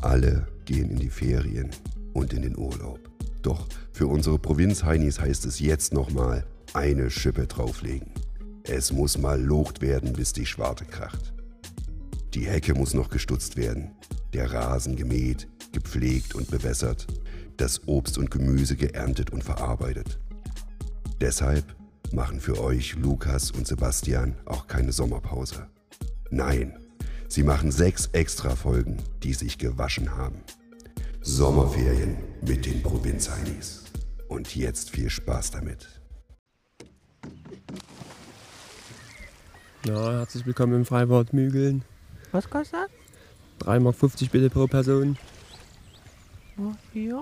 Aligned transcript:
Alle 0.00 0.46
gehen 0.64 0.90
in 0.90 0.98
die 0.98 1.10
Ferien 1.10 1.70
und 2.12 2.32
in 2.32 2.42
den 2.42 2.56
Urlaub. 2.56 3.00
Doch 3.42 3.66
für 3.92 4.06
unsere 4.06 4.38
Provinz-Heinis 4.38 5.20
heißt 5.20 5.44
es 5.46 5.60
jetzt 5.60 5.92
nochmal 5.92 6.44
eine 6.74 7.10
Schippe 7.10 7.46
drauflegen. 7.46 8.12
Es 8.64 8.92
muss 8.92 9.18
mal 9.18 9.40
locht 9.40 9.80
werden, 9.80 10.12
bis 10.12 10.32
die 10.32 10.46
Schwarte 10.46 10.84
kracht. 10.84 11.32
Die 12.34 12.46
Hecke 12.46 12.74
muss 12.74 12.94
noch 12.94 13.08
gestutzt 13.08 13.56
werden, 13.56 13.92
der 14.34 14.52
Rasen 14.52 14.94
gemäht, 14.96 15.48
gepflegt 15.72 16.34
und 16.34 16.50
bewässert, 16.50 17.06
das 17.56 17.88
Obst 17.88 18.18
und 18.18 18.30
Gemüse 18.30 18.76
geerntet 18.76 19.30
und 19.30 19.42
verarbeitet. 19.42 20.18
Deshalb 21.20 21.64
machen 22.12 22.40
für 22.40 22.60
euch 22.60 22.94
Lukas 22.96 23.50
und 23.50 23.66
Sebastian 23.66 24.36
auch 24.44 24.66
keine 24.66 24.92
Sommerpause. 24.92 25.66
Nein, 26.30 26.78
sie 27.28 27.42
machen 27.42 27.70
sechs 27.70 28.06
extra 28.12 28.54
Folgen, 28.56 28.96
die 29.22 29.34
sich 29.34 29.58
gewaschen 29.58 30.16
haben. 30.16 30.42
Sommerferien 31.20 32.16
mit 32.46 32.66
den 32.66 32.82
Provinzheinis. 32.82 33.84
Und 34.28 34.54
jetzt 34.56 34.90
viel 34.90 35.10
Spaß 35.10 35.50
damit. 35.52 36.00
Ja, 39.86 40.12
herzlich 40.12 40.44
willkommen 40.44 40.74
im 40.74 40.84
Freibad 40.84 41.32
Mügeln. 41.32 41.82
Was 42.32 42.48
kostet 42.48 42.80
das? 43.60 43.66
3,50 43.66 43.80
Mark 43.80 44.32
bitte 44.32 44.50
pro 44.50 44.66
Person. 44.66 45.16
Oh, 46.58 46.72
hier. 46.92 47.20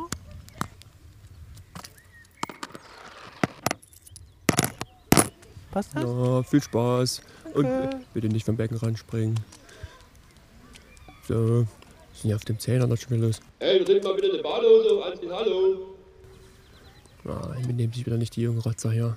Passt 5.70 5.94
das? 5.94 6.02
Ja, 6.04 6.42
viel 6.42 6.62
Spaß. 6.62 7.20
Und 7.54 7.66
Okay. 7.66 7.96
bitte 8.14 8.28
nicht 8.28 8.46
vom 8.46 8.56
Becken 8.56 8.76
ranspringen. 8.78 9.38
So, 11.28 11.66
sind 11.66 11.68
hier 12.22 12.36
auf 12.36 12.44
dem 12.44 12.58
Zehner 12.58 12.86
noch 12.86 12.96
schon 12.96 13.16
wieder 13.16 13.26
los. 13.26 13.40
Hey, 13.58 13.80
wir 13.80 13.86
sind 13.86 14.04
mal 14.04 14.14
bitte 14.14 14.32
eine 14.32 14.42
Badehose 14.42 15.04
anziehen, 15.04 15.32
hallo. 15.32 15.96
Ah, 17.24 17.56
mitnehmen 17.66 17.92
sich 17.92 18.06
wieder 18.06 18.16
nicht 18.16 18.36
die 18.36 18.42
jungen 18.42 18.60
Rotzer 18.60 18.92
hier. 18.92 19.16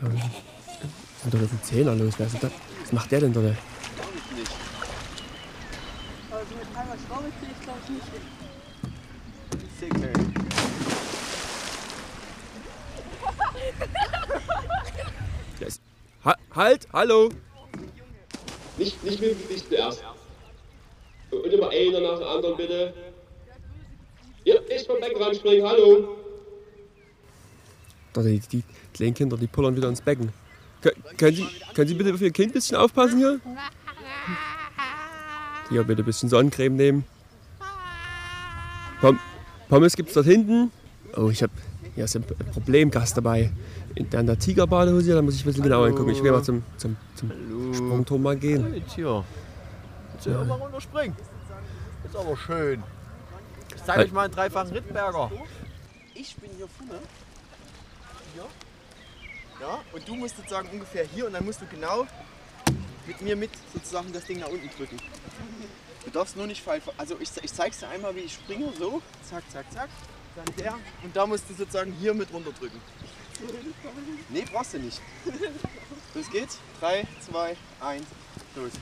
Da 0.00 0.08
sind 0.08 1.34
doch 1.34 1.42
auf 1.42 1.50
dem 1.50 1.62
Zehner 1.62 1.94
los. 1.94 2.14
Wer 2.16 2.26
ist 2.26 2.32
denn 2.34 2.40
das? 2.40 2.52
Was 2.82 2.92
macht 2.92 3.12
der 3.12 3.20
denn 3.20 3.34
da? 3.34 3.40
Also 3.40 3.54
mit 6.54 6.66
einmal 6.74 6.96
Schraube 7.06 7.30
kriege 7.38 7.52
ich 7.52 7.62
glaube 7.62 7.80
ich 7.84 7.90
nicht 7.90 8.06
hin. 8.10 8.22
Der 15.60 15.66
ist 15.66 15.82
ha 16.24 16.34
halt, 16.54 16.88
hallo! 16.94 17.28
Nicht, 18.78 19.04
nicht 19.04 19.20
mit 19.20 19.32
dem 19.32 19.42
Gesicht 19.48 19.68
zuerst. 19.68 20.02
Und 21.44 21.52
immer 21.52 21.70
einer 21.70 22.00
nach 22.00 22.18
dem 22.18 22.28
anderen, 22.28 22.56
bitte. 22.56 22.94
Ja, 24.44 24.54
ich 24.68 24.86
vom 24.86 25.00
Becken 25.00 25.22
ranspringen, 25.22 25.66
hallo. 25.66 26.16
Da 28.12 28.22
die, 28.22 28.40
die 28.40 28.62
kleinen 28.94 29.14
Kinder, 29.14 29.36
die 29.36 29.46
pullern 29.46 29.76
wieder 29.76 29.88
ins 29.88 30.00
Becken. 30.00 30.32
Kö- 30.82 30.94
können, 31.16 31.36
Sie, 31.36 31.46
können 31.74 31.88
Sie 31.88 31.94
bitte 31.94 32.14
auf 32.14 32.20
Ihr 32.20 32.30
Kind 32.30 32.50
ein 32.50 32.54
bisschen 32.54 32.76
aufpassen 32.76 33.18
hier? 33.18 33.40
Hier 35.68 35.84
bitte 35.84 36.02
ein 36.02 36.06
bisschen 36.06 36.28
Sonnencreme 36.28 36.76
nehmen. 36.76 37.04
Pom 39.00 39.18
Pommes 39.68 39.94
gibt's 39.94 40.14
dort 40.14 40.26
hinten. 40.26 40.70
Oh, 41.16 41.28
ich 41.30 41.42
habe 41.42 41.52
hier 41.94 42.04
ist 42.04 42.16
ein 42.16 42.24
Problemgast 42.52 43.16
dabei. 43.16 43.50
In 43.94 44.08
der, 44.08 44.20
in 44.20 44.26
der 44.26 44.38
Tigerbadehose, 44.38 45.04
hier, 45.06 45.14
da 45.16 45.22
muss 45.22 45.34
ich 45.34 45.42
ein 45.42 45.46
bisschen 45.46 45.64
genauer 45.64 45.88
hingucken. 45.88 46.12
Ich 46.12 46.22
will 46.22 46.30
mal 46.32 46.42
zum, 46.42 46.62
zum, 46.76 46.96
zum 47.16 47.74
Sprungturm 47.74 48.22
mal 48.22 48.36
gehen. 48.36 48.66
Hey, 48.72 48.80
Tier. 48.82 49.24
Willst 50.12 50.26
du 50.26 50.30
ja. 50.30 50.44
mal 50.44 50.54
runterspringen? 50.54 51.16
Ist 52.08 52.16
aber 52.16 52.36
schön. 52.36 52.82
Ich 53.76 53.84
zeig 53.84 53.96
Halt. 53.96 54.06
euch 54.06 54.12
mal 54.12 54.24
einen 54.24 54.34
dreifachen 54.34 54.72
Rittberger. 54.72 55.30
Ich 56.14 56.34
bin 56.36 56.50
hier 56.56 56.66
vorne. 56.68 57.00
Hier. 58.32 58.46
Ja, 59.60 59.80
und 59.92 60.08
du 60.08 60.14
musst 60.14 60.36
sozusagen 60.36 60.68
ungefähr 60.70 61.04
hier 61.04 61.26
und 61.26 61.34
dann 61.34 61.44
musst 61.44 61.60
du 61.60 61.66
genau 61.66 62.06
mit 63.06 63.20
mir 63.20 63.36
mit 63.36 63.50
sozusagen 63.74 64.10
das 64.12 64.24
Ding 64.24 64.38
nach 64.38 64.48
unten 64.48 64.70
drücken. 64.76 64.96
Du 66.04 66.10
darfst 66.10 66.36
nur 66.36 66.46
nicht 66.46 66.62
falsch. 66.62 66.84
Also 66.96 67.16
ich, 67.20 67.30
ich 67.42 67.52
zeig's 67.52 67.78
dir 67.78 67.88
einmal, 67.88 68.14
wie 68.16 68.20
ich 68.20 68.34
springe. 68.34 68.72
So, 68.78 69.02
zack, 69.28 69.42
zack, 69.50 69.70
zack. 69.70 69.90
Dann 70.34 70.56
der. 70.56 70.74
Und 71.02 71.14
da 71.14 71.26
musst 71.26 71.50
du 71.50 71.54
sozusagen 71.54 71.92
hier 71.92 72.14
mit 72.14 72.32
runterdrücken. 72.32 72.80
Nee, 74.30 74.44
brauchst 74.50 74.74
du 74.74 74.78
nicht. 74.78 75.00
Los 76.14 76.30
geht's. 76.30 76.58
3, 76.80 77.06
2, 77.30 77.56
1, 77.80 78.06
los. 78.56 78.72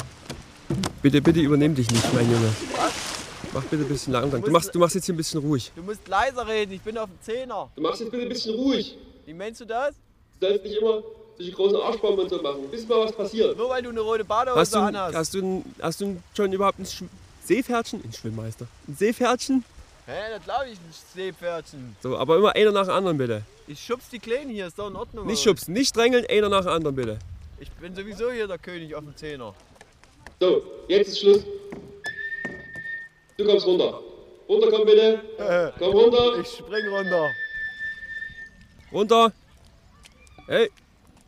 Bitte, 1.03 1.21
bitte 1.23 1.41
übernehm 1.41 1.75
dich 1.75 1.91
nicht, 1.91 2.13
mein 2.15 2.31
Junge. 2.31 2.51
Mach 3.53 3.63
bitte 3.65 3.85
ein 3.85 3.89
bisschen 3.89 4.13
langsam. 4.13 4.43
Du 4.43 4.51
machst, 4.51 4.75
du 4.75 4.79
machst 4.79 4.95
jetzt 4.95 5.07
hier 5.07 5.15
ein 5.15 5.19
bisschen 5.19 5.41
ruhig. 5.41 5.71
Du 5.77 5.83
musst 5.83 6.07
leiser 6.09 6.47
reden, 6.47 6.73
ich 6.73 6.81
bin 6.81 6.99
auf 6.99 7.09
dem 7.09 7.21
Zehner. 7.23 7.71
Du 7.77 7.83
machst 7.83 8.01
jetzt 8.01 8.11
bitte 8.11 8.25
ein 8.25 8.29
bisschen 8.29 8.55
ruhig. 8.55 8.97
Wie 9.25 9.35
meinst 9.35 9.61
du 9.61 9.65
das? 9.65 9.95
Du 10.41 10.47
sollst 10.49 10.65
nicht 10.65 10.77
immer 10.77 11.03
solche 11.37 11.53
großen 11.53 11.77
Arschbomben 11.81 12.21
und 12.25 12.31
so 12.31 12.43
machen. 12.43 12.69
Bis 12.71 12.87
mal 12.89 13.01
was 13.05 13.13
passiert. 13.13 13.57
Nur 13.57 13.69
weil 13.71 13.83
du 13.83 13.91
eine 13.91 14.01
rote 14.01 14.25
Badehose 14.25 14.61
Hast 14.61 14.75
du, 14.75 14.79
anhast. 14.79 15.15
hast 15.17 15.35
du, 15.35 15.39
ein- 15.43 15.65
hast 15.81 16.01
du 16.01 16.17
schon 16.37 16.53
überhaupt 16.53 16.79
ein 16.79 16.87
Sch 16.87 17.05
Seepferdchen? 17.45 18.03
Ein 18.05 18.13
Schwimmmeister. 18.13 18.67
Ein 18.89 18.97
Seepferdchen? 18.97 19.65
Hä, 20.07 20.13
das 20.35 20.45
glaube 20.45 20.65
ich 20.67 20.79
nicht, 20.87 21.13
Seepferdchen. 21.15 21.97
So, 22.03 22.17
aber 22.19 22.37
immer 22.39 22.55
einer 22.55 22.73
nach 22.73 22.87
dem 22.87 22.95
anderen 22.95 23.19
bitte. 23.19 23.43
Ich 23.69 23.81
schubs 23.81 24.09
die 24.11 24.19
Kleinen 24.19 24.51
hier, 24.51 24.67
ist 24.67 24.79
doch 24.79 24.89
in 24.89 24.97
Ordnung. 24.97 25.27
Nicht 25.27 25.43
schubsen, 25.43 25.73
nicht 25.73 25.97
drängeln, 25.97 26.25
einer 26.29 26.49
nach 26.49 26.63
dem 26.63 26.71
anderen 26.73 26.97
bitte. 26.97 27.19
Ich 27.59 27.71
bin 27.73 27.95
sowieso 27.95 28.31
hier 28.31 28.47
der 28.49 28.59
König 28.59 28.95
auf 28.95 29.03
dem 29.05 29.17
Zehner. 29.17 29.55
So, 30.39 30.63
jetzt 30.89 31.09
ist 31.09 31.21
Schluss. 31.21 31.45
Du 33.39 33.45
kommst 33.47 33.67
runter. 33.67 34.03
Runterkommen 34.49 34.87
bitte. 34.87 35.23
Komm 35.79 35.93
runter. 35.93 36.39
Ich 36.41 36.49
spring 36.49 36.87
runter. 36.89 37.31
Runter. 38.93 39.33
Hey, 40.47 40.71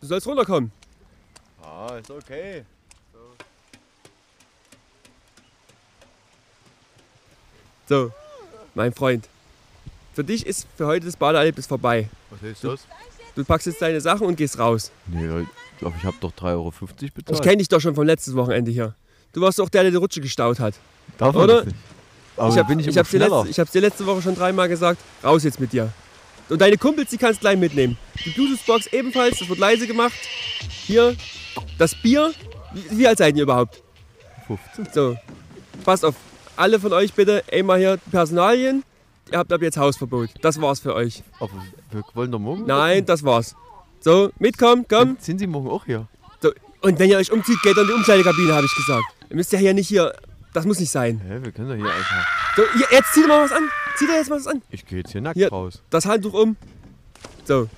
du 0.00 0.06
sollst 0.06 0.26
runterkommen. 0.26 0.70
Ah, 1.62 1.96
ist 1.96 2.10
okay. 2.10 2.64
So, 7.88 8.12
mein 8.74 8.92
Freund. 8.92 9.26
Für 10.12 10.22
dich 10.22 10.46
ist 10.46 10.66
für 10.76 10.86
heute 10.86 11.06
das 11.06 11.16
Badeerlebnis 11.16 11.66
vorbei. 11.66 12.10
Was 12.30 12.42
heißt 12.42 12.64
das? 12.64 12.86
Du 13.34 13.44
packst 13.44 13.66
jetzt 13.66 13.80
deine 13.80 14.00
Sachen 14.00 14.26
und 14.26 14.36
gehst 14.36 14.58
raus. 14.58 14.92
Nee, 15.06 15.46
ich 15.78 15.80
glaube, 15.80 15.96
ich 15.96 16.04
habe 16.04 16.16
doch 16.20 16.32
3,50 16.32 16.42
Euro 16.54 16.72
Ich 17.00 17.14
bezahlt. 17.14 17.42
kenne 17.42 17.58
dich 17.58 17.68
doch 17.68 17.80
schon 17.80 17.94
vom 17.94 18.04
letzten 18.04 18.34
Wochenende 18.34 18.72
hier. 18.72 18.96
Du 19.32 19.40
warst 19.40 19.60
doch 19.60 19.68
der, 19.68 19.82
der 19.82 19.92
die 19.92 19.96
Rutsche 19.96 20.20
gestaut 20.20 20.58
hat. 20.58 20.74
Darf 21.18 21.32
man 21.36 21.44
oder? 21.44 21.56
das 21.58 21.66
nicht? 21.66 21.76
Aber 22.36 22.52
ich 22.52 22.58
hab, 22.58 22.66
bin 22.66 22.80
ich, 22.80 22.88
ich 22.88 22.98
hab's 22.98 23.10
dir 23.10 23.18
letzte, 23.18 23.46
ich 23.48 23.60
hab's 23.60 23.70
dir 23.70 23.80
letzte 23.80 24.04
Woche 24.04 24.20
schon 24.22 24.34
dreimal 24.34 24.68
gesagt. 24.68 25.00
Raus 25.22 25.44
jetzt 25.44 25.60
mit 25.60 25.72
dir. 25.72 25.92
Und 26.48 26.60
deine 26.60 26.76
Kumpels, 26.78 27.10
die 27.10 27.16
kannst 27.16 27.38
du 27.38 27.42
gleich 27.42 27.56
mitnehmen. 27.56 27.96
Die 28.24 28.30
Bluetooth-Box 28.30 28.88
ebenfalls, 28.88 29.38
das 29.38 29.48
wird 29.48 29.60
leise 29.60 29.86
gemacht. 29.86 30.14
Hier, 30.86 31.14
das 31.78 31.94
Bier. 31.94 32.32
Wie, 32.72 32.98
wie 32.98 33.06
alt 33.06 33.18
seid 33.18 33.36
ihr 33.36 33.44
überhaupt? 33.44 33.80
15. 34.48 34.88
So, 34.92 35.16
passt 35.84 36.04
auf. 36.04 36.16
Alle 36.56 36.80
von 36.80 36.92
euch 36.92 37.12
bitte 37.12 37.44
einmal 37.52 37.78
hier 37.78 37.98
Personalien. 38.10 38.82
Ihr 39.30 39.38
habt 39.38 39.52
ab 39.52 39.62
jetzt 39.62 39.76
Hausverbot. 39.76 40.30
Das 40.40 40.60
war's 40.60 40.80
für 40.80 40.94
euch. 40.96 41.22
Aber 41.38 41.52
wir 41.92 42.02
wollen 42.14 42.32
doch 42.32 42.40
morgen. 42.40 42.66
Nein, 42.66 43.06
das 43.06 43.22
war's. 43.22 43.54
So, 44.00 44.30
mitkommen, 44.38 44.86
komm. 44.88 45.16
Sind 45.20 45.38
Sie 45.38 45.46
morgen 45.46 45.68
auch 45.68 45.84
hier? 45.84 46.06
So, 46.40 46.52
und 46.82 46.98
wenn 46.98 47.10
ihr 47.10 47.18
euch 47.18 47.32
umzieht, 47.32 47.60
geht 47.62 47.76
in 47.76 47.86
die 47.86 47.92
Umkleidekabine, 47.92 48.54
habe 48.54 48.66
ich 48.66 48.74
gesagt. 48.74 49.04
Ihr 49.30 49.36
müsst 49.36 49.52
ja 49.52 49.58
hier 49.58 49.74
nicht 49.74 49.88
hier. 49.88 50.14
Das 50.54 50.64
muss 50.64 50.78
nicht 50.80 50.90
sein. 50.90 51.20
Hä, 51.26 51.38
wir 51.42 51.52
können 51.52 51.68
doch 51.68 51.76
hier 51.76 51.92
einfach. 51.94 52.26
So, 52.56 52.62
hier, 52.76 52.86
jetzt 52.90 53.12
zieh 53.12 53.22
dir 53.22 53.28
mal 53.28 53.44
was 53.44 53.52
an. 53.52 53.68
Zieh 53.96 54.06
dir 54.06 54.14
jetzt 54.14 54.30
mal 54.30 54.36
was 54.36 54.46
an. 54.46 54.62
Ich 54.70 54.86
gehe 54.86 54.98
jetzt 54.98 55.12
hier 55.12 55.20
nackt 55.20 55.36
Hier. 55.36 55.48
raus. 55.50 55.82
Das 55.90 56.06
Handtuch 56.06 56.32
um. 56.34 56.56
So, 57.44 57.68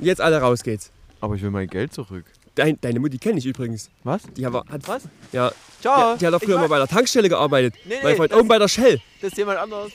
jetzt 0.00 0.20
alle 0.20 0.38
raus 0.40 0.62
geht's. 0.62 0.90
Aber 1.20 1.34
ich 1.34 1.42
will 1.42 1.50
mein 1.50 1.68
Geld 1.68 1.92
zurück. 1.92 2.24
Dein, 2.54 2.80
deine 2.80 2.98
Mutti 2.98 3.18
kenne 3.18 3.38
ich 3.38 3.46
übrigens. 3.46 3.88
Was? 4.02 4.22
Die 4.36 4.44
hat, 4.44 4.52
hat, 4.52 4.88
Was? 4.88 5.02
ja, 5.32 5.52
Ciao. 5.80 6.14
die, 6.14 6.18
die 6.20 6.26
hat 6.26 6.34
auch 6.34 6.42
früher 6.42 6.58
mal 6.58 6.68
bei 6.68 6.78
der 6.78 6.88
Tankstelle 6.88 7.28
gearbeitet. 7.28 7.74
Nee, 7.84 7.96
mein 8.02 8.12
nee, 8.12 8.16
Freund, 8.16 8.32
das- 8.32 8.38
oben 8.40 8.48
bei 8.48 8.58
der 8.58 8.68
Shell. 8.68 9.00
Das 9.20 9.30
ist 9.30 9.38
jemand 9.38 9.58
anderes. 9.60 9.92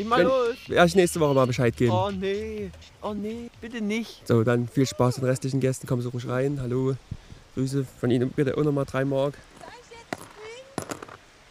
Ich 0.00 0.06
mach 0.06 0.16
Wenn- 0.16 0.28
los. 0.28 0.56
Werde 0.66 0.86
ich 0.86 0.94
nächste 0.94 1.20
Woche 1.20 1.34
mal 1.34 1.46
Bescheid 1.46 1.76
geben. 1.76 1.92
Oh 1.92 2.10
nee. 2.10 2.70
Oh 3.02 3.12
nee. 3.12 3.50
Bitte 3.60 3.82
nicht. 3.82 4.26
So, 4.26 4.42
dann 4.44 4.66
viel 4.66 4.86
Spaß 4.86 5.16
den 5.16 5.24
restlichen 5.24 5.60
Gästen. 5.60 5.86
Kommen 5.86 6.00
Sie 6.00 6.08
ruhig 6.08 6.26
rein. 6.26 6.58
Hallo. 6.62 6.96
Grüße 7.54 7.84
von 8.00 8.10
Ihnen 8.10 8.30
bitte 8.30 8.56
auch 8.56 8.64
nochmal 8.64 8.86
drei 8.86 9.04
Mark. 9.04 9.34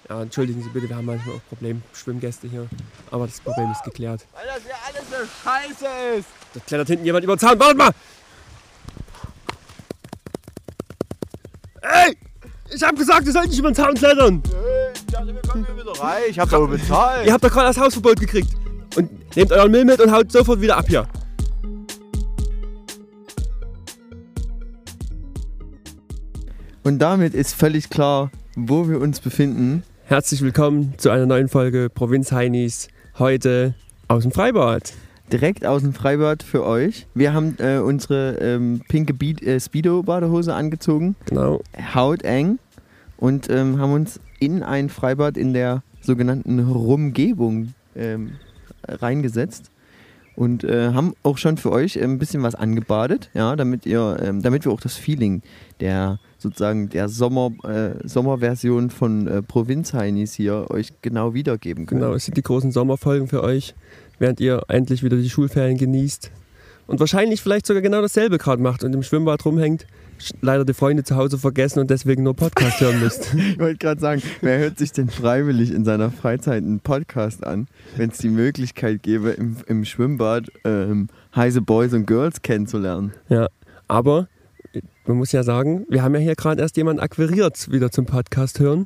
Ja, 0.10 0.24
entschuldigen 0.24 0.64
Sie 0.64 0.70
bitte, 0.70 0.90
wir 0.90 0.96
haben 0.96 1.06
manchmal 1.06 1.36
auch 1.36 1.42
Problem-Schwimmgäste 1.50 2.48
hier. 2.48 2.68
Aber 3.12 3.28
das 3.28 3.40
Problem 3.40 3.72
ist 3.72 3.84
geklärt. 3.84 4.26
Weil 4.34 4.48
das 4.48 4.64
ja 4.68 4.76
alles 4.88 5.08
so 5.12 5.18
scheiße 5.44 6.18
ist. 6.18 6.30
Da 6.56 6.60
klettert 6.62 6.88
hinten 6.88 7.06
jemand 7.06 7.24
über 7.24 7.36
den 7.36 7.40
Zaun. 7.40 7.60
Wartet 7.60 7.78
mal! 7.78 7.92
Ey! 11.82 12.18
Ich 12.74 12.82
hab 12.82 12.96
gesagt, 12.96 13.28
ihr 13.28 13.32
sollt 13.32 13.50
nicht 13.50 13.60
über 13.60 13.70
den 13.70 13.76
Zaun 13.76 13.94
klettern! 13.94 14.42
Ich 14.94 15.06
dachte, 15.06 15.34
wir 15.34 15.42
kommen 15.42 15.66
hier 15.66 15.76
wieder 15.76 15.92
rein. 16.02 16.22
Ich 16.30 16.40
hab 16.40 16.50
doch 16.50 16.68
bezahlt. 16.68 17.26
Ihr 17.28 17.34
habt 17.34 17.44
doch 17.44 17.52
gerade 17.52 17.68
das 17.68 17.78
Hausverbot 17.80 18.20
gekriegt. 18.20 18.50
Und 18.96 19.36
nehmt 19.36 19.52
euren 19.52 19.72
Müll 19.72 19.86
mit 19.86 20.00
und 20.02 20.12
haut 20.12 20.32
sofort 20.32 20.62
wieder 20.62 20.78
ab 20.78 20.86
hier. 20.88 21.08
Und 26.84 27.00
damit 27.00 27.34
ist 27.34 27.54
völlig 27.54 27.90
klar, 27.90 28.32
wo 28.56 28.88
wir 28.90 29.00
uns 29.00 29.20
befinden. 29.20 29.84
Herzlich 30.06 30.42
willkommen 30.42 30.94
zu 30.98 31.10
einer 31.12 31.26
neuen 31.26 31.50
Folge 31.50 31.90
Provinz 31.94 32.32
Heinis. 32.32 32.88
Heute 33.20 33.76
aus 34.08 34.24
dem 34.24 34.32
Freibad. 34.32 34.94
Direkt 35.32 35.66
aus 35.66 35.84
dem 35.84 35.94
Freibad 35.94 36.42
für 36.42 36.66
euch. 36.66 37.06
Wir 37.14 37.34
haben 37.34 37.56
äh, 37.60 37.78
unsere 37.78 38.38
ähm, 38.40 38.82
pinke 38.88 39.14
Beat, 39.14 39.44
äh, 39.44 39.60
Speedo-Badehose 39.60 40.56
angezogen, 40.56 41.16
Genau. 41.26 41.62
hauteng 41.94 42.58
und 43.18 43.48
ähm, 43.52 43.78
haben 43.78 43.94
uns 43.94 44.20
in 44.40 44.64
ein 44.64 44.90
Freibad 44.90 45.38
in 45.38 45.54
der 45.54 45.84
sogenannten 46.02 46.60
Rumgebung 46.60 47.74
ähm, 47.96 48.34
reingesetzt 48.88 49.72
und 50.36 50.64
äh, 50.64 50.94
haben 50.94 51.16
auch 51.22 51.38
schon 51.38 51.58
für 51.58 51.72
euch 51.72 52.02
ein 52.02 52.18
bisschen 52.18 52.44
was 52.44 52.56
angebadet, 52.56 53.30
ja, 53.34 53.58
damit 53.58 53.86
ihr, 53.86 54.18
ähm, 54.22 54.42
damit 54.42 54.64
wir 54.64 54.72
auch 54.72 54.80
das 54.80 54.96
Feeling 54.96 55.42
der 55.82 56.20
sozusagen 56.38 56.88
der 56.88 57.10
Sommer, 57.10 57.52
äh, 57.64 58.08
Sommerversion 58.08 58.90
von 58.90 59.28
äh, 59.28 59.42
Provinz-Heinis 59.42 60.34
hier 60.34 60.72
euch 60.72 60.94
genau 61.02 61.34
wiedergeben 61.34 61.86
können. 61.86 62.00
Genau, 62.00 62.14
es 62.14 62.24
sind 62.24 62.38
die 62.38 62.42
großen 62.42 62.72
Sommerfolgen 62.72 63.28
für 63.28 63.44
euch, 63.44 63.76
während 64.18 64.40
ihr 64.40 64.64
endlich 64.70 65.04
wieder 65.04 65.18
die 65.18 65.30
Schulferien 65.30 65.78
genießt. 65.78 66.32
Und 66.88 67.02
wahrscheinlich 67.02 67.42
vielleicht 67.42 67.66
sogar 67.66 67.82
genau 67.82 68.02
dasselbe 68.02 68.38
gerade 68.38 68.62
macht 68.62 68.86
und 68.86 68.94
im 68.94 69.04
Schwimmbad 69.04 69.44
rumhängt, 69.46 69.86
leider 70.42 70.66
die 70.66 70.74
Freunde 70.74 71.04
zu 71.04 71.16
Hause 71.16 71.38
vergessen 71.38 71.80
und 71.80 71.90
deswegen 71.90 72.24
nur 72.24 72.36
Podcast 72.36 72.80
hören 72.82 73.00
müsst. 73.04 73.34
Ich 73.34 73.60
wollte 73.60 73.78
gerade 73.78 74.00
sagen, 74.02 74.22
wer 74.42 74.60
hört 74.60 74.78
sich 74.78 74.92
denn 74.92 75.10
freiwillig 75.10 75.72
in 75.72 75.86
seiner 75.86 76.12
Freizeit 76.12 76.64
einen 76.64 76.80
Podcast 76.80 77.46
an, 77.46 77.68
wenn 77.98 78.10
es 78.10 78.18
die 78.18 78.30
Möglichkeit 78.30 79.04
gäbe, 79.04 79.30
im, 79.32 79.58
im 79.68 79.86
Schwimmbad 79.86 80.48
ähm, 80.66 81.08
heiße 81.36 81.62
Boys 81.62 81.94
und 81.94 82.06
Girls 82.08 82.42
kennenzulernen? 82.42 83.14
Ja, 83.30 83.48
aber 83.88 84.28
man 85.08 85.18
muss 85.18 85.32
ja 85.32 85.44
sagen, 85.44 85.86
wir 85.90 86.04
haben 86.04 86.14
ja 86.14 86.20
hier 86.22 86.36
gerade 86.36 86.62
erst 86.62 86.78
jemanden 86.78 87.02
akquiriert, 87.02 87.72
wieder 87.72 87.90
zum 87.92 88.06
Podcast 88.06 88.60
hören. 88.60 88.86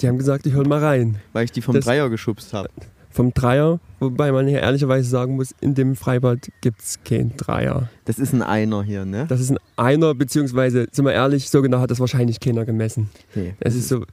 Die 0.00 0.06
haben 0.08 0.18
gesagt, 0.18 0.46
ich 0.46 0.52
höre 0.52 0.66
mal 0.68 0.78
rein. 0.80 1.16
Weil 1.32 1.44
ich 1.44 1.52
die 1.52 1.62
vom 1.62 1.74
Das- 1.74 1.84
Dreier 1.84 2.08
geschubst 2.10 2.52
habe. 2.52 2.68
Vom 3.10 3.32
Dreier, 3.34 3.80
wobei 4.00 4.30
man 4.32 4.46
hier 4.46 4.60
ehrlicherweise 4.60 5.08
sagen 5.08 5.36
muss, 5.36 5.54
in 5.60 5.74
dem 5.74 5.96
Freibad 5.96 6.48
gibt 6.60 6.80
es 6.82 6.98
keinen 7.04 7.36
Dreier. 7.36 7.88
Das 8.04 8.18
ist 8.18 8.32
ein 8.32 8.42
Einer 8.42 8.82
hier, 8.82 9.04
ne? 9.04 9.26
Das 9.28 9.40
ist 9.40 9.50
ein 9.50 9.58
Einer, 9.76 10.14
beziehungsweise, 10.14 10.86
sind 10.92 11.04
wir 11.04 11.12
ehrlich, 11.12 11.48
so 11.50 11.62
genau 11.62 11.80
hat 11.80 11.90
das 11.90 11.98
wahrscheinlich 12.00 12.38
keiner 12.38 12.64
gemessen. 12.64 13.10
Nee. 13.34 13.54
Es 13.60 13.74
ist 13.74 13.88
so, 13.88 14.04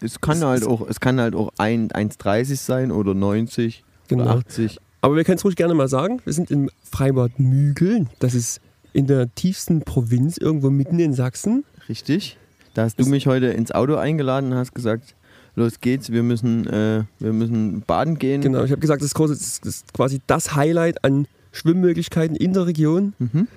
Es 0.00 0.20
kann 0.20 0.38
es 0.38 0.44
halt 0.44 0.66
auch, 0.66 0.86
es 0.88 0.98
kann 0.98 1.20
halt 1.20 1.34
auch 1.34 1.52
ein- 1.58 1.90
1,30 1.92 2.56
sein 2.56 2.90
oder 2.90 3.14
90 3.14 3.84
oder 4.10 4.24
genau. 4.24 4.36
80. 4.38 4.78
Aber 5.02 5.16
wir 5.16 5.24
können 5.24 5.38
es 5.38 5.44
ruhig 5.44 5.56
gerne 5.56 5.74
mal 5.74 5.88
sagen, 5.88 6.20
wir 6.24 6.32
sind 6.32 6.50
im 6.50 6.70
Freibad 6.90 7.38
Mügeln. 7.38 8.08
Das 8.18 8.34
ist 8.34 8.60
in 8.92 9.06
der 9.06 9.32
tiefsten 9.34 9.82
Provinz, 9.82 10.36
irgendwo 10.38 10.70
mitten 10.70 10.98
in 10.98 11.12
Sachsen. 11.14 11.64
Richtig. 11.88 12.38
Da 12.74 12.84
hast 12.84 12.98
du 12.98 13.06
mich 13.06 13.26
heute 13.26 13.46
ins 13.48 13.70
Auto 13.72 13.96
eingeladen 13.96 14.52
und 14.52 14.58
hast 14.58 14.74
gesagt, 14.74 15.14
los 15.54 15.80
geht's, 15.80 16.10
wir 16.10 16.22
müssen, 16.22 16.66
äh, 16.66 17.04
wir 17.18 17.32
müssen 17.32 17.82
baden 17.82 18.18
gehen. 18.18 18.40
Genau, 18.40 18.64
ich 18.64 18.70
habe 18.70 18.80
gesagt, 18.80 19.02
das 19.02 19.08
ist, 19.08 19.14
große, 19.14 19.34
das 19.34 19.58
ist 19.58 19.92
quasi 19.92 20.20
das 20.26 20.54
Highlight 20.54 21.04
an 21.04 21.26
Schwimmmöglichkeiten 21.52 22.36
in 22.36 22.52
der 22.52 22.66
Region. 22.66 23.14
Mhm. 23.18 23.48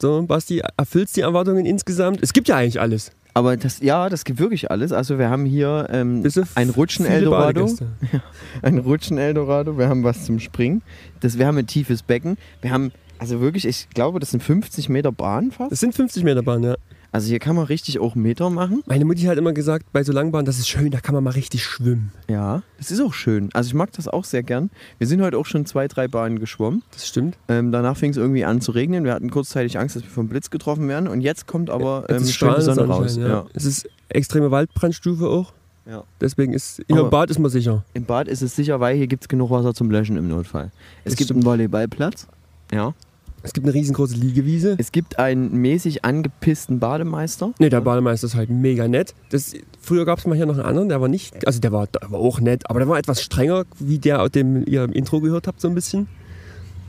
So, 0.00 0.22
Basti, 0.22 0.62
erfüllst 0.76 1.16
die 1.16 1.20
Erwartungen 1.20 1.66
insgesamt? 1.66 2.22
Es 2.22 2.32
gibt 2.32 2.48
ja 2.48 2.56
eigentlich 2.56 2.80
alles. 2.80 3.12
Aber 3.34 3.56
das, 3.56 3.80
ja, 3.80 4.08
das 4.08 4.24
gibt 4.24 4.38
wirklich 4.38 4.70
alles. 4.70 4.92
Also 4.92 5.18
wir 5.18 5.30
haben 5.30 5.44
hier 5.44 5.86
ähm, 5.90 6.24
ein 6.54 6.70
Rutschen 6.70 7.06
Eldorado. 7.06 7.70
Ein 8.62 8.78
Rutschen 8.78 9.18
Eldorado, 9.18 9.78
wir 9.78 9.88
haben 9.88 10.02
was 10.02 10.24
zum 10.24 10.40
Springen. 10.40 10.82
Das, 11.20 11.38
wir 11.38 11.46
haben 11.46 11.56
ein 11.56 11.66
tiefes 11.66 12.02
Becken. 12.02 12.38
Wir 12.60 12.72
haben, 12.72 12.90
also 13.18 13.40
wirklich, 13.40 13.66
ich 13.66 13.88
glaube, 13.90 14.18
das 14.18 14.32
sind 14.32 14.42
50 14.42 14.88
Meter 14.88 15.12
Bahn 15.12 15.52
fast. 15.52 15.70
Das 15.70 15.80
sind 15.80 15.94
50 15.94 16.24
Meter 16.24 16.42
Bahn, 16.42 16.64
ja. 16.64 16.76
Also 17.12 17.28
hier 17.28 17.40
kann 17.40 17.56
man 17.56 17.64
richtig 17.64 17.98
auch 17.98 18.14
Meter 18.14 18.50
machen. 18.50 18.82
Meine 18.86 19.04
Mutti 19.04 19.22
hat 19.22 19.36
immer 19.36 19.52
gesagt, 19.52 19.86
bei 19.92 20.04
so 20.04 20.12
Langbahnen, 20.12 20.46
das 20.46 20.58
ist 20.58 20.68
schön, 20.68 20.90
da 20.92 21.00
kann 21.00 21.14
man 21.14 21.24
mal 21.24 21.30
richtig 21.30 21.64
schwimmen. 21.64 22.12
Ja, 22.28 22.62
das 22.78 22.90
ist 22.92 23.00
auch 23.00 23.12
schön. 23.14 23.48
Also 23.52 23.68
ich 23.68 23.74
mag 23.74 23.90
das 23.92 24.06
auch 24.06 24.24
sehr 24.24 24.42
gern. 24.44 24.70
Wir 24.98 25.06
sind 25.08 25.20
heute 25.20 25.36
auch 25.36 25.46
schon 25.46 25.66
zwei, 25.66 25.88
drei 25.88 26.06
Bahnen 26.06 26.38
geschwommen. 26.38 26.82
Das 26.92 27.08
stimmt. 27.08 27.36
Ähm, 27.48 27.72
danach 27.72 27.96
fing 27.96 28.12
es 28.12 28.16
irgendwie 28.16 28.44
an 28.44 28.60
zu 28.60 28.70
regnen. 28.70 29.04
Wir 29.04 29.12
hatten 29.12 29.30
kurzzeitig 29.30 29.78
Angst, 29.78 29.96
dass 29.96 30.04
wir 30.04 30.10
vom 30.10 30.28
Blitz 30.28 30.50
getroffen 30.50 30.86
werden. 30.88 31.08
Und 31.08 31.20
jetzt 31.20 31.46
kommt 31.48 31.68
aber 31.68 32.04
Jetzt 32.08 32.16
ähm, 32.16 32.22
ist 32.22 32.34
schön 32.34 32.54
die 32.56 32.62
Sonne 32.62 32.82
raus. 32.82 33.14
Sonnenschein, 33.14 33.30
Ja. 33.30 33.46
Es 33.54 33.64
ist 33.64 33.88
extreme 34.08 34.50
Waldbrandstufe 34.52 35.26
auch. 35.28 35.52
Ja. 35.86 36.04
Deswegen 36.20 36.52
ist 36.52 36.78
im 36.86 37.10
Bad 37.10 37.30
ist 37.30 37.40
man 37.40 37.50
sicher. 37.50 37.84
Im 37.94 38.04
Bad 38.04 38.28
ist 38.28 38.42
es 38.42 38.54
sicher, 38.54 38.78
weil 38.78 38.96
hier 38.96 39.08
gibt 39.08 39.24
es 39.24 39.28
genug 39.28 39.50
Wasser 39.50 39.74
zum 39.74 39.90
Löschen 39.90 40.16
im 40.16 40.28
Notfall. 40.28 40.70
Es 41.04 41.12
Das 41.12 41.16
gibt 41.16 41.26
stimmt. 41.28 41.38
einen 41.38 41.46
Volleyballplatz. 41.46 42.28
Ja. 42.72 42.94
Es 43.42 43.52
gibt 43.52 43.66
eine 43.66 43.74
riesengroße 43.74 44.14
Liegewiese. 44.16 44.76
Es 44.78 44.92
gibt 44.92 45.18
einen 45.18 45.52
mäßig 45.52 46.04
angepissten 46.04 46.78
Bademeister. 46.78 47.52
Ne, 47.58 47.70
der 47.70 47.80
Bademeister 47.80 48.26
ist 48.26 48.34
halt 48.34 48.50
mega 48.50 48.86
nett. 48.86 49.14
Das, 49.30 49.54
früher 49.80 50.04
gab 50.04 50.18
es 50.18 50.26
mal 50.26 50.36
hier 50.36 50.46
noch 50.46 50.54
einen 50.54 50.66
anderen, 50.66 50.88
der 50.88 51.00
war 51.00 51.08
nicht, 51.08 51.46
also 51.46 51.60
der 51.60 51.72
war, 51.72 51.86
der 51.86 52.10
war 52.10 52.20
auch 52.20 52.40
nett, 52.40 52.68
aber 52.68 52.80
der 52.80 52.88
war 52.88 52.98
etwas 52.98 53.22
strenger, 53.22 53.64
wie 53.78 53.98
der, 53.98 54.22
aus 54.22 54.30
dem 54.30 54.66
ihr 54.66 54.84
im 54.84 54.92
Intro 54.92 55.20
gehört 55.20 55.46
habt, 55.46 55.60
so 55.60 55.68
ein 55.68 55.74
bisschen. 55.74 56.08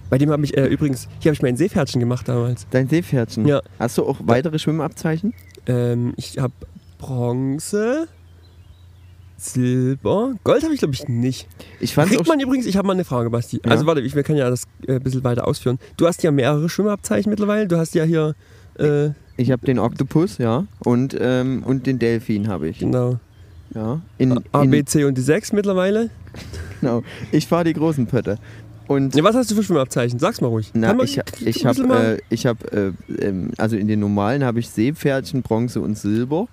Bei 0.10 0.18
dem 0.18 0.30
habe 0.30 0.44
ich 0.44 0.58
äh, 0.58 0.66
übrigens, 0.66 1.08
hier 1.20 1.30
habe 1.30 1.36
ich 1.36 1.42
mein 1.42 1.56
Seepferdchen 1.56 2.02
gemacht 2.02 2.28
damals. 2.28 2.68
Dein 2.72 2.90
Seepferdchen. 2.90 3.48
Ja. 3.48 3.62
Hast 3.80 3.98
du 3.98 4.06
auch 4.06 4.18
weitere 4.26 4.60
Schwimmabzeichen? 4.60 5.34
Ähm, 5.68 6.14
ich 6.18 6.38
habe 6.38 6.54
Bronze, 6.98 8.10
Silber, 9.44 10.34
Gold 10.44 10.64
habe 10.64 10.74
ich 10.74 10.80
glaube 10.80 10.94
ich 10.94 11.08
nicht. 11.08 11.48
Ich 11.80 11.94
fand 11.96 12.10
Kriegt 12.12 12.28
man 12.28 12.40
übrigens, 12.40 12.66
ich 12.68 12.78
habe 12.78 12.86
mal 12.88 12.94
eine 12.94 13.06
Frage, 13.06 13.30
Basti. 13.30 13.60
Ja. 13.66 13.72
Also 13.72 13.86
warte, 13.86 14.02
ich, 14.02 14.16
wir 14.16 14.24
können 14.24 14.38
ja 14.38 14.50
das 14.50 14.64
äh, 14.88 14.94
ein 14.96 15.04
bisschen 15.04 15.24
weiter 15.24 15.48
ausführen. 15.48 15.80
Du 15.98 16.08
hast 16.08 16.22
ja 16.24 16.32
mehrere 16.32 16.70
Schwimmabzeichen 16.70 17.30
mittlerweile. 17.30 17.68
Du 17.68 17.78
hast 17.78 17.96
ja 17.96 18.04
hier, 18.04 18.36
äh, 18.78 19.10
Ich 19.38 19.52
habe 19.52 19.66
den 19.66 19.80
Oktopus, 19.80 20.38
ja, 20.38 20.66
und, 20.86 21.16
ähm, 21.20 21.64
und 21.66 21.88
den 21.88 21.98
Delfin 22.00 22.48
habe 22.48 22.70
ich. 22.70 22.80
genau, 22.80 23.20
Ja. 23.74 24.02
In, 24.20 24.40
A, 24.52 24.64
B, 24.66 24.84
C 24.86 25.04
und 25.06 25.18
die 25.18 25.22
6 25.22 25.54
mittlerweile. 25.54 26.10
genau. 26.80 27.02
Ich 27.32 27.48
fahre 27.48 27.64
die 27.64 27.74
großen 27.74 28.06
Pötte. 28.06 28.38
Und 28.88 29.16
Ja, 29.16 29.24
was 29.24 29.36
hast 29.36 29.50
du 29.50 29.56
für 29.56 29.64
Schwimmabzeichen? 29.64 30.20
Sag's 30.20 30.42
mal 30.42 30.48
ruhig. 30.50 30.70
na, 30.74 30.90
Kann 30.90 30.98
man- 30.98 31.06
ich, 31.06 31.20
ich 31.46 31.66
habe, 31.66 31.94
äh, 31.94 32.18
ich 32.30 32.46
hab, 32.46 32.74
äh, 32.74 32.92
ähm, 33.20 33.52
also 33.58 33.76
in 33.78 33.88
den 33.88 34.00
normalen 34.02 34.44
habe 34.44 34.60
ich 34.60 34.70
Seepferdchen, 34.70 35.42
Bronze 35.44 35.80
und 35.80 35.98
Silber. 35.98 36.48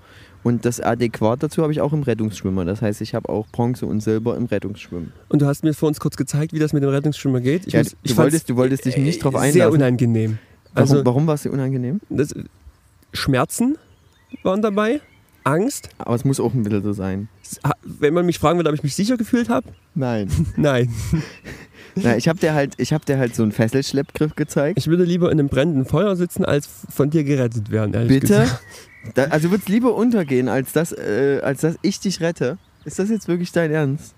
Und 0.44 0.64
das 0.64 0.80
Adäquat 0.80 1.42
dazu 1.42 1.62
habe 1.62 1.72
ich 1.72 1.80
auch 1.80 1.92
im 1.92 2.02
Rettungsschwimmer. 2.02 2.64
Das 2.64 2.80
heißt, 2.80 3.00
ich 3.00 3.14
habe 3.14 3.28
auch 3.28 3.46
Bronze 3.48 3.86
und 3.86 4.00
Silber 4.00 4.36
im 4.36 4.46
Rettungsschwimmen. 4.46 5.12
Und 5.28 5.42
du 5.42 5.46
hast 5.46 5.64
mir 5.64 5.74
vor 5.74 5.88
uns 5.88 5.98
kurz 6.00 6.16
gezeigt, 6.16 6.52
wie 6.52 6.58
das 6.58 6.72
mit 6.72 6.82
dem 6.82 6.90
Rettungsschwimmer 6.90 7.40
geht. 7.40 7.66
Ich 7.66 7.72
Ja, 7.72 7.80
muss- 7.80 7.96
du 8.04 8.16
wolltest- 8.16 8.48
du 8.48 8.56
wolltest 8.56 8.84
dich 8.84 8.96
nicht 8.96 9.22
drauf 9.24 9.34
äh, 9.34 9.38
einlassen. 9.38 9.52
Sehr 9.60 9.70
unangenehm. 9.72 10.38
Warum, 10.74 10.90
Also, 10.92 11.04
warum 11.04 11.26
war 11.26 11.34
es 11.34 11.42
dir 11.42 11.50
unangenehm? 11.52 12.00
das, 12.08 12.34
Schmerzen 13.12 13.76
waren 14.42 14.62
dabei, 14.62 15.00
Angst. 15.44 15.88
Aber 15.98 16.14
es 16.14 16.24
muss 16.24 16.38
auch 16.40 16.52
ein 16.54 16.62
bisschen 16.62 16.82
so 16.82 16.92
sein. 16.92 17.28
Wenn 17.82 18.12
man 18.14 18.26
mich 18.26 18.38
fragen 18.38 18.58
würde, 18.58 18.68
ob 18.68 18.74
ich 18.76 18.82
mich 18.82 18.94
sicher 18.94 19.16
gefühlt 19.16 19.48
habe, 19.48 19.68
Nein. 19.94 20.28
nein. 20.56 20.92
Na, 22.02 22.16
ich 22.16 22.28
habe 22.28 22.38
dir 22.38 22.54
halt, 22.54 22.74
ich 22.76 22.92
habe 22.92 23.04
dir 23.04 23.18
halt 23.18 23.34
so 23.34 23.42
einen 23.42 23.52
Fesselschleppgriff 23.52 24.34
gezeigt. 24.34 24.78
Ich 24.78 24.86
würde 24.86 25.04
lieber 25.04 25.30
in 25.30 25.38
einem 25.38 25.48
brennenden 25.48 25.84
Feuer 25.84 26.16
sitzen, 26.16 26.44
als 26.44 26.68
von 26.88 27.10
dir 27.10 27.24
gerettet 27.24 27.70
werden. 27.70 27.94
ehrlich 27.94 28.20
Bitte? 28.20 28.40
gesagt. 28.40 28.62
Da, 29.14 29.24
also 29.24 29.50
würdest 29.50 29.68
lieber 29.68 29.94
untergehen, 29.94 30.48
als 30.48 30.72
dass, 30.72 30.92
äh, 30.92 31.40
als 31.42 31.60
dass 31.60 31.76
ich 31.82 32.00
dich 32.00 32.20
rette. 32.20 32.58
Ist 32.84 32.98
das 32.98 33.08
jetzt 33.10 33.28
wirklich 33.28 33.52
dein 33.52 33.70
Ernst? 33.70 34.14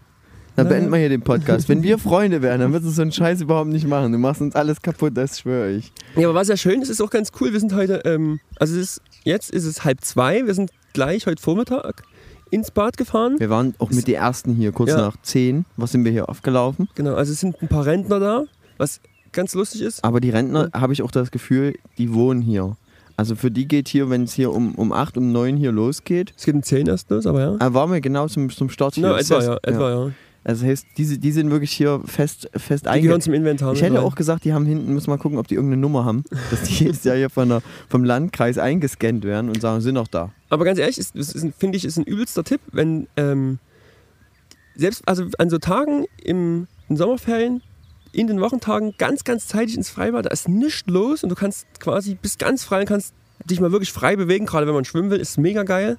Dann 0.57 0.67
Nein. 0.67 0.75
beenden 0.75 0.91
wir 0.93 0.99
hier 0.99 1.09
den 1.09 1.23
Podcast. 1.23 1.69
Wenn 1.69 1.83
wir 1.83 1.99
Freunde 1.99 2.43
wären, 2.43 2.61
dann 2.61 2.73
würdest 2.73 2.91
du 2.91 2.95
so 2.95 3.03
einen 3.03 3.13
Scheiß 3.13 3.41
überhaupt 3.41 3.71
nicht 3.71 3.87
machen. 3.87 4.13
Du 4.13 4.19
machst 4.19 4.41
uns 4.41 4.55
alles 4.55 4.83
kaputt, 4.83 5.17
das 5.17 5.39
schwöre 5.41 5.71
ich. 5.71 5.93
Ja, 6.17 6.29
aber 6.29 6.35
was 6.35 6.49
ja 6.49 6.57
schön 6.57 6.83
ist, 6.83 6.89
ist 6.89 7.01
auch 7.01 7.11
ganz 7.11 7.31
cool. 7.41 7.53
Wir 7.53 7.61
sind 7.61 7.73
heute, 7.75 8.03
ähm, 8.05 8.41
also 8.59 8.75
es 8.75 8.81
ist, 8.99 9.03
jetzt 9.25 9.51
ist 9.51 9.65
es 9.65 9.85
halb 9.85 10.01
zwei. 10.03 10.45
Wir 10.47 10.55
sind 10.55 10.71
gleich 10.93 11.27
heute 11.27 11.41
Vormittag 11.41 12.03
ins 12.51 12.71
Bad 12.71 12.97
gefahren. 12.97 13.37
Wir 13.39 13.51
waren 13.51 13.75
auch 13.79 13.91
mit 13.91 14.07
den 14.07 14.15
ersten 14.17 14.55
hier, 14.55 14.73
kurz 14.73 14.91
Ja. 14.91 14.99
nach 14.99 15.17
10. 15.23 15.65
Was 15.77 15.93
sind 15.93 16.05
wir 16.05 16.13
hier 16.13 16.29
aufgelaufen? 16.29 16.89
Genau, 16.95 17.15
also 17.15 17.33
es 17.33 17.41
sind 17.41 17.61
ein 17.63 17.69
paar 17.69 17.87
Rentner 17.87 18.19
da, 18.21 18.45
was 18.79 19.01
ganz 19.33 19.55
lustig 19.55 19.83
ist. 19.83 20.03
Aber 20.05 20.21
die 20.21 20.31
Rentner, 20.31 20.71
habe 20.75 20.93
ich 20.93 21.03
auch 21.03 21.11
das 21.11 21.31
Gefühl, 21.31 21.75
die 21.99 22.13
wohnen 22.13 22.43
hier. 22.43 22.77
Also 23.17 23.37
für 23.37 23.51
die 23.51 23.69
geht 23.69 23.89
hier, 23.89 24.09
wenn 24.09 24.23
es 24.25 24.33
hier 24.33 24.51
um, 24.53 24.75
um 24.77 24.93
8, 24.93 25.19
um 25.19 25.31
9 25.31 25.57
hier 25.59 25.73
losgeht, 25.73 26.33
Es 26.37 26.45
geht 26.47 26.55
um 26.55 26.63
10 26.63 26.87
erst 26.87 27.11
los, 27.11 27.27
aber 27.27 27.41
ja. 27.41 27.55
äh, 27.67 27.75
waren 27.75 27.93
wir 27.93 28.01
genau 28.01 28.27
zum, 28.29 28.49
zum 28.49 28.71
Start 28.71 28.95
hier. 28.95 29.07
No, 29.09 29.15
etwa, 29.15 29.43
ja, 29.43 29.59
etwa, 29.63 29.91
ja. 30.07 30.11
Also 30.43 30.65
heißt, 30.67 30.87
diese, 30.97 31.19
die 31.19 31.33
sind 31.33 31.51
wirklich 31.51 31.71
hier 31.73 32.01
fest, 32.07 32.49
fest 32.57 32.87
Die 32.95 33.03
gehören 33.03 33.21
zum 33.21 33.35
Inventar. 33.35 33.75
Ich 33.75 33.83
hätte 33.83 33.97
rein. 33.97 34.03
auch 34.05 34.15
gesagt, 34.15 34.45
die 34.45 34.55
haben 34.55 34.65
hinten, 34.65 34.95
müssen 34.95 35.11
mal 35.11 35.19
gucken, 35.19 35.39
ob 35.39 35.47
die 35.49 35.55
irgendeine 35.55 35.81
Nummer 35.83 36.07
haben, 36.07 36.25
dass 36.51 36.63
die 36.63 36.85
jedes 36.85 37.05
Jahr 37.05 37.17
hier 37.17 37.29
von 37.29 37.49
der, 37.51 37.63
vom 37.91 38.05
Landkreis 38.05 38.57
eingescannt 38.57 39.25
werden 39.25 39.49
und 39.51 39.61
sagen, 39.61 39.83
sind 39.83 39.95
noch 39.97 40.09
da. 40.09 40.31
Aber 40.49 40.65
ganz 40.65 40.79
ehrlich, 40.79 40.97
ist- 40.99 41.15
ist 41.15 41.35
ein- 41.37 41.53
finde 41.53 41.77
ich, 41.77 41.85
ist 41.85 41.99
ein 41.99 42.05
übelster 42.05 42.43
Tipp, 42.43 42.61
wenn 42.73 43.07
ähm, 43.19 43.59
selbst 44.75 45.07
also 45.07 45.27
an 45.39 45.51
so 45.51 45.59
Tagen 45.59 46.07
im, 46.25 46.67
in 46.89 46.97
Sommerferien, 46.97 47.61
in 48.13 48.27
den 48.27 48.41
Wochentagen 48.41 48.95
ganz, 48.99 49.25
ganz 49.25 49.47
zeitig 49.47 49.77
ins 49.77 49.91
Freibad, 49.91 50.25
da 50.25 50.31
ist 50.31 50.49
nichts 50.49 50.85
los 50.87 51.23
und 51.23 51.29
du 51.29 51.35
kannst 51.37 51.67
quasi 51.81 52.15
bist 52.21 52.39
ganz 52.39 52.65
frei 52.65 52.81
und 52.81 52.87
kannst 52.87 53.15
dich 53.45 53.61
mal 53.61 53.73
wirklich 53.73 53.93
frei 53.93 54.17
bewegen, 54.17 54.47
gerade 54.47 54.67
wenn 54.67 54.75
man 54.75 54.85
schwimmen 54.87 55.11
will, 55.11 55.21
ist 55.21 55.37
mega 55.39 55.65
geil. 55.65 55.97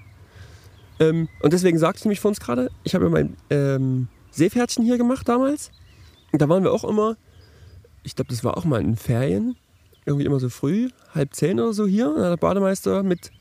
Ähm, 1.00 1.30
und 1.42 1.54
deswegen 1.54 1.78
sagte 1.78 2.00
ich 2.00 2.06
nämlich 2.06 2.20
vor 2.20 2.30
uns 2.30 2.40
gerade, 2.40 2.70
ich 2.84 2.96
habe 2.96 3.06
ja 3.06 3.12
mein 3.12 3.36
ähm, 3.52 4.08
Seepferdchen 4.32 4.84
hier 4.84 4.98
gemacht 4.98 5.28
damals. 5.28 5.72
Und 6.32 6.42
da 6.42 6.50
waren 6.50 6.64
wir 6.64 6.72
auch 6.72 6.84
immer, 6.84 7.18
ich 8.04 8.16
glaube, 8.16 8.30
das 8.30 8.44
war 8.44 8.58
auch 8.58 8.66
mal 8.66 8.82
in 8.82 8.96
Ferien, 8.96 9.56
irgendwie 10.06 10.26
immer 10.26 10.40
so 10.40 10.50
früh, 10.50 10.90
halb 11.14 11.34
zehn 11.36 11.60
oder 11.60 11.74
so 11.74 11.86
hier. 11.86 12.10
Und 12.10 12.18
da 12.18 12.24
hat 12.24 12.32
der 12.32 12.38
Bademeister 12.38 13.04
mit 13.04 13.32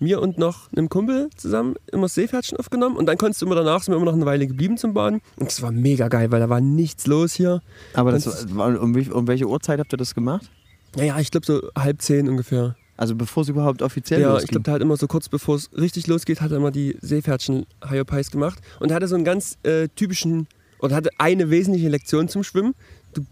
mir 0.00 0.20
und 0.20 0.38
noch 0.38 0.72
einem 0.72 0.88
Kumpel 0.88 1.28
zusammen 1.36 1.76
immer 1.92 2.04
das 2.04 2.14
Seepferdchen 2.14 2.58
aufgenommen 2.58 2.96
und 2.96 3.06
dann 3.06 3.18
konntest 3.18 3.42
du 3.42 3.46
immer 3.46 3.54
danach, 3.54 3.82
sind 3.82 3.92
wir 3.92 3.96
immer 3.96 4.06
noch 4.06 4.14
eine 4.14 4.24
Weile 4.24 4.46
geblieben 4.46 4.78
zum 4.78 4.94
Baden 4.94 5.20
und 5.36 5.48
das 5.48 5.60
war 5.60 5.72
mega 5.72 6.08
geil, 6.08 6.32
weil 6.32 6.40
da 6.40 6.48
war 6.48 6.60
nichts 6.60 7.06
los 7.06 7.34
hier. 7.34 7.60
Aber 7.92 8.10
das, 8.10 8.54
war, 8.56 8.80
um, 8.80 8.94
um 8.94 9.26
welche 9.28 9.46
Uhrzeit 9.46 9.78
habt 9.78 9.92
ihr 9.92 9.98
das 9.98 10.14
gemacht? 10.14 10.50
Naja, 10.96 11.18
ich 11.20 11.30
glaube 11.30 11.46
so 11.46 11.60
halb 11.76 12.00
zehn 12.00 12.28
ungefähr. 12.28 12.76
Also 13.00 13.14
bevor 13.16 13.44
es 13.44 13.48
überhaupt 13.48 13.80
offiziell 13.80 14.20
Ja, 14.20 14.28
ich 14.28 14.32
losging? 14.34 14.48
glaube, 14.50 14.64
der 14.64 14.74
hat 14.74 14.82
immer 14.82 14.96
so 14.98 15.06
kurz 15.06 15.30
bevor 15.30 15.56
es 15.56 15.70
richtig 15.74 16.06
losgeht, 16.06 16.42
hat 16.42 16.50
er 16.50 16.58
immer 16.58 16.70
die 16.70 16.98
Seepferdchen 17.00 17.64
Hyopies 17.88 18.30
gemacht 18.30 18.60
und 18.78 18.90
er 18.90 18.96
hatte 18.96 19.08
so 19.08 19.14
einen 19.14 19.24
ganz 19.24 19.56
äh, 19.62 19.88
typischen, 19.96 20.46
oder 20.80 20.96
hatte 20.96 21.08
eine 21.16 21.48
wesentliche 21.48 21.88
Lektion 21.88 22.28
zum 22.28 22.42
Schwimmen. 22.44 22.74
Du 23.14 23.24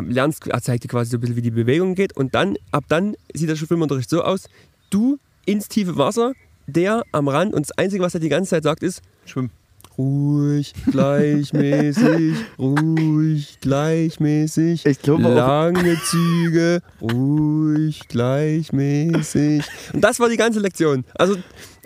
lernst, 0.00 0.48
er 0.48 0.60
zeigt 0.60 0.82
dir 0.82 0.88
quasi 0.88 1.12
so 1.12 1.18
ein 1.18 1.20
bisschen, 1.20 1.36
wie 1.36 1.42
die 1.42 1.52
Bewegung 1.52 1.94
geht 1.94 2.16
und 2.16 2.34
dann, 2.34 2.56
ab 2.72 2.84
dann 2.88 3.14
sieht 3.32 3.48
der 3.48 3.54
Schwimmunterricht 3.54 4.10
so 4.10 4.22
aus, 4.24 4.48
du 4.90 5.18
ins 5.46 5.68
tiefe 5.68 5.96
Wasser, 5.96 6.32
der 6.66 7.04
am 7.12 7.28
Rand 7.28 7.54
und 7.54 7.64
das 7.64 7.78
Einzige, 7.78 8.02
was 8.02 8.14
er 8.14 8.20
die 8.20 8.28
ganze 8.28 8.50
Zeit 8.50 8.64
sagt, 8.64 8.82
ist 8.82 9.02
Schwimmen. 9.24 9.50
Ruhig, 9.98 10.72
gleichmäßig, 10.90 12.34
ruhig, 12.58 13.58
gleichmäßig, 13.60 14.86
Ich 14.86 15.00
glaube 15.02 15.26
auch- 15.26 15.34
lange 15.34 15.96
Züge, 16.04 16.80
ruhig, 17.00 18.00
gleichmäßig. 18.08 19.64
Und 19.92 20.00
das 20.02 20.20
war 20.20 20.28
die 20.28 20.36
ganze 20.36 20.60
Lektion. 20.60 21.04
Also, 21.14 21.36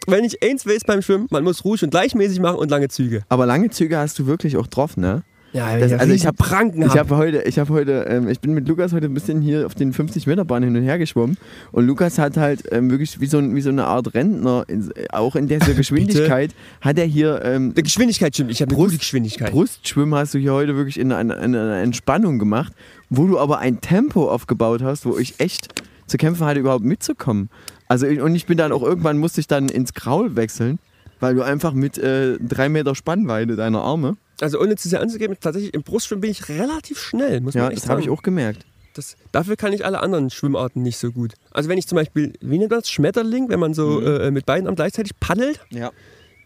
wenn 0.07 0.25
ich 0.25 0.43
eins 0.43 0.67
weiß 0.67 0.85
beim 0.87 1.03
Schwimmen, 1.03 1.27
man 1.31 1.43
muss 1.45 1.65
ruhig 1.65 1.83
und 1.83 1.91
gleichmäßig 1.91 2.41
machen 2.41 2.59
und 2.59 2.71
lange 2.71 2.89
Züge. 2.89 3.23
Aber 3.29 3.47
lange 3.47 3.71
Züge 3.71 3.99
hast 3.99 4.19
du 4.19 4.27
wirklich 4.27 4.57
auch 4.57 4.67
drauf, 4.69 4.97
ne? 4.97 5.23
Ja, 5.57 5.79
Das- 5.79 5.93
also 5.95 6.13
ich 6.13 6.27
hab- 6.27 6.37
Pranken 6.37 6.83
Ich 6.83 6.89
hab. 6.91 6.99
habe 7.11 7.17
heute, 7.17 7.43
ich 7.43 7.59
habe 7.59 7.73
heute, 7.73 8.07
ähm, 8.09 8.29
ich 8.29 8.41
bin 8.41 8.53
mit 8.55 8.69
Lukas 8.69 8.93
heute 8.93 9.07
ein 9.07 9.15
bisschen 9.15 9.41
hier 9.41 9.65
auf 9.67 9.75
den 9.75 9.93
50 9.93 10.27
Meter 10.27 10.45
Bahn 10.45 10.63
hin 10.63 10.77
und 10.77 10.83
her 10.83 10.99
geschwommen 10.99 11.37
und 11.73 11.87
Lukas 11.87 12.19
hat 12.19 12.37
halt 12.37 12.65
ähm, 12.73 12.91
wirklich 12.91 13.21
wie 13.21 13.27
so, 13.27 13.41
wie 13.55 13.61
so 13.61 13.71
eine 13.71 13.87
Art 13.87 14.15
Rentner, 14.15 14.65
in, 14.69 14.93
auch 15.13 15.35
in 15.37 15.49
dieser 15.49 15.75
Geschwindigkeit, 15.75 16.55
hat 16.81 16.99
er 16.99 17.07
hier 17.07 17.41
ähm, 17.45 17.75
Die 17.75 17.83
Geschwindigkeit 17.83 18.35
stimmt. 18.35 18.51
Ich 18.51 18.61
habe 18.63 18.75
Brust- 18.75 18.99
Geschwindigkeit. 18.99 19.51
Brustschwimmen 19.51 20.15
hast 20.15 20.35
du 20.35 20.39
hier 20.39 20.53
heute 20.53 20.77
wirklich 20.77 20.99
in 21.01 21.11
einer 21.13 21.37
eine, 21.39 21.81
Entspannung 21.81 22.39
gemacht, 22.39 22.73
wo 23.11 23.27
du 23.27 23.39
aber 23.39 23.59
ein 23.59 23.81
Tempo 23.81 24.31
aufgebaut 24.31 24.83
hast, 24.83 25.07
wo 25.07 25.17
ich 25.19 25.41
echt 25.41 25.69
zu 26.07 26.19
kämpfen 26.19 26.47
hatte, 26.47 26.61
überhaupt 26.61 26.85
mitzukommen. 26.85 27.49
Also 27.89 28.07
und 28.07 28.35
ich 28.35 28.47
bin 28.47 28.59
dann 28.59 28.73
auch 28.73 28.83
irgendwann 28.83 29.19
musste 29.19 29.41
ich 29.41 29.47
dann 29.47 29.69
ins 29.69 29.95
Kraul 29.95 30.37
wechseln, 30.37 30.79
weil 31.21 31.35
du 31.35 31.43
einfach 31.43 31.73
mit 31.73 31.99
äh, 31.99 32.37
drei 32.41 32.69
Meter 32.69 32.95
Spannweite 32.95 33.57
deiner 33.57 33.81
Arme, 33.81 34.17
Also 34.40 34.61
ohne 34.61 34.76
zu 34.76 34.88
sehr 34.88 35.00
anzugeben, 35.00 35.37
tatsächlich 35.40 35.73
im 35.75 35.83
Brustschwimmen 35.83 36.21
bin 36.21 36.31
ich 36.31 36.49
relativ 36.49 36.99
schnell, 37.00 37.40
muss 37.40 37.55
ja, 37.55 37.62
man 37.64 37.73
echt 37.73 37.83
das 37.85 37.88
habe 37.90 38.00
ich 38.00 38.11
auch 38.11 38.23
gemerkt. 38.23 38.66
Das, 38.95 39.16
dafür 39.33 39.57
kann 39.57 39.73
ich 39.73 39.85
alle 39.85 40.00
anderen 40.00 40.31
Schwimmarten 40.31 40.83
nicht 40.83 40.97
so 40.99 41.11
gut. 41.12 41.35
Also 41.50 41.69
wenn 41.69 41.76
ich 41.78 41.87
zum 41.87 41.97
Beispiel, 41.97 42.33
wie 42.40 42.59
nennt 42.59 42.71
man 42.71 42.81
das, 42.81 42.90
Schmetterling, 42.90 43.49
wenn 43.49 43.61
man 43.61 43.75
so 43.75 44.00
Mhm. 44.00 44.07
äh, 44.07 44.31
mit 44.31 44.47
beiden 44.47 44.66
Armen 44.66 44.76
gleichzeitig 44.76 45.19
paddelt, 45.21 45.61
Ja. 45.71 45.90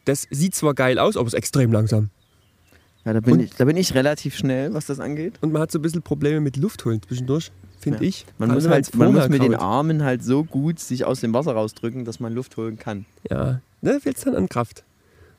das 0.04 0.26
sieht 0.30 0.54
zwar 0.54 0.75
geil 0.75 0.99
aus, 0.99 1.16
aber 1.16 1.26
ist 1.26 1.35
extrem 1.35 1.73
langsam. 1.73 2.11
Ja, 3.04 3.12
da 3.14 3.20
bin, 3.20 3.35
Und- 3.35 3.40
ich, 3.40 3.50
da 3.54 3.64
bin 3.64 3.76
ich 3.76 3.94
relativ 3.94 4.37
schnell, 4.37 4.75
was 4.75 4.87
das 4.87 5.00
angeht. 5.00 5.35
Und 5.40 5.52
man 5.52 5.62
hat 5.62 5.70
so 5.73 5.78
ein 5.78 5.82
bisschen 5.82 6.02
Probleme 6.02 6.40
mit 6.40 6.56
Luft 6.56 6.85
holen 6.85 7.00
zwischendurch, 7.06 7.50
finde 7.80 8.02
Ja. 8.02 8.09
ich. 8.09 8.26
Man 8.38 8.50
muss, 8.50 8.64
halt, 8.64 8.75
wenn's 8.88 8.94
man 8.94 9.12
muss 9.14 9.28
mit 9.28 9.42
den. 9.42 9.54
Armen 9.54 10.02
halt 10.04 10.23
so 10.25 10.44
gut 10.44 10.78
sich 10.80 11.04
aus 11.04 11.20
dem 11.20 11.32
Wasser 11.32 11.52
rausdrücken, 11.52 12.04
dass 12.04 12.20
man 12.20 12.35
Luft 12.35 12.56
holen 12.56 12.78
kann. 12.78 13.06
Ja, 13.30 13.61
da 13.80 13.99
fehlt 14.00 14.16
es 14.18 14.25
dann 14.25 14.35
an 14.37 14.49
Kraft. 14.49 14.85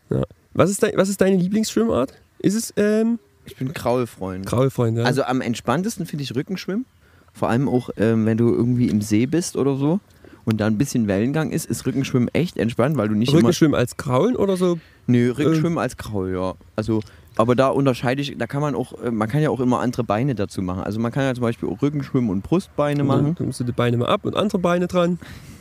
Ja. 0.10 0.24
Was, 0.54 0.70
ist 0.70 0.82
dein, 0.84 0.94
was 0.96 1.08
ist 1.10 1.22
deine 1.22 1.38
Lieblingsschwimmart? 1.38 2.14
Ist 2.42 2.56
es 2.56 2.74
ähm, 2.78 3.20
Ich 3.46 3.56
bin 3.56 3.74
Kraulfreund. 3.74 4.46
Graulfreund? 4.46 4.98
Ja? 4.98 5.04
Also 5.04 5.24
am 5.24 5.42
entspanntesten 5.42 6.06
finde 6.06 6.24
ich 6.24 6.36
Rückenschwimmen. 6.36 6.86
Vor 7.34 7.50
allem 7.50 7.70
auch, 7.70 7.90
ähm, 7.98 8.26
wenn 8.26 8.38
du 8.38 8.54
irgendwie 8.54 8.90
im 8.90 9.02
See 9.02 9.26
bist 9.26 9.56
oder 9.56 9.76
so 9.78 10.00
und 10.44 10.60
da 10.60 10.68
ein 10.68 10.78
bisschen 10.78 11.08
Wellengang 11.08 11.52
ist, 11.52 11.66
ist 11.66 11.86
Rückenschwimmen 11.86 12.30
echt 12.34 12.58
entspannt, 12.58 12.98
weil 12.98 13.08
du 13.08 13.16
nicht 13.16 13.34
Rückenschwimmen 13.34 13.76
als 13.76 13.96
Kraulen 13.96 14.36
oder 14.36 14.58
so? 14.58 14.80
Nö, 15.08 15.32
Rückenschwimmen 15.32 15.78
als 15.78 15.98
Kraul, 15.98 16.34
ja. 16.34 16.56
Also, 16.76 17.02
aber 17.38 17.56
da 17.56 17.70
unterscheide 17.70 18.22
ich, 18.22 18.38
da 18.38 18.48
kann 18.48 18.62
man 18.62 18.76
auch, 18.76 19.02
äh, 19.02 19.12
man 19.12 19.30
kann 19.30 19.42
ja 19.42 19.50
auch 19.50 19.60
immer 19.60 19.80
andere 19.80 20.04
Beine 20.04 20.36
dazu 20.36 20.62
machen. 20.62 20.84
Also 20.84 21.00
man 21.00 21.12
kann 21.12 21.24
ja 21.24 21.34
zum 21.34 21.44
Beispiel 21.44 21.70
auch 21.70 21.82
Rückenschwimmen 21.82 22.30
und 22.30 22.42
Brustbeine 22.42 23.04
machen. 23.04 23.36
Dann 23.36 23.46
nimmst 23.46 23.60
du 23.60 23.64
die 23.64 23.72
Beine 23.72 23.98
mal 23.98 24.08
ab 24.08 24.26
und 24.26 24.36
andere 24.36 24.60
Beine 24.60 24.88
dran. 24.88 25.20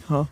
Ja. 0.08 0.26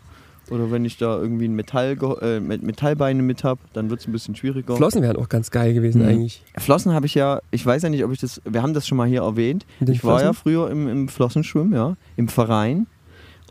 Oder 0.51 0.71
wenn 0.71 0.85
ich 0.85 0.97
da 0.97 1.17
irgendwie 1.17 1.45
ein 1.47 1.55
Metall, 1.55 1.97
äh, 2.21 2.39
Metallbeine 2.39 3.21
mit 3.23 3.43
habe, 3.43 3.59
dann 3.73 3.89
wird 3.89 3.99
es 4.01 4.07
ein 4.07 4.11
bisschen 4.11 4.35
schwieriger. 4.35 4.75
Flossen 4.75 5.01
wären 5.01 5.17
auch 5.17 5.29
ganz 5.29 5.51
geil 5.51 5.73
gewesen 5.73 6.01
Mhm. 6.01 6.07
eigentlich. 6.07 6.43
Flossen 6.57 6.93
habe 6.93 7.05
ich 7.05 7.15
ja, 7.15 7.41
ich 7.51 7.65
weiß 7.65 7.83
ja 7.83 7.89
nicht, 7.89 8.03
ob 8.03 8.11
ich 8.11 8.19
das, 8.19 8.41
wir 8.45 8.61
haben 8.61 8.73
das 8.73 8.87
schon 8.87 8.97
mal 8.97 9.07
hier 9.07 9.21
erwähnt. 9.21 9.65
Ich 9.79 10.03
war 10.03 10.21
ja 10.21 10.33
früher 10.33 10.69
im, 10.71 10.87
im 10.87 11.07
Flossenschwimmen, 11.07 11.73
ja, 11.73 11.95
im 12.15 12.27
Verein. 12.27 12.87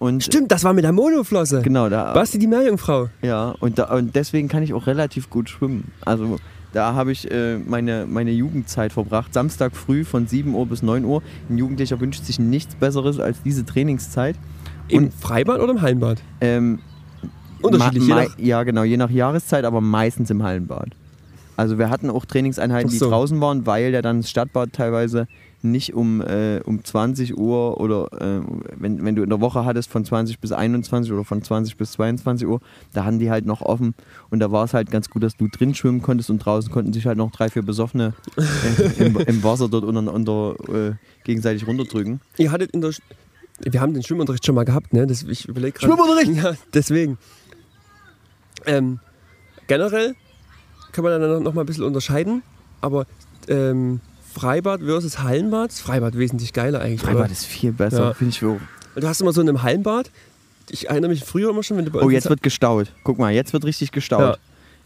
Und 0.00 0.22
Stimmt, 0.22 0.52
das 0.52 0.62
war 0.62 0.72
mit 0.74 0.84
der 0.84 0.92
Monoflosse. 0.92 1.60
genau, 1.62 1.88
da, 1.88 2.12
Basti 2.12 2.38
die 2.38 2.46
Meerjungfrau. 2.46 3.08
ja, 3.22 3.54
und, 3.60 3.78
da, 3.78 3.92
und 3.96 4.14
deswegen 4.14 4.46
kann 4.48 4.62
ich 4.62 4.72
auch 4.72 4.86
relativ 4.86 5.28
gut 5.28 5.50
schwimmen. 5.50 5.90
Also 6.04 6.36
da 6.72 6.94
habe 6.94 7.10
ich 7.12 7.28
äh, 7.30 7.58
meine, 7.58 8.06
meine 8.06 8.30
Jugendzeit 8.30 8.92
verbracht. 8.92 9.34
Samstag 9.34 9.74
früh 9.74 10.04
von 10.04 10.26
7 10.28 10.54
Uhr 10.54 10.66
bis 10.66 10.82
9 10.82 11.04
Uhr. 11.04 11.22
Ein 11.50 11.58
Jugendlicher 11.58 11.98
wünscht 11.98 12.24
sich 12.24 12.38
nichts 12.38 12.74
Besseres 12.76 13.18
als 13.18 13.42
diese 13.42 13.64
Trainingszeit. 13.64 14.36
Im 14.86 15.04
Und- 15.04 15.14
Freibad 15.14 15.60
oder 15.60 15.72
im 15.72 15.82
Hallenbad? 15.82 16.22
Ähm, 16.40 16.78
Unterschiedlich, 17.62 18.08
ma- 18.08 18.24
nach- 18.24 18.38
Ja, 18.38 18.62
genau, 18.62 18.82
je 18.84 18.96
nach 18.96 19.10
Jahreszeit, 19.10 19.64
aber 19.64 19.80
meistens 19.80 20.30
im 20.30 20.42
Hallenbad. 20.42 20.88
Also 21.56 21.76
wir 21.78 21.90
hatten 21.90 22.08
auch 22.10 22.24
Trainingseinheiten, 22.24 22.86
Ach 22.88 22.92
die 22.92 22.98
so. 22.98 23.08
draußen 23.10 23.40
waren, 23.40 23.66
weil 23.66 23.92
ja 23.92 24.00
dann 24.00 24.18
das 24.20 24.30
Stadtbad 24.30 24.72
teilweise 24.72 25.26
nicht 25.60 25.92
um, 25.92 26.20
äh, 26.20 26.60
um 26.64 26.84
20 26.84 27.36
Uhr 27.36 27.80
oder 27.80 28.06
äh, 28.20 28.42
wenn, 28.76 29.04
wenn 29.04 29.16
du 29.16 29.24
in 29.24 29.28
der 29.28 29.40
Woche 29.40 29.64
hattest 29.64 29.90
von 29.90 30.04
20 30.04 30.38
bis 30.38 30.52
21 30.52 31.10
oder 31.12 31.24
von 31.24 31.42
20 31.42 31.76
bis 31.76 31.90
22 31.92 32.46
Uhr, 32.46 32.60
da 32.92 33.04
hatten 33.04 33.18
die 33.18 33.28
halt 33.28 33.44
noch 33.44 33.60
offen 33.62 33.94
und 34.30 34.38
da 34.38 34.52
war 34.52 34.62
es 34.66 34.72
halt 34.72 34.92
ganz 34.92 35.10
gut, 35.10 35.24
dass 35.24 35.36
du 35.36 35.48
drin 35.48 35.74
schwimmen 35.74 36.00
konntest 36.00 36.30
und 36.30 36.38
draußen 36.38 36.70
konnten 36.70 36.92
sich 36.92 37.06
halt 37.06 37.18
noch 37.18 37.32
drei, 37.32 37.48
vier 37.48 37.62
Besoffene 37.62 38.14
äh, 38.36 39.04
im, 39.04 39.16
im 39.18 39.42
Wasser 39.42 39.68
dort 39.68 39.82
unter, 39.82 40.14
unter 40.14 40.54
äh, 40.72 40.92
gegenseitig 41.24 41.66
runterdrücken. 41.66 42.20
Ihr 42.36 42.52
hattet 42.52 42.70
in 42.70 42.80
der. 42.80 42.92
Sch 42.92 43.00
wir 43.60 43.80
haben 43.80 43.92
den 43.92 44.04
Schwimmunterricht 44.04 44.46
schon 44.46 44.54
mal 44.54 44.64
gehabt, 44.64 44.92
ne? 44.92 45.04
Das, 45.08 45.24
ich 45.24 45.48
überlege 45.48 45.76
gerade. 45.76 45.92
Schwimmunterricht? 45.92 46.30
Ja, 46.44 46.54
deswegen. 46.72 47.18
Ähm, 48.68 49.00
generell 49.66 50.14
kann 50.92 51.04
man 51.04 51.20
dann 51.20 51.42
noch 51.42 51.54
mal 51.54 51.62
ein 51.62 51.66
bisschen 51.66 51.84
unterscheiden, 51.84 52.42
aber 52.80 53.06
ähm, 53.48 54.00
Freibad 54.34 54.80
versus 54.80 55.18
Hallenbad, 55.20 55.70
das 55.70 55.80
Freibad 55.80 56.16
wesentlich 56.16 56.52
geiler 56.52 56.80
eigentlich. 56.80 57.00
Freibad 57.00 57.24
oder? 57.24 57.32
ist 57.32 57.46
viel 57.46 57.72
besser, 57.72 57.98
Ja. 58.08 58.14
finde 58.14 58.30
ich 58.36 58.44
auch. 58.44 58.58
Du 59.00 59.06
hast 59.08 59.20
immer 59.20 59.32
so 59.32 59.40
in 59.40 59.48
einem 59.48 59.62
Hallenbad, 59.62 60.10
ich 60.70 60.88
erinnere 60.90 61.10
mich 61.10 61.24
früher 61.24 61.50
immer 61.50 61.62
schon, 61.62 61.76
wenn 61.78 61.84
du 61.86 61.90
bei 61.90 62.00
Oh, 62.00 62.10
jetzt 62.10 62.28
wird 62.28 62.42
gestaut. 62.42 62.92
Guck 63.04 63.18
mal, 63.18 63.32
jetzt 63.32 63.52
wird 63.52 63.64
richtig 63.64 63.90
gestaut. 63.92 64.20
Ja. 64.20 64.36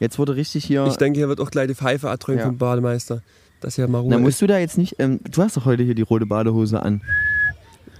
Jetzt 0.00 0.18
wurde 0.18 0.34
richtig 0.36 0.64
hier. 0.64 0.86
Ich 0.86 0.96
denke, 0.96 1.18
hier 1.18 1.28
wird 1.28 1.40
auch 1.40 1.50
gleich 1.50 1.68
die 1.68 1.74
Pfeife 1.74 2.08
erdrückt 2.08 2.40
Ja. 2.40 2.46
vom 2.46 2.58
Bademeister. 2.58 3.22
Dass 3.60 3.76
hier 3.76 3.86
mal 3.86 3.98
Ruhe 3.98 4.10
Na, 4.10 4.16
ist. 4.16 4.22
musst 4.22 4.42
du 4.42 4.46
da 4.48 4.58
jetzt 4.58 4.76
nicht. 4.78 4.96
Ähm, 4.98 5.20
du 5.30 5.42
hast 5.42 5.56
doch 5.56 5.64
heute 5.64 5.84
hier 5.84 5.94
die 5.94 6.02
rote 6.02 6.26
Badehose 6.26 6.82
an. 6.82 7.00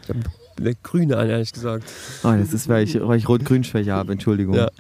Ich 0.03 0.09
hab 0.09 0.17
eine 0.59 0.75
grüne 0.83 1.17
an, 1.17 1.29
ehrlich 1.31 1.53
gesagt. 1.53 1.85
Ah, 2.25 2.37
das 2.37 2.53
ist, 2.53 2.69
weil 2.69 2.83
ich, 2.85 3.01
weil 3.01 3.19
ich 3.19 3.29
Rot-Grün-Schwäche 3.29 3.93
habe, 3.93 4.11
Entschuldigung. 4.13 4.55
Ja. 4.57 4.71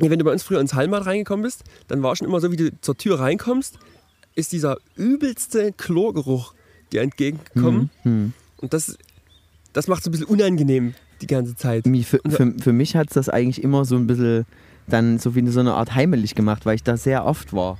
Wenn 0.00 0.18
du 0.18 0.24
bei 0.24 0.32
uns 0.32 0.42
früher 0.42 0.60
ins 0.60 0.74
Hallenbad 0.74 1.06
reingekommen 1.06 1.42
bist, 1.42 1.64
dann 1.88 2.02
war 2.02 2.16
schon 2.16 2.26
immer 2.26 2.40
so, 2.40 2.50
wie 2.50 2.56
du 2.56 2.80
zur 2.80 2.96
Tür 2.96 3.20
reinkommst, 3.20 3.78
ist 4.34 4.52
dieser 4.52 4.78
übelste 4.96 5.72
Chlorgeruch 5.72 6.54
dir 6.92 7.02
entgegengekommen. 7.02 7.90
Hm. 8.02 8.32
Und 8.58 8.72
das, 8.72 8.96
das 9.72 9.88
macht 9.88 10.00
es 10.00 10.06
ein 10.08 10.12
bisschen 10.12 10.26
unangenehm 10.26 10.94
die 11.20 11.26
ganze 11.26 11.54
Zeit. 11.56 11.84
Für, 11.84 12.20
für, 12.28 12.54
für 12.58 12.72
mich 12.72 12.96
hat 12.96 13.08
es 13.08 13.14
das 13.14 13.28
eigentlich 13.28 13.62
immer 13.62 13.84
so 13.84 13.96
ein 13.96 14.06
bisschen 14.06 14.46
dann 14.88 15.18
so 15.18 15.34
wie 15.34 15.46
so 15.48 15.60
eine 15.60 15.74
Art 15.74 15.94
heimelig 15.94 16.34
gemacht, 16.34 16.66
weil 16.66 16.74
ich 16.74 16.82
da 16.82 16.96
sehr 16.96 17.24
oft 17.24 17.52
war. 17.52 17.78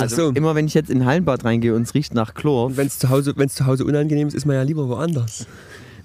Also 0.00 0.16
so. 0.16 0.30
immer 0.30 0.54
wenn 0.54 0.66
ich 0.66 0.74
jetzt 0.74 0.90
in 0.90 1.02
ein 1.02 1.06
Hallenbad 1.06 1.44
reingehe 1.44 1.74
und 1.74 1.82
es 1.82 1.94
riecht 1.94 2.14
nach 2.14 2.34
Chlor. 2.34 2.76
Wenn 2.76 2.86
es 2.86 2.98
zu, 2.98 3.08
Hause- 3.10 3.34
wenn's 3.36 3.54
zu 3.54 3.66
Hause 3.66 3.84
unangenehm 3.84 4.26
ist, 4.26 4.34
ist 4.34 4.46
man 4.46 4.56
ja 4.56 4.62
lieber 4.62 4.88
woanders. 4.88 5.46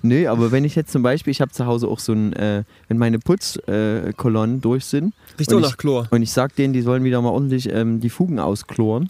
Nö, 0.03 0.27
aber 0.27 0.51
wenn 0.51 0.65
ich 0.65 0.75
jetzt 0.75 0.91
zum 0.91 1.03
Beispiel, 1.03 1.31
ich 1.31 1.41
habe 1.41 1.51
zu 1.51 1.65
Hause 1.65 1.87
auch 1.87 1.99
so 1.99 2.13
ein, 2.13 2.33
äh, 2.33 2.63
wenn 2.87 2.97
meine 2.97 3.19
Putzkolonnen 3.19 4.57
äh, 4.57 4.61
durch 4.61 4.85
sind 4.85 5.13
Riecht 5.39 5.51
Und 5.53 5.57
auch 5.63 5.65
ich- 5.67 5.71
nach 5.71 5.77
Chlor. 5.77 6.07
und 6.11 6.21
ich 6.21 6.31
sag 6.31 6.55
denen, 6.55 6.73
die 6.73 6.81
sollen 6.81 7.03
wieder 7.03 7.21
mal 7.21 7.29
ordentlich 7.29 7.69
ähm, 7.71 7.99
die 7.99 8.09
Fugen 8.09 8.39
auskloren, 8.39 9.09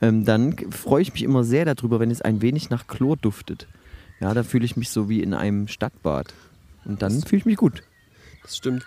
ähm, 0.00 0.24
dann 0.24 0.56
freue 0.70 1.02
ich 1.02 1.12
mich 1.12 1.22
immer 1.22 1.44
sehr 1.44 1.64
darüber, 1.64 2.00
wenn 2.00 2.10
es 2.10 2.22
ein 2.22 2.42
wenig 2.42 2.70
nach 2.70 2.86
Chlor 2.86 3.16
duftet. 3.16 3.66
Ja, 4.20 4.34
da 4.34 4.42
fühle 4.42 4.64
ich 4.64 4.76
mich 4.76 4.90
so 4.90 5.08
wie 5.08 5.22
in 5.22 5.32
einem 5.34 5.68
Stadtbad. 5.68 6.32
Und 6.84 7.02
dann 7.02 7.22
fühle 7.22 7.40
ich 7.40 7.46
mich 7.46 7.56
gut. 7.56 7.82
Das 8.42 8.56
stimmt. 8.56 8.84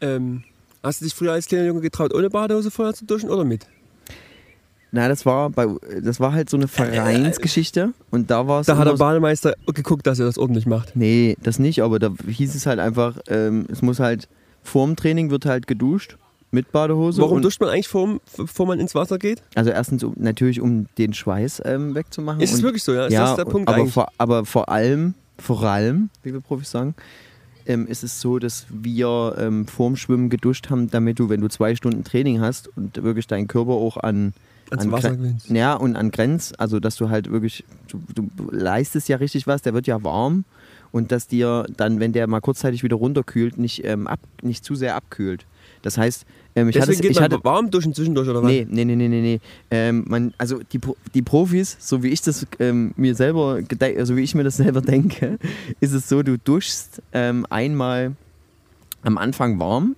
Ähm, 0.00 0.44
hast 0.82 1.00
du 1.00 1.04
dich 1.06 1.14
früher 1.14 1.32
als 1.32 1.46
kleiner 1.46 1.66
Junge 1.66 1.80
getraut, 1.80 2.12
ohne 2.14 2.28
Badehose 2.30 2.70
vorher 2.70 2.94
zu 2.94 3.04
duschen 3.06 3.30
oder 3.30 3.44
mit? 3.44 3.66
Na, 4.96 5.08
das 5.08 5.26
war 5.26 5.50
bei, 5.50 5.66
das 6.02 6.20
war 6.20 6.32
halt 6.32 6.48
so 6.48 6.56
eine 6.56 6.68
Vereinsgeschichte 6.68 7.92
und 8.10 8.30
da 8.30 8.48
war 8.48 8.60
es. 8.60 8.66
Da 8.66 8.78
hat 8.78 8.88
der 8.88 8.94
Bademeister 8.94 9.52
geguckt, 9.66 10.06
dass 10.06 10.18
er 10.18 10.24
das 10.24 10.38
ordentlich 10.38 10.64
macht. 10.64 10.96
Nee, 10.96 11.36
das 11.42 11.58
nicht, 11.58 11.82
aber 11.82 11.98
da 11.98 12.14
hieß 12.26 12.54
es 12.54 12.64
halt 12.64 12.78
einfach, 12.78 13.18
ähm, 13.28 13.66
es 13.70 13.82
muss 13.82 14.00
halt 14.00 14.26
vorm 14.62 14.96
Training 14.96 15.28
wird 15.28 15.44
halt 15.44 15.66
geduscht 15.66 16.16
mit 16.50 16.72
Badehose. 16.72 17.20
Warum 17.20 17.42
duscht 17.42 17.60
man 17.60 17.68
eigentlich, 17.68 17.88
vor, 17.88 18.20
bevor 18.38 18.66
man 18.66 18.80
ins 18.80 18.94
Wasser 18.94 19.18
geht? 19.18 19.42
Also 19.54 19.68
erstens 19.68 20.02
um, 20.02 20.14
natürlich, 20.16 20.62
um 20.62 20.86
den 20.96 21.12
Schweiß 21.12 21.60
ähm, 21.66 21.94
wegzumachen. 21.94 22.40
Ist 22.40 22.54
es 22.54 22.62
wirklich 22.62 22.82
so, 22.82 22.94
ja? 22.94 23.04
Ist 23.04 23.12
ja, 23.12 23.26
das 23.26 23.36
der 23.36 23.44
Punkt 23.44 23.68
aber 23.68 23.76
eigentlich? 23.76 23.92
vor, 23.92 24.08
aber 24.16 24.46
vor 24.46 24.70
allem, 24.70 25.12
vor 25.36 25.62
allem, 25.62 26.08
wie 26.22 26.32
wir 26.32 26.40
Profis 26.40 26.70
sagen, 26.70 26.94
ähm, 27.66 27.86
ist 27.86 28.02
es 28.02 28.18
so, 28.18 28.38
dass 28.38 28.64
wir 28.70 29.36
ähm, 29.38 29.66
vorm 29.66 29.96
Schwimmen 29.96 30.30
geduscht 30.30 30.70
haben, 30.70 30.90
damit 30.90 31.18
du, 31.18 31.28
wenn 31.28 31.42
du 31.42 31.48
zwei 31.48 31.74
Stunden 31.74 32.02
Training 32.02 32.40
hast 32.40 32.74
und 32.78 33.02
wirklich 33.02 33.26
deinen 33.26 33.46
Körper 33.46 33.72
auch 33.72 33.98
an, 33.98 34.32
an 34.70 34.90
Wasser 34.90 35.16
gewöhnst. 35.16 35.50
Ja, 35.50 35.74
und 35.74 35.96
an 35.96 36.10
Grenz, 36.10 36.52
also 36.58 36.80
dass 36.80 36.96
du 36.96 37.08
halt 37.08 37.30
wirklich, 37.30 37.64
du, 37.88 38.00
du 38.14 38.28
leistest 38.50 39.08
ja 39.08 39.16
richtig 39.16 39.46
was, 39.46 39.62
der 39.62 39.74
wird 39.74 39.86
ja 39.86 40.02
warm 40.02 40.44
und 40.92 41.12
dass 41.12 41.26
dir 41.28 41.66
dann, 41.76 42.00
wenn 42.00 42.12
der 42.12 42.26
mal 42.26 42.40
kurzzeitig 42.40 42.82
wieder 42.82 42.96
runterkühlt, 42.96 43.58
nicht, 43.58 43.84
ähm, 43.84 44.06
ab, 44.06 44.20
nicht 44.42 44.64
zu 44.64 44.74
sehr 44.74 44.96
abkühlt. 44.96 45.44
Das 45.82 45.98
heißt, 45.98 46.24
ähm, 46.56 46.68
ich 46.68 46.74
Deswegen 46.74 46.92
hatte, 46.96 47.02
geht 47.02 47.10
ich 47.12 47.16
man 47.16 47.24
hatte, 47.24 47.44
warm 47.44 47.70
duschen 47.70 47.94
zwischendurch 47.94 48.28
oder 48.28 48.42
was? 48.42 48.48
Nee, 48.50 48.66
nee, 48.68 48.84
nee, 48.84 48.96
nee, 48.96 49.08
nee. 49.08 49.40
Ähm, 49.70 50.04
man, 50.08 50.34
also 50.38 50.58
die, 50.72 50.80
die 51.14 51.22
Profis, 51.22 51.76
so 51.78 52.02
wie 52.02 52.08
ich 52.08 52.22
das 52.22 52.46
ähm, 52.58 52.92
mir 52.96 53.14
selber, 53.14 53.60
gede- 53.62 53.96
also 53.98 54.16
wie 54.16 54.22
ich 54.22 54.34
mir 54.34 54.42
das 54.44 54.56
selber 54.58 54.80
denke, 54.80 55.38
ist 55.80 55.92
es 55.92 56.08
so, 56.08 56.22
du 56.22 56.38
duschst 56.38 57.02
ähm, 57.12 57.46
einmal 57.50 58.16
am 59.02 59.18
Anfang 59.18 59.60
warm, 59.60 59.94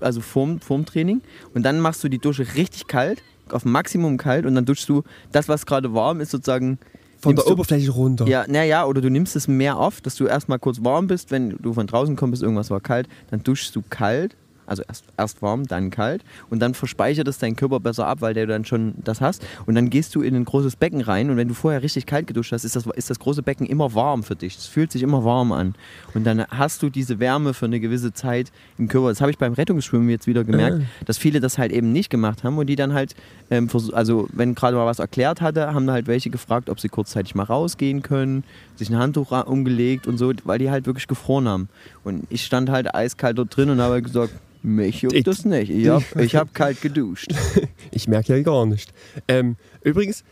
also 0.00 0.20
vorm, 0.20 0.60
vorm 0.60 0.84
Training, 0.84 1.22
und 1.54 1.62
dann 1.64 1.80
machst 1.80 2.04
du 2.04 2.08
die 2.08 2.18
Dusche 2.18 2.46
richtig 2.54 2.86
kalt, 2.86 3.22
auf 3.52 3.64
Maximum 3.64 4.16
kalt, 4.16 4.46
und 4.46 4.54
dann 4.54 4.64
duschst 4.64 4.88
du 4.88 5.02
das, 5.32 5.48
was 5.48 5.66
gerade 5.66 5.94
warm 5.94 6.20
ist, 6.20 6.30
sozusagen. 6.30 6.78
Von 7.20 7.36
der 7.36 7.44
du- 7.44 7.52
Oberfläche 7.52 7.90
runter. 7.92 8.26
Ja, 8.26 8.44
naja, 8.48 8.84
oder 8.84 9.00
du 9.00 9.08
nimmst 9.08 9.36
es 9.36 9.46
mehr 9.46 9.76
auf, 9.76 10.00
dass 10.00 10.16
du 10.16 10.26
erstmal 10.26 10.58
kurz 10.58 10.82
warm 10.82 11.06
bist, 11.06 11.30
wenn 11.30 11.50
du 11.60 11.72
von 11.72 11.86
draußen 11.86 12.16
kommst, 12.16 12.42
irgendwas 12.42 12.70
war 12.70 12.80
kalt, 12.80 13.08
dann 13.30 13.44
duschst 13.44 13.76
du 13.76 13.82
kalt, 13.88 14.36
also 14.72 14.82
erst, 14.88 15.04
erst 15.18 15.42
warm, 15.42 15.66
dann 15.66 15.90
kalt 15.90 16.24
und 16.48 16.60
dann 16.60 16.72
verspeichert 16.72 17.28
es 17.28 17.38
dein 17.38 17.56
Körper 17.56 17.78
besser 17.78 18.06
ab, 18.06 18.22
weil 18.22 18.32
der 18.32 18.46
dann 18.46 18.64
schon 18.64 18.94
das 19.04 19.20
hast 19.20 19.44
und 19.66 19.74
dann 19.74 19.90
gehst 19.90 20.14
du 20.14 20.22
in 20.22 20.34
ein 20.34 20.46
großes 20.46 20.76
Becken 20.76 21.02
rein 21.02 21.28
und 21.28 21.36
wenn 21.36 21.48
du 21.48 21.54
vorher 21.54 21.82
richtig 21.82 22.06
kalt 22.06 22.26
geduscht 22.26 22.52
hast, 22.52 22.64
ist 22.64 22.74
das, 22.74 22.86
ist 22.86 23.10
das 23.10 23.18
große 23.18 23.42
Becken 23.42 23.66
immer 23.66 23.94
warm 23.94 24.22
für 24.22 24.34
dich. 24.34 24.56
Es 24.56 24.66
fühlt 24.66 24.90
sich 24.90 25.02
immer 25.02 25.24
warm 25.24 25.52
an 25.52 25.74
und 26.14 26.24
dann 26.24 26.46
hast 26.48 26.82
du 26.82 26.88
diese 26.88 27.20
Wärme 27.20 27.52
für 27.52 27.66
eine 27.66 27.80
gewisse 27.80 28.14
Zeit 28.14 28.50
im 28.78 28.88
Körper. 28.88 29.10
Das 29.10 29.20
habe 29.20 29.30
ich 29.30 29.36
beim 29.36 29.52
Rettungsschwimmen 29.52 30.08
jetzt 30.08 30.26
wieder 30.26 30.42
gemerkt, 30.42 30.82
dass 31.04 31.18
viele 31.18 31.40
das 31.40 31.58
halt 31.58 31.70
eben 31.70 31.92
nicht 31.92 32.08
gemacht 32.08 32.44
haben 32.44 32.56
und 32.56 32.66
die 32.66 32.76
dann 32.76 32.94
halt, 32.94 33.14
ähm, 33.50 33.68
also 33.92 34.26
wenn 34.32 34.54
gerade 34.54 34.76
mal 34.76 34.86
was 34.86 35.00
erklärt 35.00 35.42
hatte, 35.42 35.74
haben 35.74 35.90
halt 35.90 36.06
welche 36.06 36.30
gefragt, 36.30 36.70
ob 36.70 36.80
sie 36.80 36.88
kurzzeitig 36.88 37.34
mal 37.34 37.44
rausgehen 37.44 38.02
können, 38.02 38.44
sich 38.76 38.88
ein 38.88 38.96
Handtuch 38.96 39.32
umgelegt 39.46 40.06
und 40.06 40.16
so, 40.16 40.32
weil 40.44 40.58
die 40.58 40.70
halt 40.70 40.86
wirklich 40.86 41.06
gefroren 41.06 41.46
haben. 41.46 41.68
Und 42.04 42.26
ich 42.30 42.44
stand 42.44 42.70
halt 42.70 42.94
eiskalt 42.94 43.36
dort 43.36 43.54
drin 43.54 43.68
und 43.68 43.80
habe 43.80 44.00
gesagt, 44.00 44.32
mich 44.62 45.02
juckt 45.02 45.14
Ich- 45.14 45.24
das 45.24 45.44
nicht. 45.44 45.70
Ich 45.70 45.88
habe 45.88 46.04
hab 46.16 46.54
kalt 46.54 46.80
geduscht. 46.80 47.32
Ich 47.94 48.08
merke 48.08 48.34
ja 48.36 48.42
gar 48.42 48.64
nicht. 48.64 48.92
Ähm, 49.28 49.56
übrigens 49.82 50.24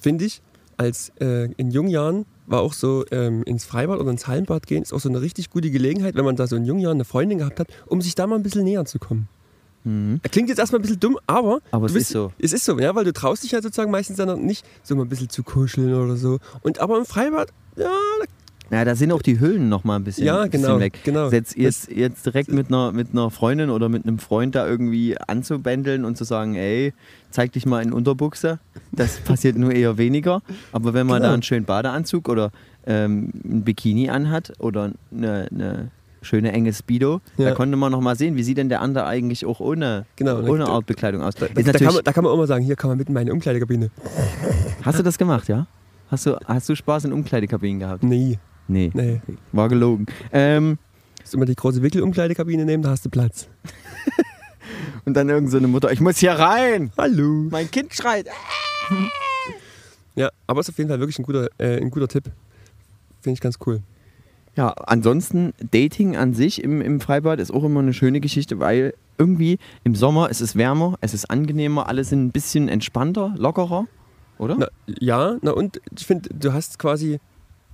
finde 0.00 0.24
ich, 0.24 0.40
als 0.76 1.10
äh, 1.20 1.50
in 1.56 1.70
jungen 1.72 1.88
Jahren 1.90 2.26
war 2.46 2.60
auch 2.60 2.74
so 2.74 3.04
ähm, 3.10 3.42
ins 3.42 3.64
Freibad 3.64 3.98
oder 3.98 4.10
ins 4.10 4.28
Hallenbad 4.28 4.66
gehen, 4.68 4.82
ist 4.82 4.92
auch 4.92 5.00
so 5.00 5.08
eine 5.08 5.20
richtig 5.20 5.50
gute 5.50 5.70
Gelegenheit, 5.70 6.14
wenn 6.14 6.24
man 6.24 6.36
da 6.36 6.46
so 6.46 6.54
in 6.54 6.64
jungen 6.64 6.80
Jahren 6.80 6.98
eine 6.98 7.04
Freundin 7.04 7.38
gehabt 7.38 7.58
hat, 7.58 7.66
um 7.86 8.00
sich 8.00 8.14
da 8.14 8.26
mal 8.28 8.36
ein 8.36 8.42
bisschen 8.44 8.62
näher 8.62 8.84
zu 8.84 8.98
kommen. 9.00 9.28
Klingt 10.30 10.48
jetzt 10.48 10.58
erstmal 10.58 10.80
ein 10.80 10.82
bisschen 10.82 10.98
dumm, 11.00 11.16
aber, 11.28 11.56
Mhm. 11.56 11.60
Aber 11.70 11.86
es 11.86 11.92
bist- 11.92 12.06
ist 12.06 12.12
so. 12.12 12.32
Es 12.38 12.52
ist 12.52 12.64
so, 12.64 12.78
ja, 12.78 12.94
weil 12.94 13.04
du 13.04 13.12
traust 13.12 13.42
dich 13.44 13.52
ja 13.52 13.62
sozusagen 13.62 13.90
meistens 13.92 14.16
dann 14.16 14.44
nicht, 14.44 14.64
so 14.82 14.94
mal 14.96 15.02
ein 15.04 15.08
bisschen 15.08 15.28
zu 15.28 15.42
kuscheln 15.44 15.94
oder 15.94 16.16
so. 16.16 16.38
Und 16.62 16.78
aber 16.80 16.98
im 16.98 17.04
Freibad, 17.04 17.50
ja, 17.76 17.90
Ja, 18.70 18.84
da 18.84 18.96
sind 18.96 19.12
auch 19.12 19.22
die 19.22 19.38
Hüllen 19.38 19.68
noch 19.68 19.84
mal 19.84 19.94
ein 19.96 20.02
bisschen, 20.04 20.26
Ja, 20.26 20.44
bisschen 20.44 20.62
genau, 20.62 20.80
weg. 20.80 20.98
genau. 21.04 21.30
Jetzt, 21.30 21.56
jetzt, 21.56 21.88
jetzt 21.90 22.26
direkt 22.26 22.50
mit 22.50 22.68
einer, 22.68 22.90
mit 22.90 23.12
einer 23.12 23.30
Freundin 23.30 23.70
oder 23.70 23.88
mit 23.88 24.04
einem 24.06 24.18
Freund 24.18 24.54
da 24.56 24.66
irgendwie 24.66 25.16
anzubändeln 25.18 26.04
und 26.04 26.16
zu 26.16 26.24
sagen, 26.24 26.56
ey, 26.56 26.92
zeig 27.30 27.52
dich 27.52 27.64
mal 27.64 27.82
in 27.82 27.92
Unterbuchse, 27.92 28.58
das 28.92 29.18
passiert 29.24 29.56
nur 29.56 29.72
eher 29.72 29.98
weniger. 29.98 30.42
Aber 30.72 30.94
wenn 30.94 31.06
man 31.06 31.18
Genau. 31.18 31.28
da 31.28 31.34
einen 31.34 31.42
schönen 31.44 31.64
Badeanzug 31.64 32.28
oder 32.28 32.50
ähm, 32.86 33.30
ein 33.44 33.62
Bikini 33.62 34.10
anhat 34.10 34.52
oder 34.58 34.90
eine, 35.12 35.48
eine 35.52 35.90
schöne 36.22 36.50
enge 36.52 36.72
Speedo, 36.72 37.20
Ja. 37.36 37.50
da 37.50 37.54
konnte 37.54 37.76
man 37.76 37.92
noch 37.92 38.00
mal 38.00 38.16
sehen, 38.16 38.34
wie 38.34 38.42
sieht 38.42 38.58
denn 38.58 38.68
der 38.68 38.80
andere 38.80 39.06
eigentlich 39.06 39.46
auch 39.46 39.60
ohne, 39.60 40.06
Genau, 40.16 40.40
ohne 40.42 40.66
Artbekleidung 40.66 41.22
aus. 41.22 41.36
da, 41.36 41.46
da, 41.46 41.72
kann 41.72 41.94
man, 41.94 42.02
da 42.02 42.12
kann 42.12 42.24
man 42.24 42.34
immer 42.34 42.48
sagen, 42.48 42.64
hier 42.64 42.74
kann 42.74 42.88
man 42.90 42.98
mit 42.98 43.06
in 43.06 43.14
meine 43.14 43.32
Umkleidekabine. 43.32 43.90
hast 44.82 44.98
du 44.98 45.04
das 45.04 45.18
gemacht, 45.18 45.46
ja? 45.48 45.66
Hast 46.08 46.26
du, 46.26 46.36
hast 46.46 46.68
du 46.68 46.74
Spaß 46.74 47.04
in 47.04 47.12
Umkleidekabinen 47.12 47.78
gehabt? 47.80 48.02
Nee, 48.02 48.38
Nee, 48.68 48.90
nee. 48.94 49.20
war 49.52 49.68
gelogen. 49.68 50.06
Ähm, 50.32 50.78
Musst 51.20 51.34
immer 51.34 51.46
die 51.46 51.54
große 51.54 51.82
Wickelumkleidekabine 51.82 52.64
nehmen, 52.64 52.82
da 52.82 52.90
hast 52.90 53.04
du 53.04 53.10
Platz. 53.10 53.48
und 55.04 55.14
dann 55.14 55.28
irgend 55.28 55.50
so 55.50 55.56
eine 55.56 55.68
Mutter, 55.68 55.90
ich 55.92 56.00
muss 56.00 56.18
hier 56.18 56.32
rein! 56.32 56.90
Hallo. 56.96 57.48
Mein 57.50 57.70
Kind 57.70 57.94
schreit. 57.94 58.28
Ja, 60.18 60.30
aber 60.46 60.60
ist 60.60 60.70
auf 60.70 60.78
jeden 60.78 60.88
Fall 60.88 60.98
wirklich 60.98 61.18
ein 61.18 61.24
guter, 61.24 61.48
äh, 61.58 61.76
ein 61.76 61.90
guter 61.90 62.08
Tipp. 62.08 62.32
Finde 63.20 63.34
ich 63.34 63.40
ganz 63.40 63.58
cool. 63.66 63.82
Ja, 64.56 64.70
ansonsten 64.70 65.52
Dating 65.70 66.16
an 66.16 66.32
sich 66.32 66.64
im, 66.64 66.80
im 66.80 67.00
Freibad 67.00 67.38
ist 67.38 67.52
auch 67.52 67.62
immer 67.62 67.80
eine 67.80 67.92
schöne 67.92 68.20
Geschichte, 68.20 68.58
weil 68.58 68.94
irgendwie 69.18 69.58
im 69.84 69.94
Sommer 69.94 70.30
es 70.30 70.40
ist 70.40 70.56
wärmer, 70.56 70.96
es 71.02 71.12
ist 71.12 71.30
angenehmer, 71.30 71.88
alle 71.88 72.02
sind 72.04 72.24
ein 72.24 72.32
bisschen 72.32 72.68
entspannter, 72.68 73.34
lockerer, 73.36 73.86
oder? 74.38 74.56
Na, 74.58 74.68
ja, 74.86 75.36
na 75.42 75.50
und 75.50 75.82
ich 75.94 76.06
finde, 76.06 76.30
du 76.32 76.54
hast 76.54 76.78
quasi, 76.78 77.20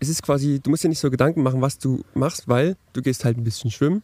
es 0.02 0.08
ist 0.08 0.22
quasi, 0.22 0.60
du 0.60 0.70
musst 0.70 0.82
dir 0.84 0.88
nicht 0.88 0.98
so 0.98 1.10
Gedanken 1.10 1.42
machen, 1.42 1.60
was 1.60 1.78
du 1.78 2.02
machst, 2.14 2.48
weil 2.48 2.76
du 2.92 3.02
gehst 3.02 3.24
halt 3.24 3.36
ein 3.38 3.44
bisschen 3.44 3.70
schwimmen, 3.70 4.02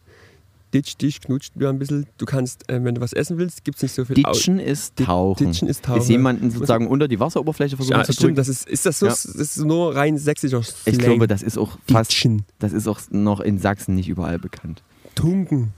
ditch 0.73 0.95
dich, 0.97 1.19
knutscht 1.19 1.55
wieder 1.55 1.69
ein 1.69 1.77
bisschen. 1.79 2.05
Du 2.17 2.25
kannst, 2.25 2.69
äh, 2.69 2.83
wenn 2.83 2.95
du 2.95 3.01
was 3.01 3.11
essen 3.11 3.37
willst, 3.37 3.63
gibt 3.65 3.77
es 3.77 3.83
nicht 3.83 3.93
so 3.93 4.05
viel 4.05 4.15
Ditchen 4.15 4.59
ist 4.59 4.95
Tauchen. 4.95 5.47
Ditchen 5.51 5.67
ist 5.67 5.83
Tauchen. 5.83 6.01
Ist 6.01 6.09
jemanden 6.09 6.51
sozusagen 6.51 6.87
unter 6.87 7.07
die 7.07 7.19
Wasseroberfläche 7.19 7.75
versuchen 7.75 7.97
Ja, 7.97 8.03
zu 8.03 8.13
stimmt, 8.13 8.23
drücken? 8.23 8.35
das 8.35 8.47
ist, 8.47 8.67
ist 8.69 8.85
das 8.85 8.99
so, 8.99 9.07
Ja. 9.07 9.11
das 9.11 9.25
ist 9.25 9.57
nur 9.57 9.95
rein 9.95 10.17
sächsischer 10.17 10.63
Slang. 10.63 10.93
ich 10.93 10.99
glaube, 10.99 11.27
das 11.27 11.41
ist 11.41 11.57
auch 11.57 11.77
fast, 11.91 12.11
Ditchen. 12.11 12.43
das 12.59 12.71
ist 12.71 12.87
auch 12.87 12.99
noch 13.11 13.39
in 13.41 13.59
Sachsen 13.59 13.95
nicht 13.95 14.07
überall 14.09 14.39
bekannt. 14.39 14.83
Tunken. 15.15 15.73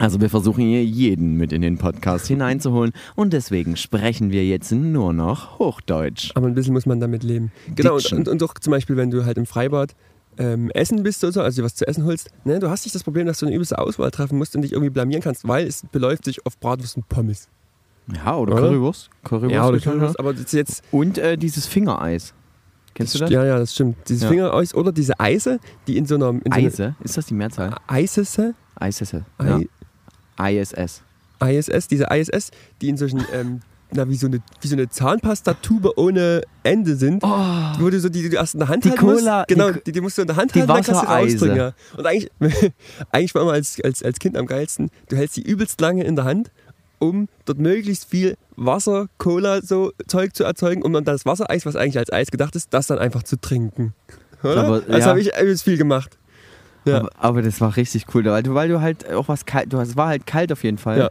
Also 0.00 0.18
wir 0.18 0.30
versuchen 0.30 0.64
hier 0.64 0.82
jeden 0.82 1.36
mit 1.36 1.52
in 1.52 1.60
den 1.60 1.76
Podcast 1.76 2.26
hineinzuholen 2.26 2.92
und 3.16 3.34
deswegen 3.34 3.76
sprechen 3.76 4.30
wir 4.30 4.46
jetzt 4.46 4.72
nur 4.72 5.12
noch 5.12 5.58
Hochdeutsch. 5.58 6.30
Aber 6.34 6.46
ein 6.46 6.54
bisschen 6.54 6.72
muss 6.72 6.86
man 6.86 7.00
damit 7.00 7.22
leben. 7.22 7.52
Genau, 7.76 7.96
und, 7.96 8.12
und, 8.12 8.28
und 8.28 8.42
auch 8.42 8.54
zum 8.54 8.70
Beispiel, 8.70 8.96
wenn 8.96 9.10
du 9.10 9.26
halt 9.26 9.36
im 9.36 9.44
Freibad 9.44 9.94
ähm, 10.38 10.70
essen 10.70 11.02
bist 11.02 11.22
oder 11.22 11.32
so, 11.34 11.42
also 11.42 11.60
dir 11.60 11.66
was 11.66 11.74
zu 11.74 11.86
essen 11.86 12.06
holst, 12.06 12.30
ne, 12.44 12.58
du 12.60 12.70
hast 12.70 12.86
nicht 12.86 12.94
das 12.94 13.04
Problem, 13.04 13.26
dass 13.26 13.40
du 13.40 13.46
eine 13.46 13.54
übelste 13.54 13.78
Auswahl 13.78 14.10
treffen 14.10 14.38
musst 14.38 14.56
und 14.56 14.62
dich 14.62 14.72
irgendwie 14.72 14.88
blamieren 14.88 15.22
kannst, 15.22 15.46
weil 15.46 15.66
es 15.66 15.82
beläuft 15.92 16.24
sich 16.24 16.46
auf 16.46 16.58
Bratwurst 16.58 16.96
und 16.96 17.06
Pommes. 17.10 17.48
Ja, 18.24 18.38
oder, 18.38 18.54
Oder? 18.54 18.62
Currywurst. 18.62 19.10
Currywurst. 19.22 19.54
Ja, 19.54 19.68
oder 19.68 19.78
Currywurst, 19.80 20.18
aber 20.18 20.32
das 20.32 20.50
jetzt. 20.52 20.82
Und 20.90 21.18
äh, 21.18 21.36
dieses 21.36 21.66
Fingereis. 21.66 22.32
Kennst 22.94 23.14
du 23.14 23.18
das? 23.18 23.30
Ja, 23.30 23.44
ja, 23.44 23.58
das 23.58 23.74
stimmt. 23.74 23.96
Dieses 24.08 24.22
Ja. 24.22 24.28
Fingereis 24.30 24.74
oder 24.74 24.92
diese 24.92 25.20
Eise, 25.20 25.60
die 25.86 25.98
in 25.98 26.06
so 26.06 26.14
einer. 26.14 26.30
In 26.30 26.40
so 26.40 26.50
einer 26.50 26.66
Eise? 26.66 26.96
Ist 27.04 27.18
das 27.18 27.26
die 27.26 27.34
Mehrzahl? 27.34 27.76
Eisesse, 27.86 28.54
Eisesse. 28.76 29.26
Ja. 29.42 29.60
ISS. 30.48 31.02
ISS, 31.42 31.88
diese 31.88 32.04
ISS, 32.10 32.50
die 32.80 32.88
in 32.88 32.96
solchen, 32.96 33.24
ähm, 33.32 33.60
na, 33.92 34.08
wie 34.08 34.16
so 34.16 34.26
eine, 34.26 34.40
wie 34.60 34.68
so 34.68 34.76
eine 34.76 34.88
Zahnpastatube 34.88 35.98
ohne 35.98 36.42
Ende 36.62 36.96
sind. 36.96 37.22
Wo 37.22 37.90
du 37.90 37.98
so 37.98 38.08
die, 38.08 38.22
die 38.22 38.28
du 38.28 38.36
erst 38.36 38.54
in 38.54 38.60
der 38.60 38.68
Hand 38.68 38.84
Oh. 38.84 38.88
Die 38.88 38.90
halten 38.90 39.06
Cola, 39.06 39.38
musst. 39.38 39.48
Genau, 39.48 39.70
die 39.72 39.80
die, 39.86 39.92
die 39.92 40.00
musst 40.00 40.18
du 40.18 40.22
in 40.22 40.28
der 40.28 40.36
Hand 40.36 40.54
halten, 40.54 40.68
dann 40.68 40.82
kannst 40.82 41.02
du 41.02 41.06
rausdrücken. 41.06 41.56
Ja. 41.56 41.72
Und 41.96 42.06
eigentlich, 42.06 42.30
eigentlich 43.10 43.34
war 43.34 43.42
immer 43.42 43.52
als, 43.52 43.80
als, 43.82 44.02
als 44.02 44.18
Kind 44.18 44.36
am 44.36 44.46
geilsten, 44.46 44.90
du 45.08 45.16
hältst 45.16 45.36
die 45.36 45.42
übelst 45.42 45.80
lange 45.80 46.04
in 46.04 46.16
der 46.16 46.24
Hand, 46.24 46.50
um 46.98 47.28
dort 47.46 47.58
möglichst 47.58 48.08
viel 48.08 48.36
Wasser, 48.56 49.08
Cola, 49.18 49.62
so 49.62 49.92
Zeug 50.06 50.34
zu 50.36 50.44
erzeugen, 50.44 50.82
um 50.82 50.92
dann 50.92 51.04
das 51.04 51.24
Wassereis, 51.24 51.64
was 51.64 51.74
eigentlich 51.74 51.98
als 51.98 52.12
Eis 52.12 52.30
gedacht 52.30 52.54
ist, 52.56 52.72
das 52.74 52.86
dann 52.86 52.98
einfach 52.98 53.22
zu 53.22 53.40
trinken. 53.40 53.94
Oder? 54.42 54.64
Aber, 54.64 54.80
das 54.80 55.00
ja. 55.00 55.06
habe 55.06 55.20
ich 55.20 55.30
übelst 55.34 55.64
viel 55.64 55.78
gemacht. 55.78 56.18
Ja. 56.84 56.98
Aber, 56.98 57.10
aber 57.18 57.42
das 57.42 57.60
war 57.60 57.76
richtig 57.76 58.06
cool, 58.14 58.24
weil 58.24 58.42
du, 58.42 58.54
weil 58.54 58.68
du 58.68 58.80
halt 58.80 59.10
auch 59.10 59.28
was 59.28 59.46
kalt, 59.46 59.72
du 59.72 59.78
hast, 59.78 59.88
es 59.90 59.96
war 59.96 60.08
halt 60.08 60.26
kalt 60.26 60.52
auf 60.52 60.64
jeden 60.64 60.78
Fall. 60.78 60.98
Ja. 60.98 61.10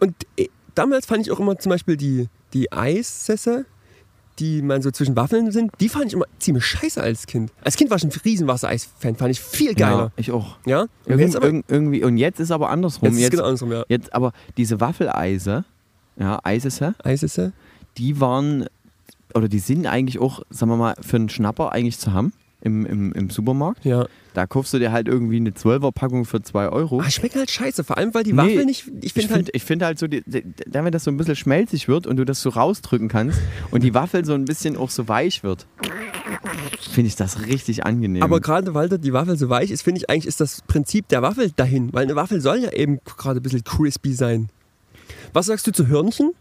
Und 0.00 0.14
äh, 0.36 0.48
damals 0.74 1.06
fand 1.06 1.26
ich 1.26 1.32
auch 1.32 1.40
immer 1.40 1.58
zum 1.58 1.70
Beispiel 1.70 1.96
die, 1.96 2.28
die 2.52 2.72
Eissesse, 2.72 3.66
die 4.38 4.62
man 4.62 4.82
so 4.82 4.90
zwischen 4.90 5.14
Waffeln 5.16 5.52
sind, 5.52 5.72
die 5.80 5.88
fand 5.88 6.06
ich 6.06 6.14
immer 6.14 6.26
ziemlich 6.38 6.64
scheiße 6.64 7.00
als 7.00 7.26
Kind. 7.26 7.52
Als 7.62 7.76
Kind 7.76 7.90
war 7.90 7.98
ich 7.98 8.04
ein 8.04 8.10
riesen 8.24 8.48
Wassereis-Fan, 8.48 9.16
fand 9.16 9.30
ich 9.30 9.40
viel 9.40 9.74
geiler. 9.74 10.04
Ja, 10.04 10.12
ich 10.16 10.32
auch. 10.32 10.56
Ja? 10.66 10.86
Und 11.06 11.18
jetzt 11.18 11.36
aber, 11.36 11.46
irgend, 11.46 11.64
irgendwie, 11.68 12.02
und 12.02 12.18
jetzt 12.18 12.40
ist 12.40 12.50
aber 12.50 12.70
andersrum. 12.70 13.06
jetzt 13.06 13.12
ist 13.12 13.18
es 13.18 13.22
Jetzt, 13.24 13.30
genau 13.32 13.44
andersrum, 13.44 13.72
ja. 13.72 13.84
jetzt 13.88 14.12
aber 14.12 14.32
diese 14.56 14.80
Waffeleise, 14.80 15.64
ja, 16.16 16.40
Eisesse, 16.42 16.94
Eissesse. 17.02 17.52
die 17.96 18.20
waren, 18.20 18.66
oder 19.34 19.48
die 19.48 19.58
sind 19.60 19.86
eigentlich 19.86 20.18
auch, 20.18 20.42
sagen 20.50 20.72
wir 20.72 20.76
mal, 20.76 20.94
für 21.00 21.16
einen 21.16 21.28
Schnapper 21.28 21.72
eigentlich 21.72 21.98
zu 21.98 22.12
haben 22.12 22.32
im, 22.60 22.86
im, 22.86 23.12
im 23.12 23.30
Supermarkt. 23.30 23.84
Ja. 23.84 24.06
Da 24.34 24.46
kaufst 24.46 24.74
du 24.74 24.78
dir 24.80 24.90
halt 24.92 25.06
irgendwie 25.08 25.36
eine 25.36 25.50
12er-Packung 25.50 26.24
für 26.24 26.42
2 26.42 26.68
Euro. 26.68 27.00
Ah, 27.00 27.08
schmecken 27.08 27.38
halt 27.38 27.50
scheiße, 27.50 27.84
vor 27.84 27.96
allem 27.96 28.12
weil 28.14 28.24
die 28.24 28.32
Nee, 28.32 28.38
Waffel 28.38 28.64
nicht. 28.66 28.90
Ich 29.00 29.12
finde 29.12 29.32
halt. 29.34 29.50
ich 29.52 29.62
find 29.62 29.82
halt 29.82 29.98
so, 29.98 30.08
die, 30.08 30.24
wenn 30.26 30.90
das 30.92 31.04
so 31.04 31.10
ein 31.12 31.16
bisschen 31.16 31.36
schmelzig 31.36 31.86
wird 31.88 32.06
und 32.06 32.16
du 32.16 32.24
das 32.24 32.42
so 32.42 32.50
rausdrücken 32.50 33.08
kannst 33.08 33.38
und 33.70 33.82
die 33.84 33.94
Waffel 33.94 34.24
so 34.24 34.34
ein 34.34 34.44
bisschen 34.44 34.76
auch 34.76 34.90
so 34.90 35.06
weich 35.08 35.42
wird, 35.44 35.66
finde 36.80 37.08
ich 37.08 37.16
das 37.16 37.46
richtig 37.46 37.86
angenehm. 37.86 38.22
Aber 38.22 38.40
gerade 38.40 38.74
weil 38.74 38.88
die 38.88 39.12
Waffel 39.12 39.36
so 39.38 39.48
weich 39.48 39.70
ist, 39.70 39.82
finde 39.82 39.98
ich 40.00 40.10
eigentlich 40.10 40.26
ist 40.26 40.40
das 40.40 40.62
Prinzip 40.66 41.08
der 41.08 41.22
Waffel 41.22 41.52
dahin. 41.54 41.92
Weil 41.92 42.02
eine 42.04 42.16
Waffel 42.16 42.40
soll 42.40 42.58
ja 42.58 42.72
eben 42.72 42.98
gerade 43.04 43.40
ein 43.40 43.42
bisschen 43.42 43.62
crispy 43.62 44.12
sein. 44.14 44.48
Was 45.32 45.46
sagst 45.46 45.66
du 45.66 45.72
zu 45.72 45.86
Hörnchen? 45.86 46.32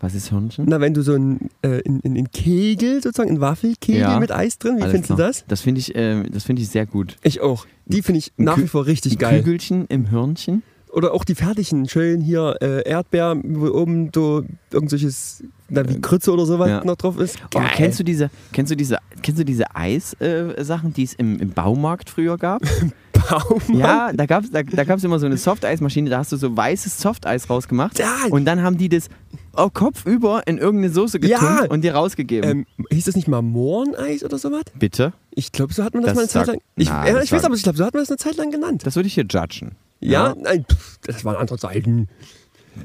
Was 0.00 0.14
ist 0.14 0.30
Hörnchen? 0.32 0.66
Na, 0.68 0.80
wenn 0.80 0.92
du 0.92 1.02
so 1.02 1.14
ein, 1.14 1.48
äh, 1.62 1.80
in, 1.80 2.00
in, 2.00 2.16
in 2.16 2.30
Kegel, 2.30 3.02
sozusagen, 3.02 3.30
ein 3.30 3.40
Waffelkegel 3.40 4.00
Ja. 4.00 4.20
mit 4.20 4.32
Eis 4.32 4.58
drin, 4.58 4.76
wie 4.76 4.82
Alles 4.82 4.92
findest 4.92 5.10
du 5.10 5.14
klar. 5.14 5.28
das? 5.28 5.44
Das 5.48 5.60
finde 5.62 5.80
ich, 5.80 5.94
äh, 5.94 6.22
das 6.30 6.44
finde 6.44 6.62
ich 6.62 6.68
sehr 6.68 6.84
gut. 6.86 7.16
Ich 7.22 7.40
auch. 7.40 7.66
Die 7.86 8.02
finde 8.02 8.18
ich 8.18 8.32
nach 8.36 8.58
wie 8.58 8.66
vor 8.66 8.86
richtig 8.86 9.18
geil. 9.18 9.42
Kügelchen 9.42 9.86
im 9.88 10.10
Hörnchen. 10.10 10.62
Oder 10.92 11.12
auch 11.12 11.24
die 11.24 11.34
fertigen, 11.34 11.88
schön 11.88 12.20
hier 12.20 12.56
äh, 12.60 12.88
Erdbeer, 12.88 13.36
wo 13.42 13.66
oben 13.68 14.10
so 14.14 14.44
irgendwelches, 14.70 15.42
na, 15.68 15.88
wie 15.88 16.00
Krütze 16.00 16.32
oder 16.32 16.46
sowas 16.46 16.68
Ja. 16.68 16.84
noch 16.84 16.94
drauf 16.96 17.18
ist. 17.18 17.36
Oh, 17.54 17.60
kennst 17.74 17.98
du 17.98 18.04
diese, 18.04 18.30
kennst 18.52 18.70
du 18.70 18.76
diese, 18.76 18.98
kennst 19.22 19.40
du 19.40 19.44
diese 19.44 19.74
Eis-Sachen, 19.74 20.54
äh, 20.56 20.64
Sachen, 20.64 20.92
die 20.92 21.02
es 21.02 21.14
im, 21.14 21.40
im 21.40 21.50
Baumarkt 21.50 22.10
früher 22.10 22.36
gab? 22.38 22.62
Baum? 23.28 23.60
ja, 23.72 24.12
da 24.12 24.26
gab 24.26 24.44
es 24.44 24.50
da, 24.50 24.62
da 24.62 24.84
gab's 24.84 25.04
immer 25.04 25.18
so 25.18 25.26
eine 25.26 25.36
Softeismaschine, 25.36 26.10
da 26.10 26.18
hast 26.18 26.32
du 26.32 26.36
so 26.36 26.56
weißes 26.56 27.00
Softeis 27.00 27.48
rausgemacht. 27.50 27.98
Ja. 27.98 28.26
Und 28.30 28.44
dann 28.44 28.62
haben 28.62 28.78
die 28.78 28.88
das 28.88 29.08
oh, 29.56 29.68
kopfüber 29.70 30.42
in 30.46 30.58
irgendeine 30.58 30.92
Soße 30.92 31.20
getunkt 31.20 31.42
Ja. 31.42 31.66
und 31.68 31.82
dir 31.82 31.94
rausgegeben. 31.94 32.50
Ähm, 32.50 32.66
hieß 32.90 33.04
das 33.04 33.16
nicht 33.16 33.28
mal 33.28 33.42
Mohreneis 33.42 34.24
oder 34.24 34.38
sowas? 34.38 34.62
Bitte? 34.78 35.12
Ich 35.30 35.52
glaube, 35.52 35.72
so 35.74 35.84
hat 35.84 35.94
man 35.94 36.02
das, 36.02 36.10
Das 36.10 36.16
mal 36.16 36.22
eine 36.22 36.28
Zeit 36.28 36.46
lang. 36.46 36.58
Ich, 36.76 36.88
Na, 36.88 37.08
ja, 37.08 37.22
ich 37.22 37.32
weiß 37.32 37.44
aber, 37.44 37.54
ich 37.54 37.62
glaube, 37.62 37.78
so 37.78 37.84
hat 37.84 37.94
man 37.94 38.02
das 38.02 38.10
eine 38.10 38.18
Zeit 38.18 38.36
lang 38.36 38.50
genannt. 38.50 38.82
Das 38.86 38.96
würde 38.96 39.06
ich 39.06 39.14
hier 39.14 39.24
judgen. 39.24 39.72
Ja, 40.00 40.34
nein, 40.38 40.64
pff, 40.70 40.98
das 41.06 41.24
waren 41.24 41.36
andere 41.36 41.58
Zeiten. 41.58 42.08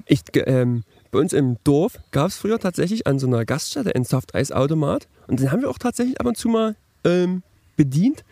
Ich, 0.06 0.22
ähm, 0.36 0.84
bei 1.12 1.20
uns 1.20 1.34
im 1.34 1.58
Dorf 1.64 2.00
gab 2.12 2.28
es 2.28 2.38
früher 2.38 2.60
tatsächlich 2.60 3.08
an 3.08 3.20
so 3.20 3.28
einer 3.28 3.46
Gaststätte 3.46 3.94
einen 3.96 4.06
Softeisautomat. 4.06 5.08
Und 5.28 5.40
den 5.40 5.52
haben 5.52 5.62
wir 5.62 5.70
auch 5.70 5.80
tatsächlich 5.80 6.20
ab 6.20 6.28
und 6.28 6.38
zu 6.38 6.48
mal 6.50 6.76
ähm, 7.04 7.44
bedient. 7.76 8.24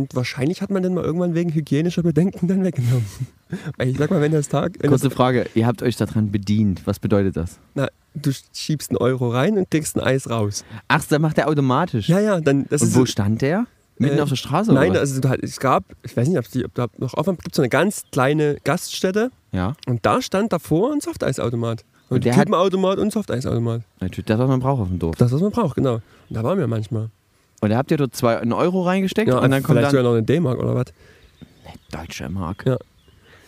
Und 0.00 0.14
wahrscheinlich 0.16 0.62
hat 0.62 0.70
man 0.70 0.82
den 0.82 0.94
mal 0.94 1.04
irgendwann 1.04 1.34
wegen 1.34 1.52
hygienischer 1.52 2.02
Bedenken 2.02 2.48
dann 2.48 2.64
weggenommen. 2.64 3.04
Weil 3.76 3.88
ich 3.88 3.98
sag 3.98 4.10
mal, 4.10 4.20
wenn 4.20 4.32
das 4.32 4.48
Tag. 4.48 4.72
Wenn 4.80 4.90
Kurze 4.90 5.08
das, 5.08 5.14
Frage, 5.16 5.46
ihr 5.54 5.66
habt 5.66 5.82
euch 5.82 5.96
daran 5.96 6.30
bedient. 6.30 6.82
Was 6.86 6.98
bedeutet 6.98 7.36
das? 7.36 7.58
na, 7.74 7.88
du 8.14 8.30
schiebst 8.52 8.90
einen 8.90 8.98
Euro 8.98 9.30
rein 9.30 9.58
und 9.58 9.70
kriegst 9.70 9.96
ein 9.96 10.02
Eis 10.02 10.28
raus. 10.30 10.64
Ach, 10.88 11.04
das 11.04 11.18
macht 11.18 11.36
der 11.36 11.48
automatisch. 11.48 12.08
Ja, 12.08 12.20
ja, 12.20 12.40
dann. 12.40 12.66
Das 12.68 12.82
und 12.82 12.88
ist 12.88 12.96
wo 12.96 13.06
stand 13.06 13.42
der? 13.42 13.66
Mitten 13.98 14.16
Äh, 14.18 14.22
auf 14.22 14.30
der 14.30 14.36
Straße 14.36 14.72
Nein, 14.72 14.92
oder 14.92 15.02
was? 15.02 15.12
also 15.20 15.36
es 15.42 15.60
gab, 15.60 15.84
ich 16.02 16.16
weiß 16.16 16.26
nicht, 16.28 16.38
ob 16.38 16.50
die 16.50 16.64
ob 16.64 16.74
da 16.74 16.86
noch 16.96 17.14
offen 17.14 17.36
gibt, 17.36 17.54
so 17.54 17.60
eine 17.60 17.68
ganz 17.68 18.04
kleine 18.10 18.56
Gaststätte. 18.64 19.30
Ja, 19.52 19.74
Und 19.86 20.06
da 20.06 20.22
stand 20.22 20.52
davor 20.52 20.92
ein 20.92 21.00
Softeisautomat. 21.00 21.84
Und 22.08 22.16
Und 22.16 22.24
der 22.24 22.34
Typenautomat 22.34 22.98
und 22.98 23.12
Softeisautomat. 23.12 23.82
natürlich, 24.00 24.24
das, 24.26 24.38
was 24.38 24.48
man 24.48 24.60
braucht 24.60 24.80
auf 24.80 24.88
dem 24.88 24.98
Dorf. 24.98 25.16
Das, 25.16 25.30
was 25.32 25.40
man 25.42 25.50
braucht, 25.50 25.76
genau. 25.76 25.94
Und 25.94 26.02
da 26.30 26.42
waren 26.42 26.58
wir 26.58 26.66
manchmal. 26.66 27.10
Und 27.60 27.70
da 27.70 27.76
habt 27.76 27.90
ihr 27.90 27.96
dort 27.98 28.14
zwei, 28.16 28.38
einen 28.38 28.52
Euro 28.52 28.82
reingesteckt 28.82 29.28
Ja, 29.28 29.38
und 29.38 29.50
dann 29.50 29.62
kommt 29.62 29.78
vielleicht 29.78 29.86
dann 29.86 29.90
sogar 29.90 30.02
noch 30.04 30.12
eine 30.12 30.22
D-Mark 30.22 30.58
oder 30.58 30.74
was. 30.74 30.86
deutsche 31.92 32.28
Mark. 32.28 32.64
Ja. 32.66 32.76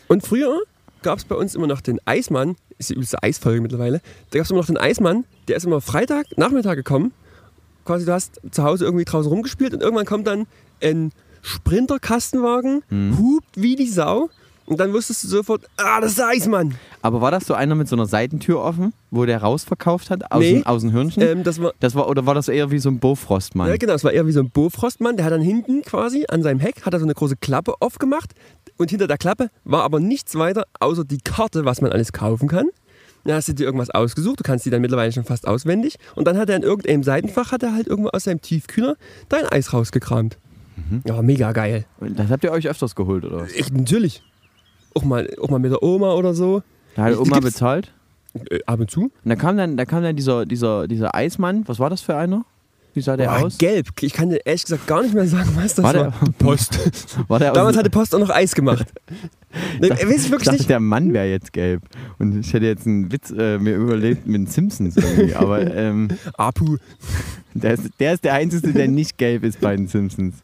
Und 0.09 0.27
früher 0.27 0.61
gab 1.03 1.19
es 1.19 1.25
bei 1.25 1.35
uns 1.35 1.55
immer 1.55 1.67
noch 1.67 1.81
den 1.81 1.99
Eismann, 2.05 2.57
ist 2.79 2.91
die 2.91 2.95
übelste 2.95 3.23
Eisfolge 3.23 3.61
mittlerweile, 3.61 4.01
da 4.31 4.39
gab 4.39 4.45
es 4.45 4.51
immer 4.51 4.61
noch 4.61 4.67
den 4.67 4.77
Eismann, 4.77 5.25
der 5.49 5.57
ist 5.57 5.65
immer 5.65 5.81
Freitag, 5.81 6.27
Nachmittag 6.37 6.77
gekommen. 6.77 7.13
Quasi 7.85 8.05
du 8.05 8.13
hast 8.13 8.41
zu 8.51 8.63
Hause 8.63 8.85
irgendwie 8.85 9.05
draußen 9.05 9.31
rumgespielt 9.31 9.73
und 9.75 9.83
irgendwann 9.83 10.07
kommt 10.07 10.27
dann 10.27 10.47
ein 10.83 11.11
Sprinter-Kastenwagen, 11.43 12.83
Mhm. 12.91 13.19
hupt 13.19 13.61
wie 13.61 13.75
die 13.77 13.89
Sau 13.89 14.29
und 14.73 14.81
dann 14.81 14.93
wusstest 14.93 15.23
du 15.25 15.29
sofort, 15.29 15.69
ah, 15.77 16.01
das 16.01 16.11
ist 16.13 16.19
der 16.19 16.29
Eismann. 16.29 16.75
Aber 17.03 17.21
war 17.21 17.31
das 17.31 17.45
so 17.47 17.55
einer 17.55 17.75
mit 17.75 17.89
so 17.89 17.97
einer 17.97 18.07
Seitentür 18.07 18.61
offen, 18.61 18.93
wo 19.11 19.25
der 19.27 19.43
rausverkauft 19.43 20.11
hat 20.11 20.33
aus, 20.33 20.41
Nee. 20.41 20.55
dem, 20.55 20.67
aus 20.67 20.81
dem 20.83 20.93
Hörnchen? 20.93 21.23
Ähm, 21.23 21.43
das 21.45 21.61
war, 21.61 21.73
das 21.81 21.95
war, 21.95 22.09
oder 22.09 22.27
war 22.27 22.35
das 22.35 22.49
eher 22.49 22.71
wie 22.71 22.79
so 22.79 22.89
ein 22.89 22.99
Bofrostmann? 22.99 23.69
Ja, 23.69 23.77
genau, 23.77 23.93
es 23.95 24.03
war 24.05 24.13
eher 24.13 24.27
wie 24.27 24.33
so 24.33 24.41
ein 24.41 24.51
Bofrostmann. 24.51 25.17
Der 25.17 25.25
hat 25.27 25.33
dann 25.33 25.43
hinten 25.43 25.83
quasi 25.83 26.25
an 26.29 26.43
seinem 26.43 26.61
Heck 26.61 26.83
hat 26.87 26.93
er 26.95 27.01
so 27.01 27.07
eine 27.07 27.15
große 27.15 27.37
Klappe 27.37 27.75
aufgemacht 27.81 28.33
und 28.79 28.91
hinter 28.91 29.07
der 29.07 29.19
Klappe 29.19 29.51
war 29.65 29.83
aber 29.85 30.01
nichts 30.01 30.35
weiter 30.37 30.65
außer 30.81 31.05
die 31.05 31.19
Karte, 31.19 31.65
was 31.65 31.81
man 31.81 31.93
alles 31.93 32.13
kaufen 32.13 32.49
kann. 32.49 32.67
Dann 33.25 33.37
hast 33.37 33.47
du 33.47 33.53
dir 33.53 33.65
irgendwas 33.65 33.91
ausgesucht, 33.91 34.41
du 34.41 34.43
kannst 34.43 34.67
die 34.67 34.71
dann 34.71 34.81
mittlerweile 34.81 35.13
schon 35.13 35.23
fast 35.25 35.47
auswendig. 35.47 35.97
Und 36.17 36.27
dann 36.27 36.39
hat 36.39 36.49
er 36.51 36.57
in 36.57 36.63
irgendeinem 36.65 37.05
Seitenfach, 37.05 37.53
hat 37.53 37.63
er 37.63 37.73
halt 37.73 37.87
irgendwo 37.87 38.09
aus 38.09 38.25
seinem 38.25 38.41
Tiefkühler 38.41 38.97
dein 39.29 39.47
Eis 39.47 39.73
rausgekramt. 39.73 40.39
Ja, 41.05 41.23
mega 41.23 41.53
geil. 41.53 41.85
Das 42.01 42.31
habt 42.31 42.43
ihr 42.43 42.51
euch 42.51 42.67
öfters 42.69 42.97
geholt, 42.97 43.25
oder? 43.25 43.43
was? 43.43 43.53
Ich, 43.53 43.71
natürlich. 43.73 44.23
Auch 44.95 45.05
mal, 45.05 45.29
auch 45.41 45.49
mal 45.51 45.59
mit 45.59 45.71
der 45.73 45.83
Oma 45.83 46.13
oder 46.15 46.35
so. 46.35 46.63
Da 46.97 47.05
hat 47.05 47.13
Ich- 47.13 47.19
Oma 47.19 47.37
gibt's- 47.39 47.55
bezahlt. 47.55 47.93
Äh, 48.51 48.61
ab 48.67 48.81
und 48.81 48.91
zu. 48.91 49.03
Und 49.03 49.13
da 49.25 49.37
kam 49.37 49.57
dann, 49.57 49.77
da 49.77 49.85
kam 49.85 50.03
dann 50.03 50.17
dieser, 50.17 50.47
dieser, 50.47 50.89
dieser 50.89 51.15
Eismann. 51.15 51.65
Was 51.67 51.79
war 51.79 51.91
das 51.91 52.01
für 52.01 52.17
einer? 52.17 52.45
Wie 52.95 53.01
sah 53.01 53.17
der 53.17 53.27
Boah, 53.27 53.47
aus? 53.47 53.57
gelb. 53.59 53.89
Ich 54.03 54.13
kann 54.13 54.29
dir 54.31 54.41
ehrlich 54.45 54.65
gesagt 54.65 54.87
gar 54.87 55.03
nicht 55.03 55.15
mehr 55.15 55.27
sagen, 55.27 55.51
was 55.55 55.75
das 55.75 55.83
War 55.85 55.95
war. 55.95 56.13
der- 56.13 56.33
Post. 56.39 56.79
War 57.29 57.39
der 57.39 57.53
Damals 57.53 57.77
hatte 57.77 57.89
Post 57.91 58.15
auch 58.15 58.19
noch 58.19 58.31
Eis 58.31 58.55
gemacht. 58.55 58.87
Nee, 59.83 59.91
weiß 59.91 60.01
ich 60.01 60.17
ich 60.17 60.31
wirklich 60.31 60.45
dachte, 60.47 60.57
nicht. 60.61 60.71
der 60.71 60.81
Mann 60.81 61.13
wäre 61.13 61.27
jetzt 61.29 61.53
gelb. 61.53 61.83
Und 62.19 62.41
ich 62.41 62.55
hätte 62.55 62.65
jetzt 62.65 62.87
einen 62.87 63.13
Witz 63.13 63.31
äh, 63.37 63.59
mir 63.59 63.77
überlegt 63.77 64.27
mit 64.27 64.37
den 64.37 64.47
Simpsons 64.47 64.97
irgendwie. 64.97 65.35
Aber 65.35 65.61
ähm, 65.77 66.09
Apu. 66.39 66.79
der, 67.53 67.75
ist, 67.75 67.91
der 68.01 68.15
ist 68.15 68.25
der 68.25 68.33
Einzige, 68.33 68.73
der 68.73 68.89
nicht 68.89 69.19
gelb 69.19 69.45
ist 69.45 69.61
bei 69.61 69.77
den 69.77 69.89
Simpsons. 69.89 70.37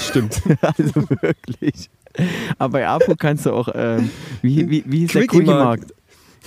Stimmt. 0.00 0.40
Also 0.62 0.94
wirklich. 1.20 1.90
Aber 2.58 2.72
bei 2.72 2.86
Apo 2.86 3.14
kannst 3.16 3.46
du 3.46 3.52
auch, 3.52 3.68
ähm, 3.74 4.10
wie, 4.42 4.68
wie, 4.68 4.84
wie 4.86 4.98
hieß 5.00 5.12
der 5.12 5.22
Quickie 5.22 5.38
Quickie 5.38 5.50
Mark. 5.50 5.64
Markt? 5.80 5.94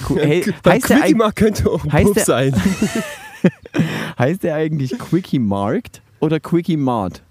Qu- 0.04 0.19
Hey, 0.19 0.54
Beim 0.63 0.73
heißt, 0.73 0.89
der, 0.89 0.97
Quickie 0.97 1.13
eig- 1.13 1.17
Mark 1.17 1.36
könnte 1.36 1.69
auch 1.69 1.86
ein 1.86 2.06
Puff 2.06 2.23
sein. 2.23 2.54
heißt 4.19 4.43
der 4.43 4.56
eigentlich 4.56 4.97
Quickie 4.97 5.39
Markt 5.39 6.01
oder 6.19 6.39
Quickie 6.39 6.78
Mart? 6.78 7.21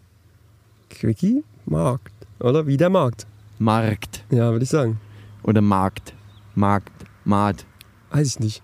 Quickie 0.91 1.43
Markt. 1.67 2.13
Oder 2.41 2.67
wie 2.67 2.77
der 2.77 2.91
Markt. 2.91 3.27
Markt 3.59 4.25
Ja, 4.31 4.51
würde 4.53 4.65
ich 4.65 4.71
sagen. 4.71 4.99
oder 5.43 5.61
Markt. 5.61 6.13
Markt, 6.55 6.93
Mart. 7.25 7.65
Weiß 8.11 8.27
ich 8.29 8.41
nicht. 8.41 8.63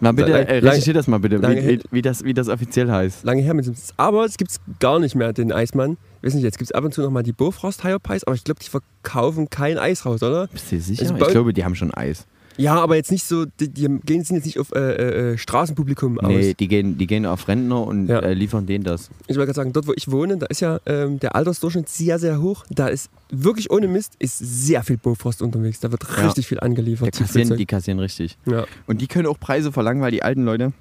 Mal 0.00 0.12
bitte, 0.12 0.30
Lang- 0.32 0.46
äh, 0.46 0.60
lang- 0.60 0.70
recherchier 0.72 0.94
das 0.94 1.06
mal 1.06 1.18
bitte, 1.18 1.40
wie, 1.42 1.68
wie, 1.68 1.80
wie, 1.90 2.02
das, 2.02 2.22
wie 2.24 2.34
das 2.34 2.48
offiziell 2.48 2.90
heißt. 2.90 3.24
Lange 3.24 3.42
her 3.42 3.54
mit 3.54 3.66
dem. 3.66 3.74
Aber 3.96 4.24
es 4.24 4.36
gibt 4.36 4.50
gar 4.78 4.98
nicht 4.98 5.14
mehr, 5.14 5.32
den 5.32 5.52
Eismann. 5.52 5.96
Weiß 6.26 6.34
nicht, 6.34 6.42
jetzt 6.42 6.58
gibt 6.58 6.70
es 6.70 6.74
ab 6.74 6.82
und 6.84 6.92
zu 6.92 7.02
noch 7.02 7.10
mal 7.10 7.22
die 7.22 7.32
Bofrost 7.32 7.84
Higher 7.84 8.00
Pies, 8.00 8.24
aber 8.24 8.34
ich 8.34 8.42
glaube, 8.42 8.58
die 8.60 8.68
verkaufen 8.68 9.48
kein 9.48 9.78
Eis 9.78 10.04
raus, 10.04 10.22
oder? 10.24 10.48
Bist 10.48 10.72
du 10.72 10.76
dir 10.76 10.82
sicher? 10.82 11.02
Also 11.02 11.14
ich 11.14 11.28
glaube, 11.28 11.52
die 11.52 11.64
haben 11.64 11.76
schon 11.76 11.94
Eis. 11.94 12.26
Ja, 12.58 12.74
aber 12.76 12.96
jetzt 12.96 13.12
nicht 13.12 13.24
so, 13.24 13.44
die, 13.60 13.68
die 13.68 13.82
gehen 14.04 14.24
sind 14.24 14.36
jetzt 14.36 14.46
nicht 14.46 14.58
auf 14.58 14.72
äh, 14.74 14.78
äh, 14.78 15.32
äh, 15.34 15.38
Straßenpublikum 15.38 16.18
aus. 16.18 16.26
Nee, 16.28 16.54
die 16.54 16.66
gehen, 16.68 16.96
die 16.96 17.06
gehen 17.06 17.26
auf 17.26 17.46
Rentner 17.48 17.86
und 17.86 18.08
Ja. 18.08 18.20
äh, 18.20 18.32
liefern 18.32 18.66
denen 18.66 18.82
das. 18.82 19.10
Ich 19.26 19.36
wollte 19.36 19.48
gerade 19.52 19.54
sagen, 19.56 19.72
dort 19.74 19.86
wo 19.86 19.92
ich 19.94 20.10
wohne, 20.10 20.38
da 20.38 20.46
ist 20.46 20.60
ja 20.60 20.80
ähm, 20.86 21.20
der 21.20 21.36
Altersdurchschnitt 21.36 21.88
sehr, 21.90 22.18
sehr 22.18 22.40
hoch. 22.40 22.64
Da 22.70 22.88
ist 22.88 23.10
wirklich 23.30 23.70
ohne 23.70 23.86
Mist 23.88 24.14
ist 24.18 24.38
sehr 24.38 24.82
viel 24.84 24.96
Bofrost 24.96 25.42
unterwegs. 25.42 25.80
Da 25.80 25.92
wird 25.92 26.02
Ja. 26.16 26.24
richtig 26.26 26.46
viel 26.46 26.58
angeliefert. 26.58 27.14
Die 27.14 27.22
kassieren, 27.24 27.56
die 27.58 27.66
kassieren 27.66 27.98
richtig. 28.00 28.38
ja. 28.46 28.64
Und 28.86 29.02
die 29.02 29.06
können 29.06 29.26
auch 29.26 29.38
Preise 29.38 29.70
verlangen, 29.70 30.00
weil 30.00 30.10
die 30.12 30.22
alten 30.22 30.44
Leute, 30.46 30.72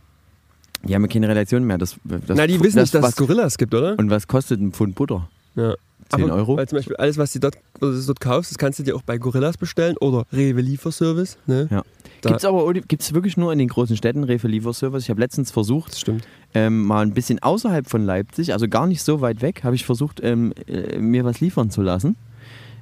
die 0.87 0.95
haben 0.95 1.01
ja 1.01 1.07
keine 1.09 1.27
Relation 1.27 1.65
mehr. 1.65 1.77
Das, 1.77 1.97
das 2.05 2.21
Na, 2.37 2.47
die 2.47 2.57
wissen 2.63 2.79
nicht, 2.79 2.93
dass 2.95 3.01
was, 3.03 3.09
es 3.11 3.15
Gorillas 3.17 3.57
gibt, 3.57 3.73
oder? 3.73 3.99
Und 3.99 4.09
was 4.09 4.27
kostet 4.29 4.61
ein 4.61 4.71
Pfund 4.71 4.95
Butter? 4.95 5.29
Ja. 5.55 5.75
10 6.09 6.23
Aber- 6.25 6.35
Euro? 6.35 6.57
Weil 6.57 6.67
zum 6.67 6.77
Beispiel 6.77 6.95
alles, 6.97 7.17
was 7.17 7.33
du 7.33 7.39
dort, 7.39 7.57
was 7.79 8.01
du 8.01 8.05
dort 8.07 8.19
kaufst, 8.19 8.51
das 8.51 8.57
kannst 8.57 8.77
du 8.79 8.83
dir 8.83 8.95
auch 8.95 9.01
bei 9.01 9.17
Gorillas 9.17 9.57
bestellen 9.57 9.97
oder 9.97 10.25
Rewe 10.31 10.61
Lieferservice. 10.61 11.37
Ne? 11.47 11.67
Ja. 11.71 11.83
Gibt 12.21 12.37
es 12.37 12.45
aber 12.45 12.71
gibt's 12.73 13.13
wirklich 13.13 13.37
nur 13.37 13.51
in 13.53 13.59
den 13.59 13.67
großen 13.67 13.95
Städten 13.97 14.23
Rewe 14.23 14.47
Lieferservice? 14.47 15.03
Ich 15.03 15.09
habe 15.09 15.19
letztens 15.19 15.51
versucht, 15.51 16.05
ähm, 16.53 16.83
mal 16.85 17.01
ein 17.01 17.13
bisschen 17.13 17.41
außerhalb 17.41 17.89
von 17.89 18.03
Leipzig, 18.05 18.53
also 18.53 18.67
gar 18.67 18.87
nicht 18.87 19.01
so 19.03 19.21
weit 19.21 19.41
weg, 19.41 19.63
habe 19.63 19.75
ich 19.75 19.85
versucht, 19.85 20.21
ähm, 20.23 20.53
äh, 20.67 20.97
mir 20.99 21.23
was 21.25 21.39
liefern 21.39 21.69
zu 21.71 21.81
lassen. 21.81 22.15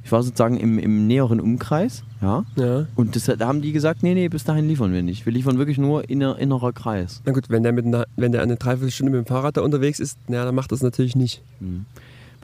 Ich 0.06 0.12
war 0.12 0.22
sozusagen 0.22 0.58
im, 0.58 0.80
im 0.80 1.08
näheren 1.08 1.40
Umkreis, 1.40 2.04
ja. 2.22 2.44
Ja. 2.58 2.88
Und 2.96 3.16
das, 3.16 3.26
da 3.26 3.48
haben 3.48 3.62
die 3.62 3.72
gesagt, 3.72 4.04
nee, 4.04 4.14
nee, 4.14 4.28
bis 4.28 4.44
dahin 4.44 4.68
liefern 4.68 4.92
wir 4.92 5.02
nicht. 5.02 5.26
Wir 5.26 5.32
liefern 5.32 5.58
wirklich 5.58 5.78
nur 5.78 6.10
inner, 6.10 6.38
innerer 6.40 6.74
Kreis. 6.74 7.22
Na 7.26 7.32
gut, 7.32 7.50
wenn 7.50 7.64
der, 7.64 7.72
mit 7.72 7.86
einer, 7.86 8.06
wenn 8.18 8.34
der 8.34 8.42
eine 8.42 8.58
Dreiviertelstunde 8.58 9.12
mit 9.14 9.26
dem 9.26 9.28
Fahrrad 9.28 9.56
da 9.56 9.62
unterwegs 9.62 10.02
ist, 10.02 10.18
na, 10.28 10.44
dann 10.44 10.56
macht 10.56 10.74
das 10.74 10.82
natürlich 10.82 11.16
nicht. 11.16 11.42
Weißt 11.62 11.72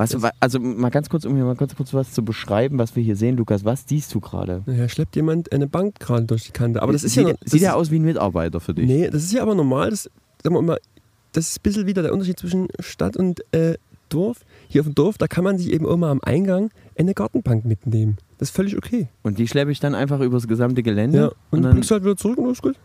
du, 0.07 0.21
wa- 0.21 0.31
also 0.39 0.59
mal 0.59 0.89
ganz 0.89 1.09
kurz, 1.09 1.25
um 1.25 1.35
hier 1.35 1.43
mal 1.45 1.55
ganz 1.55 1.75
kurz 1.75 1.93
was 1.93 2.13
zu 2.13 2.23
beschreiben, 2.23 2.79
was 2.79 2.95
wir 2.95 3.03
hier 3.03 3.15
sehen, 3.15 3.35
Lukas, 3.37 3.65
was 3.65 3.83
siehst 3.87 4.13
du 4.15 4.19
gerade? 4.19 4.63
Naja, 4.65 4.87
schleppt 4.87 5.15
jemand 5.15 5.51
eine 5.51 5.67
Bank 5.67 5.99
gerade 5.99 6.25
durch 6.25 6.45
die 6.45 6.51
Kante. 6.51 6.81
Aber 6.81 6.93
das 6.93 7.03
ist 7.03 7.13
sieht, 7.13 7.27
ja. 7.27 7.33
Das 7.41 7.51
sieht 7.51 7.61
ist, 7.61 7.67
er 7.67 7.75
aus 7.75 7.91
wie 7.91 7.99
ein 7.99 8.03
Mitarbeiter 8.05 8.59
für 8.59 8.73
dich? 8.73 8.87
Nee, 8.87 9.09
das 9.09 9.23
ist 9.23 9.33
ja 9.33 9.41
aber 9.41 9.55
normal. 9.55 9.89
Das, 9.89 10.09
sagen 10.43 10.55
wir 10.55 10.61
mal, 10.61 10.79
das 11.33 11.49
ist 11.49 11.59
ein 11.59 11.63
bisschen 11.63 11.85
wieder 11.85 12.01
der 12.01 12.13
Unterschied 12.13 12.39
zwischen 12.39 12.67
Stadt 12.79 13.17
und 13.17 13.41
äh, 13.53 13.75
Dorf. 14.07 14.39
Hier 14.69 14.81
auf 14.81 14.87
dem 14.87 14.95
Dorf, 14.95 15.17
da 15.17 15.27
kann 15.27 15.43
man 15.43 15.57
sich 15.57 15.71
eben 15.71 15.85
auch 15.85 15.97
mal 15.97 16.09
am 16.11 16.21
Eingang 16.23 16.71
eine 16.97 17.13
Gartenbank 17.13 17.65
mitnehmen. 17.65 18.17
Das 18.37 18.49
ist 18.49 18.55
völlig 18.55 18.77
okay. 18.77 19.09
Und 19.21 19.37
die 19.37 19.47
schleppe 19.47 19.71
ich 19.71 19.79
dann 19.79 19.93
einfach 19.95 20.19
übers 20.21 20.47
gesamte 20.47 20.81
Gelände. 20.81 21.17
Ja, 21.17 21.25
und, 21.25 21.33
und 21.33 21.35
dann 21.51 21.63
dann, 21.63 21.71
bringst 21.73 21.91
du 21.91 21.95
halt 21.95 22.03
wieder 22.05 22.15
zurück 22.17 22.37
und 22.37 22.45
alles 22.45 22.61
gut. 22.61 22.75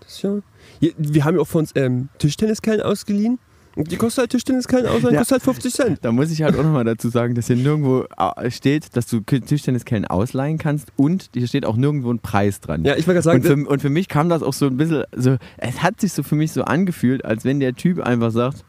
Das 0.00 0.12
ist 0.12 0.22
ja. 0.22 0.38
Hier, 0.80 0.92
wir 0.96 1.24
haben 1.24 1.34
ja 1.34 1.40
auch 1.40 1.46
von 1.48 1.60
uns 1.62 1.72
ähm, 1.74 2.08
Tischtenniskellen 2.18 2.80
ausgeliehen. 2.82 3.38
Und 3.76 3.92
die 3.92 3.96
kostet 3.96 4.22
halt 4.22 4.30
Tischtenniskellen 4.30 4.86
aus, 4.86 5.02
Ja. 5.02 5.10
kostet 5.10 5.32
halt 5.32 5.42
50 5.42 5.74
Cent. 5.74 5.98
da 6.02 6.10
muss 6.10 6.30
ich 6.30 6.42
halt 6.42 6.56
auch 6.58 6.62
nochmal 6.62 6.84
dazu 6.84 7.08
sagen, 7.10 7.34
dass 7.34 7.46
hier 7.46 7.56
nirgendwo 7.56 8.06
äh, 8.16 8.50
steht, 8.50 8.96
dass 8.96 9.06
du 9.06 9.20
Tischtenniskellen 9.20 10.06
ausleihen 10.06 10.56
kannst 10.58 10.88
und 10.96 11.30
hier 11.34 11.46
steht 11.46 11.66
auch 11.66 11.76
nirgendwo 11.76 12.10
ein 12.10 12.18
Preis 12.18 12.60
dran. 12.60 12.84
Ja, 12.84 12.96
ich 12.96 13.06
wollte 13.06 13.20
gerade 13.20 13.36
und, 13.36 13.42
sagen, 13.44 13.64
für, 13.66 13.70
und 13.70 13.82
für 13.82 13.90
mich 13.90 14.08
kam 14.08 14.28
das 14.30 14.42
auch 14.42 14.54
so 14.54 14.66
ein 14.66 14.76
bisschen, 14.78 15.04
so, 15.14 15.36
es 15.58 15.82
hat 15.82 16.00
sich 16.00 16.12
so 16.14 16.22
für 16.22 16.34
mich 16.36 16.52
so 16.52 16.64
angefühlt, 16.64 17.24
als 17.24 17.44
wenn 17.44 17.60
der 17.60 17.74
Typ 17.74 18.00
einfach 18.00 18.30
sagt, 18.30 18.64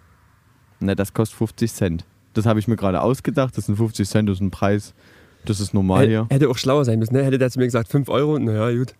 na, 0.80 0.93
das 0.93 1.13
kostet 1.13 1.38
50 1.38 1.74
Cent. 1.74 2.06
Das 2.34 2.46
habe 2.46 2.60
ich 2.60 2.67
mir 2.67 2.76
gerade 2.76 3.02
ausgedacht, 3.02 3.58
das 3.58 3.65
sind 3.67 3.78
50 3.78 4.08
Cent, 4.08 4.30
das 4.30 4.38
ist 4.38 4.41
ein 4.41 4.52
Preis, 4.52 4.93
das 5.46 5.60
ist 5.62 5.74
normal 5.74 6.08
hier. 6.08 6.28
hätte 6.30 6.50
auch 6.50 6.58
schlauer 6.58 6.84
sein 6.86 7.00
müssen. 7.00 7.15
Ne? 7.15 7.24
Hätte 7.24 7.38
der 7.38 7.50
zu 7.50 7.60
mir 7.60 7.65
gesagt, 7.65 7.88
5 7.88 8.10
Euro, 8.10 8.38
naja, 8.38 8.78
gut. 8.78 8.93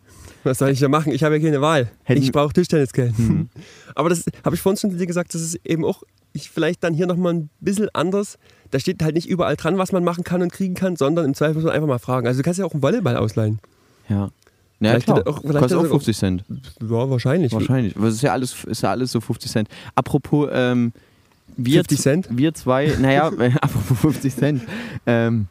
Was 0.44 0.60
soll 0.60 0.70
ich 0.70 0.80
da 0.80 0.88
machen? 0.88 1.12
Ich 1.12 1.24
habe 1.24 1.38
ja 1.38 1.44
keine 1.44 1.62
Wahl. 1.62 1.90
Hätten- 2.04 2.22
ich 2.22 2.32
brauche 2.32 2.54
Tischtennisgeld. 2.54 3.18
Mhm. 3.20 3.50
Aber 3.96 4.10
das 4.10 4.26
habe 4.46 4.56
ich 4.56 4.62
vorhin 4.62 4.78
schon 4.78 4.92
zu 4.92 4.98
dir 4.98 5.08
gesagt, 5.08 5.34
das 5.34 5.42
ist 5.42 5.60
eben 5.66 5.84
auch 5.86 6.04
ich 6.34 6.50
vielleicht 6.52 6.84
dann 6.84 6.94
hier 6.94 7.08
nochmal 7.08 7.34
ein 7.34 7.50
bisschen 7.62 7.90
anders. 7.94 8.38
Da 8.70 8.80
steht 8.80 9.02
halt 9.02 9.16
nicht 9.16 9.28
überall 9.28 9.56
dran, 9.56 9.78
was 9.80 9.92
man 9.92 10.04
machen 10.04 10.24
kann 10.24 10.42
und 10.44 10.52
kriegen 10.52 10.76
kann, 10.76 10.96
sondern 10.96 11.26
im 11.26 11.34
Zweifel 11.34 11.56
muss 11.56 11.64
man 11.64 11.74
einfach 11.74 11.88
mal 11.88 11.98
fragen. 12.00 12.28
Also 12.28 12.40
du 12.40 12.44
kannst 12.44 12.60
ja 12.60 12.66
auch 12.66 12.74
einen 12.74 12.84
Volleyball 12.84 13.18
ausleihen. 13.18 13.60
Ja. 14.10 14.30
Ja, 14.80 14.92
Vielleicht 14.92 15.06
klar. 15.08 15.24
auch- 15.28 15.42
vielleicht 15.42 15.58
Kostet 15.60 15.78
auch- 15.80 15.88
50 15.88 16.16
Cent. 16.18 16.44
Ja, 16.82 17.10
wahrscheinlich. 17.10 17.52
Wahrscheinlich. 17.52 17.96
Aber 17.96 18.08
es 18.08 18.16
ist 18.16 18.22
ja 18.22 18.34
alles, 18.34 18.64
ist 18.66 18.84
ja 18.84 18.92
alles 18.92 19.12
so 19.12 19.20
50 19.22 19.50
Cent. 19.52 19.70
Apropos, 19.96 20.48
ähm, 20.52 20.94
wir, 21.58 21.80
50 21.80 22.00
Cent? 22.00 22.28
wir 22.32 22.54
zwei, 22.54 22.94
naja, 23.02 23.28
apropos 23.62 24.00
50 24.00 24.36
Cent. 24.36 24.62
Ähm, 25.06 25.48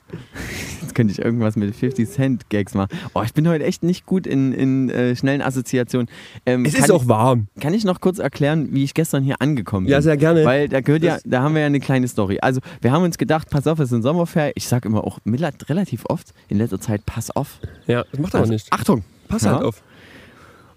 jetzt 0.83 0.95
könnte 0.95 1.13
ich 1.13 1.19
irgendwas 1.19 1.57
mit 1.57 1.75
50 1.75 2.09
Cent 2.09 2.49
Gags 2.51 2.75
machen. 2.75 2.89
Oh, 3.15 3.23
ich 3.23 3.35
bin 3.35 3.47
heute 3.49 3.65
echt 3.65 3.83
nicht 3.83 4.07
gut 4.07 4.27
in, 4.27 4.53
in 4.53 4.89
äh, 4.91 5.15
schnellen 5.17 5.43
Assoziationen. 5.43 6.09
Ähm, 6.47 6.65
Es 6.65 6.75
ist 6.75 6.91
auch 6.91 7.03
ich, 7.03 7.09
warm. 7.09 7.49
Kann 7.61 7.75
ich 7.75 7.85
noch 7.85 8.01
kurz 8.01 8.19
erklären, 8.19 8.69
wie 8.73 8.85
ich 8.85 8.95
gestern 8.95 9.23
hier 9.23 9.37
angekommen 9.41 9.87
bin? 9.87 9.93
Ja, 9.93 10.01
sehr 10.01 10.17
gerne. 10.17 10.45
Weil 10.45 10.69
da 10.69 10.81
gehört 10.81 11.03
ja, 11.03 11.15
Das- 11.15 11.23
da 11.27 11.43
haben 11.43 11.55
wir 11.55 11.61
ja 11.61 11.67
eine 11.67 11.81
kleine 11.81 12.09
Story. 12.09 12.39
Also, 12.41 12.61
wir 12.81 12.93
haben 12.93 13.03
uns 13.03 13.19
gedacht, 13.19 13.51
pass 13.51 13.67
auf, 13.67 13.79
es 13.79 13.91
ist 13.91 13.93
ein 13.93 14.03
Sommerferien. 14.03 14.53
Ich 14.55 14.69
sage 14.69 14.89
immer 14.89 15.05
auch 15.05 15.19
relativ 15.25 16.05
oft 16.09 16.33
in 16.49 16.59
letzter 16.59 16.81
Zeit, 16.81 17.05
pass 17.05 17.31
auf. 17.31 17.59
Ja, 17.87 18.05
das 18.11 18.21
macht 18.21 18.35
aber 18.35 18.43
Also, 18.43 18.53
nicht. 18.53 18.73
Achtung! 18.73 19.05
Pass 19.29 19.43
ja. 19.43 19.55
halt 19.55 19.65
auf. 19.65 19.83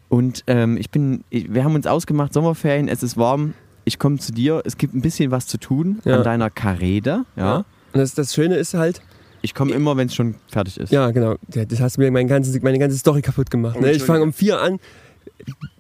Und 0.10 0.44
ähm, 0.48 0.76
ich 0.78 0.90
bin, 0.90 1.24
wir 1.30 1.64
haben 1.64 1.76
uns 1.76 1.86
ausgemacht, 1.86 2.34
Sommerferien, 2.34 2.88
es 2.88 3.04
ist 3.04 3.16
warm, 3.16 3.54
ich 3.90 3.98
komme 4.00 4.18
zu 4.20 4.32
dir, 4.32 4.62
es 4.66 4.78
gibt 4.78 4.94
ein 4.94 5.02
bisschen 5.02 5.32
was 5.32 5.48
zu 5.48 5.58
tun 5.58 6.00
Ja. 6.06 6.18
an 6.18 6.24
deiner 6.24 6.50
Karede. 6.50 7.26
Ja. 7.36 7.58
Und 7.94 8.00
das, 8.00 8.14
das 8.14 8.34
Schöne 8.36 8.56
ist 8.56 8.74
halt, 8.76 9.02
Ich 9.42 9.54
komme 9.56 9.72
immer, 9.74 9.98
wenn 9.98 10.08
es 10.08 10.16
schon 10.16 10.36
fertig 10.48 10.78
ist. 10.78 10.92
ja 10.92 11.10
genau, 11.12 11.36
Ja, 11.54 11.66
das 11.66 11.80
hast 11.82 11.98
mir 11.98 12.12
mein 12.12 12.28
ganzes, 12.28 12.62
meine 12.62 12.78
ganze 12.80 12.98
Story 12.98 13.22
kaputt 13.22 13.50
gemacht. 13.50 13.82
Ne? 13.82 13.92
Ich 13.92 14.04
fange 14.04 14.22
um 14.24 14.32
vier 14.32 14.62
an, 14.62 14.80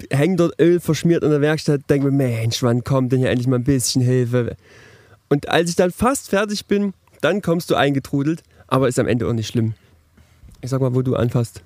hänge 0.09 0.35
dort 0.37 0.59
Öl 0.59 0.79
verschmiert 0.79 1.23
in 1.23 1.29
der 1.29 1.41
Werkstatt, 1.41 1.81
denke 1.89 2.07
mir, 2.09 2.11
Mensch, 2.17 2.63
wann 2.63 2.83
kommt 2.83 3.11
denn 3.11 3.19
hier 3.19 3.29
endlich 3.29 3.47
mal 3.47 3.57
ein 3.57 3.63
bisschen 3.63 4.01
Hilfe? 4.01 4.55
Und 5.29 5.47
als 5.49 5.69
ich 5.69 5.75
dann 5.75 5.91
fast 5.91 6.29
fertig 6.29 6.65
bin, 6.65 6.93
dann 7.21 7.41
kommst 7.41 7.69
du 7.69 7.75
eingetrudelt, 7.75 8.41
aber 8.67 8.87
ist 8.87 8.97
am 8.97 9.07
Ende 9.07 9.27
auch 9.27 9.33
nicht 9.33 9.47
schlimm. 9.47 9.73
Ich 10.61 10.69
sag 10.71 10.81
mal, 10.81 10.95
wo 10.95 11.01
du 11.03 11.15
anfasst. 11.15 11.61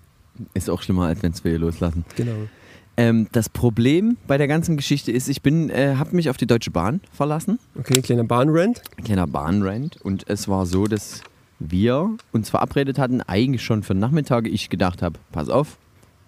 Ist 0.53 0.69
auch 0.69 0.82
schlimmer, 0.82 1.06
als 1.06 1.21
wenn 1.23 1.32
es 1.32 1.43
wir 1.43 1.58
loslassen. 1.60 2.03
Genau. 2.17 2.47
Ähm, 2.95 3.27
das 3.32 3.49
Problem 3.49 4.17
bei 4.27 4.38
der 4.38 4.47
ganzen 4.47 4.77
Geschichte 4.77 5.12
ist, 5.12 5.27
ich 5.27 5.41
bin, 5.41 5.69
äh, 5.69 5.95
habe 5.97 6.15
mich 6.15 6.29
auf 6.29 6.38
die 6.38 6.45
Deutsche 6.45 6.69
Bahn 6.71 7.01
verlassen. 7.12 7.58
Okay, 7.77 8.01
kleiner 8.01 8.23
Bahnrent. 8.23 8.82
Ein 8.97 9.03
kleiner 9.03 9.27
Bahnrent. 9.27 9.97
Und 10.01 10.29
es 10.29 10.47
war 10.47 10.65
so, 10.65 10.86
dass 10.86 11.21
wir 11.60 12.15
uns 12.32 12.49
verabredet 12.49 12.99
hatten, 12.99 13.21
eigentlich 13.21 13.63
schon 13.63 13.84
für 13.84 13.95
Nachmittage. 13.95 14.49
Ich 14.49 14.69
gedacht 14.69 15.01
habe, 15.01 15.17
pass 15.32 15.49
auf, 15.49 15.77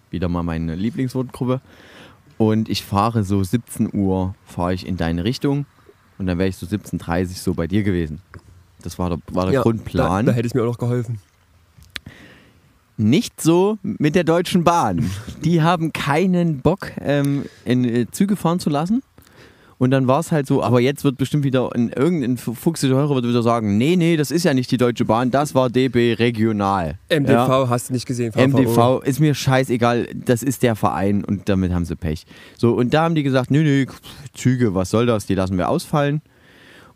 wieder 0.10 0.28
mal 0.28 0.44
meine 0.44 0.76
Lieblingswortgruppe. 0.76 1.62
Und 2.38 2.68
ich 2.68 2.84
fahre 2.84 3.24
so 3.24 3.44
17 3.44 3.94
Uhr, 3.94 4.36
fahre 4.46 4.74
ich 4.74 4.88
in 4.88 4.98
deine 4.98 5.24
Richtung. 5.24 5.66
Und 6.18 6.28
dann 6.28 6.38
wäre 6.38 6.50
ich 6.50 6.56
so 6.58 6.66
17.30 6.66 7.22
Uhr 7.22 7.28
so 7.36 7.54
bei 7.54 7.68
dir 7.68 7.84
gewesen. 7.84 8.22
Das 8.82 8.98
war 9.00 9.10
der, 9.10 9.20
war 9.32 9.46
der 9.46 9.56
Ja, 9.56 9.62
Grundplan. 9.62 10.26
Da, 10.26 10.32
da 10.32 10.36
hätte 10.36 10.48
es 10.48 10.54
mir 10.54 10.62
auch 10.64 10.68
noch 10.68 10.78
geholfen. 10.78 11.20
Nicht 12.98 13.42
so 13.42 13.78
mit 13.84 14.16
der 14.16 14.24
Deutschen 14.24 14.64
Bahn. 14.64 15.10
Die 15.44 15.62
haben 15.62 15.92
keinen 15.92 16.60
Bock, 16.62 16.92
ähm, 17.02 17.46
in 17.66 17.84
äh, 17.84 18.06
Züge 18.10 18.36
fahren 18.36 18.60
zu 18.60 18.70
lassen. 18.70 19.02
Und 19.78 19.92
dann 19.92 20.08
war 20.08 20.22
es 20.22 20.32
halt 20.32 20.48
so, 20.48 20.64
aber 20.64 20.80
jetzt 20.80 21.04
wird 21.04 21.18
bestimmt 21.18 21.44
wieder 21.44 21.76
ein, 21.76 21.90
irgendein 21.90 22.38
fuchsiger 22.38 22.96
Hörer 22.96 23.16
wird 23.16 23.28
wieder 23.28 23.44
sagen, 23.44 23.78
nee, 23.78 23.98
nee, 23.98 24.16
das 24.16 24.32
ist 24.32 24.46
ja 24.46 24.54
nicht 24.54 24.72
die 24.72 24.78
Deutsche 24.78 25.04
Bahn, 25.04 25.32
das 25.32 25.54
war 25.54 25.70
DB 25.70 26.14
Regional. 26.14 26.98
MDV 27.10 27.30
Ja. 27.30 27.70
hast 27.70 27.90
du 27.90 27.94
nicht 27.94 28.06
gesehen. 28.06 28.32
VVO. 28.32 28.48
MDV 28.48 29.02
ist 29.04 29.20
mir 29.20 29.34
scheißegal, 29.34 30.08
das 30.16 30.44
ist 30.44 30.64
der 30.64 30.78
Verein 30.78 31.26
und 31.26 31.50
damit 31.50 31.74
haben 31.74 31.84
sie 31.84 31.98
Pech. 31.98 32.26
So, 32.58 32.72
und 32.72 32.94
da 32.94 33.04
haben 33.04 33.16
die 33.16 33.24
gesagt, 33.24 33.52
nö, 33.52 33.64
nö, 33.64 33.86
Züge, 34.34 34.74
was 34.74 34.90
soll 34.92 35.06
das, 35.08 35.26
die 35.26 35.36
lassen 35.36 35.58
wir 35.58 35.68
ausfallen. 35.68 36.22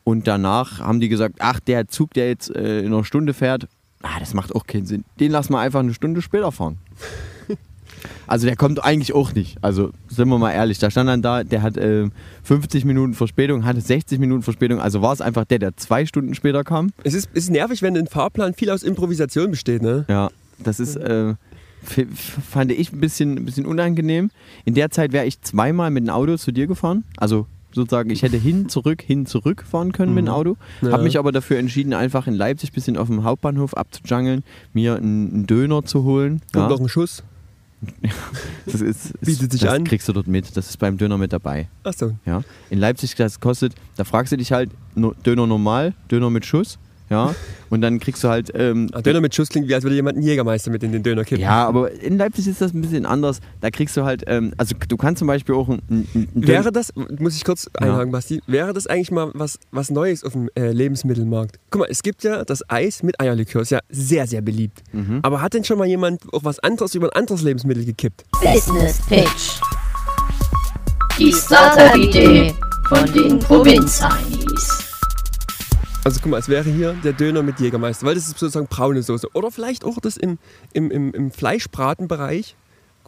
Und 0.06 0.28
danach 0.28 0.80
haben 0.80 1.02
die 1.02 1.10
gesagt, 1.10 1.36
ach, 1.40 1.60
der 1.60 1.90
Zug, 1.90 2.14
der 2.14 2.30
jetzt 2.30 2.50
äh, 2.56 2.80
in 2.80 2.94
einer 2.94 3.04
Stunde 3.04 3.34
fährt, 3.34 3.68
ah, 4.04 4.20
das 4.20 4.34
macht 4.34 4.56
auch 4.56 4.66
keinen 4.66 4.86
Sinn. 4.86 5.04
Den 5.20 5.32
lassen 5.32 5.54
wir 5.54 5.60
einfach 5.60 5.80
eine 5.80 5.94
Stunde 5.94 6.22
später 6.22 6.52
fahren. 6.52 6.78
Also 8.28 8.46
der 8.46 8.56
kommt 8.56 8.84
eigentlich 8.84 9.14
auch 9.14 9.34
nicht. 9.34 9.58
Also 9.62 9.92
sind 10.08 10.30
wir 10.30 10.38
mal 10.38 10.52
ehrlich, 10.52 10.78
da 10.80 10.92
stand 10.92 11.10
dann 11.10 11.22
da, 11.22 11.44
der 11.44 11.62
hat 11.62 11.78
äh, 11.78 12.10
50 12.44 12.86
Minuten 12.86 13.14
Verspätung, 13.14 13.66
hatte 13.66 13.82
60 13.82 14.20
Minuten 14.20 14.44
Verspätung. 14.44 14.80
Also 14.80 15.02
war 15.02 15.14
es 15.14 15.22
einfach 15.22 15.46
der, 15.46 15.60
der 15.60 15.76
zwei 15.78 16.06
Stunden 16.06 16.36
später 16.36 16.64
kam. 16.64 16.92
Es 17.04 17.14
ist, 17.14 17.30
ist 17.34 17.50
nervig, 17.50 17.82
wenn 17.82 17.98
ein 17.98 18.08
Fahrplan 18.08 18.54
viel 18.54 18.70
aus 18.70 18.84
Improvisation 18.84 19.52
besteht, 19.52 19.82
ne? 19.82 20.06
Ja, 20.08 20.30
das 20.60 20.80
ist, 20.80 20.96
äh, 20.96 21.34
fand 22.50 22.72
ich 22.72 22.94
ein 22.94 23.00
bisschen, 23.00 23.38
ein 23.38 23.46
bisschen 23.46 23.66
unangenehm. 23.66 24.30
In 24.66 24.76
der 24.76 24.92
Zeit 24.92 25.12
wäre 25.12 25.26
ich 25.26 25.42
zweimal 25.42 25.90
mit 25.92 26.06
dem 26.06 26.10
Auto 26.14 26.38
zu 26.38 26.52
dir 26.52 26.68
gefahren. 26.68 27.04
Also 27.18 27.48
sozusagen, 27.72 28.10
ich 28.10 28.24
hätte 28.24 28.38
hin, 28.38 28.70
zurück, 28.70 29.02
hin, 29.02 29.26
zurück 29.26 29.64
fahren 29.70 29.92
können 29.92 30.14
mit 30.14 30.26
dem 30.26 30.34
Auto. 30.34 30.58
Ja. 30.82 30.92
Habe 30.92 31.04
mich 31.04 31.18
aber 31.20 31.32
dafür 31.32 31.58
entschieden, 31.58 31.94
einfach 31.94 32.28
in 32.28 32.34
Leipzig 32.34 32.72
ein 32.72 32.74
bisschen 32.74 32.98
auf 32.98 33.08
dem 33.08 33.24
Hauptbahnhof 33.24 33.76
abzujangeln, 33.76 34.44
mir 34.74 34.96
einen, 34.98 35.32
einen 35.34 35.48
Döner 35.48 35.84
zu 35.84 36.04
holen. 36.04 36.42
Und 36.54 36.62
Ja, 36.62 36.70
noch 36.70 36.80
ein 36.80 36.90
Schuss. 36.90 37.24
das 38.66 38.82
ist, 38.82 39.20
Bietet 39.22 39.52
sich 39.52 39.62
das 39.62 39.74
an. 39.74 39.84
kriegst 39.86 40.08
du 40.10 40.14
dort 40.14 40.28
mit. 40.28 40.56
Das 40.58 40.70
ist 40.70 40.78
beim 40.78 40.98
Döner 40.98 41.18
mit 41.18 41.32
dabei. 41.32 41.70
Achso. 41.84 42.12
Ja. 42.26 42.42
In 42.70 42.80
Leipzig, 42.80 43.16
das 43.16 43.40
kostet, 43.40 43.74
da 43.96 44.04
fragst 44.04 44.32
du 44.32 44.38
dich 44.38 44.52
halt, 44.52 44.72
Döner 45.26 45.48
normal, 45.48 45.94
Döner 46.12 46.30
mit 46.30 46.46
Schuss. 46.46 46.78
Ja, 47.10 47.36
und 47.70 47.82
dann 47.82 48.00
kriegst 48.00 48.24
du 48.24 48.30
halt 48.30 48.52
ähm, 48.54 48.88
Döner 49.04 49.22
mit 49.22 49.34
Schuss 49.34 49.50
klingt 49.50 49.68
wie, 49.68 49.76
als 49.76 49.84
würde 49.84 49.96
jemand 49.96 50.18
einen 50.18 50.26
Jägermeister 50.26 50.72
mit 50.72 50.84
in 50.84 50.92
den 50.92 51.04
Döner 51.04 51.24
kippen. 51.24 51.42
Ja, 51.42 51.68
aber 51.68 51.92
in 51.92 52.18
Leipzig 52.18 52.48
ist 52.48 52.62
das 52.62 52.74
ein 52.74 52.82
bisschen 52.82 53.06
anders. 53.06 53.40
Da 53.62 53.70
kriegst 53.70 53.96
du 53.98 54.04
halt, 54.04 54.24
ähm, 54.28 54.54
also 54.58 54.76
du 54.88 54.98
kannst 54.98 55.20
zum 55.20 55.28
Beispiel 55.28 55.56
auch 55.56 55.70
ein, 55.70 55.82
ein, 55.90 56.30
Wäre 56.34 56.72
das, 56.72 56.94
muss 56.96 57.36
ich 57.36 57.44
kurz 57.44 57.70
einhaken, 57.74 58.12
Basti, 58.12 58.42
wäre 58.48 58.74
das 58.74 58.88
eigentlich 58.88 59.12
mal 59.12 59.32
was, 59.34 59.60
was 59.72 59.90
Neues 59.90 60.24
auf 60.24 60.34
dem 60.34 60.50
äh, 60.56 60.72
Lebensmittelmarkt? 60.72 61.60
Guck 61.70 61.82
mal, 61.82 61.88
es 61.90 62.02
gibt 62.02 62.24
ja 62.24 62.44
das 62.44 62.68
Eis 62.70 63.04
mit 63.04 63.20
Eierlikör, 63.20 63.62
ist 63.62 63.72
ja 63.72 63.80
sehr, 63.90 64.28
sehr 64.28 64.42
beliebt. 64.42 64.82
Mhm. 64.92 65.20
Aber 65.22 65.42
hat 65.42 65.54
denn 65.54 65.64
schon 65.64 65.78
mal 65.78 65.88
jemand 65.88 66.22
auch 66.34 66.44
was 66.44 66.60
anderes 66.60 66.96
über 66.96 67.08
ein 67.08 67.22
anderes 67.22 67.42
Lebensmittel 67.44 67.86
gekippt? 67.86 68.24
Business 68.42 69.00
Pitch. 69.08 69.60
Die 71.18 71.34
Startup-Idee 71.34 72.54
von 72.88 73.06
den 73.14 73.40
Provinz-Heinis. 73.40 74.89
Also 76.06 76.20
guck 76.24 76.32
mal, 76.32 76.38
es 76.40 76.48
wäre 76.48 76.70
hier 76.70 76.94
der 77.04 77.14
Döner 77.14 77.44
mit 77.44 77.60
Jägermeister, 77.60 78.06
weil 78.06 78.16
das 78.16 78.24
ist 78.28 78.40
sozusagen 78.40 78.68
braune 78.68 79.04
Soße. 79.04 79.28
Oder 79.34 79.52
vielleicht 79.52 79.84
auch 79.84 80.00
das 80.00 80.18
im, 80.18 80.38
im, 80.74 80.90
im, 80.92 81.14
im 81.14 81.32
Fleischbratenbereich. 81.32 82.56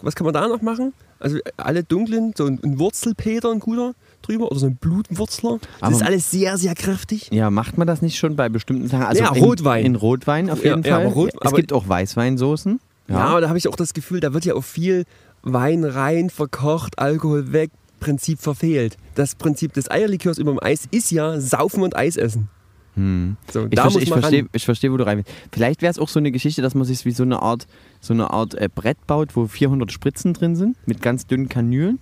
Was 0.01 0.15
kann 0.15 0.25
man 0.25 0.33
da 0.33 0.47
noch 0.47 0.61
machen? 0.61 0.93
Also 1.19 1.37
alle 1.57 1.83
dunklen, 1.83 2.33
so 2.35 2.45
ein, 2.45 2.59
ein 2.63 2.79
Wurzelpeter, 2.79 3.51
ein 3.51 3.59
guter 3.59 3.93
drüber, 4.23 4.51
oder 4.51 4.59
so 4.59 4.65
ein 4.65 4.75
Blutwurzler. 4.75 5.59
Das 5.79 5.81
Aber- 5.87 5.95
ist 5.95 6.03
alles 6.03 6.31
sehr, 6.31 6.57
sehr 6.57 6.75
kräftig. 6.75 7.29
Ja, 7.31 7.49
macht 7.49 7.77
man 7.77 7.87
das 7.87 8.01
nicht 8.01 8.17
schon 8.17 8.35
bei 8.35 8.49
bestimmten 8.49 8.87
Sachen? 8.87 9.03
Also 9.05 9.23
Ja, 9.23 9.33
in, 9.33 9.43
Rotwein. 9.43 9.85
In 9.85 9.95
Rotwein 9.95 10.49
auf 10.49 10.63
Ja, 10.63 10.71
jeden 10.71 10.83
ja, 10.83 10.95
Fall. 10.95 11.05
aber 11.05 11.13
Rot- 11.13 11.31
es 11.39 11.53
gibt 11.53 11.71
auch 11.73 11.87
Weißweinsoßen. 11.87 12.79
Ja, 13.07 13.17
aber 13.17 13.41
da 13.41 13.47
habe 13.49 13.57
ich 13.57 13.67
auch 13.67 13.75
das 13.75 13.93
Gefühl, 13.93 14.19
da 14.19 14.33
wird 14.33 14.45
ja 14.45 14.53
auch 14.55 14.63
viel 14.63 15.05
Wein 15.43 15.83
rein, 15.85 16.29
verkocht, 16.29 16.97
Alkohol 16.99 17.51
weg, 17.53 17.71
Prinzip 17.99 18.39
verfehlt. 18.39 18.97
Das 19.15 19.35
Prinzip 19.35 19.73
des 19.73 19.89
Eierlikörs 19.89 20.37
über 20.39 20.51
dem 20.51 20.59
Eis 20.61 20.87
ist 20.91 21.11
ja 21.11 21.39
Saufen 21.39 21.83
und 21.83 21.95
Eis 21.95 22.15
essen. 22.17 22.49
Hm. 22.95 23.37
So, 23.51 23.67
Ich, 23.69 23.79
verste- 23.79 23.99
ich 24.01 24.09
verstehe, 24.09 24.45
ich 24.51 24.65
verstehe, 24.65 24.91
wo 24.91 24.97
du 24.97 25.05
rein 25.05 25.19
willst. 25.19 25.31
Vielleicht 25.51 25.81
wäre 25.81 25.91
es 25.91 25.99
auch 25.99 26.09
so 26.09 26.19
eine 26.19 26.31
Geschichte, 26.31 26.61
dass 26.61 26.75
man 26.75 26.83
sich 26.85 27.05
wie 27.05 27.11
so 27.11 27.23
eine 27.23 27.41
Art, 27.41 27.67
so 28.01 28.13
eine 28.13 28.31
Art 28.31 28.53
äh, 28.55 28.67
Brett 28.73 29.05
baut, 29.07 29.35
wo 29.35 29.47
400 29.47 29.91
Spritzen 29.91 30.33
drin 30.33 30.55
sind, 30.55 30.75
mit 30.85 31.01
ganz 31.01 31.25
dünnen 31.27 31.47
Kanülen. 31.49 31.99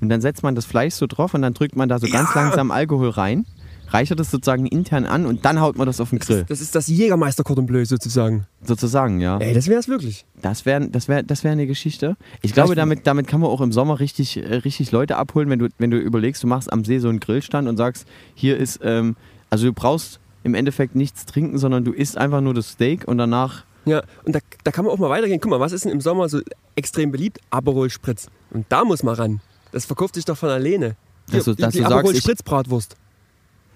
Und 0.00 0.08
dann 0.08 0.22
setzt 0.22 0.42
man 0.42 0.54
das 0.54 0.64
Fleisch 0.64 0.94
so 0.94 1.06
drauf 1.06 1.34
und 1.34 1.42
dann 1.42 1.52
drückt 1.52 1.76
man 1.76 1.88
da 1.90 1.98
so 1.98 2.06
ganz 2.08 2.34
langsam 2.34 2.70
Alkohol 2.70 3.10
rein, 3.10 3.44
reichert 3.88 4.18
es 4.20 4.30
sozusagen 4.30 4.64
intern 4.64 5.04
an 5.04 5.26
und 5.26 5.44
dann 5.44 5.60
haut 5.60 5.76
man 5.76 5.86
das 5.86 6.00
auf 6.00 6.08
den 6.08 6.20
Das 6.20 6.28
Grill. 6.28 6.38
ist, 6.40 6.50
das 6.50 6.60
ist 6.62 6.74
das 6.74 6.86
Jägermeister 6.88 7.42
Cordon 7.42 7.66
Bleu 7.66 7.84
sozusagen. 7.84 8.46
Sozusagen, 8.62 9.20
ja. 9.20 9.36
Ey, 9.36 9.52
das 9.52 9.66
wäre 9.68 9.78
es 9.78 9.88
wirklich. 9.88 10.24
Das 10.40 10.64
wäre 10.64 10.88
das 10.88 11.08
wär, 11.08 11.22
das 11.22 11.44
wär 11.44 11.52
eine 11.52 11.66
Geschichte. 11.66 12.16
Ich 12.40 12.54
glaube, 12.54 12.74
damit, 12.76 13.06
damit 13.06 13.26
kann 13.26 13.40
man 13.42 13.50
auch 13.50 13.60
im 13.60 13.72
Sommer 13.72 14.00
richtig, 14.00 14.38
äh, 14.38 14.54
richtig 14.54 14.90
Leute 14.90 15.16
abholen, 15.18 15.50
wenn 15.50 15.58
du, 15.58 15.68
wenn 15.76 15.90
du 15.90 15.98
überlegst, 15.98 16.42
du 16.42 16.46
machst 16.46 16.72
am 16.72 16.82
See 16.86 16.98
so 16.98 17.10
einen 17.10 17.20
Grillstand 17.20 17.68
und 17.68 17.76
sagst, 17.76 18.06
hier 18.34 18.56
ist, 18.56 18.80
ähm, 18.82 19.16
also 19.50 19.66
du 19.66 19.74
brauchst 19.74 20.18
im 20.42 20.54
Endeffekt 20.54 20.94
nichts 20.94 21.26
trinken, 21.26 21.58
sondern 21.58 21.84
du 21.84 21.92
isst 21.92 22.16
einfach 22.16 22.40
nur 22.40 22.54
das 22.54 22.70
Steak 22.70 23.06
und 23.06 23.18
danach, 23.18 23.64
Ja, 23.84 24.02
und 24.24 24.34
da, 24.34 24.40
da 24.64 24.70
kann 24.70 24.84
man 24.84 24.92
auch 24.94 24.98
mal 24.98 25.10
weitergehen. 25.10 25.40
Guck 25.40 25.50
mal, 25.50 25.60
was 25.60 25.72
ist 25.72 25.84
denn 25.84 25.92
im 25.92 26.00
Sommer 26.00 26.28
so 26.28 26.40
extrem 26.76 27.10
beliebt? 27.12 27.38
Aperol 27.50 27.90
Spritz. 27.90 28.28
Und 28.50 28.66
da 28.68 28.84
muss 28.84 29.02
man 29.02 29.14
ran. 29.14 29.40
Das 29.72 29.84
verkauft 29.84 30.14
sich 30.14 30.24
doch 30.24 30.36
von 30.36 30.48
alleine. 30.50 30.96
Dass 31.30 31.44
die, 31.44 31.54
dass 31.54 31.72
die 31.72 31.78
du 31.78 31.84
sagst, 31.84 31.92
Aperol 31.92 32.16
Spritz 32.16 32.42
Bratwurst. 32.42 32.96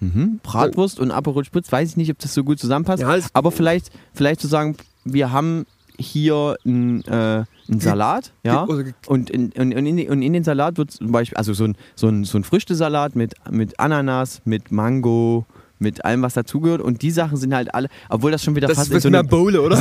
mhm, 0.01 0.41
Bratwurst 0.43 0.99
und 1.01 1.11
Aperol 1.11 1.45
Spritz, 1.45 1.71
weiß 1.71 1.91
ich 1.91 1.97
nicht, 1.97 2.11
ob 2.11 2.19
das 2.19 2.35
so 2.35 2.43
gut 2.45 2.59
zusammenpasst, 2.59 3.03
Ja, 3.03 3.17
aber 3.33 3.51
vielleicht, 3.53 3.91
vielleicht 4.13 4.41
zu 4.41 4.49
sagen, 4.49 4.77
wir 5.05 5.31
haben 5.33 5.67
hier 5.97 6.57
einen, 6.65 7.03
äh, 7.05 7.45
einen 7.69 7.81
Salat, 7.81 8.33
ja, 8.43 8.63
und 9.07 9.31
in, 9.31 9.53
und, 9.53 9.71
in, 9.73 10.09
und 10.11 10.23
in 10.23 10.33
den 10.33 10.43
Salat 10.43 10.77
wird 10.77 10.91
zum 10.91 11.13
Beispiel, 11.13 11.37
also 11.37 11.55
so 11.55 11.65
ein, 11.65 11.77
so 11.95 12.09
ein, 12.09 12.25
so 12.25 12.37
ein 12.37 12.43
Früchtesalat 12.43 13.15
mit, 13.15 13.35
mit 13.51 13.79
Ananas, 13.79 14.43
mit 14.45 14.73
Mango, 14.73 15.47
mit 15.79 16.05
allem, 16.05 16.23
was 16.23 16.35
dazugehört. 16.35 16.81
Und 16.81 17.03
die 17.03 17.11
Sachen 17.11 17.37
sind 17.37 17.55
halt 17.55 17.75
alle, 17.75 17.89
obwohl 18.09 18.31
das 18.31 18.43
schon 18.43 18.55
wieder 18.57 18.69
Das 18.69 18.77
fast 18.79 18.89
ist 18.93 19.05
in 19.05 19.13
so 19.13 19.19
eine, 19.19 19.25
Bowle, 19.29 19.61
oder? 19.61 19.79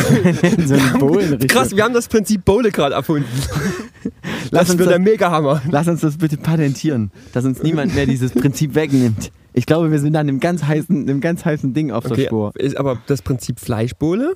in 0.58 0.68
so 0.68 0.74
eine 0.74 0.98
Bowlen-Richtung. 1.00 1.48
Krass, 1.48 1.76
wir 1.76 1.84
haben 1.84 1.94
das 1.94 2.08
Prinzip 2.08 2.44
Bowle 2.46 2.72
gerade 2.72 2.96
erfunden. 2.96 3.26
Lass 4.52 4.68
Das 4.68 4.70
uns 4.72 4.80
wird 4.80 4.88
das- 4.90 4.96
der 4.96 5.00
Mega-Hammer. 5.00 5.62
Lass 5.70 5.88
uns 5.88 6.02
das 6.02 6.18
bitte 6.18 6.38
patentieren, 6.38 7.12
dass 7.34 7.46
uns 7.46 7.62
niemand 7.64 7.96
mehr 7.96 8.06
dieses 8.06 8.32
Prinzip 8.34 8.76
wegnimmt. 8.76 9.32
Ich 9.54 9.66
glaube, 9.66 9.92
wir 9.92 10.00
sind 10.00 10.16
an 10.16 10.28
einem 10.28 10.40
ganz 10.40 10.64
heißen, 10.64 11.04
einem 11.08 11.22
ganz 11.22 11.46
heißen 11.46 11.74
Ding 11.74 11.92
auf 11.92 12.04
der 12.04 12.14
Okay, 12.14 12.26
Spur. 12.26 12.52
ist 12.56 12.76
aber 12.76 12.98
das 13.08 13.22
Prinzip 13.22 13.60
Fleischbowle? 13.60 14.36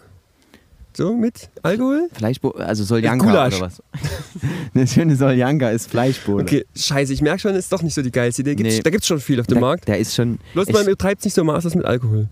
So 0.98 1.16
mit 1.16 1.52
Alkohol? 1.62 2.10
Fleischbo 2.12 2.50
also 2.58 2.84
Soljanka 2.84 3.30
oder 3.30 3.62
was? 3.62 3.84
Eine 4.74 4.88
schöne 4.88 5.16
Soljanka 5.16 5.70
ist 5.70 5.92
Fleischbohle. 5.92 6.42
Okay, 6.44 6.66
scheiße, 6.76 7.14
ich 7.14 7.22
merke 7.22 7.38
schon, 7.40 7.54
ist 7.54 7.72
doch 7.72 7.84
nicht 7.84 7.94
so 7.94 8.02
die 8.02 8.12
geilste 8.12 8.42
Idee. 8.42 8.56
Gibt's, 8.56 8.78
Nee. 8.78 8.82
Da 8.82 8.90
gibt 8.90 9.04
es 9.04 9.08
schon 9.08 9.20
viel 9.20 9.40
auf 9.40 9.46
dem 9.46 9.56
Der, 9.56 9.62
Markt. 9.62 9.88
der 9.88 10.00
ist 10.00 10.16
schon. 10.16 10.40
Bloß 10.56 10.70
man 10.72 10.86
betreibt 10.88 11.24
nicht 11.24 11.36
so 11.36 11.44
Masters 11.44 11.76
mit 11.76 11.86
Alkohol. 11.86 12.30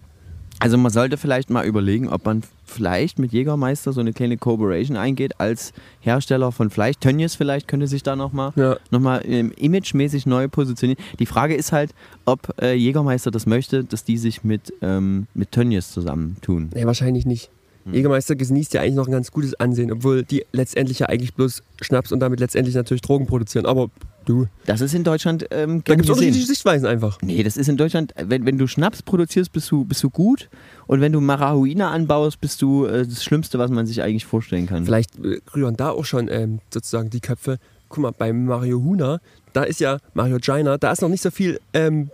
Also 0.58 0.80
man 0.80 0.92
sollte 0.92 1.18
vielleicht 1.18 1.52
mal 1.52 1.64
überlegen, 1.64 2.10
ob 2.10 2.26
man 2.26 2.42
vielleicht 2.66 3.20
mit 3.20 3.34
Jägermeister 3.34 3.94
so 3.94 4.00
eine 4.00 4.14
kleine 4.14 4.38
Cooperation 4.38 4.98
eingeht 4.98 5.40
als 5.40 5.72
Hersteller 6.00 6.52
von 6.52 6.72
Fleisch. 6.72 6.96
Tönnies 7.00 7.36
vielleicht 7.36 7.68
könnte 7.68 7.86
sich 7.86 8.02
da 8.02 8.16
nochmal 8.16 8.52
Ja. 8.56 8.78
noch 8.90 9.00
mal, 9.02 9.22
ähm, 9.26 9.52
imagemäßig 9.58 10.26
neu 10.26 10.48
positionieren. 10.48 11.00
Die 11.20 11.28
Frage 11.28 11.54
ist 11.54 11.72
halt, 11.72 11.92
ob 12.26 12.52
äh, 12.60 12.74
Jägermeister 12.74 13.30
das 13.30 13.46
möchte, 13.46 13.84
dass 13.84 14.06
die 14.06 14.18
sich 14.18 14.44
mit, 14.44 14.74
ähm, 14.82 15.28
mit 15.36 15.52
Tönnies 15.52 15.92
zusammentun. 15.92 16.70
Nee, 16.74 16.86
wahrscheinlich 16.86 17.28
nicht. 17.28 17.52
Hm. 17.86 17.94
Jägermeister 17.94 18.36
genießt 18.36 18.74
ja 18.74 18.82
eigentlich 18.82 18.96
noch 18.96 19.08
ein 19.08 19.12
ganz 19.12 19.32
gutes 19.32 19.54
Ansehen, 19.60 19.92
obwohl 19.92 20.24
die 20.24 20.46
letztendlich 20.52 21.00
ja 21.00 21.08
eigentlich 21.08 21.34
bloß 21.34 21.64
Schnaps 21.82 22.12
und 22.12 22.20
damit 22.20 22.40
letztendlich 22.40 22.76
natürlich 22.76 23.02
Drogen 23.02 23.28
produzieren. 23.28 23.66
Aber 23.66 23.90
du, 24.26 24.48
Das 24.66 24.82
ist 24.82 24.94
in 24.94 25.04
Deutschland 25.04 25.46
ähm, 25.52 25.84
da 25.86 25.94
gibt 25.94 26.06
es 26.06 26.10
unterschiedliche 26.10 26.48
Sichtweisen 26.48 26.88
einfach. 26.88 27.20
Nee, 27.22 27.44
das 27.44 27.58
ist 27.58 27.70
in 27.70 27.78
Deutschland, 27.78 28.14
wenn, 28.18 28.46
wenn 28.46 28.58
du 28.58 28.68
Schnaps 28.68 29.04
produzierst, 29.04 29.52
bist 29.54 29.70
du, 29.72 29.86
bist 29.86 30.04
du 30.04 30.10
gut. 30.10 30.50
Und 30.88 31.02
wenn 31.02 31.12
du 31.12 31.22
Marihuana 31.22 31.92
anbaust, 31.92 32.42
bist 32.42 32.62
du 32.62 32.86
äh, 32.86 33.06
das 33.06 33.24
Schlimmste, 33.24 33.60
was 33.60 33.70
man 33.70 33.86
sich 33.86 34.02
eigentlich 34.02 34.26
vorstellen 34.26 34.66
kann. 34.66 34.86
Vielleicht 34.86 35.18
äh, 35.24 35.40
rühren 35.56 35.78
da 35.78 35.92
auch 35.92 36.06
schon 36.06 36.28
ähm, 36.30 36.60
sozusagen 36.74 37.10
die 37.10 37.22
Köpfe. 37.22 37.60
Guck 37.90 38.00
mal, 38.00 38.12
bei 38.12 38.34
Mario 38.34 38.82
Huna, 38.84 39.20
da 39.54 39.64
ist 39.64 39.80
ja 39.80 40.00
Mario 40.16 40.38
Gina, 40.38 40.78
da 40.78 40.92
ist 40.92 41.02
noch 41.02 41.10
nicht 41.10 41.22
so 41.22 41.30
viel 41.30 41.60
ähm, 41.74 42.10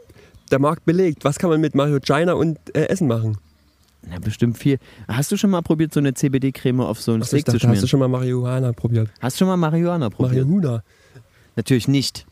der 0.52 0.60
Markt 0.60 0.86
belegt. 0.86 1.24
Was 1.24 1.40
kann 1.40 1.50
man 1.50 1.62
mit 1.62 1.76
Mario 1.76 2.00
Gina 2.02 2.34
und 2.34 2.58
äh, 2.76 2.88
Essen 2.88 3.08
machen? 3.08 3.38
Na, 4.08 4.20
bestimmt 4.20 4.58
viel. 4.58 4.80
Hast 5.08 5.32
du 5.32 5.38
schon 5.38 5.52
mal 5.52 5.62
probiert, 5.62 5.94
so 5.94 6.00
eine 6.00 6.14
CBD-Creme 6.14 6.82
auf 6.82 7.02
so 7.02 7.14
ein 7.14 7.22
Achso, 7.22 7.36
ich 7.36 7.42
Steak 7.44 7.54
zu 7.54 7.60
schmieren? 7.60 7.76
hast 7.76 7.84
du 7.84 7.88
schon 7.88 8.00
mal 8.00 8.08
Marihuana 8.08 8.72
probiert? 8.74 9.10
Hast 9.20 9.36
du 9.36 9.40
schon 9.40 9.48
mal 9.48 9.58
Marihuana 9.58 10.10
probiert? 10.10 10.48
Mario 10.48 10.56
Huna. 10.56 10.84
Natürlich 11.56 11.88
nicht. 11.88 12.26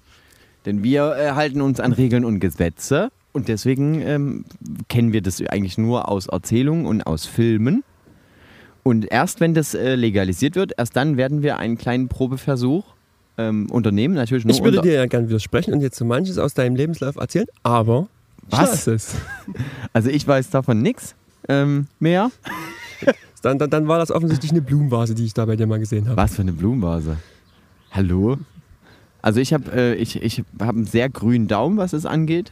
Denn 0.65 0.84
wir 0.84 1.15
äh, 1.15 1.32
halten 1.32 1.62
uns 1.62 1.79
an 1.79 1.93
Regeln 1.93 2.25
und 2.25 2.39
Gesetze. 2.39 3.12
Und 3.32 3.47
deswegen 3.47 4.01
ähm, 4.01 4.45
kennen 4.88 5.13
wir 5.13 5.21
das 5.21 5.41
eigentlich 5.45 5.77
nur 5.77 6.10
aus 6.10 6.27
Erzählungen 6.27 6.86
und 6.86 7.03
aus 7.03 7.25
Filmen. 7.25 7.84
Und 8.84 9.05
erst 9.12 9.39
wenn 9.39 9.53
das 9.53 9.75
äh, 9.75 9.95
legalisiert 9.95 10.55
wird, 10.55 10.73
erst 10.77 10.95
dann 10.95 11.15
werden 11.17 11.43
wir 11.43 11.58
einen 11.58 11.77
kleinen 11.77 12.08
Probeversuch 12.08 12.84
ähm, 13.38 13.69
unternehmen. 13.69 14.15
Natürlich 14.15 14.45
nur 14.45 14.55
Ich 14.55 14.63
würde 14.63 14.82
dir 14.82 14.93
ja 14.93 15.05
gerne 15.05 15.29
widersprechen 15.29 15.73
und 15.73 15.82
jetzt 15.82 15.97
so 15.97 16.05
manches 16.05 16.39
aus 16.39 16.55
deinem 16.55 16.75
Lebenslauf 16.75 17.17
erzählen, 17.17 17.45
aber 17.62 18.08
Was? 18.49 18.60
lass 18.60 18.88
es. 18.88 19.15
Also 19.93 20.10
ich 20.10 20.27
weiß 20.27 20.49
davon 20.49 20.82
nichts 20.82 21.15
ähm, 21.47 21.88
mehr. 21.99 22.32
Dann, 23.41 23.58
dann, 23.58 23.69
dann 23.69 23.88
war 23.88 23.99
das 23.99 24.12
offensichtlich 24.12 24.52
eine 24.52 24.62
Blumenvase, 24.62 25.15
die 25.15 25.23
ich 25.23 25.34
da 25.34 25.45
bei 25.45 25.56
dir 25.56 25.65
mal 25.65 25.80
gesehen 25.80 26.10
habe. 26.10 26.17
Was 26.17 26.36
für 26.36 26.41
eine 26.41 26.52
Blumenvase. 26.52 27.15
Hallo? 27.89 28.38
Also 29.21 29.39
ich 29.39 29.54
habe 29.54 29.71
äh, 29.71 29.93
ich, 29.95 30.21
ich 30.21 30.43
hab 30.60 30.75
einen 30.75 30.84
sehr 30.86 31.08
grünen 31.08 31.47
Daumen, 31.47 31.78
was 31.78 31.93
es 31.93 32.06
angeht. 32.06 32.52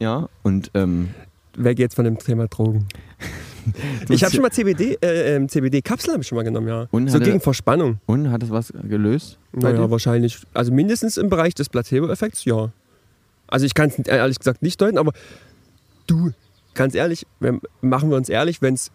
Ja, 0.00 0.30
und 0.42 0.70
ähm, 0.72 1.10
Weg 1.54 1.78
jetzt 1.78 1.96
von 1.96 2.06
dem 2.06 2.16
Thema 2.18 2.48
Drogen. 2.48 2.86
Ich 4.08 4.24
habe 4.24 4.32
schon 4.34 4.42
mal 4.42 4.50
CBD, 4.50 4.98
äh, 5.00 5.36
ähm, 5.36 5.48
CBD-Kapseln 5.48 6.14
habe 6.14 6.22
ich 6.22 6.26
schon 6.28 6.34
mal 6.34 6.42
genommen, 6.42 6.66
ja. 6.66 6.88
Und 6.90 7.08
so 7.08 7.14
hatte- 7.14 7.26
gegen 7.26 7.40
Verspannung. 7.40 8.00
und 8.06 8.30
hat 8.32 8.42
es 8.42 8.50
was 8.50 8.72
gelöst? 8.88 9.38
Naja, 9.52 9.88
wahrscheinlich. 9.88 10.38
Also 10.52 10.72
mindestens 10.72 11.16
im 11.16 11.28
Bereich 11.28 11.54
des 11.54 11.68
Placebo-Effekts, 11.68 12.44
ja. 12.44 12.70
Also 13.46 13.64
ich 13.64 13.74
kann 13.74 13.90
es 13.90 13.98
ehrlich 14.00 14.38
gesagt 14.40 14.62
nicht 14.62 14.80
deuten, 14.80 14.98
aber 14.98 15.12
du, 16.08 16.32
ganz 16.74 16.94
ehrlich, 16.94 17.26
wenn, 17.40 17.60
machen 17.80 18.10
wir 18.10 18.16
uns 18.16 18.28
ehrlich, 18.28 18.62
wenn 18.62 18.74
es 18.74 18.90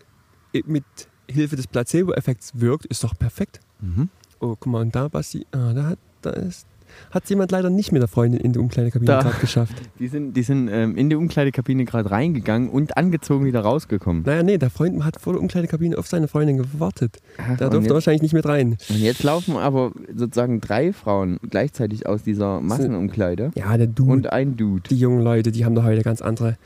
mit 0.66 0.84
Hilfe 1.30 1.56
des 1.56 1.68
Placebo-Effekts 1.68 2.54
wirkt, 2.56 2.86
ist 2.86 3.04
doch 3.04 3.18
perfekt. 3.18 3.60
Mhm. 3.82 4.10
Oh, 4.40 4.56
guck 4.60 4.68
mal, 4.68 4.82
und 4.82 4.96
da, 4.96 5.08
Basti, 5.08 5.46
ah, 5.52 5.74
da 5.74 5.84
hat 5.90 6.00
da 6.22 6.30
ist, 6.32 6.66
hat 7.12 7.30
jemand 7.30 7.52
leider 7.52 7.70
nicht 7.70 7.92
mit 7.92 8.02
der 8.02 8.08
Freundin 8.08 8.40
in 8.40 8.54
die 8.54 8.60
Umkleidekabine 8.60 9.06
Da. 9.12 9.22
gerade 9.22 9.38
geschafft. 9.40 9.76
Die 10.00 10.08
sind, 10.08 10.34
die 10.36 10.42
sind 10.44 10.68
ähm, 10.72 10.96
in 10.96 11.10
die 11.10 11.16
Umkleidekabine 11.16 11.86
gerade 11.86 12.10
reingegangen 12.10 12.70
und 12.70 12.98
angezogen 12.98 13.46
wieder 13.46 13.60
rausgekommen. 13.62 14.24
Naja, 14.26 14.42
nee, 14.42 14.58
der 14.58 14.70
Freund 14.70 15.04
hat 15.04 15.20
vor 15.20 15.34
der 15.34 15.42
Umkleidekabine 15.42 15.98
auf 15.98 16.08
seine 16.08 16.28
Freundin 16.28 16.58
gewartet. 16.58 17.18
Ach, 17.38 17.58
Da 17.58 17.70
durfte 17.70 17.90
er 17.92 17.94
wahrscheinlich 17.96 18.22
nicht 18.22 18.34
mit 18.34 18.46
rein. 18.46 18.78
und 18.90 18.96
jetzt 18.98 19.22
laufen 19.24 19.58
aber 19.58 19.92
sozusagen 20.16 20.62
drei 20.62 20.94
Frauen 20.94 21.40
gleichzeitig 21.50 22.08
aus 22.08 22.24
dieser 22.24 22.62
Massenumkleide 22.62 23.52
Ja, 23.56 23.76
der 23.78 23.88
Dude. 23.88 24.12
und 24.12 24.32
ein 24.32 24.56
Dude. 24.56 24.84
die 24.90 24.98
jungen 24.98 25.22
Leute, 25.22 25.52
die 25.52 25.66
haben 25.66 25.76
doch 25.76 25.84
heute 25.84 26.02
ganz 26.04 26.22
andere 26.22 26.58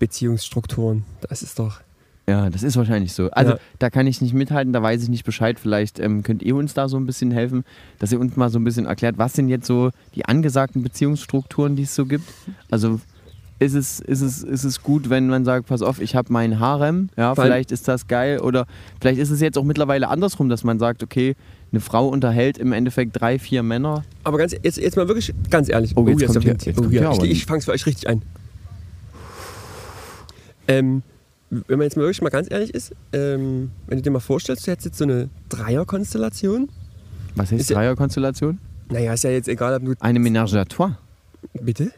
Beziehungsstrukturen. 0.00 1.04
Das 1.28 1.42
ist 1.42 1.58
doch. 1.58 1.80
Ja, 2.28 2.48
das 2.50 2.62
ist 2.62 2.76
wahrscheinlich 2.76 3.12
so. 3.12 3.30
Also 3.30 3.52
Ja. 3.52 3.58
da 3.78 3.90
kann 3.90 4.06
ich 4.06 4.20
nicht 4.20 4.34
mithalten, 4.34 4.72
da 4.72 4.82
weiß 4.82 5.02
ich 5.02 5.08
nicht 5.08 5.24
Bescheid. 5.24 5.58
Vielleicht 5.58 5.98
ähm, 5.98 6.22
könnt 6.22 6.42
ihr 6.42 6.54
uns 6.56 6.74
da 6.74 6.88
so 6.88 6.96
ein 6.96 7.06
bisschen 7.06 7.30
helfen, 7.30 7.64
dass 7.98 8.12
ihr 8.12 8.20
uns 8.20 8.36
mal 8.36 8.50
so 8.50 8.58
ein 8.58 8.64
bisschen 8.64 8.86
erklärt, 8.86 9.18
was 9.18 9.32
sind 9.32 9.48
jetzt 9.48 9.66
so 9.66 9.90
die 10.14 10.24
angesagten 10.26 10.82
Beziehungsstrukturen, 10.82 11.74
die 11.76 11.84
es 11.84 11.94
so 11.94 12.06
gibt. 12.06 12.24
Also 12.70 13.00
ist 13.58 13.74
es, 13.74 13.98
ist 14.00 14.20
es, 14.20 14.42
ist 14.42 14.64
es 14.64 14.82
gut, 14.82 15.10
wenn 15.10 15.26
man 15.28 15.44
sagt, 15.44 15.66
pass 15.66 15.82
auf, 15.82 16.00
ich 16.00 16.14
habe 16.14 16.32
meinen 16.32 16.60
Harem, 16.60 17.08
ja, 17.16 17.32
allem- 17.32 17.42
vielleicht 17.42 17.72
ist 17.72 17.88
das 17.88 18.06
geil. 18.06 18.38
Oder 18.40 18.66
vielleicht 19.00 19.18
ist 19.18 19.30
es 19.30 19.40
jetzt 19.40 19.58
auch 19.58 19.64
mittlerweile 19.64 20.08
andersrum, 20.08 20.48
dass 20.48 20.62
man 20.62 20.78
sagt, 20.78 21.02
okay, 21.02 21.34
eine 21.72 21.80
Frau 21.80 22.06
unterhält 22.08 22.58
im 22.58 22.72
Endeffekt 22.72 23.20
drei, 23.20 23.38
vier 23.38 23.62
Männer. 23.62 24.04
Aber 24.24 24.38
ganz, 24.38 24.52
jetzt, 24.52 24.76
jetzt 24.78 24.96
mal 24.96 25.08
wirklich 25.08 25.34
ganz 25.50 25.68
ehrlich. 25.68 25.96
Oh, 25.96 26.06
jetzt 26.06 26.24
kommt 26.26 26.34
der 26.36 26.42
hier- 26.42 26.50
Wind. 26.52 26.64
jetzt 26.66 26.78
oh, 26.78 26.82
kommt 26.82 26.92
hier. 26.92 27.10
hier 27.10 27.24
Ich, 27.24 27.30
ich 27.32 27.46
fang's 27.46 27.64
für 27.64 27.72
euch 27.72 27.86
richtig 27.86 28.08
ein. 28.08 28.22
Ähm, 30.70 31.02
wenn 31.50 31.78
man 31.78 31.82
jetzt 31.82 31.96
mal 31.96 32.02
wirklich 32.02 32.22
mal 32.22 32.28
ganz 32.30 32.48
ehrlich 32.50 32.72
ist, 32.74 32.92
ähm, 33.12 33.70
wenn 33.88 33.98
du 33.98 34.02
dir 34.02 34.10
mal 34.10 34.20
vorstellst, 34.20 34.66
du 34.66 34.70
hättest 34.70 34.86
jetzt 34.86 34.98
so 34.98 35.04
eine 35.04 35.28
Dreierkonstellation. 35.48 36.68
Was 37.34 37.50
heißt 37.50 37.60
Ist 37.62 37.70
ja- 37.70 37.76
Dreierkonstellation? 37.76 38.58
Naja, 38.88 39.12
ist 39.14 39.24
ja 39.24 39.30
jetzt 39.30 39.48
egal, 39.48 39.74
ob 39.76 39.84
du. 39.84 39.94
Eine 40.00 40.18
Ménage 40.20 40.54
à 40.58 40.64
trois. 40.64 40.96
Bitte? 41.60 41.92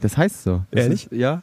Das 0.00 0.16
heißt 0.16 0.42
so. 0.44 0.62
Ehrlich? 0.70 1.04
Ist, 1.04 1.12
ja. 1.12 1.42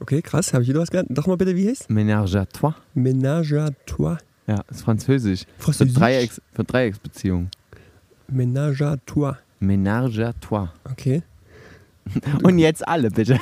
Okay, 0.00 0.20
krass, 0.22 0.52
habe 0.52 0.62
ich 0.62 0.68
wieder 0.68 0.80
was 0.80 0.90
gelernt. 0.90 1.08
Doch 1.12 1.26
mal 1.26 1.36
bitte, 1.36 1.54
wie 1.56 1.68
heißt 1.68 1.88
Ménage 1.90 2.36
à 2.36 2.46
trois. 2.46 2.74
Ménage 2.94 3.58
à 3.58 3.70
trois. 3.86 4.18
Ja, 4.46 4.62
ist 4.70 4.82
französisch. 4.82 5.44
Für, 5.58 5.64
Französisch? 5.72 5.94
Dreiecks, 5.94 6.40
für 6.52 6.64
Dreiecksbeziehungen. 6.64 7.50
Ménage 8.30 8.82
à 8.82 8.96
trois. 9.06 9.36
Ménage 9.60 10.20
à 10.20 10.32
trois. 10.40 10.72
Okay. 10.90 11.22
Und 12.42 12.58
jetzt 12.58 12.86
alle 12.86 13.10
bitte. 13.10 13.38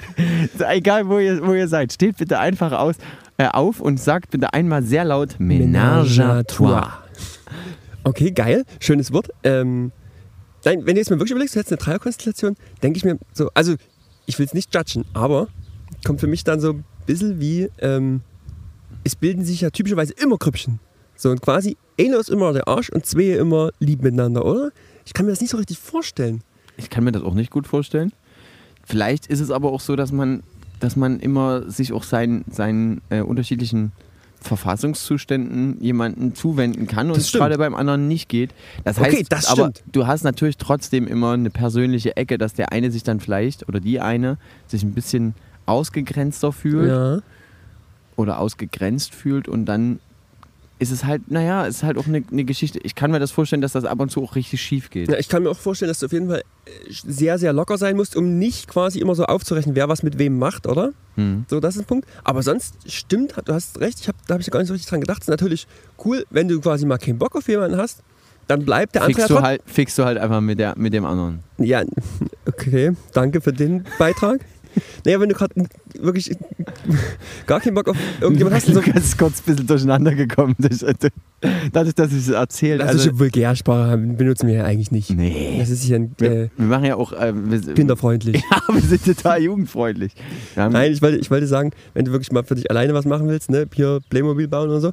Egal 0.68 1.08
wo 1.08 1.18
ihr, 1.18 1.44
wo 1.46 1.52
ihr 1.54 1.68
seid, 1.68 1.92
steht 1.92 2.16
bitte 2.18 2.38
einfach 2.38 2.72
aus, 2.72 2.96
äh, 3.38 3.48
auf 3.48 3.80
und 3.80 3.98
sagt 4.00 4.30
bitte 4.30 4.52
einmal 4.52 4.82
sehr 4.82 5.04
laut 5.04 5.36
Ménage 5.40 6.20
à 6.20 6.44
trois. 6.44 6.88
Okay, 8.04 8.30
geil. 8.30 8.64
Schönes 8.80 9.12
Wort. 9.12 9.30
Ähm, 9.42 9.90
nein, 10.64 10.84
wenn 10.84 10.94
du 10.94 11.00
jetzt 11.00 11.10
mal 11.10 11.18
wirklich 11.18 11.32
überlegst, 11.32 11.54
du 11.54 11.58
hättest 11.58 11.72
eine 11.72 11.78
Dreierkonstellation, 11.78 12.56
denke 12.82 12.98
ich 12.98 13.04
mir 13.04 13.18
so, 13.32 13.50
also 13.54 13.74
ich 14.26 14.38
will 14.38 14.46
es 14.46 14.54
nicht 14.54 14.74
judgen, 14.74 15.04
aber 15.14 15.48
kommt 16.04 16.20
für 16.20 16.26
mich 16.26 16.44
dann 16.44 16.60
so 16.60 16.74
ein 16.74 16.84
bisschen 17.06 17.40
wie, 17.40 17.68
ähm, 17.78 18.20
es 19.04 19.16
bilden 19.16 19.44
sich 19.44 19.62
ja 19.62 19.70
typischerweise 19.70 20.12
immer 20.14 20.38
Krüppchen. 20.38 20.80
So 21.16 21.30
und 21.30 21.40
quasi 21.40 21.76
einer 21.98 22.18
ist 22.18 22.30
immer 22.30 22.52
der 22.52 22.68
Arsch 22.68 22.90
und 22.90 23.06
zwei 23.06 23.36
immer 23.36 23.70
lieb 23.78 24.02
miteinander, 24.02 24.44
oder? 24.44 24.70
Ich 25.06 25.12
kann 25.12 25.26
mir 25.26 25.32
das 25.32 25.40
nicht 25.40 25.50
so 25.50 25.56
richtig 25.56 25.78
vorstellen. 25.78 26.42
Ich 26.76 26.90
kann 26.90 27.04
mir 27.04 27.12
das 27.12 27.22
auch 27.22 27.34
nicht 27.34 27.50
gut 27.50 27.66
vorstellen. 27.66 28.12
Vielleicht 28.84 29.26
ist 29.26 29.40
es 29.40 29.50
aber 29.50 29.72
auch 29.72 29.80
so, 29.80 29.96
dass 29.96 30.12
man, 30.12 30.42
dass 30.80 30.96
man 30.96 31.20
immer 31.20 31.70
sich 31.70 31.92
auch 31.92 32.02
seinen, 32.02 32.44
seinen 32.50 33.00
äh, 33.10 33.20
unterschiedlichen 33.20 33.92
Verfassungszuständen 34.40 35.80
jemanden 35.80 36.34
zuwenden 36.34 36.86
kann 36.86 37.10
und 37.10 37.16
es 37.16 37.32
gerade 37.32 37.56
beim 37.58 37.74
anderen 37.74 38.08
nicht 38.08 38.28
geht. 38.28 38.50
Das 38.84 38.98
Okay, 38.98 39.18
heißt, 39.18 39.32
das 39.32 39.46
aber 39.46 39.72
du 39.90 40.06
hast 40.06 40.22
natürlich 40.24 40.56
trotzdem 40.58 41.06
immer 41.06 41.32
eine 41.32 41.50
persönliche 41.50 42.16
Ecke, 42.16 42.38
dass 42.38 42.52
der 42.54 42.72
eine 42.72 42.90
sich 42.90 43.02
dann 43.02 43.20
vielleicht 43.20 43.68
oder 43.68 43.80
die 43.80 44.00
eine 44.00 44.36
sich 44.66 44.82
ein 44.82 44.92
bisschen 44.92 45.34
ausgegrenzter 45.66 46.52
fühlt 46.52 46.88
Ja. 46.90 47.18
oder 48.16 48.38
ausgegrenzt 48.38 49.14
fühlt 49.14 49.48
und 49.48 49.64
dann 49.64 49.98
ist 50.78 50.90
es 50.90 51.04
halt, 51.04 51.30
naja, 51.30 51.66
ist 51.66 51.82
halt 51.82 51.96
auch 51.98 52.06
eine, 52.06 52.22
eine 52.30 52.44
Geschichte. 52.44 52.80
Ich 52.82 52.94
kann 52.94 53.10
mir 53.10 53.20
das 53.20 53.30
vorstellen, 53.30 53.62
dass 53.62 53.72
das 53.72 53.84
ab 53.84 54.00
und 54.00 54.10
zu 54.10 54.22
auch 54.22 54.34
richtig 54.34 54.60
schief 54.60 54.90
geht. 54.90 55.08
ja. 55.08 55.18
Ich 55.18 55.28
kann 55.28 55.44
mir 55.44 55.50
auch 55.50 55.58
vorstellen, 55.58 55.88
dass 55.88 56.00
du 56.00 56.06
auf 56.06 56.12
jeden 56.12 56.28
Fall 56.28 56.42
äh, 56.66 56.70
sehr, 56.88 57.38
sehr 57.38 57.52
locker 57.52 57.78
sein 57.78 57.96
musst, 57.96 58.16
um 58.16 58.38
nicht 58.38 58.68
quasi 58.68 58.98
immer 58.98 59.14
so 59.14 59.24
aufzurechnen, 59.24 59.76
wer 59.76 59.88
was 59.88 60.02
mit 60.02 60.18
wem 60.18 60.38
macht, 60.38 60.66
oder? 60.66 60.92
Hm. 61.14 61.44
So, 61.48 61.60
das 61.60 61.76
ist 61.76 61.82
ein 61.82 61.86
Punkt. 61.86 62.08
Aber 62.24 62.42
sonst 62.42 62.74
stimmt, 62.86 63.34
du 63.44 63.54
hast 63.54 63.80
recht, 63.80 64.00
ich 64.00 64.08
hab, 64.08 64.16
da 64.26 64.34
habe 64.34 64.42
ich 64.42 64.50
gar 64.50 64.58
nicht 64.58 64.68
so 64.68 64.74
richtig 64.74 64.90
dran 64.90 65.00
gedacht. 65.00 65.22
Es 65.22 65.28
ist 65.28 65.30
natürlich 65.30 65.66
cool, 66.04 66.26
wenn 66.30 66.48
du 66.48 66.60
quasi 66.60 66.86
mal 66.86 66.98
keinen 66.98 67.18
Bock 67.18 67.36
auf 67.36 67.48
jemanden 67.48 67.78
hast, 67.78 68.02
dann 68.48 68.64
bleibt 68.64 68.94
der 68.94 69.02
andere 69.02 69.16
Fixst 69.16 69.30
ja 69.30 69.36
du, 69.36 69.42
halt, 69.42 69.62
fixst 69.64 69.98
du 69.98 70.04
halt 70.04 70.18
einfach 70.18 70.40
mit, 70.40 70.58
der, 70.58 70.74
mit 70.76 70.92
dem 70.92 71.04
anderen. 71.04 71.40
Ja, 71.58 71.82
okay, 72.46 72.92
danke 73.12 73.40
für 73.40 73.52
den 73.52 73.84
Beitrag. 73.98 74.40
Naja, 75.04 75.20
wenn 75.20 75.28
du 75.28 75.34
gerade 75.34 75.54
wirklich 76.00 76.30
gar 77.46 77.60
keinen 77.60 77.74
Bock 77.74 77.88
auf 77.88 77.96
irgendjemand 78.20 78.56
hast, 78.56 78.68
Du 78.74 78.74
so, 78.74 78.80
bist 78.80 79.18
kurz 79.18 79.40
ein 79.40 79.44
bisschen 79.46 79.66
durcheinander 79.66 80.14
gekommen. 80.14 80.54
durch- 80.58 80.84
Dadurch, 81.72 81.94
dass 81.94 82.10
ich 82.12 82.18
es 82.18 82.28
erzählt 82.28 82.80
also, 82.80 82.98
also, 83.10 83.18
Vulgärsprache 83.18 83.98
benutzen 83.98 84.46
wir 84.48 84.54
ja 84.54 84.64
eigentlich 84.64 84.90
nicht. 84.90 85.10
Nee. 85.10 85.56
Das 85.58 85.68
ist 85.68 85.86
ja 85.86 85.98
äh, 85.98 86.08
Wir, 86.18 86.50
wir 86.56 86.66
machen 86.66 86.84
ja 86.86 86.96
auch. 86.96 87.12
Äh, 87.12 87.32
wir, 87.34 87.74
kinderfreundlich. 87.74 88.42
Ja, 88.50 88.74
wir 88.74 88.80
sind 88.80 89.04
total 89.04 89.42
jugendfreundlich. 89.42 90.12
Nein, 90.56 90.92
ich 90.92 91.02
wollte, 91.02 91.18
ich 91.18 91.30
wollte 91.30 91.46
sagen, 91.46 91.72
wenn 91.92 92.04
du 92.06 92.12
wirklich 92.12 92.32
mal 92.32 92.44
für 92.44 92.54
dich 92.54 92.70
alleine 92.70 92.94
was 92.94 93.04
machen 93.04 93.28
willst, 93.28 93.50
ne, 93.50 93.66
hier 93.74 94.00
Playmobil 94.08 94.48
bauen 94.48 94.70
oder 94.70 94.80
so, 94.80 94.92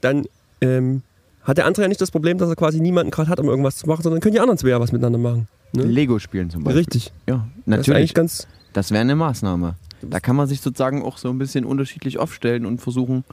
dann 0.00 0.24
ähm, 0.60 1.02
hat 1.42 1.58
der 1.58 1.66
andere 1.66 1.82
ja 1.82 1.88
nicht 1.88 2.00
das 2.00 2.10
Problem, 2.10 2.38
dass 2.38 2.48
er 2.48 2.56
quasi 2.56 2.80
niemanden 2.80 3.10
gerade 3.10 3.28
hat, 3.28 3.38
um 3.40 3.48
irgendwas 3.48 3.76
zu 3.76 3.86
machen, 3.86 4.02
sondern 4.02 4.20
können 4.20 4.34
die 4.34 4.40
anderen 4.40 4.56
zwei 4.58 4.68
ja 4.70 4.80
was 4.80 4.92
miteinander 4.92 5.18
machen. 5.18 5.48
Ne? 5.74 5.84
Lego 5.84 6.18
spielen 6.18 6.48
zum 6.50 6.64
Beispiel. 6.64 6.78
Richtig. 6.78 7.12
Ja, 7.28 7.34
Das 7.36 7.44
ist 7.44 7.66
natürlich. 7.66 7.98
eigentlich 7.98 8.14
ganz. 8.14 8.46
Das 8.72 8.90
wäre 8.90 9.00
eine 9.02 9.16
Maßnahme. 9.16 9.74
Da 10.02 10.20
kann 10.20 10.36
man 10.36 10.46
sich 10.48 10.60
sozusagen 10.60 11.02
auch 11.02 11.18
so 11.18 11.28
ein 11.30 11.38
bisschen 11.38 11.64
unterschiedlich 11.64 12.18
aufstellen 12.18 12.66
und 12.66 12.80
versuchen, 12.80 13.24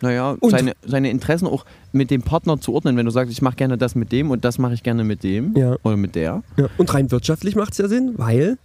naja, 0.00 0.36
Und- 0.40 0.50
seine, 0.50 0.72
seine 0.86 1.10
Interessen 1.10 1.46
auch 1.46 1.64
mit 1.92 2.10
dem 2.10 2.22
Partner 2.22 2.60
zu 2.60 2.74
ordnen. 2.74 2.96
Wenn 2.96 3.06
du 3.06 3.12
sagst, 3.12 3.32
ich 3.32 3.42
mache 3.42 3.56
gerne 3.56 3.78
das 3.78 3.94
mit 3.94 4.12
dem 4.12 4.30
und 4.30 4.44
das 4.44 4.58
mache 4.58 4.74
ich 4.74 4.82
gerne 4.82 5.04
mit 5.04 5.22
dem 5.22 5.54
Ja. 5.56 5.76
oder 5.82 5.96
mit 5.96 6.14
der. 6.14 6.42
Ja. 6.56 6.68
Und 6.78 6.92
rein 6.92 7.10
wirtschaftlich 7.10 7.54
macht 7.56 7.72
es 7.72 7.78
ja 7.78 7.88
Sinn, 7.88 8.14
weil 8.16 8.58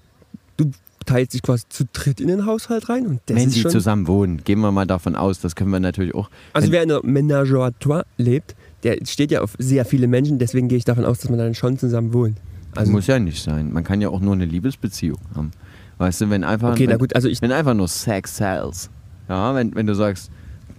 du 0.58 0.72
teilst 1.06 1.34
dich 1.34 1.42
quasi 1.42 1.64
zu 1.70 1.86
dritt 1.94 2.20
in 2.20 2.28
den 2.28 2.46
Haushalt 2.46 2.90
rein 2.90 3.08
und 3.08 3.22
das 3.26 3.38
Wenn 3.38 3.52
schon. 3.52 3.72
zusammen 3.72 4.08
wohnen, 4.08 4.44
gehen 4.44 4.60
wir 4.60 4.72
mal 4.72 4.86
davon 4.86 5.16
aus, 5.16 5.40
das 5.40 5.56
können 5.56 5.72
wir 5.72 5.80
natürlich 5.80 6.14
auch. 6.16 6.30
Also 6.54 6.72
wer 6.72 6.84
in 6.84 6.92
einer 6.92 7.02
Ménage 7.02 7.54
à 7.56 7.72
trois 7.80 8.04
lebt, 8.18 8.56
der 8.84 8.98
steht 9.06 9.32
ja 9.32 9.42
auf 9.42 9.56
sehr 9.58 9.86
viele 9.86 10.08
Menschen, 10.08 10.38
deswegen 10.40 10.68
gehe 10.68 10.78
ich 10.78 10.86
davon 10.86 11.06
aus, 11.06 11.20
dass 11.20 11.30
man 11.30 11.40
dann 11.40 11.54
schon 11.56 11.78
zusammen 11.78 12.14
wohnt. 12.14 12.38
Also, 12.76 12.92
muss 12.92 13.08
ja 13.08 13.20
nicht 13.20 13.44
sein. 13.44 13.72
Man 13.74 13.84
kann 13.84 14.00
ja 14.02 14.10
auch 14.10 14.22
nur 14.22 14.34
eine 14.34 14.46
Liebesbeziehung 14.46 15.18
haben. 15.36 15.52
Weißt 16.02 16.20
du, 16.20 16.32
wenn 16.32 16.44
einfach, 16.44 16.72
okay, 16.72 16.88
wenn, 16.88 16.90
na 16.90 16.98
gut, 16.98 17.16
also 17.16 17.28
ich. 17.28 17.44
wenn 17.44 17.52
einfach 17.52 17.76
nur 17.76 17.88
Sex 17.88 18.38
sells. 18.38 18.90
Ja, 19.30 19.54
wenn, 19.54 19.76
wenn 19.76 19.86
du 19.86 19.94
sagst, 19.94 20.32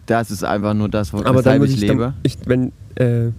das 0.06 0.32
ist 0.32 0.42
einfach 0.42 0.74
nur 0.74 0.88
das, 0.88 1.12
wo 1.12 1.18
Aber 1.22 1.42
dann 1.42 1.62
ich 1.62 1.74
ich, 1.74 1.80
lebe. 1.80 1.96
dann, 1.96 2.14
ich 2.24 2.38
wenn, 2.44 2.72
äh, 2.96 3.30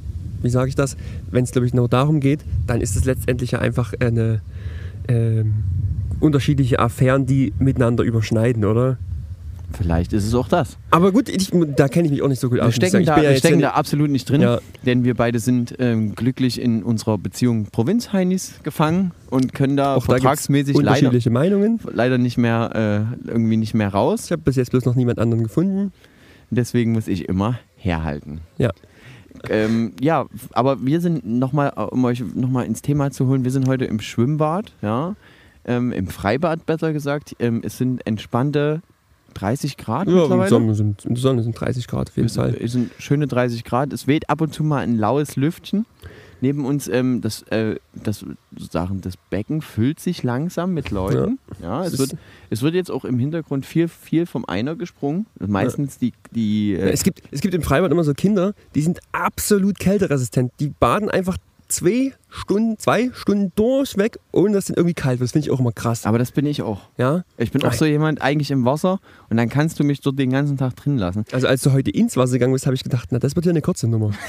wie 0.42 0.50
sage 0.50 0.70
ich 0.70 0.76
das, 0.76 0.96
wenn 1.30 1.44
es 1.44 1.52
glaube 1.52 1.68
ich 1.68 1.74
nur 1.74 1.90
darum 1.90 2.22
geht, 2.22 2.40
dann 2.68 2.80
ist 2.80 2.96
es 2.96 3.04
letztendlich 3.04 3.52
ja 3.52 3.60
einfach 3.60 3.94
eine 4.00 4.40
ähm, 5.10 5.56
unterschiedliche 6.22 6.80
Affären, 6.80 7.26
die 7.26 7.52
miteinander 7.60 8.06
überschneiden, 8.06 8.64
oder? 8.64 8.98
Vielleicht 9.76 10.14
ist 10.14 10.26
es 10.26 10.34
auch 10.36 10.48
das. 10.48 10.78
Aber 10.92 11.12
gut, 11.12 11.30
ich, 11.30 11.52
da 11.76 11.88
kenne 11.88 12.06
ich 12.06 12.12
mich 12.12 12.22
auch 12.22 12.28
nicht 12.28 12.40
so 12.40 12.50
gut 12.50 12.58
Wir 12.60 12.64
aus. 12.66 12.70
ich 12.70 12.76
stecken, 12.76 13.06
da, 13.06 13.18
ja 13.22 13.30
wir 13.32 13.38
stecken 13.38 13.60
da 13.60 13.72
absolut 13.72 14.10
nicht 14.10 14.30
drin, 14.30 14.42
Ja. 14.42 14.60
denn 14.86 15.04
wir 15.04 15.16
beide 15.16 15.40
sind 15.40 15.76
ähm, 15.80 16.16
glücklich 16.16 16.62
in 16.62 16.84
unserer 16.84 17.18
Beziehung 17.18 17.66
Provinzheinis 17.66 18.56
gefangen 18.64 19.12
und 19.30 19.54
können 19.54 19.76
da 19.78 19.96
auch 19.96 20.06
da 20.06 20.14
vertragsmäßig 20.14 20.76
leider, 20.76 20.90
unterschiedliche 20.90 21.30
Meinungen. 21.30 21.80
leider 21.92 22.18
nicht 22.18 22.38
mehr 22.38 23.08
äh, 23.26 23.30
irgendwie 23.30 23.58
nicht 23.58 23.74
mehr 23.74 23.90
raus. 23.90 24.26
Ich 24.26 24.32
habe 24.32 24.42
bis 24.44 24.56
jetzt 24.56 24.72
bloß 24.72 24.86
noch 24.86 24.96
niemand 24.96 25.20
anderen 25.20 25.44
gefunden. 25.44 25.92
Deswegen 26.52 26.92
muss 26.92 27.08
ich 27.08 27.28
immer 27.28 27.58
herhalten. 27.76 28.42
Ja. 28.58 28.70
Ähm, 29.50 29.94
ja, 30.00 30.26
aber 30.54 30.86
wir 30.86 31.02
sind 31.02 31.26
nochmal, 31.26 31.72
um 31.92 32.06
euch 32.06 32.24
nochmal 32.36 32.66
ins 32.66 32.82
Thema 32.82 33.12
zu 33.12 33.28
holen, 33.28 33.44
wir 33.44 33.52
sind 33.52 33.68
heute 33.68 33.86
im 33.86 34.00
Schwimmbad, 34.00 34.72
ja, 34.82 35.16
ähm, 35.66 35.92
im 35.92 36.08
Freibad 36.08 36.66
besser 36.66 36.94
gesagt. 36.94 37.36
Ähm, 37.40 37.62
es 37.66 37.78
sind 37.78 38.06
entspannte 38.06 38.82
30 39.34 39.78
Grad 39.78 40.08
Ja, 40.08 40.14
im 40.14 40.20
mittlerweile. 40.22 40.50
Sommer 40.50 40.76
sind, 40.76 41.06
im 41.06 41.16
Sommer 41.16 41.44
sind 41.44 41.60
30 41.60 41.88
Grad 41.88 42.10
auf 42.10 42.16
jeden 42.16 42.28
Es, 42.28 42.36
Fall. 42.36 42.56
es 42.60 42.72
sind 42.74 42.92
schöne 43.00 43.28
30 43.28 43.64
Grad. 43.64 43.94
Es 43.94 44.08
weht 44.08 44.30
ab 44.30 44.42
und 44.42 44.54
zu 44.54 44.64
mal 44.64 44.80
ein 44.80 44.98
laues 44.98 45.36
Lüftchen. 45.36 45.86
Neben 46.42 46.66
uns 46.66 46.90
ähm, 46.90 47.22
das, 47.22 47.44
äh, 47.44 47.78
das, 47.94 48.26
sozusagen, 48.58 49.00
das 49.00 49.14
Becken 49.30 49.62
füllt 49.62 50.02
sich 50.02 50.24
langsam 50.24 50.74
mit 50.74 50.92
Leuten. 50.92 51.40
Ja, 51.62 51.86
Es 51.86 51.94
es, 51.94 52.00
wird, 52.00 52.16
es 52.50 52.62
wird 52.62 52.76
jetzt 52.76 52.92
auch 52.92 53.06
im 53.06 53.18
Hintergrund 53.18 53.66
viel, 53.66 53.88
viel 53.88 54.26
vom 54.26 54.44
Einer 54.44 54.76
gesprungen. 54.76 55.26
Meistens 55.40 56.00
die, 56.00 56.12
die 56.32 56.74
Ja, 56.74 56.80
äh, 56.80 56.90
es, 56.92 57.04
gibt, 57.04 57.22
es 57.32 57.40
gibt 57.40 57.54
im 57.54 57.62
Freibad 57.62 57.92
immer 57.92 58.04
so 58.04 58.14
Kinder, 58.14 58.56
die 58.76 58.82
sind 58.82 59.00
absolut 59.14 59.80
kälteresistent. 59.80 60.52
Die 60.60 60.68
baden 60.68 61.10
einfach 61.10 61.38
zwei 61.74 62.14
Stunden, 62.30 62.78
zwei 62.78 63.12
Stunden 63.14 63.52
durchweg, 63.56 64.18
ohne 64.32 64.54
dass 64.54 64.70
es 64.70 64.76
irgendwie 64.76 64.94
kalt 64.94 65.20
wird. 65.20 65.28
Das 65.28 65.32
finde 65.34 65.48
ich 65.48 65.52
auch 65.52 65.60
immer 65.60 65.72
krass. 65.72 66.06
aber 66.06 66.20
das 66.20 66.32
bin 66.32 66.46
ich 66.46 66.62
auch. 66.62 66.82
Ja? 66.98 67.24
Ich 67.38 67.52
bin 67.52 67.64
auch 67.64 67.74
so 67.74 67.86
jemand 67.86 68.22
eigentlich 68.22 68.52
im 68.52 68.66
Wasser 68.66 69.00
und 69.30 69.38
dann 69.38 69.50
kannst 69.50 69.80
du 69.80 69.84
mich 69.84 70.02
dort 70.02 70.18
den 70.18 70.30
ganzen 70.32 70.58
Tag 70.58 70.76
drin 70.76 70.98
lassen. 70.98 71.26
Also 71.32 71.48
als 71.48 71.62
du 71.62 71.72
heute 71.74 71.92
ins 71.92 72.18
Wasser 72.18 72.34
gegangen 72.34 72.54
bist, 72.54 72.66
habe 72.66 72.76
ich 72.76 72.84
gedacht, 72.84 73.10
na, 73.12 73.20
das 73.20 73.36
wird 73.36 73.46
ja 73.46 73.52
eine 73.52 73.62
kurze 73.62 73.88
Nummer. 73.88 74.12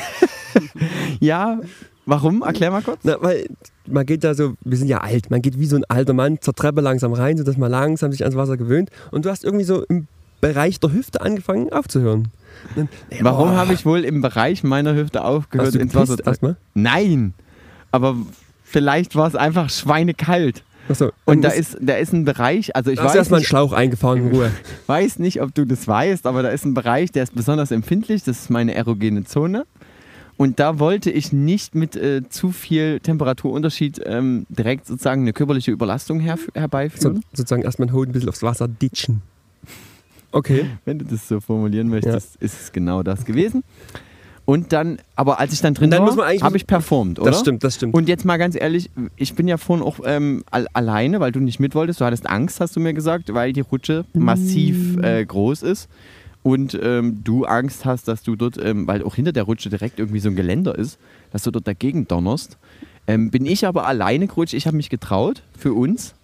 Ja, 1.20 1.60
warum? 2.06 2.42
Erklär 2.42 2.70
mal 2.70 2.82
kurz. 2.82 3.00
Na, 3.02 3.16
weil 3.20 3.48
man 3.86 4.06
geht 4.06 4.24
da 4.24 4.34
so, 4.34 4.54
wir 4.64 4.78
sind 4.78 4.88
ja 4.88 4.98
alt, 4.98 5.30
man 5.30 5.42
geht 5.42 5.58
wie 5.58 5.66
so 5.66 5.76
ein 5.76 5.84
alter 5.88 6.12
Mann 6.12 6.40
zur 6.40 6.54
Treppe 6.54 6.80
langsam 6.80 7.12
rein, 7.12 7.36
sodass 7.36 7.56
man 7.56 7.70
langsam 7.70 8.12
sich 8.12 8.22
ans 8.22 8.36
Wasser 8.36 8.56
gewöhnt. 8.56 8.90
Und 9.10 9.24
du 9.24 9.30
hast 9.30 9.44
irgendwie 9.44 9.64
so 9.64 9.84
im 9.84 10.06
Bereich 10.48 10.80
der 10.80 10.92
Hüfte 10.92 11.20
angefangen 11.20 11.72
aufzuhören. 11.72 12.28
Dann, 12.76 12.88
ey, 13.10 13.18
Warum 13.22 13.50
habe 13.50 13.72
ich 13.74 13.84
wohl 13.84 14.04
im 14.04 14.20
Bereich 14.20 14.62
meiner 14.62 14.94
Hüfte 14.94 15.24
aufgehört, 15.24 15.74
ins 15.74 15.94
Wasser 15.94 16.16
zu 16.18 16.22
erstmal? 16.24 16.56
Nein, 16.74 17.34
aber 17.90 18.16
vielleicht 18.62 19.16
war 19.16 19.26
es 19.28 19.34
einfach 19.36 19.70
schweinekalt. 19.70 20.62
Achso, 20.88 21.10
Und 21.24 21.42
da 21.42 21.48
ist, 21.48 21.78
da 21.80 21.94
ist 21.94 22.12
ein 22.12 22.24
Bereich, 22.26 22.76
also 22.76 22.90
ich 22.90 22.98
weiß 22.98 23.14
erstmal 23.14 23.38
einen 23.38 23.42
nicht, 23.42 23.48
Schlauch 23.48 23.72
eingefahren 23.72 24.26
in 24.26 24.34
Ruhe. 24.34 24.50
weiß 24.86 25.18
nicht, 25.18 25.40
ob 25.40 25.54
du 25.54 25.64
das 25.64 25.88
weißt, 25.88 26.26
aber 26.26 26.42
da 26.42 26.50
ist 26.50 26.64
ein 26.66 26.74
Bereich, 26.74 27.10
der 27.10 27.22
ist 27.22 27.34
besonders 27.34 27.70
empfindlich. 27.70 28.22
Das 28.24 28.38
ist 28.40 28.50
meine 28.50 28.74
erogene 28.74 29.24
Zone. 29.24 29.64
Und 30.36 30.58
da 30.58 30.78
wollte 30.80 31.10
ich 31.10 31.32
nicht 31.32 31.74
mit 31.74 31.96
äh, 31.96 32.28
zu 32.28 32.50
viel 32.50 33.00
Temperaturunterschied 33.00 34.00
ähm, 34.04 34.46
direkt 34.48 34.86
sozusagen 34.86 35.22
eine 35.22 35.32
körperliche 35.32 35.70
Überlastung 35.70 36.20
her 36.20 36.36
So, 36.36 36.60
herbeiführen. 36.60 37.22
sozusagen 37.32 37.62
erstmal 37.62 37.88
einen 37.88 37.96
Hoden 37.96 38.10
ein 38.10 38.12
bisschen 38.12 38.28
aufs 38.28 38.42
Wasser 38.42 38.66
ditchen. 38.68 39.22
Okay. 40.34 40.66
Wenn 40.84 40.98
du 40.98 41.04
das 41.04 41.28
so 41.28 41.40
formulieren 41.40 41.86
Ja. 41.88 41.94
möchtest, 41.94 42.36
ist 42.36 42.60
es 42.60 42.72
genau 42.72 43.02
das 43.02 43.24
gewesen. 43.24 43.62
Und 44.46 44.72
dann, 44.74 44.98
aber 45.16 45.40
als 45.40 45.54
ich 45.54 45.62
dann 45.62 45.72
drin 45.72 45.90
dann 45.90 46.02
war, 46.16 46.28
habe 46.28 46.56
ich 46.56 46.66
performt, 46.66 47.18
oder? 47.18 47.30
Das 47.30 47.40
stimmt, 47.40 47.64
das 47.64 47.76
stimmt. 47.76 47.94
Und 47.94 48.08
jetzt 48.08 48.26
mal 48.26 48.36
ganz 48.36 48.54
ehrlich, 48.54 48.90
ich 49.16 49.34
bin 49.34 49.48
ja 49.48 49.56
vorhin 49.56 49.82
auch 49.84 50.00
ähm, 50.04 50.44
al 50.50 50.66
alleine, 50.74 51.18
weil 51.20 51.32
du 51.32 51.40
nicht 51.40 51.60
mit 51.60 51.74
wolltest. 51.74 52.00
Du 52.00 52.04
hattest 52.04 52.28
Angst, 52.28 52.60
hast 52.60 52.76
du 52.76 52.80
mir 52.80 52.92
gesagt, 52.92 53.32
weil 53.32 53.54
die 53.54 53.60
Rutsche 53.62 54.04
massiv 54.12 54.98
äh, 55.02 55.24
groß 55.24 55.62
ist. 55.62 55.88
Und 56.42 56.78
ähm, 56.82 57.24
du 57.24 57.46
Angst 57.46 57.86
hast, 57.86 58.06
dass 58.06 58.22
du 58.22 58.36
dort, 58.36 58.58
ähm, 58.62 58.86
weil 58.86 59.02
auch 59.02 59.14
hinter 59.14 59.32
der 59.32 59.44
Rutsche 59.44 59.70
direkt 59.70 59.98
irgendwie 59.98 60.20
so 60.20 60.28
ein 60.28 60.36
Geländer 60.36 60.76
ist, 60.76 60.98
dass 61.32 61.42
du 61.42 61.50
dort 61.50 61.66
dagegen 61.66 62.06
donnerst. 62.06 62.58
Ähm, 63.06 63.30
bin 63.30 63.46
ich 63.46 63.66
aber 63.66 63.86
alleine 63.86 64.26
gerutscht. 64.26 64.52
Ich 64.52 64.66
habe 64.66 64.76
mich 64.76 64.90
getraut 64.90 65.42
für 65.56 65.72
uns 65.72 66.14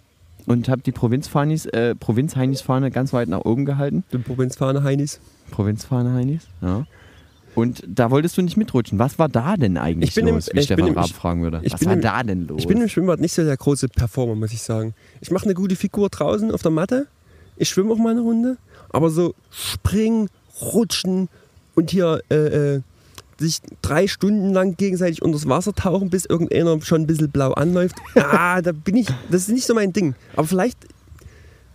und 0.45 0.69
habe 0.69 0.81
die 0.81 0.91
Provinzfahnis, 0.91 1.65
äh, 1.67 1.95
Provinzheinis-Fahne 1.95 2.91
ganz 2.91 3.13
weit 3.13 3.29
nach 3.29 3.41
oben 3.45 3.65
gehalten. 3.65 4.03
Die 4.11 4.17
Provinzfahne 4.17 4.83
Heinis. 4.83 5.19
Provinzfahne 5.51 6.13
Heinis, 6.13 6.47
ja. 6.61 6.85
Und 7.53 7.83
da 7.85 8.11
wolltest 8.11 8.37
du 8.37 8.41
nicht 8.41 8.55
mitrutschen. 8.55 8.97
Was 8.97 9.19
war 9.19 9.27
da 9.27 9.57
denn 9.57 9.77
eigentlich 9.77 10.11
Ich 10.11 10.15
bin 10.15 10.25
im- 10.27 10.35
los, 10.35 10.49
wie 10.53 10.59
ich 10.59 10.65
Stefan 10.65 10.93
Raab 10.93 11.09
fragen 11.09 11.41
würde? 11.43 11.61
Was 11.69 11.85
war 11.85 11.93
im- 11.93 12.01
da 12.01 12.23
denn 12.23 12.47
los? 12.47 12.59
Ich 12.61 12.67
bin 12.67 12.79
im 12.81 12.87
Schwimmbad 12.87 13.19
nicht 13.19 13.33
so 13.33 13.43
der 13.43 13.57
große 13.57 13.89
Performer, 13.89 14.35
muss 14.35 14.53
ich 14.53 14.61
sagen. 14.61 14.93
Ich 15.19 15.31
mache 15.31 15.43
eine 15.45 15.53
gute 15.53 15.75
Figur 15.75 16.07
draußen 16.09 16.49
auf 16.51 16.61
der 16.61 16.71
Matte. 16.71 17.07
Ich 17.57 17.67
schwimme 17.67 17.91
auch 17.93 17.97
mal 17.97 18.11
eine 18.11 18.21
Runde. 18.21 18.57
Aber 18.89 19.09
so 19.09 19.35
springen, 19.49 20.29
rutschen 20.61 21.27
und 21.75 21.91
hier 21.91 22.21
äh, 22.29 22.75
äh, 22.75 22.81
sich 23.41 23.59
drei 23.81 24.07
Stunden 24.07 24.53
lang 24.53 24.77
gegenseitig 24.77 25.21
unter 25.21 25.37
das 25.37 25.47
Wasser 25.49 25.73
tauchen, 25.73 26.09
bis 26.09 26.25
irgendeiner 26.25 26.79
schon 26.81 27.01
ein 27.01 27.07
bisschen 27.07 27.29
blau 27.31 27.51
anläuft. 27.53 27.95
Ah, 28.15 28.61
da 28.61 28.71
bin 28.71 28.95
ich, 28.97 29.07
das 29.29 29.43
ist 29.43 29.49
nicht 29.49 29.65
so 29.65 29.73
mein 29.73 29.91
Ding. 29.93 30.15
Aber 30.35 30.47
vielleicht, 30.47 30.77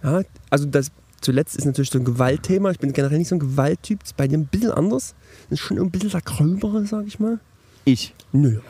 ja, 0.02 0.22
also 0.50 0.66
das 0.66 0.90
zuletzt 1.20 1.56
ist 1.56 1.64
natürlich 1.64 1.90
so 1.90 1.98
ein 1.98 2.04
Gewaltthema. 2.04 2.70
Ich 2.70 2.78
bin 2.78 2.92
generell 2.92 3.18
nicht 3.18 3.28
so 3.28 3.36
ein 3.36 3.40
Gewalttyp. 3.40 4.00
Das 4.00 4.10
ist 4.10 4.16
bei 4.16 4.28
dir 4.28 4.38
ein 4.38 4.46
bisschen 4.46 4.70
anders. 4.70 5.14
Das 5.50 5.58
ist 5.60 5.66
schon 5.66 5.78
ein 5.78 5.90
bisschen 5.90 6.10
der 6.10 6.20
Gröbere, 6.20 6.86
sag 6.86 7.06
ich 7.06 7.18
mal. 7.18 7.40
ich. 7.84 8.14
Nö, 8.32 8.60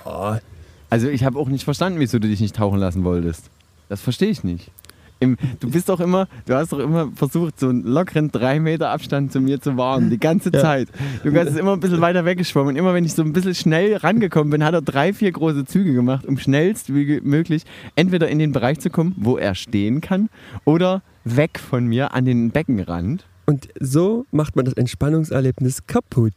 Also 0.91 1.09
ich 1.09 1.25
habe 1.25 1.39
auch 1.39 1.49
nicht 1.49 1.65
verstanden, 1.65 1.99
wieso 2.01 2.19
du 2.19 2.29
dich 2.29 2.41
nicht 2.41 2.57
tauchen 2.57 2.79
lassen 2.79 3.05
wolltest. 3.05 3.51
Das 3.89 4.01
verstehe 4.01 4.31
ich 4.31 4.43
nicht. 4.45 4.71
Im, 5.19 5.37
du 5.61 5.71
bist 5.71 5.89
doch 5.89 6.01
immer, 6.01 6.29
du 6.47 6.55
hast 6.55 6.73
doch 6.73 6.79
immer 6.79 7.11
versucht, 7.15 7.59
so 7.59 7.69
einen 7.69 7.85
lockeren 7.85 8.31
drei 8.31 8.61
Meter 8.61 8.91
Abstand 8.91 9.33
zu 9.33 9.41
mir 9.41 9.61
zu 9.61 9.77
wahren, 9.77 10.11
die 10.11 10.19
ganze 10.19 10.51
Ja. 10.55 10.61
Zeit. 10.61 10.89
Du 11.25 11.33
bist 11.33 11.57
immer 11.57 11.73
ein 11.73 11.81
bisschen 11.81 12.01
weiter 12.01 12.25
weggeschwommen 12.25 12.71
und 12.71 12.77
immer 12.77 12.93
wenn 12.95 13.05
ich 13.05 13.15
so 13.15 13.23
ein 13.23 13.33
bisschen 13.33 13.55
schnell 13.55 13.97
rangekommen 13.97 14.51
bin, 14.51 14.63
hat 14.65 14.75
er 14.75 14.83
drei, 14.83 15.13
vier 15.15 15.33
große 15.33 15.65
Züge 15.65 15.95
gemacht, 15.95 16.27
um 16.27 16.39
schnellst 16.39 16.95
wie 16.95 17.21
möglich 17.23 17.63
entweder 17.95 18.29
in 18.29 18.39
den 18.39 18.53
Bereich 18.53 18.79
zu 18.81 18.91
kommen, 18.91 19.15
wo 19.17 19.39
er 19.39 19.55
stehen 19.55 20.01
kann, 20.01 20.29
oder 20.65 21.03
weg 21.25 21.59
von 21.59 21.87
mir 21.87 22.13
an 22.15 22.25
den 22.27 22.51
Beckenrand. 22.51 23.25
Und 23.49 23.69
so 23.79 24.27
macht 24.33 24.57
man 24.57 24.65
das 24.65 24.75
Entspannungserlebnis 24.75 25.87
kaputt. 25.87 26.33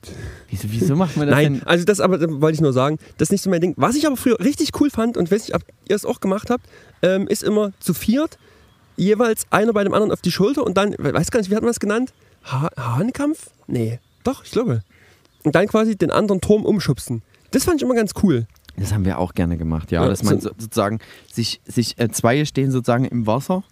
Wieso, 0.50 0.68
wieso 0.70 0.96
macht 0.96 1.18
man 1.18 1.28
das 1.28 1.36
Nein, 1.36 1.54
denn? 1.56 1.64
also 1.64 1.84
das 1.84 2.00
aber 2.00 2.20
wollte 2.40 2.56
ich 2.56 2.62
nur 2.62 2.72
sagen, 2.72 2.98
das 3.18 3.28
ist 3.28 3.32
nicht 3.32 3.42
so 3.42 3.50
mein 3.50 3.62
Ding. 3.62 3.74
Was 3.78 3.96
ich 3.96 4.06
aber 4.06 4.16
früher 4.16 4.40
richtig 4.40 4.70
cool 4.80 4.90
fand 4.92 5.18
und 5.18 5.32
weiß 5.32 5.48
nicht, 5.48 5.56
ob 5.56 5.64
ihr 5.88 5.96
es 5.96 6.06
auch 6.06 6.20
gemacht 6.20 6.50
habt, 6.52 6.66
ähm, 7.02 7.28
ist 7.28 7.44
immer 7.44 7.72
zu 7.80 7.94
viert, 7.96 8.38
jeweils 9.00 9.46
einer 9.52 9.74
bei 9.74 9.84
dem 9.84 9.94
anderen 9.94 10.12
auf 10.12 10.22
die 10.22 10.32
Schulter 10.32 10.64
und 10.66 10.78
dann, 10.78 10.94
we- 10.98 11.14
weiß 11.14 11.32
gar 11.32 11.40
nicht, 11.40 11.50
wie 11.50 11.56
hat 11.56 11.62
man 11.64 11.70
das 11.70 11.80
genannt? 11.80 12.14
Ha 12.46 12.70
Hahnkampf? 12.78 13.50
Nee, 13.68 14.00
doch, 14.24 14.44
ich 14.44 14.52
glaube. 14.52 14.82
Und 15.44 15.56
dann 15.56 15.68
quasi 15.68 15.96
den 15.96 16.12
anderen 16.12 16.42
Turm 16.42 16.66
umschubsen. 16.66 17.22
Das 17.52 17.64
fand 17.64 17.78
ich 17.78 17.84
immer 17.84 17.96
ganz 17.96 18.12
cool. 18.24 18.46
Das 18.78 18.94
haben 18.94 19.06
wir 19.06 19.18
auch 19.20 19.34
gerne 19.34 19.58
gemacht, 19.58 19.92
ja. 19.92 20.04
Ja, 20.04 20.08
dass 20.10 20.24
man 20.24 20.40
so, 20.40 20.52
sozusagen 20.58 21.00
sich, 21.32 21.60
sich 21.66 22.00
äh, 22.00 22.10
zwei 22.10 22.46
stehen 22.46 22.72
sozusagen 22.72 23.06
im 23.06 23.26
Wasser 23.28 23.64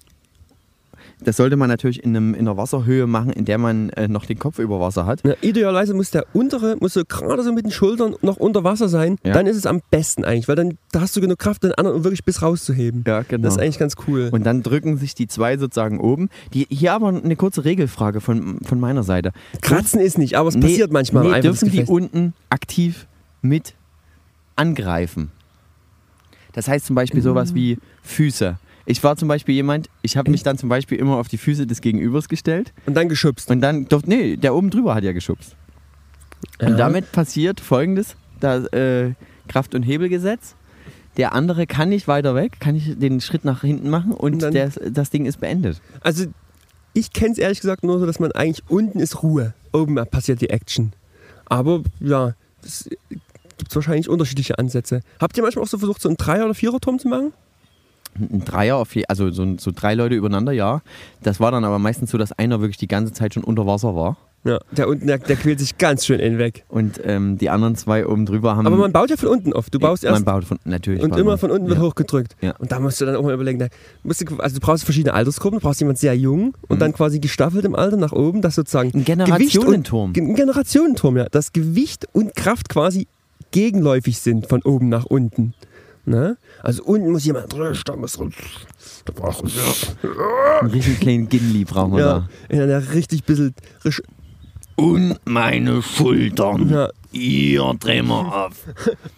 Das 1.19 1.37
sollte 1.37 1.55
man 1.55 1.67
natürlich 1.67 2.03
in, 2.03 2.15
einem, 2.15 2.33
in 2.35 2.41
einer 2.41 2.57
Wasserhöhe 2.57 3.07
machen, 3.07 3.31
in 3.31 3.45
der 3.45 3.57
man 3.57 3.89
äh, 3.89 4.07
noch 4.07 4.25
den 4.25 4.37
Kopf 4.37 4.59
über 4.59 4.79
Wasser 4.79 5.07
hat. 5.07 5.23
Ja, 5.25 5.33
idealerweise 5.41 5.95
muss 5.95 6.11
der 6.11 6.25
untere, 6.33 6.77
muss 6.79 6.93
so 6.93 7.01
gerade 7.05 7.41
so 7.43 7.51
mit 7.51 7.65
den 7.65 7.71
Schultern 7.71 8.15
noch 8.21 8.37
unter 8.37 8.63
Wasser 8.63 8.87
sein. 8.87 9.17
Ja. 9.25 9.33
Dann 9.33 9.47
ist 9.47 9.57
es 9.57 9.65
am 9.65 9.81
besten 9.89 10.23
eigentlich, 10.25 10.47
weil 10.47 10.55
dann 10.55 10.77
da 10.91 11.01
hast 11.01 11.15
du 11.15 11.21
genug 11.21 11.39
Kraft, 11.39 11.63
den 11.63 11.71
anderen 11.73 12.03
wirklich 12.03 12.23
bis 12.23 12.43
rauszuheben. 12.43 13.03
Ja, 13.07 13.23
genau. 13.23 13.43
Das 13.43 13.55
ist 13.55 13.59
eigentlich 13.61 13.79
ganz 13.79 13.95
cool. 14.07 14.29
Und 14.31 14.45
dann 14.45 14.61
drücken 14.61 14.97
sich 14.97 15.15
die 15.15 15.27
zwei 15.27 15.57
sozusagen 15.57 15.99
oben. 15.99 16.29
Die, 16.53 16.67
hier 16.69 16.93
aber 16.93 17.07
eine 17.09 17.35
kurze 17.35 17.65
Regelfrage 17.65 18.21
von, 18.21 18.59
von 18.63 18.79
meiner 18.79 19.03
Seite. 19.03 19.31
Kratzen 19.61 19.99
ist 19.99 20.19
nicht, 20.19 20.37
aber 20.37 20.49
es 20.49 20.55
Nee, 20.55 20.61
passiert 20.61 20.91
manchmal. 20.91 21.23
Nee, 21.31 21.41
dürfen 21.41 21.71
die 21.71 21.83
unten 21.83 22.33
aktiv 22.49 23.07
mit 23.41 23.73
angreifen? 24.55 25.31
Das 26.53 26.67
heißt 26.67 26.85
zum 26.85 26.95
Beispiel 26.95 27.21
sowas 27.21 27.53
wie 27.53 27.77
Füße. 28.03 28.57
Ich 28.89 29.03
war 29.03 29.17
zum 29.17 29.27
Beispiel 29.27 29.53
jemand, 29.53 29.89
ich 30.01 30.15
habe 30.17 30.31
mich 30.31 30.43
dann 30.43 30.57
zum 30.57 30.69
Beispiel 30.69 30.97
immer 30.97 31.17
auf 31.17 31.27
die 31.27 31.37
Füße 31.37 31.67
des 31.67 31.81
Gegenübers 31.81 32.29
gestellt 32.29 32.73
Und 32.85 32.95
dann 32.95 33.09
geschubst. 33.09 33.51
und 33.51 33.59
dann 33.61 33.85
durfte, 33.87 34.09
nee, 34.09 34.37
der 34.37 34.55
oben 34.55 34.69
drüber 34.69 34.95
hat 34.95 35.03
ja 35.03 35.11
geschubst. 35.11 35.55
Ja. 36.61 36.67
Und 36.69 36.77
damit 36.77 37.11
passiert 37.11 37.59
folgendes, 37.59 38.15
das 38.39 38.65
äh, 38.67 39.11
Kraft- 39.49 39.75
und 39.75 39.83
Hebelgesetz. 39.83 40.55
Der 41.17 41.33
andere 41.33 41.67
kann 41.67 41.89
nicht 41.89 42.07
weiter 42.07 42.33
weg, 42.35 42.59
kann 42.59 42.75
ich 42.75 42.97
den 42.97 43.19
Schritt 43.21 43.43
nach 43.43 43.61
hinten 43.61 43.89
machen 43.89 44.11
und, 44.13 44.33
Und 44.35 44.41
dann- 44.43 44.53
der, 44.53 44.69
das 44.69 45.09
Ding 45.09 45.25
ist 45.25 45.39
beendet. 45.41 45.81
Also, 46.01 46.25
ich 46.93 47.11
kenne 47.11 47.31
es 47.33 47.37
ehrlich 47.39 47.59
gesagt 47.59 47.83
nur 47.83 47.99
so, 47.99 48.05
dass 48.05 48.19
man 48.19 48.31
eigentlich 48.31 48.63
unten 48.69 48.99
ist 48.99 49.21
Ruhe. 49.21 49.53
Oben 49.73 49.95
passiert 50.09 50.39
die 50.41 50.49
Action. 50.49 50.93
Aber 51.45 51.81
ja, 51.99 52.33
es 52.63 52.87
gibt 53.57 53.75
wahrscheinlich 53.75 54.07
unterschiedliche 54.09 54.57
Ansätze. 54.59 55.01
Habt 55.19 55.35
ihr 55.37 55.43
manchmal 55.43 55.63
auch 55.63 55.67
so 55.69 55.77
versucht, 55.77 56.01
so 56.01 56.07
einen 56.09 56.17
Dreier- 56.17 56.45
oder 56.45 56.53
Vierer-Turm 56.55 56.99
zu 56.99 57.07
machen? 57.07 57.33
Ein 58.19 58.43
Dreier, 58.45 58.77
auf 58.77 58.95
je, 58.95 59.05
also 59.07 59.29
so, 59.31 59.57
so 59.57 59.71
drei 59.73 59.93
Leute 59.93 60.15
übereinander, 60.15 60.51
ja. 60.51 60.81
Das 61.23 61.39
war 61.39 61.51
dann 61.51 61.63
aber 61.65 61.79
meistens 61.79 62.11
so, 62.11 62.17
dass 62.17 62.31
einer 62.31 62.61
wirklich 62.61 62.77
die 62.77 62.87
ganze 62.87 63.13
Zeit 63.13 63.33
schon 63.33 63.43
unter 63.43 63.65
Wasser 63.67 63.95
war. 63.95 64.17
Ja, 64.43 64.59
der 64.71 64.87
unten, 64.87 65.07
der, 65.07 65.17
der 65.17 65.35
quält 65.35 65.59
sich 65.59 65.77
ganz 65.77 66.05
schön 66.05 66.19
in 66.21 66.37
weg. 66.37 66.63
Und 66.69 67.01
ähm, 67.03 67.37
die 67.37 67.49
anderen 67.49 67.75
zwei 67.75 68.07
oben 68.07 68.25
drüber 68.25 68.55
haben. 68.55 68.65
Aber 68.65 68.77
man 68.77 68.93
baut 68.93 69.09
ja 69.09 69.17
von 69.17 69.27
unten 69.29 69.51
auf. 69.51 69.69
Du 69.69 69.77
baust 69.77 70.03
man 70.03 70.13
erst 70.13 70.25
baut 70.25 70.45
von, 70.45 70.57
natürlich. 70.63 71.01
und 71.03 71.11
immer 71.17 71.31
man. 71.31 71.37
von 71.37 71.51
unten 71.51 71.67
wird 71.67 71.79
ja. 71.79 71.83
hochgedrückt. 71.83 72.35
Ja. 72.39 72.55
Und 72.57 72.71
da 72.71 72.79
musst 72.79 73.01
du 73.01 73.05
dann 73.05 73.17
auch 73.17 73.23
mal 73.23 73.33
überlegen, 73.33 73.59
da 73.59 73.67
musst 74.03 74.21
du, 74.21 74.37
also 74.37 74.55
du 74.55 74.61
brauchst 74.61 74.85
verschiedene 74.85 75.13
Altersgruppen, 75.13 75.59
du 75.59 75.63
brauchst 75.65 75.81
jemand 75.81 75.97
sehr 75.97 76.15
jung 76.15 76.55
und 76.69 76.77
Mhm. 76.77 76.79
dann 76.79 76.93
quasi 76.93 77.19
gestaffelt 77.19 77.65
im 77.65 77.75
Alter 77.75 77.97
nach 77.97 78.13
oben, 78.13 78.41
dass 78.41 78.55
sozusagen 78.55 78.89
Ein 78.93 79.03
Gewicht 79.03 79.09
und- 79.09 79.25
Generationenturm. 79.25 80.13
Ein 80.15 80.35
Generationenturm, 80.35 81.17
ja. 81.17 81.25
Dass 81.29 81.51
Gewicht 81.51 82.07
und 82.13 82.35
Kraft 82.35 82.69
quasi 82.69 83.07
gegenläufig 83.51 84.19
sind 84.19 84.47
von 84.47 84.61
oben 84.61 84.87
nach 84.87 85.05
unten. 85.05 85.53
Ne? 86.07 86.37
Also 86.63 86.85
unten 86.85 87.11
muss 87.11 87.25
jemand 87.25 87.51
durch, 87.51 87.83
da 87.83 87.93
muss 87.97 88.13
da 88.13 89.11
brauchen 89.13 89.51
wir 89.53 90.59
Einen 90.61 90.71
richtig 90.71 91.01
kleinen 91.01 91.27
Gimli 91.27 91.65
brauchen 91.65 91.97
wir 91.97 91.99
ja, 91.99 92.29
in 92.47 92.61
einer 92.61 92.93
richtig 92.93 93.25
bisschen 93.25 93.53
da. 93.83 94.01
Und 94.77 95.19
meine 95.25 95.81
Schultern. 95.81 96.69
ja. 96.69 96.89
Ihr 97.17 97.75
drehen 97.79 98.07
wir 98.07 98.15
auf. 98.45 98.53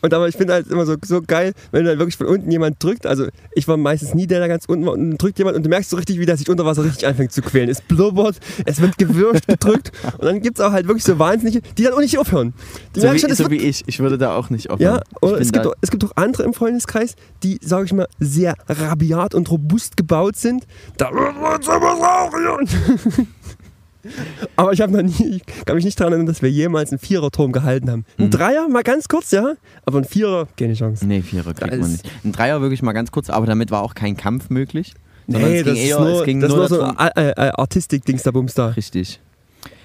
Und 0.01 0.13
aber 0.13 0.27
ich 0.27 0.35
finde 0.35 0.53
halt 0.53 0.67
immer 0.67 0.85
so, 0.85 0.95
so 1.05 1.21
geil, 1.21 1.53
wenn 1.71 1.85
dann 1.85 1.99
wirklich 1.99 2.17
von 2.17 2.27
unten 2.27 2.51
jemand 2.51 2.81
drückt. 2.81 3.05
Also 3.05 3.27
ich 3.53 3.67
war 3.67 3.77
meistens 3.77 4.13
nie 4.13 4.27
der, 4.27 4.39
der 4.39 4.47
ganz 4.47 4.65
unten 4.65 4.85
war 4.85 4.93
und 4.93 5.09
dann 5.09 5.17
drückt 5.17 5.37
jemand 5.37 5.57
und 5.57 5.63
du 5.63 5.69
merkst 5.69 5.89
so 5.89 5.97
richtig, 5.97 6.19
wie 6.19 6.25
der 6.25 6.37
sich 6.37 6.49
unter 6.49 6.65
Wasser 6.65 6.83
richtig 6.83 7.07
anfängt 7.07 7.31
zu 7.31 7.41
quälen. 7.41 7.69
Es 7.69 7.81
blubbert, 7.81 8.37
es 8.65 8.81
wird 8.81 8.97
gewürscht, 8.97 9.47
gedrückt 9.47 9.91
und 10.17 10.23
dann 10.23 10.41
gibt 10.41 10.59
es 10.59 10.65
auch 10.65 10.71
halt 10.71 10.87
wirklich 10.87 11.03
so 11.03 11.19
Wahnsinnige, 11.19 11.61
die 11.77 11.83
dann 11.83 11.93
auch 11.93 11.99
nicht 11.99 12.17
aufhören. 12.17 12.53
Die 12.95 13.01
So, 13.01 13.11
wie, 13.11 13.19
schon, 13.19 13.33
so 13.33 13.49
wie 13.51 13.57
ich. 13.57 13.83
Ich 13.87 13.99
würde 13.99 14.17
da 14.17 14.35
auch 14.35 14.49
nicht 14.49 14.69
aufhören. 14.69 14.95
Ja, 14.95 15.01
oder 15.21 15.39
es 15.39 15.51
gibt, 15.51 15.67
auch, 15.67 15.73
es 15.81 15.91
gibt 15.91 16.03
auch 16.03 16.11
andere 16.15 16.43
im 16.43 16.53
Freundeskreis, 16.53 17.15
die, 17.43 17.59
sage 17.61 17.85
ich 17.85 17.93
mal, 17.93 18.07
sehr 18.19 18.55
rabiat 18.67 19.35
und 19.35 19.49
robust 19.51 19.97
gebaut 19.97 20.35
sind. 20.35 20.65
Da 20.97 21.11
wird 21.11 21.39
man 21.39 21.59
Dinosaurier. 21.61 22.57
Aber 24.55 24.71
ich 24.73 24.81
habe 24.81 24.91
noch 24.93 25.01
nie, 25.01 25.41
ich 25.45 25.65
kann 25.65 25.75
mich 25.75 25.85
nicht 25.85 25.99
daran 25.99 26.13
erinnern, 26.13 26.27
dass 26.27 26.41
wir 26.41 26.49
jemals 26.49 26.91
einen 26.91 26.99
Viererturm 26.99 27.51
gehalten 27.51 27.89
haben. 27.91 28.05
Ein 28.17 28.25
Mhm. 28.25 28.31
Dreier, 28.31 28.67
mal 28.69 28.83
ganz 28.83 29.07
kurz, 29.07 29.31
ja, 29.31 29.53
aber 29.85 29.97
ein 29.99 30.05
Vierer, 30.05 30.47
keine 30.57 30.73
Chance. 30.73 31.05
Nee, 31.05 31.21
Vierer 31.21 31.53
kriegt 31.53 31.71
man 31.71 31.81
ist- 31.81 32.03
nicht. 32.03 32.11
Ein 32.23 32.31
Dreier 32.31 32.61
wirklich 32.61 32.81
mal 32.81 32.93
ganz 32.93 33.11
kurz, 33.11 33.29
aber 33.29 33.45
damit 33.45 33.71
war 33.71 33.81
auch 33.81 33.93
kein 33.95 34.15
Kampf 34.17 34.49
möglich. 34.49 34.93
sondern 35.27 35.51
Nee, 35.51 35.57
es 35.59 35.63
ging 35.63 35.73
das 35.75 35.79
eher, 35.83 35.95
ist 35.95 35.99
nur, 36.01 36.09
das 36.25 36.27
ist 36.27 36.47
nur 36.49 36.57
nur 36.57 36.67
so 36.69 36.81
ein 36.81 37.11
äh, 37.15 37.29
äh, 37.31 37.51
Artistik-Dings 37.51 38.23
da 38.23 38.31
Bums 38.31 38.53
da. 38.55 38.69
Richtig. 38.69 39.19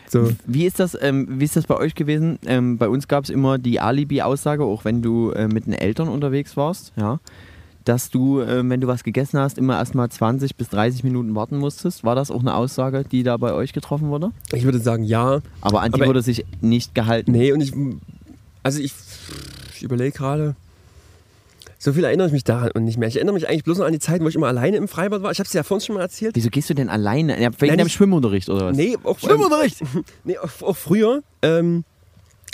So. 0.08 0.30
Wie 0.46 0.64
ist 0.64 0.78
das, 0.80 0.96
ähm, 1.00 1.26
wie 1.28 1.44
ist 1.44 1.56
das 1.56 1.66
bei 1.66 1.76
euch 1.76 1.94
gewesen? 1.94 2.38
Ähm, 2.46 2.78
bei 2.78 2.88
uns 2.88 3.08
gab 3.08 3.24
es 3.24 3.30
immer 3.30 3.58
die 3.58 3.78
Alibi-Aussage, 3.80 4.64
auch 4.64 4.84
wenn 4.86 5.02
du 5.02 5.32
äh, 5.32 5.48
mit 5.48 5.66
den 5.66 5.72
Eltern 5.74 6.08
unterwegs 6.08 6.56
warst, 6.56 6.92
ja, 6.96 7.18
dass 7.84 8.10
du, 8.10 8.40
ähm, 8.40 8.70
wenn 8.70 8.80
du 8.80 8.86
was 8.86 9.04
gegessen 9.04 9.38
hast, 9.38 9.58
immer 9.58 9.76
erstmal 9.78 10.08
20 10.08 10.56
bis 10.56 10.68
30 10.70 11.04
Minuten 11.04 11.34
warten 11.34 11.58
musstest. 11.58 12.02
War 12.04 12.14
das 12.14 12.30
auch 12.30 12.40
eine 12.40 12.54
Aussage, 12.54 13.04
die 13.04 13.22
da 13.22 13.36
bei 13.36 13.52
euch 13.52 13.72
getroffen 13.72 14.08
wurde? 14.08 14.30
Ich 14.52 14.64
würde 14.64 14.78
sagen, 14.78 15.04
ja. 15.04 15.40
Aber 15.60 15.82
an 15.82 15.92
die 15.92 16.00
wurde 16.00 16.22
sich 16.22 16.44
nicht 16.60 16.94
gehalten. 16.94 17.32
Nee, 17.32 17.52
und 17.52 17.60
ich, 17.60 17.72
also 18.62 18.80
ich, 18.80 18.92
ich 19.76 19.82
überlege 19.82 20.12
gerade, 20.12 20.56
so 21.78 21.92
viel 21.92 22.04
erinnere 22.04 22.28
ich 22.28 22.32
mich 22.32 22.44
daran 22.44 22.70
und 22.72 22.84
nicht 22.84 22.96
mehr. 22.96 23.08
Ich 23.08 23.16
erinnere 23.16 23.34
mich 23.34 23.46
eigentlich 23.46 23.64
bloß 23.64 23.76
noch 23.76 23.84
an 23.86 23.92
die 23.92 23.98
Zeiten, 23.98 24.24
wo 24.24 24.28
ich 24.28 24.34
immer 24.34 24.46
alleine 24.46 24.78
im 24.78 24.88
Freibad 24.88 25.22
war. 25.22 25.30
Ich 25.32 25.38
habe 25.38 25.46
es 25.46 25.52
ja 25.52 25.62
vorhin 25.62 25.84
schon 25.84 25.96
mal 25.96 26.00
erzählt. 26.00 26.34
Wieso 26.34 26.48
gehst 26.48 26.70
du 26.70 26.74
denn 26.74 26.88
alleine? 26.88 27.36
Wegen 27.36 27.54
Nein, 27.60 27.76
deinem 27.76 27.86
ich- 27.88 27.92
Schwimmunterricht 27.92 28.48
oder 28.48 28.68
was? 28.68 28.76
Nee, 28.76 28.96
auch, 29.04 29.18
Schwimmunterricht! 29.18 29.82
Ähm, 29.82 30.04
nee, 30.24 30.38
auch, 30.38 30.48
auch 30.62 30.76
früher. 30.76 31.22
Ähm, 31.42 31.84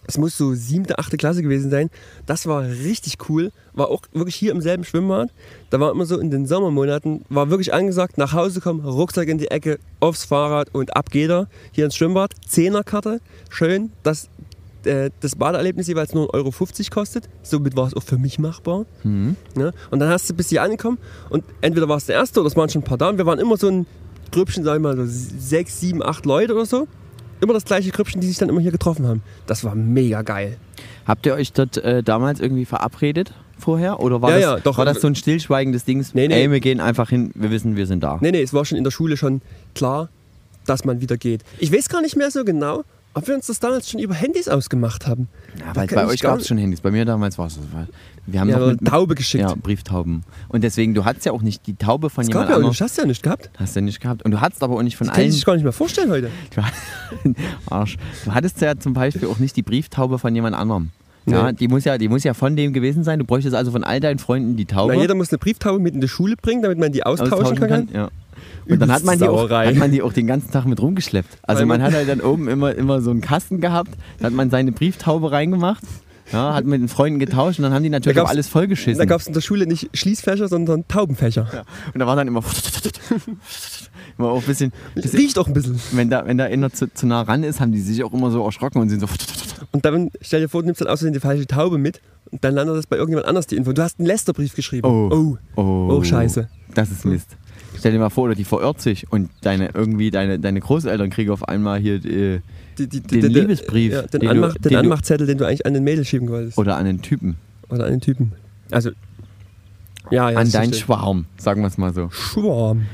es 0.06 0.18
muss 0.18 0.36
so 0.36 0.54
siebte, 0.54 0.98
achte 0.98 1.16
Klasse 1.16 1.42
gewesen 1.42 1.70
sein. 1.70 1.90
Das 2.26 2.46
war 2.46 2.62
richtig 2.62 3.28
cool. 3.28 3.52
War 3.74 3.88
auch 3.88 4.02
wirklich 4.12 4.34
hier 4.34 4.52
im 4.52 4.60
selben 4.60 4.84
Schwimmbad. 4.84 5.30
Da 5.70 5.78
war 5.78 5.92
immer 5.92 6.06
so 6.06 6.18
in 6.18 6.30
den 6.30 6.46
Sommermonaten, 6.46 7.24
war 7.28 7.50
wirklich 7.50 7.72
angesagt, 7.72 8.18
nach 8.18 8.32
Hause 8.32 8.60
kommen, 8.60 8.80
Rucksack 8.80 9.28
in 9.28 9.38
die 9.38 9.50
Ecke, 9.50 9.78
aufs 10.00 10.24
Fahrrad 10.24 10.74
und 10.74 10.96
ab 10.96 11.10
geht 11.10 11.30
er. 11.30 11.48
Hier 11.72 11.84
ins 11.84 11.96
Schwimmbad, 11.96 12.32
Zehnerkarte, 12.46 13.20
schön, 13.50 13.92
dass 14.02 14.28
äh, 14.84 15.10
das 15.20 15.36
Badeerlebnis 15.36 15.86
jeweils 15.86 16.14
nur 16.14 16.34
1,50 16.34 16.34
Euro 16.34 16.90
kostet. 16.90 17.28
Somit 17.42 17.76
war 17.76 17.86
es 17.86 17.94
auch 17.94 18.02
für 18.02 18.18
mich 18.18 18.38
machbar. 18.38 18.86
Mhm. 19.02 19.36
Ne? 19.54 19.72
Und 19.90 19.98
dann 20.00 20.08
hast 20.08 20.28
du 20.30 20.34
bis 20.34 20.48
hier 20.48 20.62
angekommen 20.62 20.98
und 21.28 21.44
entweder 21.60 21.88
warst 21.88 22.08
du 22.08 22.12
der 22.12 22.20
Erste 22.20 22.40
oder 22.40 22.48
es 22.48 22.56
waren 22.56 22.68
schon 22.68 22.82
ein 22.82 22.84
paar 22.84 22.98
da. 22.98 23.10
Und 23.10 23.18
wir 23.18 23.26
waren 23.26 23.38
immer 23.38 23.56
so 23.56 23.68
ein 23.68 23.86
Grüppchen, 24.32 24.64
sag 24.64 24.76
ich 24.76 24.82
mal, 24.82 24.96
so 24.96 25.04
sechs, 25.06 25.80
sieben, 25.80 26.02
acht 26.02 26.24
Leute 26.24 26.54
oder 26.54 26.66
so. 26.66 26.88
Immer 27.40 27.54
das 27.54 27.64
gleiche 27.64 27.90
Grüppchen, 27.90 28.20
die 28.20 28.26
sich 28.26 28.38
dann 28.38 28.48
immer 28.48 28.60
hier 28.60 28.70
getroffen 28.72 29.06
haben. 29.06 29.22
Das 29.46 29.64
war 29.64 29.74
mega 29.74 30.22
geil. 30.22 30.56
Habt 31.06 31.26
ihr 31.26 31.34
euch 31.34 31.52
dort 31.52 31.76
äh, 31.78 32.02
damals 32.02 32.40
irgendwie 32.40 32.64
verabredet 32.64 33.32
vorher? 33.58 34.00
Oder 34.00 34.22
war, 34.22 34.30
Ja, 34.30 34.36
das, 34.36 34.42
ja, 34.44 34.58
doch. 34.60 34.78
war 34.78 34.84
das 34.84 35.00
so 35.00 35.06
ein 35.06 35.14
stillschweigendes 35.14 35.84
Ding? 35.84 36.04
Nee, 36.14 36.28
nee. 36.28 36.34
Ey, 36.44 36.50
wir 36.50 36.60
gehen 36.60 36.80
einfach 36.80 37.08
hin, 37.10 37.30
wir 37.34 37.50
wissen, 37.50 37.76
wir 37.76 37.86
sind 37.86 38.02
da. 38.02 38.18
Nee, 38.20 38.30
nee, 38.32 38.42
es 38.42 38.52
war 38.54 38.64
schon 38.64 38.78
in 38.78 38.84
der 38.84 38.90
Schule 38.90 39.16
schon 39.16 39.40
klar, 39.74 40.08
dass 40.66 40.84
man 40.84 41.00
wieder 41.00 41.16
geht. 41.16 41.42
Ich 41.58 41.72
weiß 41.72 41.88
gar 41.88 42.02
nicht 42.02 42.16
mehr 42.16 42.30
so 42.30 42.44
genau, 42.44 42.84
ob 43.14 43.26
wir 43.26 43.34
uns 43.34 43.46
das 43.46 43.58
damals 43.58 43.90
schon 43.90 44.00
über 44.00 44.14
Handys 44.14 44.46
ausgemacht 44.48 45.06
haben. 45.06 45.28
Ja, 45.58 45.72
Da 45.72 45.80
weil 45.80 45.86
bei 45.88 46.06
euch 46.06 46.20
gab 46.20 46.38
es 46.38 46.46
schon 46.48 46.58
Handys. 46.58 46.80
Bei 46.80 46.90
mir 46.90 47.04
damals 47.04 47.38
war 47.38 47.46
es 47.48 47.58
weil 47.72 47.88
Wir 48.26 48.40
haben 48.40 48.48
Ja, 48.48 48.58
noch 48.58 48.66
mit, 48.68 48.84
Taube 48.86 49.14
geschickt. 49.14 49.42
ja, 49.42 49.54
Brieftauben. 49.60 50.22
Und 50.48 50.62
deswegen, 50.62 50.94
du 50.94 51.04
hattest 51.04 51.26
ja 51.26 51.32
auch 51.32 51.42
nicht 51.42 51.66
die 51.66 51.74
Taube 51.74 52.10
von 52.10 52.22
das 52.22 52.28
jemand 52.28 52.48
ja 52.50 52.54
anderem. 52.56 52.70
nicht, 52.70 52.80
hast 52.80 52.96
du 52.98 53.02
ja 53.02 53.08
nicht 53.08 53.22
gehabt. 53.22 53.50
Hast 53.58 53.74
du 53.76 53.80
nicht 53.82 54.00
gehabt. 54.00 54.22
Und 54.24 54.30
du 54.30 54.40
hattest 54.40 54.62
aber 54.62 54.76
auch 54.76 54.82
nicht 54.82 54.96
von 54.96 55.06
Das 55.06 55.14
kann 55.14 55.22
ich 55.22 55.26
allen. 55.26 55.32
sich 55.32 55.44
gar 55.44 55.54
nicht 55.54 55.62
mehr 55.64 55.72
vorstellen 55.72 56.10
heute. 56.10 56.30
Du, 56.54 56.62
Arsch. 57.74 57.96
Du 58.24 58.32
hattest 58.34 58.60
ja 58.60 58.78
zum 58.78 58.92
Beispiel 58.94 59.28
auch 59.28 59.38
nicht 59.38 59.56
die 59.56 59.62
Brieftaube 59.62 60.18
von 60.18 60.34
jemand 60.34 60.54
anderem. 60.56 60.90
Ja, 61.26 61.50
Nee. 61.50 61.52
die 61.58 61.68
muss 61.68 61.84
ja, 61.84 61.98
die 61.98 62.08
muss 62.08 62.24
ja 62.24 62.32
von 62.34 62.56
dem 62.56 62.72
gewesen 62.72 63.04
sein. 63.04 63.18
Du 63.18 63.24
bräuchtest 63.24 63.54
also 63.54 63.70
von 63.72 63.84
all 63.84 64.00
deinen 64.00 64.18
Freunden 64.18 64.56
die 64.56 64.64
Taube. 64.64 64.94
Na, 64.94 65.00
jeder 65.00 65.14
muss 65.14 65.30
eine 65.30 65.38
Brieftaube 65.38 65.78
mit 65.78 65.94
in 65.94 66.00
die 66.00 66.08
Schule 66.08 66.34
bringen, 66.40 66.62
damit 66.62 66.78
man 66.78 66.92
die 66.92 67.04
austauschen, 67.04 67.56
kann. 67.58 67.88
Ja. 67.92 68.08
Und 68.68 68.80
dann 68.80 68.90
hat 68.90 69.04
man, 69.04 69.18
die 69.18 69.28
auch, 69.28 69.50
hat 69.50 69.74
man 69.76 69.90
die 69.92 70.00
auch 70.02 70.12
den 70.12 70.26
ganzen 70.26 70.50
Tag 70.50 70.64
mit 70.64 70.80
rumgeschleppt. 70.80 71.38
Also 71.42 71.60
Weil 71.60 71.66
man- 71.66 71.82
hat 71.82 71.92
halt 71.92 72.08
dann 72.08 72.20
oben 72.20 72.48
immer, 72.48 72.74
immer 72.74 73.02
so 73.02 73.10
einen 73.10 73.20
Kasten 73.20 73.60
gehabt, 73.60 73.90
da 74.18 74.26
hat 74.26 74.32
man 74.32 74.48
seine 74.50 74.72
Brieftaube 74.72 75.30
reingemacht, 75.30 75.82
ja, 76.32 76.54
hat 76.54 76.64
mit 76.64 76.80
den 76.80 76.88
Freunden 76.88 77.18
getauscht 77.18 77.58
und 77.58 77.64
dann 77.64 77.74
haben 77.74 77.82
die 77.82 77.90
natürlich 77.90 78.18
auch 78.20 78.28
alles 78.28 78.48
vollgeschissen. 78.48 78.98
Da 78.98 79.04
gab 79.04 79.20
es 79.20 79.26
in 79.26 79.32
der 79.32 79.40
Schule 79.40 79.66
nicht 79.66 79.90
Schließfächer, 79.94 80.48
sondern 80.48 80.86
Taubenfächer. 80.88 81.64
und 81.92 81.98
da 81.98 82.06
war 82.06 82.16
dann 82.16 82.28
immer, 82.28 82.42
immer 84.18 84.28
auch 84.28 84.40
ein 84.40 84.46
bisschen, 84.46 84.72
bisschen 84.94 85.18
Riecht 85.18 85.38
auch 85.38 85.46
ein 85.46 85.54
bisschen. 85.54 85.80
wenn 85.92 86.10
da, 86.10 86.26
wenn 86.26 86.38
da 86.38 86.44
einer 86.44 86.70
zu, 86.70 86.92
zu 86.92 87.06
nah 87.06 87.22
ran 87.22 87.42
ist, 87.42 87.60
haben 87.60 87.72
die 87.72 87.80
sich 87.80 88.04
auch 88.04 88.12
immer 88.12 88.30
so 88.30 88.44
erschrocken 88.44 88.80
und 88.80 88.88
sind 88.88 89.00
so. 89.00 89.06
Und 89.72 89.84
dann 89.84 90.10
stell 90.20 90.40
dir 90.40 90.48
vor, 90.48 90.62
du 90.62 90.66
nimmst 90.66 90.80
dann 90.80 90.88
außerdem 90.88 91.12
die 91.12 91.20
falsche 91.20 91.46
Taube 91.46 91.78
mit 91.78 92.00
und 92.32 92.42
dann 92.42 92.54
landet 92.54 92.76
das 92.76 92.86
bei 92.86 92.96
irgendjemand 92.96 93.28
anders 93.28 93.46
die 93.46 93.56
Info. 93.56 93.72
Du 93.72 93.82
hast 93.82 94.00
einen 94.00 94.06
Lästerbrief 94.06 94.54
geschrieben. 94.56 94.88
Oh. 94.88 95.36
oh. 95.56 95.62
Oh, 95.62 96.02
scheiße. 96.02 96.48
Das 96.74 96.90
ist 96.90 97.04
Mist. 97.04 97.36
Stell 97.80 97.92
dir 97.92 97.98
mal 97.98 98.10
vor, 98.10 98.24
oder 98.24 98.34
die 98.34 98.44
verirrt 98.44 98.80
sich 98.80 99.10
und 99.10 99.30
deine, 99.42 99.70
irgendwie 99.74 100.10
deine, 100.10 100.38
deine 100.38 100.60
Großeltern 100.60 101.10
kriegen 101.10 101.30
auf 101.30 101.48
einmal 101.48 101.78
hier 101.80 101.94
äh, 102.04 102.40
Die, 102.78 102.86
die, 102.88 103.00
Den 103.00 103.32
Liebesbrief, 103.32 103.92
Ja, 103.92 104.02
den, 104.02 104.20
den 104.20 104.20
du- 104.20 104.28
Anmach, 104.30 104.52
den 104.54 104.62
den 104.62 104.72
du- 104.72 104.78
Anmachzettel, 104.78 105.26
den 105.26 105.38
du 105.38 105.46
eigentlich 105.46 105.66
an 105.66 105.74
den 105.74 105.82
Mädel 105.84 106.04
schieben 106.04 106.28
wolltest. 106.28 106.56
oder 106.58 106.76
an 106.76 106.84
den 106.84 107.02
Typen, 107.02 107.36
Oder 107.68 107.84
an 107.86 107.90
den 107.92 108.00
Typen. 108.00 108.32
Also, 108.70 108.90
ja, 110.10 110.30
ja. 110.30 110.38
an 110.38 110.50
deinen 110.50 110.72
Schwarm, 110.74 111.26
sagen 111.38 111.62
wir 111.62 111.68
es 111.68 111.78
mal 111.78 111.92
so. 111.94 112.08
Schwarm. 112.10 112.86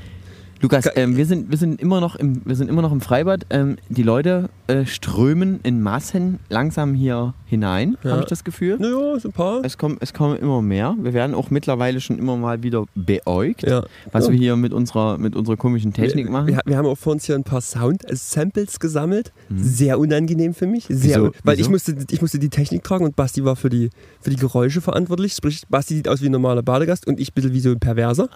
Lukas, 0.62 0.88
ähm, 0.96 1.16
wir, 1.16 1.26
sind, 1.26 1.50
wir, 1.50 1.58
sind 1.58 1.80
immer 1.82 2.00
noch 2.00 2.16
im, 2.16 2.40
wir 2.44 2.56
sind 2.56 2.68
immer 2.70 2.80
noch 2.82 2.92
im 2.92 3.00
Freibad. 3.02 3.44
Ähm, 3.50 3.76
die 3.90 4.02
Leute 4.02 4.48
äh, 4.68 4.86
strömen 4.86 5.60
in 5.62 5.82
Massen 5.82 6.38
langsam 6.48 6.94
hier 6.94 7.34
hinein, 7.44 7.96
Ja. 8.02 8.12
habe 8.12 8.22
ich 8.22 8.28
das 8.28 8.42
Gefühl. 8.42 8.78
Naja, 8.78 9.20
so 9.20 9.28
ein 9.28 9.32
paar. 9.32 9.60
Es 9.64 9.76
kommen, 9.76 9.98
es 10.00 10.14
kommen 10.14 10.36
immer 10.38 10.62
mehr. 10.62 10.96
Wir 11.00 11.12
werden 11.12 11.34
auch 11.34 11.50
mittlerweile 11.50 12.00
schon 12.00 12.18
immer 12.18 12.36
mal 12.36 12.62
wieder 12.62 12.86
beäugt, 12.94 13.62
Ja. 13.62 13.84
was 14.12 14.26
Ja. 14.26 14.32
wir 14.32 14.38
hier 14.38 14.56
mit 14.56 14.72
unserer, 14.72 15.18
mit 15.18 15.36
unserer 15.36 15.56
komischen 15.56 15.92
Technik 15.92 16.30
machen. 16.30 16.46
Wir, 16.48 16.60
wir 16.64 16.76
haben 16.78 16.86
auch 16.86 16.96
vor 16.98 17.12
uns 17.12 17.26
hier 17.26 17.34
ein 17.34 17.44
paar 17.44 17.60
Sound-Samples 17.60 18.80
gesammelt. 18.80 19.32
Sehr 19.54 19.98
unangenehm 19.98 20.54
für 20.54 20.66
mich. 20.66 20.86
Sehr, 20.88 21.20
Wieso? 21.20 21.32
Weil 21.44 21.54
ich 21.54 21.60
Wieso? 21.60 21.70
musste, 21.72 21.96
ich 22.10 22.20
musste 22.22 22.38
die 22.38 22.48
Technik 22.48 22.82
tragen 22.82 23.04
und 23.04 23.14
Basti 23.14 23.44
war 23.44 23.56
für 23.56 23.68
die, 23.68 23.90
für 24.22 24.30
die 24.30 24.36
Geräusche 24.36 24.80
verantwortlich. 24.80 25.34
Sprich, 25.34 25.62
Basti 25.68 25.94
sieht 25.96 26.08
aus 26.08 26.22
wie 26.22 26.26
ein 26.26 26.32
normaler 26.32 26.62
Badegast 26.62 27.06
und 27.06 27.20
ich 27.20 27.30
ein 27.30 27.34
bisschen 27.34 27.52
wie 27.52 27.60
so 27.60 27.70
ein 27.70 27.78
Perverser. 27.78 28.28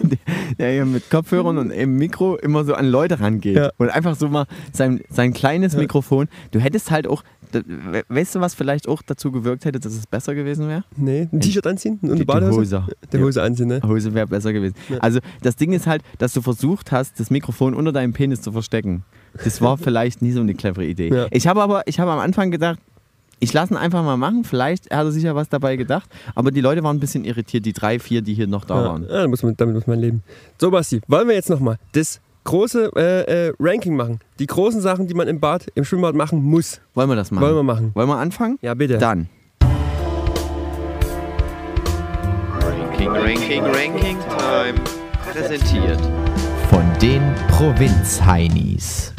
der 0.58 0.72
hier 0.72 0.84
mit 0.86 1.10
Kopfhörern 1.48 1.58
und 1.58 1.70
im 1.70 1.96
Mikro 1.96 2.36
immer 2.36 2.64
so 2.64 2.74
an 2.74 2.86
Leute 2.86 3.20
rangeht. 3.20 3.56
Ja. 3.56 3.70
Und 3.78 3.90
einfach 3.90 4.16
so 4.16 4.28
mal 4.28 4.46
sein, 4.72 5.00
sein 5.10 5.32
kleines 5.32 5.74
Ja. 5.74 5.80
Mikrofon. 5.80 6.28
Du 6.50 6.58
hättest 6.60 6.90
halt 6.90 7.06
auch, 7.06 7.22
weißt 8.08 8.34
du, 8.34 8.40
was 8.40 8.54
vielleicht 8.54 8.88
auch 8.88 9.02
dazu 9.02 9.32
gewirkt 9.32 9.64
hätte, 9.64 9.80
dass 9.80 9.92
es 9.92 10.06
besser 10.06 10.34
gewesen 10.34 10.68
wäre? 10.68 10.84
Nee, 10.96 11.28
ein 11.32 11.40
T-Shirt 11.40 11.66
anziehen 11.66 11.98
und 12.02 12.12
eine 12.12 12.24
Badehose. 12.24 12.82
Hose. 12.82 12.96
Die 13.12 13.18
Hose 13.18 13.42
anziehen, 13.42 13.68
ne? 13.68 13.80
Hose 13.86 14.12
wäre 14.14 14.26
besser 14.26 14.52
gewesen. 14.52 14.74
Ja. 14.88 14.98
Also 14.98 15.20
das 15.42 15.56
Ding 15.56 15.72
ist 15.72 15.86
halt, 15.86 16.02
dass 16.18 16.32
du 16.32 16.42
versucht 16.42 16.92
hast, 16.92 17.18
das 17.20 17.30
Mikrofon 17.30 17.74
unter 17.74 17.92
deinem 17.92 18.12
Penis 18.12 18.42
zu 18.42 18.52
verstecken. 18.52 19.04
Das 19.44 19.60
war 19.60 19.78
vielleicht 19.78 20.22
nie 20.22 20.32
so 20.32 20.40
eine 20.40 20.54
clevere 20.54 20.84
Idee. 20.86 21.26
Ich 21.30 21.46
habe 21.46 21.62
aber, 21.62 21.82
ich 21.86 22.00
habe 22.00 22.10
am 22.10 22.18
Anfang 22.18 22.50
gedacht, 22.50 22.78
ich 23.40 23.52
lasse 23.52 23.74
ihn 23.74 23.76
einfach 23.76 24.02
mal 24.02 24.16
machen. 24.16 24.44
Vielleicht 24.44 24.84
hat 24.90 25.04
er 25.06 25.12
sich 25.12 25.22
ja 25.22 25.34
was 25.34 25.48
dabei 25.48 25.76
gedacht. 25.76 26.08
Aber 26.34 26.50
die 26.50 26.60
Leute 26.60 26.82
waren 26.82 26.96
ein 26.96 27.00
bisschen 27.00 27.24
irritiert, 27.24 27.64
die 27.66 27.72
drei, 27.72 27.98
vier, 27.98 28.22
die 28.22 28.34
hier 28.34 28.46
noch 28.46 28.64
da 28.64 28.76
Ja, 28.82 28.88
waren. 28.88 29.02
ja, 29.08 29.22
da 29.22 29.28
muss 29.28 29.42
man, 29.42 29.56
damit 29.56 29.74
muss 29.74 29.86
man 29.86 29.98
leben. 30.00 30.22
So, 30.60 30.70
Basti, 30.70 31.00
wollen 31.08 31.28
wir 31.28 31.34
jetzt 31.34 31.48
nochmal 31.50 31.76
das 31.92 32.20
große 32.44 32.90
äh, 32.96 33.48
äh, 33.48 33.52
Ranking 33.60 33.94
machen? 33.96 34.20
Die 34.38 34.46
großen 34.46 34.80
Sachen, 34.80 35.06
die 35.06 35.14
man 35.14 35.28
im 35.28 35.38
Bad, 35.40 35.66
im 35.74 35.84
Schwimmbad 35.84 36.14
machen 36.14 36.42
muss. 36.42 36.80
Wollen 36.94 37.08
wir 37.08 37.16
das 37.16 37.30
machen? 37.30 37.42
Wollen 37.44 37.54
wir 37.56 37.62
machen. 37.62 37.90
Wollen 37.94 38.08
wir 38.08 38.16
anfangen? 38.18 38.58
Ja, 38.62 38.74
bitte. 38.74 38.98
Dann. 38.98 39.28
Ranking, 42.60 43.08
Ranking, 43.08 43.62
Ranking 43.64 44.16
Time. 44.36 44.78
Präsentiert. 45.32 46.00
Von 46.70 46.84
den 47.00 47.22
Provinz-Heinis. 47.50 49.12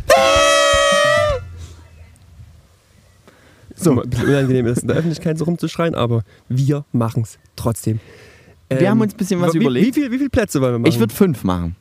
So. 3.79 4.01
Ein 4.01 4.09
bisschen 4.09 4.27
unangenehm 4.27 4.67
ist, 4.67 4.81
in 4.81 4.87
der 4.87 4.97
Öffentlichkeit 4.97 5.37
so 5.37 5.45
rumzuschreien, 5.45 5.95
aber 5.95 6.23
wir 6.47 6.85
machen 6.91 7.23
es 7.23 7.39
trotzdem. 7.55 7.99
Wir 8.69 8.89
haben 8.89 9.01
uns 9.01 9.13
ein 9.13 9.17
bisschen 9.17 9.41
was 9.41 9.53
wie, 9.53 9.57
überlegt. 9.57 9.87
Wie, 9.87 10.01
viel, 10.01 10.11
wie 10.11 10.17
viele 10.17 10.29
Plätze 10.29 10.61
wollen 10.61 10.73
wir 10.73 10.79
machen? 10.79 10.89
Ich 10.89 10.99
würde 10.99 11.13
fünf 11.13 11.43
machen. 11.43 11.75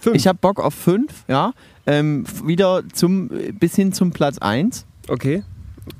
fünf. 0.00 0.16
Ich 0.16 0.26
habe 0.26 0.38
Bock 0.40 0.60
auf 0.60 0.74
fünf, 0.74 1.24
ja. 1.28 1.52
Ähm, 1.86 2.24
wieder 2.44 2.82
zum, 2.92 3.30
bis 3.58 3.76
hin 3.76 3.92
zum 3.92 4.10
Platz 4.10 4.38
eins. 4.38 4.86
okay, 5.08 5.44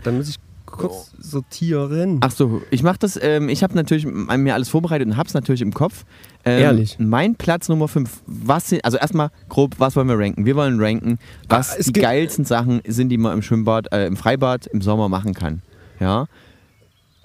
dann 0.03 0.16
muss 0.16 0.28
ich 0.28 0.36
kurz 0.77 1.12
sortieren. 1.18 2.18
Ach 2.22 2.31
so, 2.31 2.62
ich 2.70 2.83
mache 2.83 2.99
das, 2.99 3.18
ähm, 3.20 3.49
ich 3.49 3.62
habe 3.62 3.74
natürlich 3.74 4.07
mir 4.07 4.55
alles 4.55 4.68
vorbereitet 4.68 5.09
und 5.09 5.16
habe 5.16 5.27
es 5.27 5.35
natürlich 5.35 5.62
im 5.62 5.72
Kopf. 5.74 6.05
Ähm, 6.45 6.62
Ehrlich? 6.62 6.97
Mein 6.99 7.35
Platz 7.35 7.68
Nummer 7.68 7.89
5, 7.89 8.22
was 8.27 8.68
sind, 8.68 8.85
also 8.85 8.99
erstmal 8.99 9.31
grob, 9.49 9.74
was 9.79 9.97
wollen 9.97 10.09
wir 10.09 10.18
ranken? 10.18 10.45
Wir 10.47 10.57
wollen 10.57 10.81
ranken, 10.81 11.18
was 11.49 11.72
Ah, 11.72 11.83
die 11.85 11.93
geilsten 11.93 12.45
Sachen 12.45 12.81
sind, 12.87 13.09
die 13.09 13.18
man 13.18 13.33
im 13.33 13.43
Schwimmbad, 13.43 13.93
äh, 13.93 14.07
im 14.07 14.16
Freibad 14.16 14.66
im 14.66 14.81
Sommer 14.81 15.09
machen 15.09 15.35
kann. 15.35 15.62
Ja. 16.01 16.27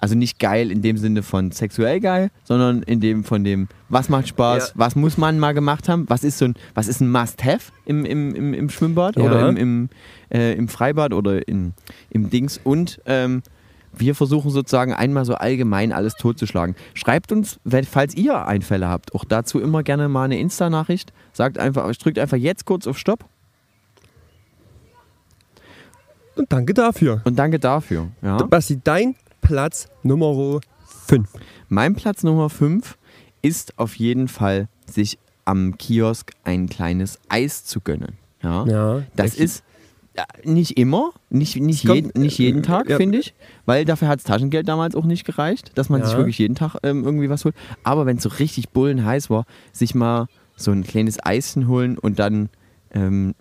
Also 0.02 0.16
nicht 0.16 0.40
geil 0.40 0.72
in 0.72 0.82
dem 0.82 0.96
Sinne 0.98 1.22
von 1.22 1.52
sexuell 1.52 2.00
geil, 2.00 2.32
sondern 2.42 2.82
in 2.82 2.98
dem 2.98 3.22
von 3.22 3.44
dem, 3.44 3.68
was 3.88 4.08
macht 4.08 4.26
Spaß, 4.26 4.70
Ja. 4.70 4.72
was 4.74 4.96
muss 4.96 5.16
man 5.16 5.38
mal 5.38 5.52
gemacht 5.54 5.88
haben, 5.88 6.06
was 6.08 6.24
ist 6.24 6.38
so 6.38 6.46
ein, 6.46 6.54
was 6.74 6.88
ist 6.88 7.00
ein 7.00 7.08
Must-Have 7.08 7.70
im, 7.86 8.04
im, 8.04 8.34
im, 8.34 8.52
im 8.52 8.68
Schwimmbad 8.68 9.14
Ja. 9.14 9.22
oder 9.22 9.48
im, 9.48 9.56
im, 9.56 9.88
äh, 10.34 10.54
im 10.54 10.66
Freibad 10.66 11.12
oder 11.12 11.46
in, 11.46 11.74
im 12.10 12.30
Dings 12.30 12.58
und 12.64 13.00
ähm, 13.06 13.44
wir 13.92 14.16
versuchen 14.16 14.50
sozusagen 14.50 14.92
einmal 14.92 15.24
so 15.24 15.34
allgemein 15.34 15.92
alles 15.92 16.14
totzuschlagen. 16.16 16.74
Schreibt 16.94 17.30
uns, 17.30 17.60
wenn- 17.62 17.84
falls 17.84 18.16
ihr 18.16 18.44
Einfälle 18.48 18.88
habt, 18.88 19.14
auch 19.14 19.24
dazu 19.24 19.60
immer 19.60 19.84
gerne 19.84 20.08
mal 20.08 20.24
eine 20.24 20.40
Insta-Nachricht. 20.40 21.12
Sagt 21.32 21.58
einfach, 21.58 21.94
drückt 21.96 22.18
einfach 22.18 22.38
jetzt 22.38 22.64
kurz 22.64 22.88
auf 22.88 22.98
Stopp 22.98 23.24
Und 26.34 26.50
danke 26.52 26.74
dafür. 26.74 27.20
und 27.24 27.38
danke 27.38 27.58
dafür. 27.60 28.08
Ja. 28.22 28.38
Basti, 28.38 28.80
dein 28.82 29.14
Platz 29.42 29.88
Nummer 30.02 30.60
5. 31.06 31.28
Mein 31.68 31.94
Platz 31.94 32.22
Nummer 32.22 32.48
5 32.48 32.96
ist 33.42 33.78
auf 33.78 33.96
jeden 33.96 34.28
Fall, 34.28 34.68
sich 34.86 35.18
am 35.44 35.76
Kiosk 35.76 36.30
ein 36.44 36.68
kleines 36.68 37.18
Eis 37.28 37.64
zu 37.64 37.80
gönnen. 37.80 38.16
Ja. 38.42 38.64
Ja, 38.66 39.02
Das 39.16 39.34
ist 39.34 39.62
ja, 40.16 40.24
nicht 40.44 40.78
immer, 40.78 41.12
nicht, 41.30 41.56
nicht, 41.56 41.84
kommt- 41.86 41.96
jeden, 41.96 42.20
nicht 42.20 42.38
jeden 42.38 42.62
Tag, 42.62 42.88
ja. 42.88 42.96
finde 42.96 43.18
ich, 43.18 43.34
weil 43.66 43.84
dafür 43.84 44.08
hat 44.08 44.18
das 44.20 44.24
Taschengeld 44.24 44.68
damals 44.68 44.94
auch 44.94 45.04
nicht 45.04 45.24
gereicht, 45.24 45.72
dass 45.76 45.88
man 45.88 46.00
Ja. 46.00 46.06
sich 46.06 46.16
wirklich 46.16 46.38
jeden 46.38 46.54
Tag 46.54 46.76
ähm, 46.82 47.04
irgendwie 47.04 47.28
was 47.30 47.44
holt. 47.44 47.54
Aber 47.82 48.06
wenn 48.06 48.18
es 48.18 48.22
so 48.22 48.28
richtig 48.28 48.70
bullenheiß 48.70 49.30
war, 49.30 49.44
sich 49.72 49.94
mal 49.94 50.26
so 50.56 50.70
ein 50.70 50.84
kleines 50.84 51.18
Eischen 51.24 51.66
holen 51.66 51.98
und 51.98 52.18
dann 52.18 52.48
ähm, 52.94 53.34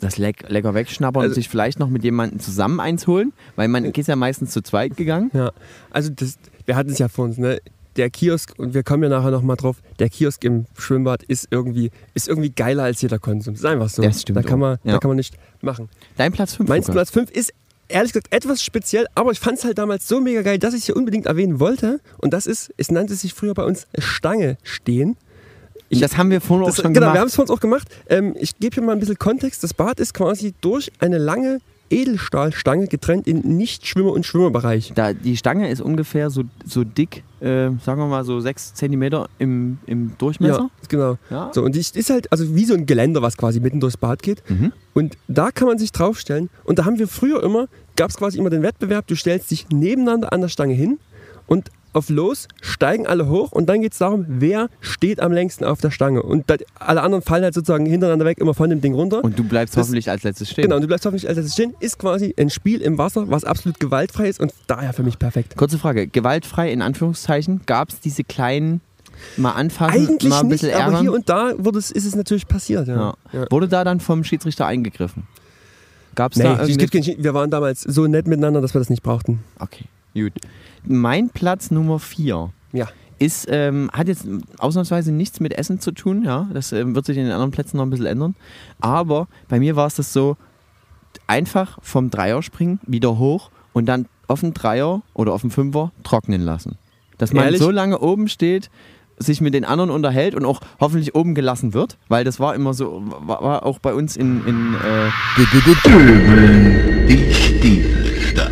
das 0.00 0.18
leck, 0.18 0.44
lecker 0.48 0.74
wegschnappern 0.74 1.22
Also- 1.22 1.30
und 1.32 1.34
sich 1.34 1.48
vielleicht 1.48 1.78
noch 1.78 1.88
mit 1.88 2.04
jemandem 2.04 2.40
zusammen 2.40 2.80
eins 2.80 3.06
holen, 3.06 3.32
weil 3.56 3.68
man 3.68 3.84
ist 3.84 4.06
ja 4.06 4.16
meistens 4.16 4.50
zu 4.50 4.62
zweit 4.62 4.96
gegangen. 4.96 5.30
Ja, 5.34 5.52
also 5.90 6.10
das, 6.10 6.38
wir 6.64 6.76
hatten 6.76 6.90
es 6.90 6.98
ja 6.98 7.08
vor 7.08 7.24
uns, 7.26 7.38
ne? 7.38 7.58
Der 7.96 8.10
Kiosk, 8.10 8.52
und 8.58 8.74
wir 8.74 8.82
kommen 8.82 9.04
ja 9.04 9.08
nachher 9.08 9.30
nochmal 9.30 9.56
drauf, 9.56 9.76
der 9.98 10.10
Kiosk 10.10 10.44
im 10.44 10.66
Schwimmbad 10.76 11.22
ist 11.22 11.48
irgendwie, 11.50 11.90
ist 12.12 12.28
irgendwie 12.28 12.50
geiler 12.50 12.82
als 12.82 13.00
jeder 13.00 13.18
Konsum. 13.18 13.54
Das 13.54 13.62
ist 13.62 13.66
einfach 13.66 13.88
so. 13.88 14.02
Das 14.02 14.20
stimmt 14.20 14.36
da 14.36 14.42
kann, 14.42 14.58
man, 14.58 14.76
Ja. 14.84 14.92
da 14.92 14.98
kann 14.98 15.08
man 15.08 15.16
nicht 15.16 15.34
machen. 15.62 15.88
Dein 16.18 16.30
Platz 16.32 16.54
5. 16.56 16.68
Mein 16.68 16.82
Platz 16.84 17.10
5 17.10 17.30
ist 17.30 17.54
ehrlich 17.88 18.12
gesagt 18.12 18.34
etwas 18.34 18.62
speziell, 18.62 19.06
aber 19.14 19.30
ich 19.32 19.40
fand 19.40 19.56
es 19.58 19.64
halt 19.64 19.78
damals 19.78 20.06
so 20.08 20.20
mega 20.20 20.42
geil, 20.42 20.58
dass 20.58 20.74
ich 20.74 20.80
es 20.80 20.86
hier 20.86 20.96
unbedingt 20.96 21.24
erwähnen 21.24 21.58
wollte. 21.58 22.00
Und 22.18 22.34
das 22.34 22.46
ist, 22.46 22.70
es 22.76 22.90
nannte 22.90 23.14
sich 23.14 23.32
früher 23.32 23.54
bei 23.54 23.64
uns 23.64 23.86
Stange 23.96 24.58
stehen. 24.62 25.16
Ich- 25.88 26.00
das 26.00 26.16
haben 26.16 26.30
wir 26.30 26.40
vorhin 26.40 26.68
auch 26.68 26.74
schon 26.74 26.92
genau, 26.92 27.06
wir 27.06 27.06
haben 27.08 27.14
gemacht. 27.14 27.28
es 27.28 27.34
vor 27.36 27.42
uns 27.44 27.50
auch 27.50 27.60
gemacht. 27.60 27.88
Ähm, 28.08 28.34
ich 28.38 28.58
gebe 28.58 28.74
hier 28.74 28.82
mal 28.82 28.92
ein 28.92 29.00
bisschen 29.00 29.18
Kontext. 29.18 29.62
Das 29.62 29.72
Bad 29.74 30.00
ist 30.00 30.14
quasi 30.14 30.54
durch 30.60 30.90
eine 30.98 31.18
lange 31.18 31.60
Edelstahlstange 31.88 32.88
getrennt 32.88 33.26
in 33.28 33.56
Nicht-Schwimmer- 33.56 34.12
und 34.12 34.26
Schwimmerbereich. 34.26 34.92
Da, 34.94 35.12
die 35.12 35.36
Stange 35.36 35.70
ist 35.70 35.80
ungefähr 35.80 36.30
so, 36.30 36.42
so 36.64 36.82
dick, 36.84 37.22
äh, 37.40 37.70
sagen 37.84 38.00
wir 38.00 38.06
mal 38.06 38.24
so 38.24 38.40
6 38.40 38.74
cm 38.74 39.26
im, 39.38 39.78
im 39.86 40.12
Durchmesser. 40.18 40.58
Ja, 40.62 40.70
genau. 40.88 41.16
Ja. 41.30 41.50
So, 41.54 41.62
und 41.62 41.74
die 41.74 41.80
ist 41.80 42.10
halt 42.10 42.30
also 42.32 42.54
wie 42.56 42.64
so 42.64 42.74
ein 42.74 42.86
Geländer, 42.86 43.22
was 43.22 43.36
quasi 43.36 43.60
mitten 43.60 43.80
durchs 43.80 43.96
Bad 43.96 44.22
geht. 44.22 44.42
Mhm. 44.50 44.72
Und 44.94 45.16
da 45.28 45.50
kann 45.50 45.68
man 45.68 45.78
sich 45.78 45.92
draufstellen. 45.92 46.48
Und 46.64 46.78
da 46.78 46.84
haben 46.84 46.98
wir 46.98 47.08
früher 47.08 47.42
immer, 47.42 47.66
gab 47.96 48.10
es 48.10 48.16
quasi 48.16 48.38
immer 48.38 48.50
den 48.50 48.62
Wettbewerb, 48.62 49.06
du 49.06 49.14
stellst 49.14 49.50
dich 49.50 49.68
nebeneinander 49.70 50.32
an 50.32 50.40
der 50.40 50.48
Stange 50.48 50.74
hin 50.74 50.98
und 51.46 51.70
auf 51.96 52.08
los 52.10 52.46
steigen 52.60 53.06
alle 53.06 53.28
hoch 53.28 53.52
und 53.52 53.66
dann 53.68 53.80
geht 53.80 53.92
es 53.92 53.98
darum, 53.98 54.24
wer 54.28 54.68
steht 54.80 55.20
am 55.20 55.32
längsten 55.32 55.64
auf 55.64 55.80
der 55.80 55.90
Stange. 55.90 56.22
Und 56.22 56.48
da, 56.48 56.56
alle 56.78 57.02
anderen 57.02 57.22
fallen 57.22 57.42
halt 57.44 57.54
sozusagen 57.54 57.86
hintereinander 57.86 58.24
weg, 58.24 58.38
immer 58.38 58.54
von 58.54 58.70
dem 58.70 58.80
Ding 58.80 58.94
runter. 58.94 59.24
Und 59.24 59.38
du 59.38 59.44
bleibst 59.44 59.74
Das- 59.76 59.82
hoffentlich 59.84 60.10
als 60.10 60.22
letztes 60.22 60.50
stehen. 60.50 60.62
Genau, 60.62 60.76
und 60.76 60.82
du 60.82 60.86
bleibst 60.88 61.04
hoffentlich 61.06 61.28
als 61.28 61.36
erstes 61.38 61.54
stehen. 61.54 61.74
Ist 61.80 61.98
quasi 61.98 62.34
ein 62.38 62.50
Spiel 62.50 62.80
im 62.80 62.98
Wasser, 62.98 63.28
was 63.30 63.44
absolut 63.44 63.80
gewaltfrei 63.80 64.28
ist 64.28 64.40
und 64.40 64.52
daher 64.66 64.92
für 64.92 65.02
mich 65.02 65.18
perfekt. 65.18 65.56
Kurze 65.56 65.78
Frage, 65.78 66.06
gewaltfrei 66.06 66.70
in 66.70 66.82
Anführungszeichen, 66.82 67.62
gab 67.66 67.88
es 67.88 68.00
diese 68.00 68.22
kleinen, 68.24 68.80
mal 69.36 69.52
anfassen, 69.52 70.08
Eigentlich 70.08 70.30
mal 70.30 70.40
ein 70.40 70.48
nicht, 70.48 70.60
bisschen 70.62 70.74
aber 70.74 70.84
ärgern? 70.84 71.00
hier 71.00 71.12
und 71.12 71.28
da 71.28 71.52
wurde 71.56 71.78
es, 71.78 71.90
ist 71.90 72.04
es 72.04 72.14
natürlich 72.14 72.46
passiert. 72.46 72.86
Ja. 72.88 72.96
ja. 73.32 73.40
Ja. 73.40 73.46
Wurde 73.50 73.66
da 73.68 73.82
dann 73.84 74.00
vom 74.00 74.24
Schiedsrichter 74.24 74.66
eingegriffen? 74.66 75.22
Gab 76.14 76.32
es 76.32 76.38
Nee, 76.38 76.44
da 76.44 76.66
wir 76.66 77.34
waren 77.34 77.50
damals 77.50 77.82
so 77.82 78.06
nett 78.06 78.26
miteinander, 78.26 78.60
dass 78.60 78.74
wir 78.74 78.78
das 78.78 78.88
nicht 78.90 79.02
brauchten. 79.02 79.40
Okay, 79.58 79.84
gut. 80.24 80.32
Mein 80.84 81.30
Platz 81.30 81.70
Nummer 81.70 81.98
4 81.98 82.50
Ja. 82.72 82.88
ist, 83.18 83.46
ähm, 83.50 83.90
hat 83.92 84.08
jetzt 84.08 84.26
ausnahmsweise 84.58 85.12
nichts 85.12 85.40
mit 85.40 85.52
Essen 85.54 85.80
zu 85.80 85.92
tun, 85.92 86.24
ja. 86.24 86.48
Das 86.52 86.72
ähm, 86.72 86.94
wird 86.94 87.06
sich 87.06 87.16
in 87.16 87.24
den 87.24 87.32
anderen 87.32 87.50
Plätzen 87.50 87.76
noch 87.78 87.84
ein 87.84 87.90
bisschen 87.90 88.06
ändern. 88.06 88.34
Aber 88.80 89.28
bei 89.48 89.58
mir 89.58 89.76
war 89.76 89.86
es 89.86 89.96
das 89.96 90.12
so, 90.12 90.36
einfach 91.26 91.78
vom 91.82 92.10
Dreier 92.10 92.42
springen, 92.42 92.78
wieder 92.86 93.18
hoch 93.18 93.50
und 93.72 93.86
dann 93.86 94.06
auf 94.28 94.40
den 94.40 94.54
Dreier 94.54 95.02
oder 95.14 95.32
auf 95.32 95.40
den 95.40 95.50
Fünfer 95.50 95.92
trocknen 96.02 96.40
lassen. 96.42 96.78
Dass 97.18 97.32
man 97.32 97.44
Ehrlich? 97.46 97.60
so 97.60 97.70
lange 97.70 97.98
oben 98.00 98.28
steht, 98.28 98.70
sich 99.18 99.40
mit 99.40 99.54
den 99.54 99.64
anderen 99.64 99.90
unterhält 99.90 100.34
und 100.34 100.44
auch 100.44 100.60
hoffentlich 100.78 101.14
oben 101.14 101.34
gelassen 101.34 101.72
wird, 101.72 101.96
weil 102.08 102.22
das 102.24 102.38
war 102.38 102.54
immer 102.54 102.74
so, 102.74 103.02
war, 103.06 103.42
war 103.42 103.64
auch 103.64 103.78
bei 103.78 103.94
uns 103.94 104.14
in, 104.16 104.46
in 104.46 104.74
äh, 104.74 105.08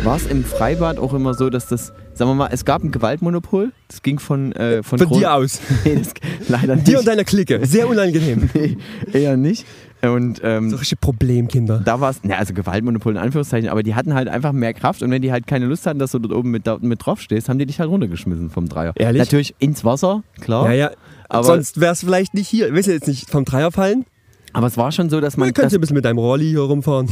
war 0.05 0.15
es 0.17 0.27
im 0.27 0.43
Freibad 0.45 0.99
auch 0.99 1.13
immer 1.13 1.33
so, 1.33 1.49
dass 1.49 1.67
das, 1.67 1.87
sagen 2.13 2.29
wir 2.31 2.35
mal, 2.35 2.49
es 2.51 2.63
gab 2.63 2.83
ein 2.83 2.91
Gewaltmonopol, 2.91 3.71
das 3.87 4.01
ging 4.03 4.19
von 4.19 4.51
äh, 4.53 4.83
von, 4.83 4.99
Von 4.99 5.07
Kron- 5.07 5.19
dir 5.19 5.33
aus. 5.33 5.59
Nee, 5.85 5.95
das, 5.95 6.13
leider 6.47 6.75
nicht. 6.75 6.87
Dir 6.87 6.99
und 6.99 7.07
deiner 7.07 7.23
Clique. 7.23 7.65
Sehr 7.65 7.87
unangenehm. 7.89 8.49
Nee, 8.53 8.77
eher 9.13 9.35
nicht. 9.37 9.65
Und 10.03 10.39
ähm, 10.43 10.69
So 10.69 10.75
richtige 10.75 10.99
Problemkinder. 10.99 11.81
da 11.83 11.99
war 11.99 12.11
es, 12.11 12.23
ne, 12.23 12.37
also 12.37 12.53
Gewaltmonopol 12.53 13.13
in 13.13 13.17
Anführungszeichen, 13.17 13.69
aber 13.69 13.81
die 13.81 13.95
hatten 13.95 14.13
halt 14.13 14.27
einfach 14.27 14.51
mehr 14.51 14.73
Kraft 14.75 15.01
und 15.01 15.09
wenn 15.09 15.21
die 15.23 15.31
halt 15.31 15.47
keine 15.47 15.65
Lust 15.65 15.87
hatten, 15.87 15.97
dass 15.97 16.11
du 16.11 16.19
dort 16.19 16.33
oben 16.33 16.51
mit, 16.51 16.65
mit 16.83 17.03
drauf 17.03 17.19
stehst, 17.19 17.49
haben 17.49 17.57
die 17.57 17.65
dich 17.65 17.79
halt 17.79 17.89
runtergeschmissen 17.89 18.51
vom 18.51 18.69
Dreier. 18.69 18.93
Ehrlich? 18.95 19.19
Natürlich 19.19 19.55
ins 19.57 19.83
Wasser, 19.83 20.21
klar. 20.41 20.67
Ja, 20.67 20.73
ja. 20.75 20.91
Aber- 21.29 21.43
Sonst 21.45 21.79
wär's 21.81 22.01
vielleicht 22.01 22.35
nicht 22.35 22.47
hier. 22.47 22.71
Willst 22.73 22.87
du 22.87 22.93
jetzt 22.93 23.07
nicht 23.07 23.29
vom 23.31 23.45
Dreier 23.45 23.71
fallen? 23.71 24.05
Aber 24.53 24.67
es 24.67 24.77
war 24.77 24.91
schon 24.91 25.09
so, 25.09 25.19
dass 25.19 25.37
Man 25.37 25.47
man. 25.47 25.53
könnte 25.55 25.67
Das, 25.69 25.73
ein 25.73 25.81
bisschen 25.81 25.95
mit 25.95 26.05
deinem 26.05 26.19
Rolli 26.19 26.49
hier 26.49 26.59
rumfahren. 26.61 27.09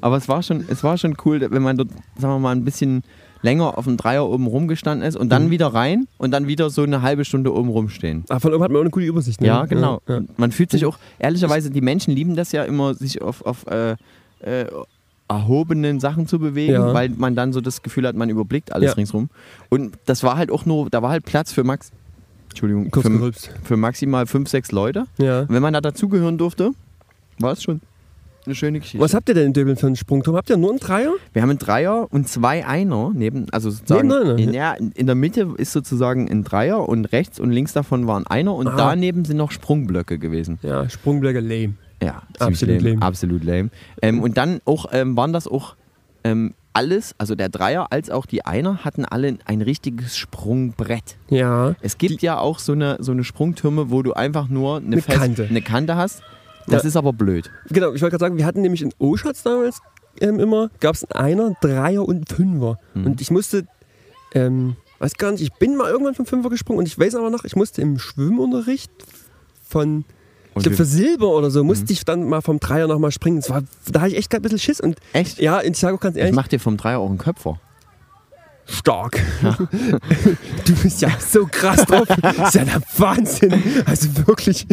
Aber 0.00 0.16
es 0.16 0.28
war 0.28 0.42
schon, 0.42 0.64
es 0.68 0.82
war 0.84 0.96
schon 0.98 1.16
cool, 1.24 1.46
wenn 1.50 1.62
man 1.62 1.76
dort, 1.76 1.90
sagen 2.18 2.34
wir 2.34 2.38
mal, 2.38 2.52
ein 2.54 2.64
bisschen 2.64 3.02
länger 3.42 3.78
auf 3.78 3.84
dem 3.86 3.96
Dreier 3.96 4.28
oben 4.28 4.46
rumgestanden 4.46 5.06
ist 5.06 5.16
und 5.16 5.30
dann 5.30 5.46
Mhm. 5.46 5.50
wieder 5.50 5.68
rein 5.68 6.06
und 6.18 6.30
dann 6.30 6.46
wieder 6.46 6.68
so 6.68 6.82
eine 6.82 7.00
halbe 7.00 7.24
Stunde 7.24 7.54
oben 7.54 7.70
rumstehen. 7.70 8.24
Aber 8.28 8.40
von 8.40 8.52
oben 8.52 8.62
hat 8.62 8.70
man 8.70 8.78
auch 8.78 8.82
eine 8.82 8.90
coole 8.90 9.06
Übersicht. 9.06 9.40
Ne? 9.40 9.46
Ja, 9.46 9.64
genau. 9.64 10.02
Ja. 10.08 10.20
Man 10.36 10.52
fühlt 10.52 10.70
sich 10.70 10.84
auch, 10.84 10.98
ehrlicherweise, 11.18 11.70
die 11.70 11.80
Menschen 11.80 12.14
lieben 12.14 12.36
das 12.36 12.52
ja 12.52 12.64
immer, 12.64 12.92
sich 12.94 13.22
auf, 13.22 13.40
auf 13.46 13.66
äh, 13.68 13.96
äh, 14.40 14.66
erhobenen 15.28 16.00
Sachen 16.00 16.26
zu 16.26 16.38
bewegen, 16.38 16.72
Ja. 16.74 16.92
weil 16.92 17.08
man 17.10 17.34
dann 17.36 17.52
so 17.52 17.60
das 17.60 17.82
Gefühl 17.82 18.06
hat, 18.06 18.16
man 18.16 18.28
überblickt 18.28 18.72
alles 18.72 18.90
Ja. 18.90 18.94
ringsrum. 18.94 19.30
Und 19.68 19.96
das 20.06 20.22
war 20.22 20.36
halt 20.36 20.50
auch 20.50 20.66
nur, 20.66 20.90
da 20.90 21.02
war 21.02 21.10
halt 21.10 21.24
Platz 21.24 21.52
für 21.52 21.64
Max. 21.64 21.90
Entschuldigung, 22.50 22.90
für, 22.92 23.32
für 23.62 23.76
maximal 23.76 24.26
fünf, 24.26 24.48
sechs 24.48 24.72
Leute. 24.72 25.04
Ja. 25.18 25.42
Und 25.42 25.50
wenn 25.50 25.62
man 25.62 25.72
da 25.72 25.80
dazugehören 25.80 26.36
durfte, 26.36 26.72
war 27.38 27.52
es 27.52 27.62
schon 27.62 27.80
eine 28.46 28.54
schöne 28.54 28.78
Geschichte. 28.80 28.98
Was 29.00 29.14
habt 29.14 29.28
ihr 29.28 29.34
denn 29.34 29.46
in 29.46 29.52
Döbeln 29.52 29.76
für 29.76 29.86
einen 29.86 29.96
Sprungturm? 29.96 30.36
Habt 30.36 30.50
ihr 30.50 30.56
nur 30.56 30.70
einen 30.70 30.78
Dreier? 30.80 31.12
Wir 31.32 31.42
haben 31.42 31.50
einen 31.50 31.58
Dreier 31.58 32.06
und 32.10 32.28
zwei 32.28 32.66
Einer 32.66 33.12
neben, 33.14 33.46
also 33.52 33.70
sozusagen 33.70 34.08
Nebeneinander? 34.08 34.42
in, 34.42 34.54
ja, 34.54 34.74
in 34.94 35.06
der 35.06 35.14
Mitte 35.14 35.48
ist 35.56 35.72
sozusagen 35.72 36.30
ein 36.30 36.44
Dreier 36.44 36.88
und 36.88 37.06
rechts 37.06 37.38
und 37.38 37.50
links 37.50 37.72
davon 37.72 38.06
war 38.06 38.18
ein 38.18 38.26
Einer 38.26 38.54
und 38.54 38.66
Ah. 38.68 38.76
daneben 38.76 39.24
sind 39.24 39.36
noch 39.36 39.50
Sprungblöcke 39.50 40.18
gewesen. 40.18 40.58
Ja, 40.62 40.88
Sprungblöcke 40.88 41.40
lame. 41.40 41.74
Ja, 42.02 42.22
Absolut 42.38 42.76
lame. 42.80 42.90
lame. 42.94 43.02
Absolut 43.02 43.44
lame. 43.44 43.70
Ähm, 44.00 44.22
und 44.22 44.36
dann 44.38 44.60
auch 44.64 44.86
ähm, 44.92 45.16
waren 45.16 45.32
das 45.34 45.46
auch 45.46 45.76
ähm, 46.24 46.54
alles, 46.72 47.14
also 47.18 47.34
der 47.34 47.48
Dreier 47.48 47.88
als 47.90 48.10
auch 48.10 48.26
die 48.26 48.46
Einer 48.46 48.78
hatten 48.84 49.04
alle 49.04 49.36
ein 49.44 49.60
richtiges 49.60 50.16
Sprungbrett. 50.16 51.16
Ja. 51.28 51.74
Es 51.80 51.98
gibt 51.98 52.22
ja 52.22 52.38
auch 52.38 52.58
so 52.58 52.72
eine, 52.72 52.96
so 53.00 53.12
eine 53.12 53.24
Sprungtürme, 53.24 53.90
wo 53.90 54.02
du 54.02 54.12
einfach 54.12 54.48
nur 54.48 54.76
eine, 54.78 54.86
Eine 54.92 55.02
fest- 55.02 55.18
Kante. 55.18 55.46
eine 55.50 55.62
Kante 55.62 55.96
hast. 55.96 56.22
Das 56.70 56.82
Ja. 56.84 56.88
ist 56.88 56.96
aber 56.96 57.12
blöd. 57.12 57.50
Genau, 57.68 57.92
ich 57.92 58.00
wollte 58.02 58.12
gerade 58.16 58.24
sagen, 58.24 58.36
wir 58.38 58.46
hatten 58.46 58.62
nämlich 58.62 58.82
in 58.82 58.92
Oschatz 58.98 59.42
damals 59.42 59.80
ähm, 60.20 60.40
immer, 60.40 60.70
gab 60.80 60.94
es 60.94 61.04
einen 61.10 61.40
Einer, 61.40 61.56
Dreier 61.60 62.06
und 62.06 62.16
einen 62.16 62.26
Fünfer. 62.26 62.78
Mhm. 62.94 63.06
Und 63.06 63.20
ich 63.20 63.30
musste, 63.30 63.66
ähm, 64.34 64.76
weiß 64.98 65.14
gar 65.14 65.32
nicht, 65.32 65.40
ich 65.42 65.52
bin 65.54 65.76
mal 65.76 65.90
irgendwann 65.90 66.14
vom 66.14 66.26
Fünfer 66.26 66.50
gesprungen 66.50 66.78
und 66.80 66.86
ich 66.86 66.98
weiß 66.98 67.14
aber 67.14 67.30
noch, 67.30 67.44
ich 67.44 67.56
musste 67.56 67.80
im 67.82 67.98
Schwimmunterricht 67.98 68.90
von, 69.68 70.04
ich 70.56 70.62
glaube 70.64 70.76
für 70.76 70.84
Silber 70.84 71.28
oder 71.28 71.50
so, 71.50 71.62
musste 71.64 71.84
Mhm. 71.84 71.90
ich 71.92 72.04
dann 72.04 72.28
mal 72.28 72.40
vom 72.42 72.58
Dreier 72.60 72.86
nochmal 72.88 73.12
springen. 73.12 73.42
War, 73.48 73.62
da 73.90 74.00
hatte 74.00 74.10
ich 74.12 74.18
echt 74.18 74.30
gerade 74.30 74.40
ein 74.40 74.44
bisschen 74.44 74.58
Schiss 74.58 74.80
und 74.80 74.96
Echt? 75.12 75.38
ja, 75.40 75.58
und 75.58 75.66
ich 75.70 75.78
sage 75.78 75.94
auch 75.96 76.00
ganz 76.00 76.16
Ich 76.16 76.20
ehrlich, 76.22 76.34
mach 76.36 76.48
dir 76.48 76.58
vom 76.60 76.76
Dreier 76.76 76.98
auch 76.98 77.08
einen 77.08 77.18
Köpfer. 77.18 77.60
stark. 78.66 79.20
du 79.42 80.74
bist 80.82 81.00
ja 81.02 81.08
so 81.18 81.46
krass 81.50 81.84
drauf. 81.86 82.06
Das 82.22 82.48
ist 82.48 82.54
ja 82.54 82.64
der 82.64 82.82
Wahnsinn. 82.98 83.62
Also 83.86 84.08
wirklich 84.26 84.66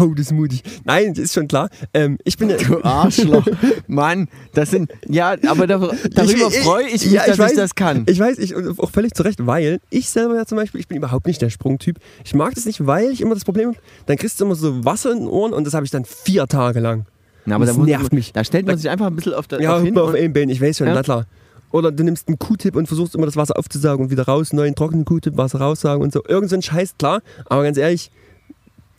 todesmutig. 0.00 0.62
Nein, 0.84 1.12
ist 1.12 1.34
schon 1.34 1.46
klar. 1.48 1.68
Ähm, 1.92 2.16
ich 2.24 2.38
bin 2.38 2.48
ja. 2.50 2.56
Du 2.56 2.82
Arschloch. 2.82 3.46
Mann, 3.86 4.28
das 4.54 4.70
sind. 4.70 4.90
Ja, 5.06 5.36
aber 5.46 5.66
da, 5.66 5.76
darüber 5.78 6.22
Ich- 6.48 6.56
ich- 6.56 6.58
freue 6.60 6.86
ich 6.86 6.92
mich, 7.04 7.12
ja, 7.12 7.26
dass 7.26 7.38
weiß, 7.38 7.50
ich 7.52 7.56
das 7.58 7.74
kann. 7.74 8.04
Ich 8.06 8.18
weiß, 8.18 8.38
ich, 8.38 8.54
auch 8.56 8.90
völlig 8.90 9.12
zu 9.14 9.22
Recht, 9.22 9.46
weil 9.46 9.80
ich 9.90 10.08
selber 10.08 10.36
ja 10.36 10.46
zum 10.46 10.56
Beispiel, 10.56 10.80
ich 10.80 10.88
bin 10.88 10.96
überhaupt 10.96 11.26
nicht 11.26 11.42
der 11.42 11.50
Sprungtyp. 11.50 11.98
Ich 12.24 12.34
mag 12.34 12.54
das 12.54 12.64
nicht, 12.64 12.86
weil 12.86 13.10
ich 13.10 13.20
immer 13.20 13.34
das 13.34 13.44
Problem 13.44 13.68
habe, 13.70 13.78
dann 14.06 14.16
kriegst 14.16 14.40
du 14.40 14.44
immer 14.46 14.54
so 14.54 14.84
Wasser 14.84 15.12
in 15.12 15.18
den 15.20 15.28
Ohren 15.28 15.52
und 15.52 15.66
das 15.66 15.74
habe 15.74 15.84
ich 15.84 15.90
dann 15.90 16.04
vier 16.04 16.46
Tage 16.46 16.80
lang. 16.80 17.06
Na, 17.46 17.56
aber 17.56 17.66
das 17.66 17.76
da 17.76 17.82
nervt 17.82 18.12
mich. 18.12 18.32
Da 18.32 18.42
stellt 18.44 18.66
man 18.66 18.76
sich 18.78 18.88
einfach 18.90 19.06
ein 19.06 19.16
bisschen 19.16 19.34
auf 19.34 19.46
der 19.48 19.60
Ja, 19.60 19.76
auf 19.76 19.82
hin 19.82 19.96
auf 19.98 20.14
einem 20.14 20.32
Bein, 20.32 20.48
ich 20.50 20.60
weiß 20.60 20.78
schon, 20.78 20.86
Ja. 20.86 20.94
na 20.94 21.02
klar. 21.02 21.26
Oder 21.72 21.92
du 21.92 22.02
nimmst 22.02 22.26
einen 22.26 22.38
Q-Tip 22.38 22.74
und 22.74 22.86
versuchst 22.88 23.14
immer 23.14 23.26
das 23.26 23.36
Wasser 23.36 23.56
aufzusaugen 23.56 24.06
und 24.06 24.10
wieder 24.10 24.24
raus, 24.24 24.52
neuen 24.52 24.74
trockenen 24.74 25.04
Q-Tip, 25.04 25.36
Wasser 25.36 25.60
raussaugen 25.60 26.02
und 26.02 26.12
so. 26.12 26.20
Irgend 26.26 26.50
so 26.50 26.56
ein 26.56 26.62
Scheiß, 26.62 26.96
klar. 26.98 27.22
Aber 27.46 27.62
ganz 27.62 27.76
ehrlich, 27.78 28.10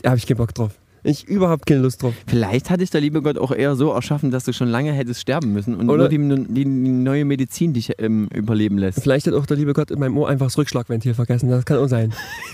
da 0.02 0.12
habe 0.12 0.18
ich 0.18 0.26
keinen 0.26 0.38
Bock 0.38 0.54
drauf. 0.56 0.72
Ich 1.04 1.28
überhaupt 1.28 1.66
keine 1.66 1.82
Lust 1.82 2.04
drauf. 2.04 2.14
Vielleicht 2.28 2.70
hat 2.70 2.82
dich 2.82 2.92
der 2.92 3.02
liebe 3.02 3.22
Gott 3.22 3.38
auch 3.38 3.52
eher 3.52 3.76
so 3.76 3.92
erschaffen, 3.92 4.30
dass 4.30 4.44
du 4.44 4.54
schon 4.54 4.68
lange 4.68 4.92
hättest 4.94 5.22
sterben 5.22 5.52
müssen 5.52 5.76
und 5.76 5.90
Oder- 5.90 6.10
nur 6.10 6.38
die, 6.38 6.54
die 6.54 6.66
neue 6.66 7.26
Medizin 7.26 7.74
dich 7.74 7.94
ähm, 7.98 8.28
überleben 8.34 8.78
lässt. 8.78 9.02
Vielleicht 9.02 9.28
hat 9.28 9.34
auch 9.34 9.46
der 9.46 9.58
liebe 9.58 9.74
Gott 9.74 9.92
in 9.92 10.00
meinem 10.00 10.18
Ohr 10.18 10.30
einfach 10.30 10.48
das 10.48 10.58
Rückschlagventil 10.58 11.14
vergessen. 11.14 11.50
Das 11.50 11.66
kann 11.66 11.78
auch 11.78 11.88
sein. 11.88 12.14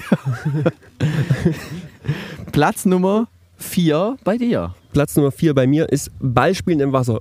Platz 2.52 2.86
Nummer 2.86 3.28
4 3.58 4.18
bei 4.24 4.38
dir. 4.38 4.74
Platz 4.94 5.16
Nummer 5.16 5.32
vier 5.32 5.54
bei 5.54 5.68
mir 5.68 5.92
ist 5.92 6.10
Ballspielen 6.20 6.80
im 6.80 6.92
Wasser. 6.92 7.20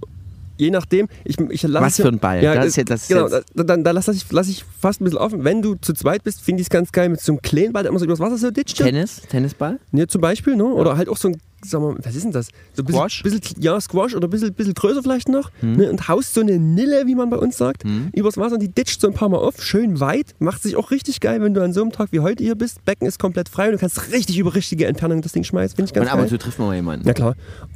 Je 0.59 0.71
nachdem, 0.71 1.09
ich, 1.25 1.39
ich 1.39 1.63
lasse 1.65 1.85
Was 1.87 1.97
für 1.97 2.09
ein 2.09 2.19
Ball? 2.19 2.43
Ja, 2.43 2.55
Das 2.55 2.65
das 2.65 2.67
ist 2.69 2.77
jetzt- 2.77 2.91
das 2.91 3.09
genau, 3.09 3.29
da, 3.29 3.63
dann, 3.65 3.85
da 3.85 3.91
lasse 3.91 4.13
ich, 4.13 4.25
lass 4.31 4.49
ich 4.49 4.65
fast 4.81 5.01
ein 5.01 5.05
bisschen 5.05 5.19
offen. 5.19 5.45
Wenn 5.45 5.63
du 5.63 5.75
zu 5.75 5.93
zweit 5.93 6.25
bist, 6.25 6.41
finde 6.41 6.61
ich 6.63 6.67
es 6.67 6.71
ganz 6.71 6.93
geil 6.93 7.09
mit 7.09 7.21
so 7.21 7.33
einem 7.33 7.43
kleinen 7.43 7.73
Ball, 7.73 7.83
der 7.83 7.91
immer 7.91 7.99
so 7.99 8.05
übers 8.07 8.21
Wasser 8.21 8.39
so 8.39 8.51
ditcht. 8.51 8.77
Tennis? 8.79 9.23
Tennisball? 9.29 9.79
Ne, 9.93 10.07
zum 10.07 10.21
Beispiel, 10.21 10.57
ne? 10.57 10.65
Oder 10.65 10.97
halt 10.97 11.09
auch 11.09 11.17
so 11.19 11.29
ein, 11.29 11.37
sag 11.65 11.81
mal, 11.81 11.95
was 12.03 12.15
ist 12.15 12.25
denn 12.25 12.33
das? 12.33 12.49
So 12.73 12.83
ein 12.83 12.87
bisschen- 12.87 12.99
Squash? 13.01 13.23
Bisschen, 13.23 13.41
ja, 13.61 13.81
Squash 13.81 14.15
oder 14.15 14.27
ein 14.29 14.31
bisschen, 14.31 14.55
bisschen 14.55 14.75
größer 14.75 15.03
vielleicht 15.03 15.29
noch. 15.29 15.51
Hm. 15.61 15.77
Ne? 15.77 15.91
Und 15.91 16.09
haust 16.09 16.33
so 16.35 16.41
eine 16.41 16.59
Nille, 16.59 17.07
wie 17.07 17.15
man 17.15 17.29
bei 17.29 17.37
uns 17.37 17.57
sagt, 17.59 17.85
Hm. 17.85 18.09
übers 18.15 18.37
Wasser 18.39 18.55
und 18.55 18.63
die 18.63 18.69
ditcht 18.73 19.01
so 19.01 19.09
ein 19.09 19.15
paar 19.15 19.29
Mal 19.29 19.39
auf, 19.39 19.61
schön 19.63 20.01
weit. 20.01 20.35
Macht 20.39 20.63
sich 20.63 20.77
auch 20.77 20.91
richtig 20.91 21.21
geil, 21.21 21.41
wenn 21.43 21.53
du 21.55 21.63
an 21.63 21.73
so 21.73 21.83
einem 21.83 21.93
Tag 21.93 22.13
wie 22.13 22.21
heute 22.21 22.43
hier 22.43 22.55
bist. 22.55 22.85
Becken 22.85 23.07
ist 23.07 23.19
komplett 23.19 23.49
frei 23.49 23.67
und 23.67 23.73
du 23.73 23.79
kannst 23.79 24.11
richtig 24.13 24.39
über 24.39 24.55
richtige 24.55 24.87
Entfernung 24.87 25.21
das 25.23 25.33
Ding 25.33 25.45
schmeißen. 25.45 25.77
Finde 25.77 25.91
ich 25.91 25.95
ganz 25.95 26.07
Und 26.07 26.13
ab 26.13 26.19
und 26.19 26.21
geil. 26.25 26.31
zu 26.31 26.39
trifft 26.39 26.59
man 26.59 26.69
mal 26.69 26.75
jemanden. 26.77 27.07
Ja 27.07 27.13
klar. 27.15 27.35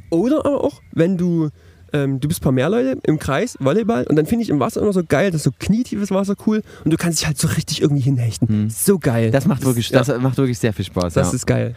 Oder 0.09 0.45
aber 0.45 0.63
auch, 0.63 0.81
wenn 0.93 1.17
du, 1.17 1.49
ähm, 1.93 2.19
du 2.19 2.27
bist 2.27 2.41
ein 2.41 2.43
paar 2.43 2.51
mehr 2.51 2.69
Leute 2.69 2.99
im 3.03 3.19
Kreis, 3.19 3.57
Volleyball, 3.59 4.05
und 4.07 4.15
dann 4.15 4.25
finde 4.25 4.43
ich 4.43 4.49
im 4.49 4.59
Wasser 4.59 4.81
immer 4.81 4.93
so 4.93 5.03
geil, 5.03 5.31
das 5.31 5.39
ist 5.39 5.43
so 5.43 5.51
knietiefes 5.57 6.11
Wasser 6.11 6.35
cool 6.45 6.61
und 6.83 6.91
du 6.91 6.97
kannst 6.97 7.19
dich 7.19 7.27
halt 7.27 7.37
so 7.37 7.47
richtig 7.47 7.81
irgendwie 7.81 8.01
hinhechten. 8.01 8.47
Hm. 8.47 8.69
So 8.69 8.99
geil. 8.99 9.31
Das 9.31 9.45
macht 9.45 9.63
wirklich, 9.65 9.89
ja, 9.89 10.03
das 10.03 10.21
macht 10.21 10.37
wirklich 10.37 10.59
sehr 10.59 10.73
viel 10.73 10.85
Spaß. 10.85 11.13
das 11.13 11.29
ja. 11.29 11.35
ist 11.35 11.45
geil. 11.45 11.75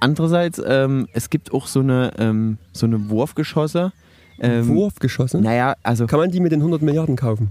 Andererseits, 0.00 0.60
ähm, 0.64 1.06
es 1.12 1.28
gibt 1.28 1.52
auch 1.52 1.66
so 1.66 1.80
eine, 1.80 2.12
ähm, 2.18 2.58
so 2.72 2.86
eine 2.86 3.10
Wurfgeschosse. 3.10 3.92
Ähm, 4.38 4.68
Wurfgeschosse. 4.68 5.40
Naja, 5.40 5.74
also 5.82 6.06
Kann 6.06 6.18
man 6.18 6.30
die 6.30 6.40
mit 6.40 6.52
den 6.52 6.60
100 6.60 6.82
Milliarden 6.82 7.16
kaufen? 7.16 7.50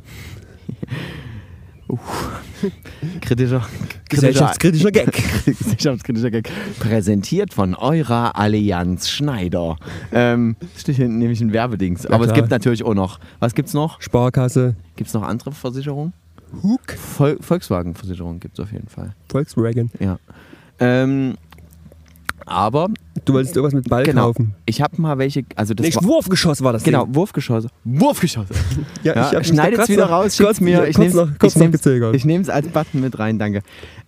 kritischer, 3.21 3.65
Gesellschaftskritischer 4.09 4.91
Gag. 4.91 5.11
Gesellschaftskritischer 5.45 6.31
Gag. 6.31 6.49
Präsentiert 6.79 7.53
von 7.53 7.75
eurer 7.75 8.35
Allianz 8.35 9.09
Schneider. 9.09 9.77
Ähm, 10.11 10.55
steht 10.75 10.95
hier 10.95 11.07
nämlich 11.07 11.41
ein 11.41 11.53
Werbedings. 11.53 12.05
Aber 12.05 12.25
es 12.25 12.31
klar. 12.31 12.41
gibt 12.41 12.51
natürlich 12.51 12.83
auch 12.83 12.95
noch. 12.95 13.19
Was 13.39 13.53
gibt's 13.53 13.73
noch? 13.73 14.01
Sparkasse. 14.01 14.75
Gibt 14.95 15.09
es 15.09 15.13
noch 15.13 15.23
andere 15.23 15.51
Versicherungen? 15.51 16.13
Hook. 16.63 16.97
Vol 16.97 17.37
Volkswagen-Versicherung 17.39 18.39
gibt 18.39 18.57
es 18.57 18.63
auf 18.63 18.71
jeden 18.71 18.87
Fall. 18.87 19.13
Volkswagen. 19.29 19.91
Ja. 19.99 20.19
Ähm, 20.79 21.35
aber 22.45 22.89
Du 23.23 23.33
wolltest 23.33 23.55
irgendwas 23.55 23.73
mit 23.73 23.89
Ball 23.89 24.03
Genau. 24.03 24.27
kaufen. 24.27 24.53
ich 24.65 24.81
habe 24.81 25.01
mal 25.01 25.17
welche, 25.17 25.45
also 25.55 25.73
das 25.73 25.85
Nicht 25.85 25.95
war, 25.95 26.03
Wurfgeschoss 26.03 26.61
war 26.61 26.73
das 26.73 26.83
genau, 26.83 27.05
Ding. 27.05 27.15
Wurfgeschosse. 27.15 27.69
Wurfgeschosse. 27.85 28.53
Ja, 29.03 29.31
Ja, 29.31 29.43
schneidet's 29.43 29.71
da 29.71 29.75
kurz 29.77 29.89
wieder 29.89 30.03
noch- 30.05 30.11
raus, 30.11 30.37
kurz- 30.37 30.61
mir. 30.61 30.85
Ich 30.87 30.97
ich. 30.99 31.15
Ich 32.13 32.25
nehme 32.25 32.41
es 32.41 32.49
als 32.49 32.67
Button 32.67 33.01
mit 33.01 33.17
rein, 33.17 33.39
danke. 33.39 33.61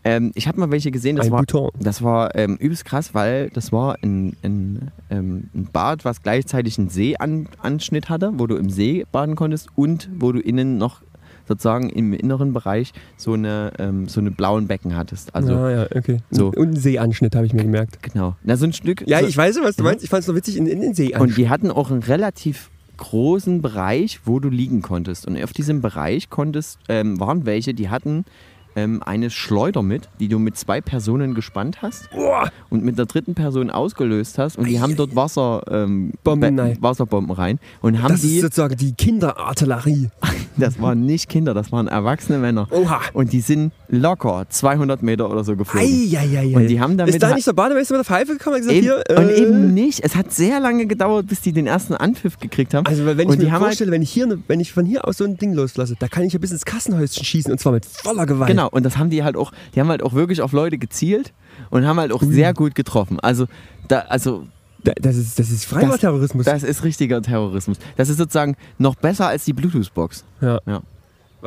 Ähm, 0.04 0.32
ich 0.36 0.48
habe 0.48 0.60
mal 0.60 0.70
welche 0.72 0.92
gesehen, 0.92 1.16
das 1.16 1.28
Ein 1.28 1.32
war, 1.32 1.40
Bouton. 1.40 1.72
das 1.80 2.02
war 2.04 2.36
ähm, 2.36 2.58
übelst 2.58 2.86
krass, 2.86 3.14
weil 3.14 3.50
das 3.50 3.72
war 3.72 3.96
ein, 4.04 4.36
ein, 4.44 4.92
ähm, 5.10 5.50
ein 5.56 5.68
Bad, 5.72 6.06
was 6.06 6.22
gleichzeitig 6.22 6.78
einen 6.78 6.90
Seeanschnitt 6.90 8.10
hatte, 8.10 8.32
wo 8.36 8.46
du 8.48 8.56
im 8.56 8.70
See 8.70 9.06
baden 9.12 9.36
konntest 9.36 9.70
und 9.76 10.10
wo 10.18 10.32
du 10.32 10.40
innen 10.40 10.78
noch 10.78 11.02
sozusagen 11.48 11.90
im 11.90 12.14
inneren 12.14 12.54
Bereich 12.54 12.94
so 13.16 13.34
eine, 13.34 13.72
ähm, 13.80 14.08
so 14.08 14.20
eine 14.20 14.32
blauen 14.32 14.68
Becken 14.68 14.96
hattest. 14.96 15.34
Also 15.36 15.56
ah, 15.56 15.72
ja, 15.72 15.88
okay. 15.96 16.18
so. 16.32 16.48
Und 16.48 16.58
einen 16.60 16.76
Seeanschnitt 16.76 17.36
habe 17.36 17.46
ich 17.46 17.54
mir 17.54 17.64
gemerkt. 17.64 18.02
genau. 18.04 18.36
Na, 18.44 18.58
so 18.58 18.66
ein 18.66 18.74
Stück. 18.74 19.04
Ja, 19.08 19.20
so, 19.20 19.28
ich 19.28 19.38
weiß, 19.38 19.60
was 19.62 19.76
du 19.76 19.84
Ja. 19.84 19.90
meinst. 19.90 20.04
Ich 20.04 20.10
fand 20.10 20.22
es 20.22 20.28
noch 20.28 20.36
witzig 20.36 20.58
in, 20.58 20.68
in 20.68 20.82
den 20.82 20.94
Seeanschnitt. 20.94 21.22
Und 21.30 21.38
die 21.38 21.50
hatten 21.50 21.72
auch 21.72 21.92
einen 21.92 22.04
relativ 22.04 22.70
großen 22.98 23.62
Bereich, 23.62 24.22
wo 24.26 24.40
du 24.40 24.50
liegen 24.50 24.82
konntest. 24.82 25.28
Und 25.28 25.42
auf 25.44 25.54
diesem 25.54 25.82
Bereich 25.82 26.30
konntest, 26.30 26.80
ähm, 26.90 27.20
waren 27.20 27.46
welche, 27.46 27.74
die 27.74 27.90
hatten 27.90 28.26
ähm, 28.78 29.02
eine 29.04 29.30
Schleuder 29.30 29.82
mit, 29.84 30.08
die 30.20 30.28
du 30.30 30.40
mit 30.40 30.56
zwei 30.58 30.80
Personen 30.82 31.34
gespannt 31.34 31.82
hast 31.82 32.08
und 32.70 32.84
mit 32.86 32.98
der 32.98 33.08
dritten 33.08 33.34
Person 33.36 33.70
ausgelöst 33.70 34.38
hast. 34.38 34.58
Und 34.58 34.68
die 34.70 34.80
haben 34.80 34.96
dort 34.96 35.16
Wasser, 35.16 35.64
ähm, 35.70 36.14
Bomben 36.24 36.56
Be- 36.56 36.62
rein. 36.62 36.78
Wasserbomben 36.80 37.36
rein. 37.36 37.60
Und 37.82 38.02
haben 38.02 38.12
das 38.14 38.24
ist 38.24 38.30
die, 38.32 38.40
sozusagen 38.40 38.78
die 38.78 38.94
Kinderartillerie. 38.94 40.10
das 40.58 40.80
waren 40.82 41.06
nicht 41.06 41.28
Kinder, 41.30 41.54
das 41.54 41.72
waren 41.72 41.88
erwachsene 41.88 42.38
Männer. 42.38 42.68
Oha. 42.72 43.02
Und 43.14 43.34
die 43.34 43.42
sind 43.42 43.72
locker 43.90 44.46
200 44.50 45.02
Meter 45.04 45.30
oder 45.30 45.44
so 45.44 45.56
geflogen. 45.56 45.88
Eieiei. 45.90 46.56
Und 46.56 46.68
die 46.68 46.80
haben 46.80 46.98
damit 46.98 47.16
Ist 47.16 47.24
da 47.24 47.34
nicht 47.34 47.48
der 47.48 47.54
Bademeister 47.54 47.98
mit 47.98 48.08
der 48.08 48.16
Pfeife 48.16 48.34
gekommen 48.34 48.58
und 48.58 48.62
gesagt, 48.62 48.78
Eben, 48.78 48.86
hier, 48.86 49.04
und 49.18 49.30
äh, 49.30 49.42
eben 49.42 49.74
nicht. 49.74 50.04
Es 50.04 50.16
hat 50.16 50.32
sehr 50.32 50.60
lange 50.60 50.86
gedauert, 50.86 51.28
bis 51.28 51.42
die 51.42 51.52
den 51.52 51.68
ersten 51.68 51.94
Anpfiff 51.96 52.38
gekriegt 52.40 52.74
haben. 52.74 52.86
Also 52.86 53.06
wenn 53.06 53.28
und 53.28 53.36
ich 53.36 53.40
mir 53.46 53.52
halt 53.52 53.64
vorstelle, 53.64 53.92
wenn 53.92 54.02
ich 54.04 54.12
hier, 54.12 54.28
ne- 54.28 54.40
wenn 54.48 54.60
ich 54.60 54.72
von 54.72 54.86
hier 54.86 55.08
aus 55.08 55.18
so 55.18 55.24
ein 55.24 55.38
Ding 55.38 55.54
loslasse, 55.54 55.96
da 55.98 56.08
kann 56.08 56.24
ich 56.24 56.34
ja 56.34 56.40
bis 56.40 56.52
ins 56.52 56.66
Kassenhäuschen 56.66 57.24
schießen 57.24 57.52
und 57.52 57.60
zwar 57.60 57.74
mit 57.74 57.86
voller 57.86 58.26
Gewalt. 58.26 58.50
Genau, 58.50 58.67
und 58.72 58.84
das 58.84 58.98
haben 58.98 59.10
die 59.10 59.24
halt 59.24 59.36
auch, 59.36 59.52
die 59.76 59.80
haben 59.80 59.90
halt 59.90 60.04
auch 60.04 60.14
wirklich 60.14 60.42
auf 60.42 60.52
Leute 60.52 60.78
gezielt 60.78 61.34
und 61.70 61.86
haben 61.86 62.00
halt 62.00 62.12
auch 62.12 62.22
sehr 62.24 62.54
gut 62.54 62.76
getroffen. 62.76 63.20
Also, 63.20 63.46
da, 63.88 64.00
also 64.10 64.46
Da- 64.84 64.94
Das 65.02 65.18
ist, 65.18 65.38
das 65.40 65.50
ist 65.50 65.66
Freibadterrorismus. 65.66 66.46
Das 66.46 66.64
ist 66.64 66.84
richtiger 66.84 67.22
Terrorismus. 67.22 67.78
Das 67.98 68.10
ist 68.10 68.18
sozusagen 68.18 68.56
noch 68.78 68.96
besser 68.96 69.28
als 69.28 69.44
die 69.44 69.54
Bluetooth-Box. 69.54 70.24
Ja. 70.40 70.60
Ja. 70.66 70.82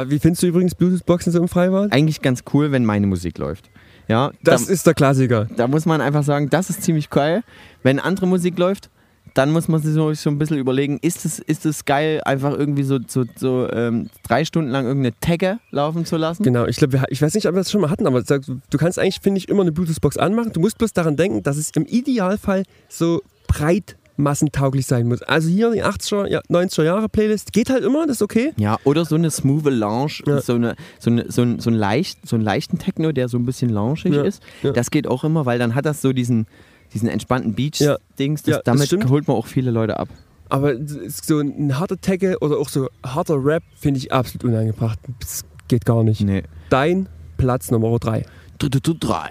Wie 0.06 0.18
findest 0.18 0.42
du 0.42 0.48
übrigens 0.48 0.74
Bluetooth-Boxen 0.74 1.32
so 1.32 1.38
im 1.40 1.48
Freibad? 1.48 1.92
Eigentlich 1.92 2.20
ganz 2.22 2.42
cool, 2.52 2.70
wenn 2.72 2.84
meine 2.84 3.06
Musik 3.06 3.38
läuft. 3.38 3.70
Ja, 4.08 4.32
Das 4.42 4.66
da, 4.66 4.72
ist 4.72 4.86
der 4.86 4.94
Klassiker. 4.94 5.46
da 5.56 5.68
muss 5.68 5.86
man 5.86 6.00
einfach 6.00 6.24
sagen, 6.24 6.50
das 6.50 6.68
ist 6.70 6.82
ziemlich 6.82 7.08
geil. 7.10 7.42
Wenn 7.82 7.98
andere 8.00 8.26
Musik 8.26 8.58
läuft, 8.58 8.90
dann 9.34 9.50
muss 9.52 9.68
man 9.68 9.80
sich 9.80 9.92
so, 9.94 10.12
so 10.14 10.30
ein 10.30 10.38
bisschen 10.38 10.58
überlegen, 10.58 10.98
ist 11.02 11.24
es, 11.24 11.38
ist 11.38 11.66
es 11.66 11.84
geil, 11.84 12.20
einfach 12.24 12.52
irgendwie 12.56 12.82
so, 12.82 12.98
so, 13.06 13.24
so 13.36 13.68
ähm, 13.72 14.08
drei 14.26 14.44
Stunden 14.44 14.70
lang 14.70 14.86
irgendeine 14.86 15.14
Tagge 15.20 15.58
laufen 15.70 16.04
zu 16.04 16.16
lassen? 16.16 16.42
Genau, 16.42 16.66
ich 16.66 16.76
glaube, 16.76 17.02
ich 17.08 17.20
weiß 17.22 17.34
nicht, 17.34 17.46
ob 17.46 17.54
wir 17.54 17.60
das 17.60 17.70
schon 17.70 17.80
mal 17.80 17.90
hatten, 17.90 18.06
aber 18.06 18.22
du 18.22 18.78
kannst 18.78 18.98
eigentlich, 18.98 19.20
finde 19.20 19.38
ich, 19.38 19.48
immer 19.48 19.62
eine 19.62 19.72
Bluetooth-Box 19.72 20.16
anmachen. 20.16 20.52
Du 20.52 20.60
musst 20.60 20.78
bloß 20.78 20.92
daran 20.92 21.16
denken, 21.16 21.42
dass 21.42 21.56
es 21.56 21.70
im 21.74 21.86
Idealfall 21.86 22.64
so 22.88 23.22
breit 23.48 23.96
massentauglich 24.16 24.84
sein 24.86 25.08
muss. 25.08 25.22
Also 25.22 25.48
hier 25.48 25.70
die 25.72 25.82
80er, 25.82 26.26
ja, 26.28 26.40
90er 26.50 26.82
Jahre 26.82 27.08
Playlist 27.08 27.54
geht 27.54 27.70
halt 27.70 27.82
immer, 27.84 28.06
das 28.06 28.16
ist 28.16 28.22
okay. 28.22 28.52
Ja, 28.58 28.76
oder 28.84 29.06
so 29.06 29.14
eine 29.14 29.30
smooth 29.30 29.64
Lounge, 29.64 30.20
Ja. 30.26 30.42
so, 30.42 30.54
eine, 30.56 30.76
so, 30.98 31.10
eine, 31.10 31.24
so, 31.30 31.40
ein, 31.42 31.58
so, 31.58 31.70
ein 31.70 31.74
leicht, 31.74 32.28
so 32.28 32.36
einen 32.36 32.44
leichten 32.44 32.78
Techno, 32.78 33.12
der 33.12 33.28
so 33.28 33.38
ein 33.38 33.46
bisschen 33.46 33.70
loungig 33.70 34.12
Ja, 34.14 34.22
ist. 34.22 34.42
ja. 34.62 34.72
Das 34.72 34.90
geht 34.90 35.06
auch 35.06 35.24
immer, 35.24 35.46
weil 35.46 35.58
dann 35.58 35.74
hat 35.74 35.86
das 35.86 36.02
so 36.02 36.12
diesen, 36.12 36.46
diesen 36.92 37.08
entspannten 37.08 37.54
Beach-Dings. 37.54 38.46
Ja, 38.46 38.60
das 38.62 38.88
damit 38.88 39.08
holt 39.08 39.28
man 39.28 39.36
auch 39.36 39.46
viele 39.46 39.70
Leute 39.70 39.98
ab. 39.98 40.08
Aber 40.48 40.74
so 41.08 41.38
ein 41.38 41.78
harter 41.78 42.00
Tagge 42.00 42.38
oder 42.40 42.58
auch 42.58 42.68
so 42.68 42.88
harter 43.04 43.42
Rap 43.42 43.62
finde 43.76 43.98
ich 43.98 44.12
absolut 44.12 44.44
unangebracht. 44.44 44.98
Das 45.20 45.44
geht 45.68 45.84
gar 45.84 46.02
nicht. 46.02 46.20
Nee. 46.22 46.42
Dein 46.70 47.08
Platz 47.36 47.70
Nummer 47.70 47.96
3. 47.98 48.26
Du, 48.58 48.68
du, 48.68 48.80
du, 48.80 48.92
drei. 48.92 49.30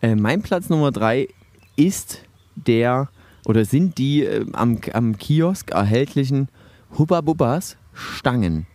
Äh, 0.00 0.14
mein 0.14 0.40
Platz 0.40 0.70
Nummer 0.70 0.92
drei 0.92 1.28
ist 1.76 2.22
der, 2.54 3.10
oder 3.44 3.64
sind 3.64 3.98
die 3.98 4.24
äh, 4.24 4.46
am, 4.52 4.78
am 4.92 5.18
Kiosk 5.18 5.72
erhältlichen 5.72 6.48
Hubba 6.96 7.20
Bubbas 7.20 7.76
Stangen. 7.92 8.66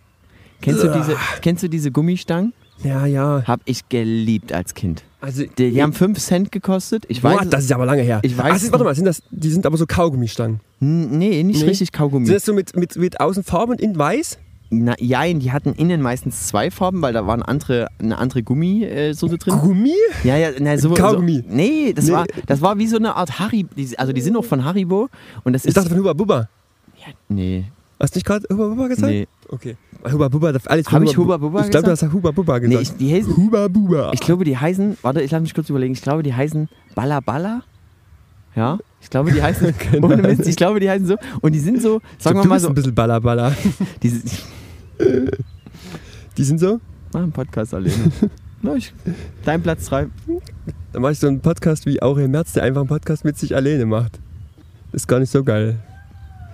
Kennst 0.60 0.84
du, 0.84 0.92
diese, 0.92 1.16
kennst 1.42 1.62
du 1.62 1.68
diese 1.68 1.90
Gummistangen? 1.90 2.52
Ja, 2.82 3.06
ja. 3.06 3.42
Hab 3.44 3.60
ich 3.64 3.88
geliebt 3.88 4.52
als 4.52 4.74
Kind. 4.74 5.02
Also, 5.26 5.42
Die, 5.58 5.72
die 5.72 5.82
haben 5.82 5.92
5 5.92 6.18
Cent 6.20 6.52
gekostet. 6.52 7.04
Ich 7.08 7.20
Boah, 7.20 7.40
weiß, 7.40 7.48
das 7.50 7.64
ist 7.64 7.72
aber 7.72 7.84
lange 7.84 8.02
her. 8.02 8.20
Ich 8.22 8.38
weiß 8.38 8.60
sind, 8.62 8.70
warte 8.72 8.84
mal, 8.84 8.94
sind 8.94 9.06
das, 9.06 9.22
die 9.32 9.50
sind 9.50 9.66
aber 9.66 9.76
so 9.76 9.84
Kaugummistangen. 9.86 10.60
Nee, 10.78 11.42
nicht 11.42 11.62
Nee. 11.62 11.66
richtig 11.68 11.90
Kaugummi. 11.90 12.26
Sind 12.26 12.36
das 12.36 12.44
so 12.44 12.54
mit, 12.54 12.76
mit, 12.76 12.94
mit 12.96 13.18
außen 13.18 13.42
Farbe 13.42 13.72
und 13.72 13.80
innen 13.80 13.98
weiß? 13.98 14.38
Na, 14.70 14.94
jein, 15.00 15.40
die 15.40 15.50
hatten 15.50 15.72
innen 15.72 16.00
meistens 16.00 16.46
zwei 16.46 16.70
Farben, 16.70 17.02
weil 17.02 17.12
da 17.12 17.26
waren 17.26 17.42
andere, 17.42 17.88
eine 17.98 18.18
andere 18.18 18.42
Gummisoße 18.44 19.38
drin. 19.38 19.58
Gummi? 19.60 19.94
Ja, 20.22 20.36
ja, 20.36 20.50
na, 20.60 20.78
so, 20.78 20.90
Kaugummi. 20.94 21.44
So, 21.48 21.54
nee, 21.54 21.92
das, 21.92 22.04
Nee. 22.06 22.12
War, 22.12 22.26
das 22.46 22.62
war 22.62 22.78
wie 22.78 22.86
so 22.86 22.96
eine 22.96 23.16
Art 23.16 23.40
Haribo. 23.40 23.70
Also 23.96 24.12
die 24.12 24.20
sind 24.20 24.36
auch 24.36 24.44
von 24.44 24.64
Haribo. 24.64 25.08
Und 25.42 25.54
das 25.54 25.64
Ich 25.64 25.68
ist. 25.70 25.76
dachte 25.76 25.88
von 25.88 25.98
Huba 25.98 26.12
Bubba. 26.12 26.48
nee, 27.28 27.64
Hast 27.98 28.14
du 28.14 28.18
nicht 28.18 28.26
gerade 28.26 28.46
Huba 28.52 28.68
Bubba 28.68 28.88
gesagt? 28.88 29.10
nee. 29.12 29.26
Okay. 29.48 29.76
Weil 30.02 30.12
Huba 30.12 30.28
Bubba, 30.28 30.52
das 30.52 30.66
alles 30.66 30.90
Hab 30.90 31.02
ich 31.02 31.16
Huba 31.16 31.36
Bubba 31.38 31.60
Ich 31.64 31.70
glaube, 31.70 31.86
du 31.86 31.90
gesagt? 31.90 32.02
hast 32.12 32.12
Huba 32.14 32.30
Bubba 32.30 32.58
nee 32.60 32.68
gesagt. 32.76 32.82
ich, 32.82 32.96
die 32.96 33.14
heißen, 33.14 33.36
Huba 33.36 33.68
Bubba. 33.68 34.10
ich 34.12 34.20
glaube, 34.20 34.44
die 34.44 34.56
heißen. 34.56 34.98
Warte, 35.02 35.22
ich 35.22 35.30
lass 35.30 35.40
mich 35.40 35.54
kurz 35.54 35.70
überlegen. 35.70 35.94
Ich 35.94 36.02
glaube, 36.02 36.22
die 36.22 36.34
heißen 36.34 36.68
Balla 36.94 37.20
Balla. 37.20 37.62
Ja, 38.54 38.78
ich 39.00 39.10
glaube, 39.10 39.32
die 39.32 39.42
heißen. 39.42 39.76
Keine 39.78 40.00
ohne 40.06 40.16
Mist, 40.18 40.46
ich 40.46 40.56
glaube, 40.56 40.80
die 40.80 40.88
heißen 40.90 41.06
so. 41.06 41.16
Und 41.40 41.52
die 41.52 41.58
sind 41.60 41.80
so, 41.80 42.00
sagen 42.18 42.34
glaub, 42.34 42.36
wir 42.36 42.42
du 42.42 42.48
mal 42.48 42.54
bist 42.56 42.64
so. 42.64 42.68
ein 42.68 42.74
bisschen 42.74 42.94
Balla 42.94 43.18
Balla. 43.18 43.52
Die, 44.02 44.20
Die 46.38 46.44
sind 46.44 46.58
so? 46.58 46.80
ah, 47.14 47.18
ein 47.18 47.32
Podcast 47.32 47.74
alleine. 47.74 48.10
Na, 48.62 48.74
ich, 48.74 48.92
dein 49.44 49.62
Platz 49.62 49.86
3. 49.86 50.06
Dann 50.92 51.02
mache 51.02 51.12
ich 51.12 51.18
so 51.18 51.28
einen 51.28 51.40
Podcast 51.40 51.86
wie 51.86 52.00
Aurel 52.02 52.28
Merz, 52.28 52.52
der 52.54 52.62
einfach 52.62 52.80
einen 52.80 52.88
Podcast 52.88 53.24
mit 53.24 53.38
sich 53.38 53.54
alleine 53.54 53.84
macht. 53.86 54.18
Ist 54.92 55.06
gar 55.06 55.20
nicht 55.20 55.30
so 55.30 55.44
geil. 55.44 55.78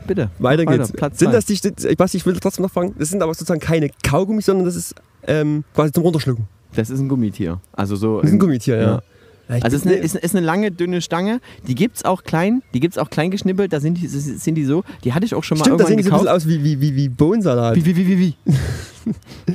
Bitte. 0.06 0.30
Weiter 0.38 0.64
Weiter, 0.66 0.78
geht's. 0.78 0.92
Platz 0.92 1.18
sind 1.18 1.28
zwei. 1.28 1.36
das 1.36 1.44
die, 1.46 1.54
ich 1.88 1.98
weiß, 1.98 2.14
ich 2.14 2.26
will 2.26 2.34
trotzdem 2.38 2.62
noch 2.64 2.70
fragen, 2.72 2.94
das 2.98 3.08
sind 3.10 3.22
aber 3.22 3.32
sozusagen 3.34 3.60
keine 3.60 3.90
Kaugummis, 4.02 4.46
sondern 4.46 4.64
das 4.66 4.76
ist 4.76 4.94
ähm, 5.26 5.64
quasi 5.74 5.92
zum 5.92 6.02
Runterschlucken. 6.02 6.46
Das 6.74 6.90
ist 6.90 7.00
ein 7.00 7.08
Gummitier. 7.08 7.60
Also 7.72 7.96
so. 7.96 8.20
Das 8.20 8.30
ist 8.30 8.34
ein 8.34 8.38
Gummitier, 8.38 8.76
ja. 8.76 8.82
Ja. 8.82 9.02
Also 9.48 9.76
es 9.76 9.84
ist 9.84 9.86
eine, 9.86 9.96
ist, 9.96 10.14
ist 10.16 10.34
eine 10.34 10.46
lange, 10.46 10.70
dünne 10.70 11.02
Stange. 11.02 11.40
Die 11.66 11.74
gibt 11.74 11.96
es 11.98 12.04
auch 12.06 12.22
klein. 12.22 12.62
Die 12.72 12.80
gibt 12.80 12.94
es 12.94 12.98
auch 12.98 13.10
klein 13.10 13.30
geschnippelt. 13.30 13.72
Da 13.72 13.80
sind 13.80 13.98
die, 13.98 14.06
sind 14.06 14.54
die 14.54 14.64
so. 14.64 14.82
Die 15.04 15.12
hatte 15.12 15.26
ich 15.26 15.34
auch 15.34 15.44
schon 15.44 15.58
mal 15.58 15.64
Stimmt, 15.64 15.80
das 15.80 15.88
sehen 15.88 15.98
die 15.98 16.04
irgendwann 16.04 16.24
so 16.24 16.28
ein 16.30 16.34
bisschen 16.48 16.60
gekauft. 16.60 16.64
aus 16.64 16.80
wie, 16.80 16.80
wie, 16.80 16.96
wie, 16.96 16.96
wie 16.96 17.08
Bohnensalat. 17.10 17.76
Wie, 17.76 17.84
wie, 17.84 17.96
wie, 17.96 18.08
wie, 18.08 18.18
wie. 18.18 18.34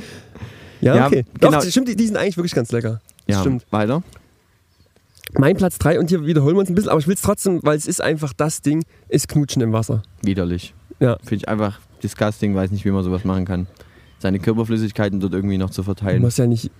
Ja, 0.80 0.94
Ja, 0.94 1.06
okay. 1.08 1.24
genau. 1.40 1.52
Doch, 1.54 1.62
stimmt, 1.64 1.88
die, 1.88 1.96
die 1.96 2.06
sind 2.06 2.16
eigentlich 2.16 2.36
wirklich 2.36 2.54
ganz 2.54 2.70
lecker. 2.70 3.00
Das 3.26 3.36
Ja, 3.36 3.40
stimmt. 3.40 3.66
weiter. 3.70 4.02
Mein 5.36 5.56
Platz 5.56 5.78
3 5.78 5.98
und 6.00 6.08
hier 6.08 6.24
wiederholen 6.26 6.56
wir 6.56 6.60
uns 6.60 6.70
ein 6.70 6.74
bisschen, 6.74 6.90
aber 6.90 7.00
ich 7.00 7.06
will 7.06 7.14
es 7.14 7.22
trotzdem, 7.22 7.60
weil 7.62 7.76
es 7.76 7.86
ist 7.86 8.02
einfach 8.02 8.32
das 8.32 8.62
Ding, 8.62 8.84
ist 9.08 9.28
Knutschen 9.28 9.60
im 9.62 9.72
Wasser. 9.72 10.02
Widerlich. 10.22 10.74
Ja. 11.00 11.16
Finde 11.18 11.36
ich 11.36 11.48
einfach 11.48 11.78
disgusting. 12.02 12.54
Weiß 12.54 12.70
nicht, 12.70 12.84
wie 12.84 12.90
man 12.90 13.04
sowas 13.04 13.24
machen 13.24 13.44
kann. 13.44 13.66
Seine 14.18 14.38
Körperflüssigkeiten 14.38 15.20
dort 15.20 15.34
irgendwie 15.34 15.58
noch 15.58 15.70
zu 15.70 15.82
Du 15.82 15.84
verteilen. 15.86 16.22
musst 16.22 16.38
ja 16.38 16.46
nicht, 16.46 16.70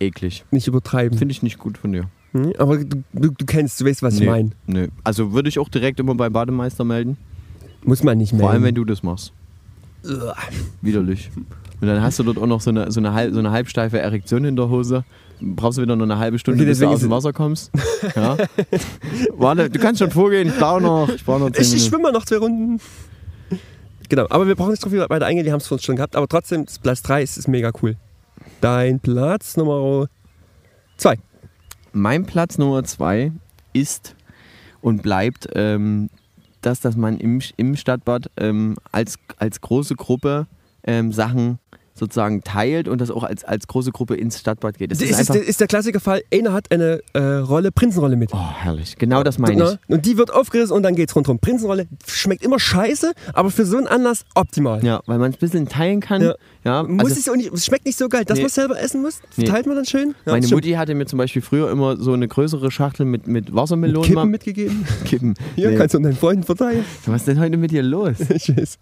Eklig. 0.00 0.44
nicht 0.50 0.66
übertreiben. 0.66 1.16
Finde 1.18 1.32
ich 1.32 1.42
nicht 1.42 1.58
gut 1.58 1.78
von 1.78 1.92
dir. 1.92 2.04
Hm? 2.32 2.52
Aber 2.58 2.78
du, 2.78 3.02
du, 3.12 3.30
du 3.30 3.44
kennst, 3.46 3.80
du 3.80 3.84
weißt, 3.84 4.02
was 4.02 4.14
ich 4.14 4.20
Nee. 4.20 4.26
meine. 4.26 4.50
Nö. 4.66 4.88
Also 5.04 5.32
würde 5.32 5.48
ich 5.48 5.58
auch 5.58 5.68
direkt 5.68 6.00
immer 6.00 6.14
beim 6.14 6.32
Bademeister 6.32 6.84
melden. 6.84 7.16
Muss 7.84 8.02
man 8.02 8.18
nicht 8.18 8.32
mehr. 8.32 8.40
Vor 8.42 8.50
allem, 8.50 8.64
wenn 8.64 8.74
du 8.74 8.84
das 8.84 9.02
machst. 9.02 9.32
Widerlich. 10.82 11.30
Und 11.80 11.86
dann 11.86 12.02
hast 12.02 12.18
du 12.18 12.22
dort 12.24 12.38
auch 12.38 12.46
noch 12.46 12.60
so 12.60 12.70
eine, 12.70 12.90
so 12.90 12.98
eine, 13.00 13.12
halb, 13.12 13.32
so 13.32 13.38
eine 13.38 13.50
halbsteife 13.50 13.98
Erektion 13.98 14.44
in 14.44 14.56
der 14.56 14.68
Hose. 14.68 15.04
Brauchst 15.40 15.78
du 15.78 15.82
wieder 15.82 15.96
noch 15.96 16.04
eine 16.04 16.18
halbe 16.18 16.38
Stunde, 16.38 16.60
Okay, 16.60 16.68
bis 16.68 16.78
du 16.78 16.88
aus 16.88 17.00
dem 17.00 17.10
Wasser 17.10 17.32
kommst. 17.32 17.70
Ja. 18.14 18.36
Warte, 19.36 19.68
du 19.70 19.78
kannst 19.80 19.98
schon 20.00 20.10
vorgehen. 20.10 20.48
Ich 20.48 20.56
brauche 20.56 20.80
noch, 20.80 21.08
ich 21.08 21.24
brauche 21.24 21.40
noch 21.40 21.50
Ich, 21.50 21.74
ich 21.74 21.84
schwimme 21.84 22.12
noch 22.12 22.24
zwei 22.24 22.36
Runden. 22.36 22.80
Genau, 24.08 24.26
aber 24.30 24.46
wir 24.46 24.54
brauchen 24.54 24.70
nicht 24.70 24.82
so 24.82 24.88
viel 24.88 25.00
weiter 25.00 25.26
eingehen, 25.26 25.44
die 25.44 25.52
haben 25.52 25.58
es 25.58 25.66
für 25.66 25.74
uns 25.74 25.84
schon 25.84 25.96
gehabt. 25.96 26.14
Aber 26.14 26.28
trotzdem, 26.28 26.64
das 26.64 26.78
Platz 26.78 27.02
3 27.02 27.22
ist, 27.22 27.36
ist 27.36 27.48
mega 27.48 27.72
cool. 27.82 27.96
Dein 28.60 29.00
Platz 29.00 29.56
Nummer 29.56 30.06
2. 30.96 31.18
Mein 31.92 32.24
Platz 32.26 32.58
Nummer 32.58 32.84
zwei 32.84 33.32
ist 33.72 34.14
und 34.80 35.02
bleibt, 35.02 35.48
ähm, 35.54 36.10
dass, 36.60 36.80
dass 36.80 36.96
man 36.96 37.18
im, 37.18 37.40
im 37.56 37.76
Stadtbad 37.76 38.30
ähm, 38.36 38.76
als, 38.92 39.16
als 39.38 39.60
große 39.60 39.94
Gruppe 39.96 40.46
ähm, 40.84 41.12
Sachen 41.12 41.58
sozusagen 41.98 42.42
teilt 42.42 42.88
und 42.88 43.00
das 43.00 43.10
auch 43.10 43.24
als, 43.24 43.44
als 43.44 43.66
große 43.66 43.90
Gruppe 43.92 44.14
ins 44.16 44.38
Stadtbad 44.38 44.78
geht. 44.78 44.90
Das 44.90 45.00
ist, 45.00 45.10
ist, 45.10 45.20
ist, 45.20 45.30
der- 45.34 45.42
der 45.58 45.66
Klassikerfall, 45.66 46.22
einer 46.32 46.52
hat 46.52 46.70
eine 46.72 47.00
äh, 47.14 47.18
Rolle, 47.20 47.72
Prinzenrolle 47.72 48.16
mit. 48.16 48.30
oh, 48.32 48.38
herrlich. 48.58 48.96
Genau 48.96 49.22
das 49.22 49.38
meine 49.38 49.62
ich. 49.64 49.78
Und 49.94 50.06
die 50.06 50.16
wird 50.16 50.32
aufgerissen 50.32 50.74
und 50.76 50.82
dann 50.82 50.94
geht's 50.94 51.14
rundherum. 51.16 51.38
Prinzenrolle 51.38 51.86
schmeckt 52.06 52.44
immer 52.44 52.58
scheiße, 52.60 53.12
aber 53.32 53.50
für 53.50 53.64
so 53.64 53.76
einen 53.76 53.86
Anlass 53.86 54.24
optimal. 54.34 54.84
Ja, 54.84 55.00
weil 55.06 55.18
man 55.18 55.30
es 55.30 55.36
ein 55.36 55.40
bisschen 55.40 55.68
teilen 55.68 56.00
kann. 56.00 56.22
Ja. 56.22 56.34
Ja. 56.64 56.82
Muss 56.82 57.04
also, 57.06 57.20
es 57.20 57.28
auch 57.28 57.36
nicht, 57.36 57.52
es 57.52 57.64
schmeckt 57.66 57.86
nicht 57.86 57.98
so 57.98 58.08
geil, 58.08 58.24
dass 58.24 58.36
Nee. 58.36 58.42
man 58.42 58.48
es 58.48 58.54
selber 58.54 58.80
essen 58.80 59.02
muss. 59.02 59.20
Nee. 59.36 59.44
Teilt 59.44 59.66
man 59.66 59.76
dann 59.76 59.84
schön. 59.86 60.14
Ja, 60.26 60.32
meine. 60.32 60.46
Mutti 60.48 60.72
hatte 60.72 60.94
mir 60.94 61.06
zum 61.06 61.18
Beispiel 61.18 61.40
früher 61.42 61.70
immer 61.70 61.96
so 61.96 62.12
eine 62.12 62.28
größere 62.28 62.70
Schachtel 62.70 63.06
mit, 63.06 63.26
mit 63.26 63.54
Wassermelonen. 63.54 64.02
Kippen 64.02 64.14
mal- 64.14 64.26
mitgegeben. 64.26 64.84
Kippen. 65.04 65.34
Hier, 65.56 65.70
Nee. 65.70 65.76
kannst 65.76 65.94
du 65.94 65.98
deinen 65.98 66.16
Freunden 66.16 66.42
verteilen. 66.44 66.84
Was 67.06 67.22
ist 67.22 67.28
denn 67.28 67.40
heute 67.40 67.56
mit 67.56 67.70
dir 67.70 67.82
los? 67.82 68.16
Ich 68.34 68.56
weiß. 68.56 68.78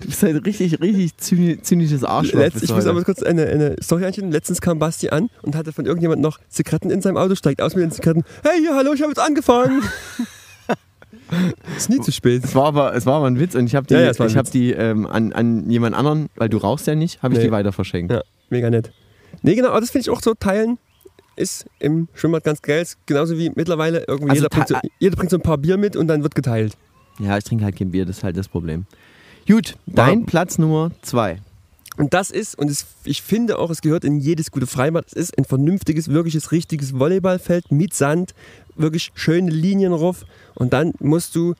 Du 0.00 0.06
bist 0.06 0.22
halt 0.22 0.44
richtig, 0.46 0.80
richtig 0.80 1.12
zyni- 1.20 1.60
zynisches 1.62 2.04
Arschloch. 2.04 2.40
Letzt, 2.40 2.62
ich 2.62 2.70
muss 2.70 2.78
heute. 2.80 2.90
aber 2.90 3.04
kurz 3.04 3.22
eine, 3.22 3.46
eine 3.46 3.76
Story 3.82 4.04
einschieben. 4.04 4.30
Letztens 4.32 4.60
kam 4.60 4.78
Basti 4.78 5.10
an 5.10 5.28
und 5.42 5.54
hatte 5.56 5.72
von 5.72 5.84
irgendjemand 5.86 6.22
noch 6.22 6.38
Zigaretten 6.48 6.90
in 6.90 7.02
seinem 7.02 7.16
Auto, 7.16 7.34
steigt 7.34 7.60
aus 7.60 7.74
mit 7.74 7.84
den 7.84 7.90
Zigaretten. 7.90 8.24
Hey, 8.42 8.60
hier, 8.60 8.74
hallo, 8.74 8.92
ich 8.94 9.02
habe 9.02 9.10
jetzt 9.10 9.20
angefangen. 9.20 9.82
ist 11.76 11.90
nie 11.90 12.00
zu 12.00 12.12
spät. 12.12 12.44
Es 12.44 12.54
war 12.54 12.66
aber, 12.66 12.94
es 12.94 13.06
war 13.06 13.16
aber 13.16 13.26
ein 13.26 13.38
Witz 13.38 13.54
und 13.54 13.66
ich 13.66 13.74
habe 13.74 13.86
die, 13.86 13.94
Ja, 13.94 14.00
ja, 14.00 14.10
ich 14.24 14.36
hab 14.36 14.50
die 14.50 14.72
ähm, 14.72 15.06
an, 15.06 15.32
an 15.32 15.68
jemand 15.70 15.94
anderen, 15.96 16.28
weil 16.36 16.48
du 16.48 16.56
rauchst 16.58 16.86
ja 16.86 16.94
nicht, 16.94 17.22
habe 17.22 17.34
ich 17.34 17.40
Nee. 17.40 17.46
die 17.46 17.50
weiter 17.52 17.72
verschenkt. 17.72 18.12
Ja, 18.12 18.22
mega 18.50 18.70
nett. 18.70 18.92
Nee, 19.42 19.54
genau, 19.54 19.68
aber 19.68 19.80
das 19.80 19.90
finde 19.90 20.02
ich 20.02 20.10
auch 20.10 20.22
so. 20.22 20.34
Teilen 20.34 20.78
ist 21.36 21.66
im 21.78 22.08
Schwimmbad 22.14 22.44
ganz 22.44 22.62
geil. 22.62 22.84
Genauso 23.06 23.38
wie 23.38 23.50
mittlerweile 23.54 24.04
irgendwie 24.08 24.30
Also 24.30 24.42
jeder, 24.44 24.48
bringt 24.48 24.68
so, 24.68 24.74
jeder 24.98 25.16
bringt 25.16 25.30
so 25.30 25.36
ein 25.36 25.42
paar 25.42 25.58
Bier 25.58 25.76
mit 25.76 25.96
und 25.96 26.08
dann 26.08 26.22
wird 26.22 26.34
geteilt. 26.34 26.74
Ja, 27.20 27.36
ich 27.36 27.44
trinke 27.44 27.64
halt 27.64 27.76
kein 27.76 27.90
Bier, 27.90 28.04
das 28.06 28.18
ist 28.18 28.24
halt 28.24 28.36
das 28.36 28.48
Problem. 28.48 28.86
Gut, 29.48 29.76
dein 29.86 30.20
Wow. 30.20 30.26
Platz 30.26 30.58
Nummer 30.58 30.90
zwei. 31.02 31.40
Und 31.96 32.14
das 32.14 32.30
ist, 32.30 32.56
und 32.58 32.70
es, 32.70 32.86
ich 33.04 33.22
finde 33.22 33.58
auch, 33.58 33.70
es 33.70 33.80
gehört 33.80 34.04
in 34.04 34.20
jedes 34.20 34.52
gute 34.52 34.66
Freibad, 34.68 35.06
es 35.06 35.14
ist 35.14 35.38
ein 35.38 35.44
vernünftiges, 35.44 36.08
wirkliches, 36.08 36.52
richtiges 36.52 36.96
Volleyballfeld 36.96 37.72
mit 37.72 37.92
Sand, 37.92 38.34
wirklich 38.76 39.10
schöne 39.14 39.50
Linien 39.50 39.90
drauf. 39.92 40.24
Und 40.54 40.72
dann 40.72 40.92
musst 41.00 41.34
du, 41.34 41.54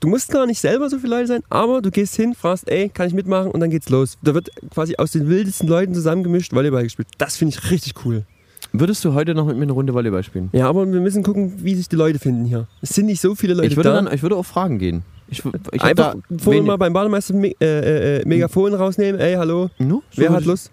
du 0.00 0.08
musst 0.08 0.30
gar 0.30 0.46
nicht 0.46 0.60
selber 0.60 0.88
so 0.88 0.98
viele 0.98 1.16
Leute 1.16 1.26
sein, 1.26 1.42
aber 1.50 1.82
du 1.82 1.90
gehst 1.90 2.14
hin, 2.16 2.34
fragst, 2.34 2.70
ey, 2.70 2.88
kann 2.88 3.08
ich 3.08 3.14
mitmachen? 3.14 3.50
Und 3.50 3.60
dann 3.60 3.68
geht's 3.70 3.90
los. 3.90 4.16
Da 4.22 4.32
wird 4.32 4.50
quasi 4.72 4.96
aus 4.96 5.10
den 5.10 5.28
wildesten 5.28 5.68
Leuten 5.68 5.92
zusammengemischt 5.94 6.54
Volleyball 6.54 6.84
gespielt. 6.84 7.08
Das 7.18 7.36
finde 7.36 7.54
ich 7.54 7.70
richtig 7.70 8.06
cool. 8.06 8.24
Würdest 8.72 9.04
du 9.04 9.12
heute 9.12 9.34
noch 9.34 9.46
mit 9.46 9.56
mir 9.56 9.64
eine 9.64 9.72
Runde 9.72 9.92
Volleyball 9.92 10.22
spielen? 10.22 10.48
Ja, 10.52 10.68
aber 10.68 10.90
wir 10.90 11.00
müssen 11.00 11.22
gucken, 11.22 11.52
wie 11.64 11.74
sich 11.74 11.88
die 11.88 11.96
Leute 11.96 12.18
finden 12.18 12.44
hier. 12.46 12.68
Es 12.80 12.90
sind 12.90 13.06
nicht 13.06 13.20
so 13.20 13.34
viele 13.34 13.54
Leute 13.54 13.66
Ich 13.68 13.76
würde, 13.76 13.90
da. 13.90 14.00
dann, 14.02 14.12
ich 14.14 14.22
würde 14.22 14.36
auf 14.36 14.46
Fragen 14.46 14.78
gehen. 14.78 15.02
Ich, 15.30 15.42
ich 15.72 15.82
Einfach 15.82 16.16
wenig- 16.28 16.64
mal 16.66 16.76
beim 16.76 16.92
Bademeister 16.92 17.34
Me 17.34 17.48
äh, 17.60 17.64
äh, 17.64 18.20
äh, 18.20 18.24
Megafon 18.26 18.72
rausnehmen. 18.74 19.20
Ey, 19.20 19.34
hallo, 19.34 19.68
No, 19.78 20.02
so 20.10 20.22
wer 20.22 20.30
hat 20.30 20.40
ich- 20.40 20.46
Lust? 20.46 20.70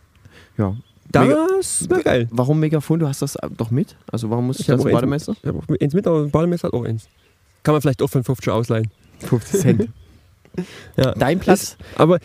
Ja. 0.57 0.75
Das 1.11 1.89
wäre 1.89 2.01
geil. 2.03 2.27
Warum 2.31 2.59
Megafon? 2.59 2.99
Du 2.99 3.07
hast 3.07 3.21
das 3.21 3.37
doch 3.57 3.71
mit? 3.71 3.95
Also 4.11 4.29
warum 4.29 4.47
muss 4.47 4.59
ich 4.59 4.69
hab 4.69 4.77
das 4.81 4.91
Bademeister? 4.91 5.33
Ich 5.41 5.47
habe 5.47 5.59
auch 5.59 5.81
eins 5.81 5.93
mit, 5.93 6.07
aber 6.07 6.27
Bademeister 6.27 6.67
hat 6.69 6.73
auch 6.73 6.83
eins. 6.83 7.07
Kann 7.63 7.73
man 7.73 7.81
vielleicht 7.81 8.01
auch 8.01 8.09
von 8.09 8.23
50 8.23 8.51
ausleihen. 8.51 8.89
50 9.19 9.59
Cent. 9.61 9.89
Ja. 10.95 11.11
Dein 11.11 11.39
Platz? 11.39 11.63
Ist, 11.63 11.77
aber 11.97 12.17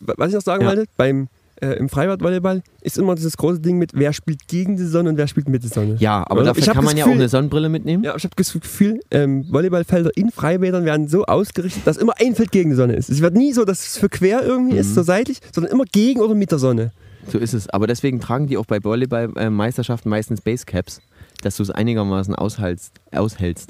was 0.00 0.28
ich 0.28 0.34
noch 0.34 0.40
sagen 0.40 0.62
Ja. 0.62 0.68
wollte, 0.70 0.86
beim, 0.96 1.28
äh, 1.64 1.74
im 1.78 1.88
Freibad-Volleyball 1.88 2.62
ist 2.82 2.98
immer 2.98 3.14
dieses 3.14 3.36
große 3.36 3.60
Ding 3.60 3.78
mit, 3.78 3.92
wer 3.94 4.12
spielt 4.12 4.46
gegen 4.48 4.76
die 4.76 4.84
Sonne 4.84 5.08
und 5.10 5.16
wer 5.16 5.26
spielt 5.26 5.48
mit 5.48 5.62
der 5.62 5.70
Sonne. 5.70 5.96
Ja, 5.98 6.18
aber 6.26 6.36
Oder? 6.40 6.44
dafür 6.46 6.62
Ich 6.62 6.68
hab 6.68 6.74
kann 6.76 6.84
man 6.84 6.96
ja 6.96 7.04
auch 7.04 7.08
Gefühl- 7.08 7.20
eine 7.20 7.28
Sonnenbrille 7.28 7.68
mitnehmen. 7.68 8.04
Ja, 8.04 8.14
ich 8.16 8.24
habe 8.24 8.34
das 8.36 8.52
Gefühl, 8.52 9.00
ähm, 9.10 9.46
Volleyballfelder 9.50 10.10
in 10.16 10.30
Freibädern 10.30 10.84
werden 10.84 11.08
so 11.08 11.24
ausgerichtet, 11.24 11.86
dass 11.86 11.96
immer 11.96 12.12
ein 12.20 12.34
Feld 12.34 12.52
gegen 12.52 12.70
die 12.70 12.76
Sonne 12.76 12.94
ist. 12.94 13.08
Es 13.10 13.20
wird 13.20 13.34
nie 13.34 13.52
so, 13.52 13.64
dass 13.64 13.86
es 13.86 13.98
für 13.98 14.08
quer 14.08 14.42
irgendwie 14.44 14.74
Mhm. 14.74 14.80
ist, 14.80 14.94
so 14.94 15.02
seitlich, 15.02 15.38
sondern 15.54 15.72
immer 15.72 15.84
gegen 15.90 16.20
oder 16.20 16.34
mit 16.34 16.50
der 16.50 16.58
Sonne. 16.58 16.92
So 17.32 17.38
ist 17.38 17.54
es. 17.54 17.68
Aber 17.70 17.86
deswegen 17.86 18.20
tragen 18.20 18.46
die 18.46 18.58
auch 18.58 18.66
bei 18.66 18.82
Volleyball-Meisterschaften 18.84 20.10
meistens 20.10 20.40
Basecaps, 20.42 21.00
dass 21.42 21.56
du 21.56 21.62
es 21.62 21.70
einigermaßen 21.70 22.34
aushältst. 22.34 22.92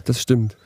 Das 0.07 0.21
stimmt. 0.21 0.57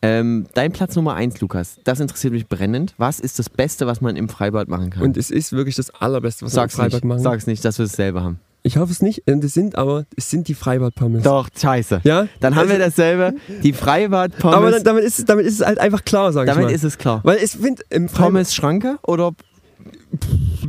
Ähm, 0.00 0.46
dein 0.54 0.70
Platz 0.72 0.94
Nummer 0.94 1.14
eins, 1.14 1.40
Lukas, 1.40 1.78
das 1.84 1.98
interessiert 1.98 2.32
mich 2.32 2.46
brennend. 2.46 2.94
Was 2.98 3.18
ist 3.18 3.38
das 3.40 3.50
Beste, 3.50 3.86
was 3.86 4.00
man 4.00 4.14
im 4.16 4.28
Freibad 4.28 4.68
machen 4.68 4.90
kann? 4.90 5.02
Und 5.02 5.16
es 5.16 5.30
ist 5.30 5.52
wirklich 5.52 5.74
das 5.74 5.90
Allerbeste, 5.90 6.44
was 6.46 6.52
Sag's 6.52 6.76
wir 6.78 6.84
im 6.84 6.90
Freibad 6.90 7.04
nicht, 7.04 7.08
machen. 7.08 7.22
sag's 7.22 7.46
nicht, 7.48 7.64
dass 7.64 7.78
wir 7.78 7.84
es 7.86 7.92
selber 7.92 8.22
haben. 8.22 8.38
Ich 8.62 8.76
hoffe 8.76 8.92
es 8.92 9.02
nicht. 9.02 9.26
Und 9.28 9.42
es 9.42 9.54
sind 9.54 9.76
aber, 9.76 10.04
es 10.16 10.30
sind 10.30 10.46
die 10.48 10.54
Freibad-Pommes. 10.54 11.22
Doch, 11.22 11.48
scheiße. 11.56 12.00
Ja? 12.04 12.28
Dann 12.40 12.54
haben 12.54 12.68
wir 12.68 12.74
Also- 12.76 12.86
dasselbe. 12.86 13.34
Die 13.62 13.72
Freibad-Pommes. 13.72 14.56
Aber 14.56 14.70
dann, 14.70 14.84
damit, 14.84 15.04
ist, 15.04 15.18
es- 15.20 15.24
damit 15.24 15.46
ist 15.46 15.60
es 15.60 15.66
halt 15.66 15.78
einfach 15.78 16.04
klar, 16.04 16.32
sag 16.32 16.44
ich 16.46 16.50
damit 16.52 16.66
mal. 16.66 16.72
ist 16.72 16.84
es 16.84 16.98
klar. 16.98 17.20
Weil 17.24 17.38
ich 17.42 17.52
finde, 17.52 17.82
im 17.90 18.08
Freibad, 18.08 18.26
Pommes 18.26 18.54
Schranke 18.54 18.98
oder 19.06 19.32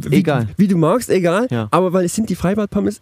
wie, 0.07 0.15
egal. 0.17 0.47
wie 0.57 0.67
du 0.67 0.77
magst, 0.77 1.09
egal. 1.09 1.47
Ja. 1.51 1.67
Aber 1.71 1.93
weil 1.93 2.05
es 2.05 2.15
sind 2.15 2.30
die 2.30 2.36
Freibad-Pommes, 2.36 3.01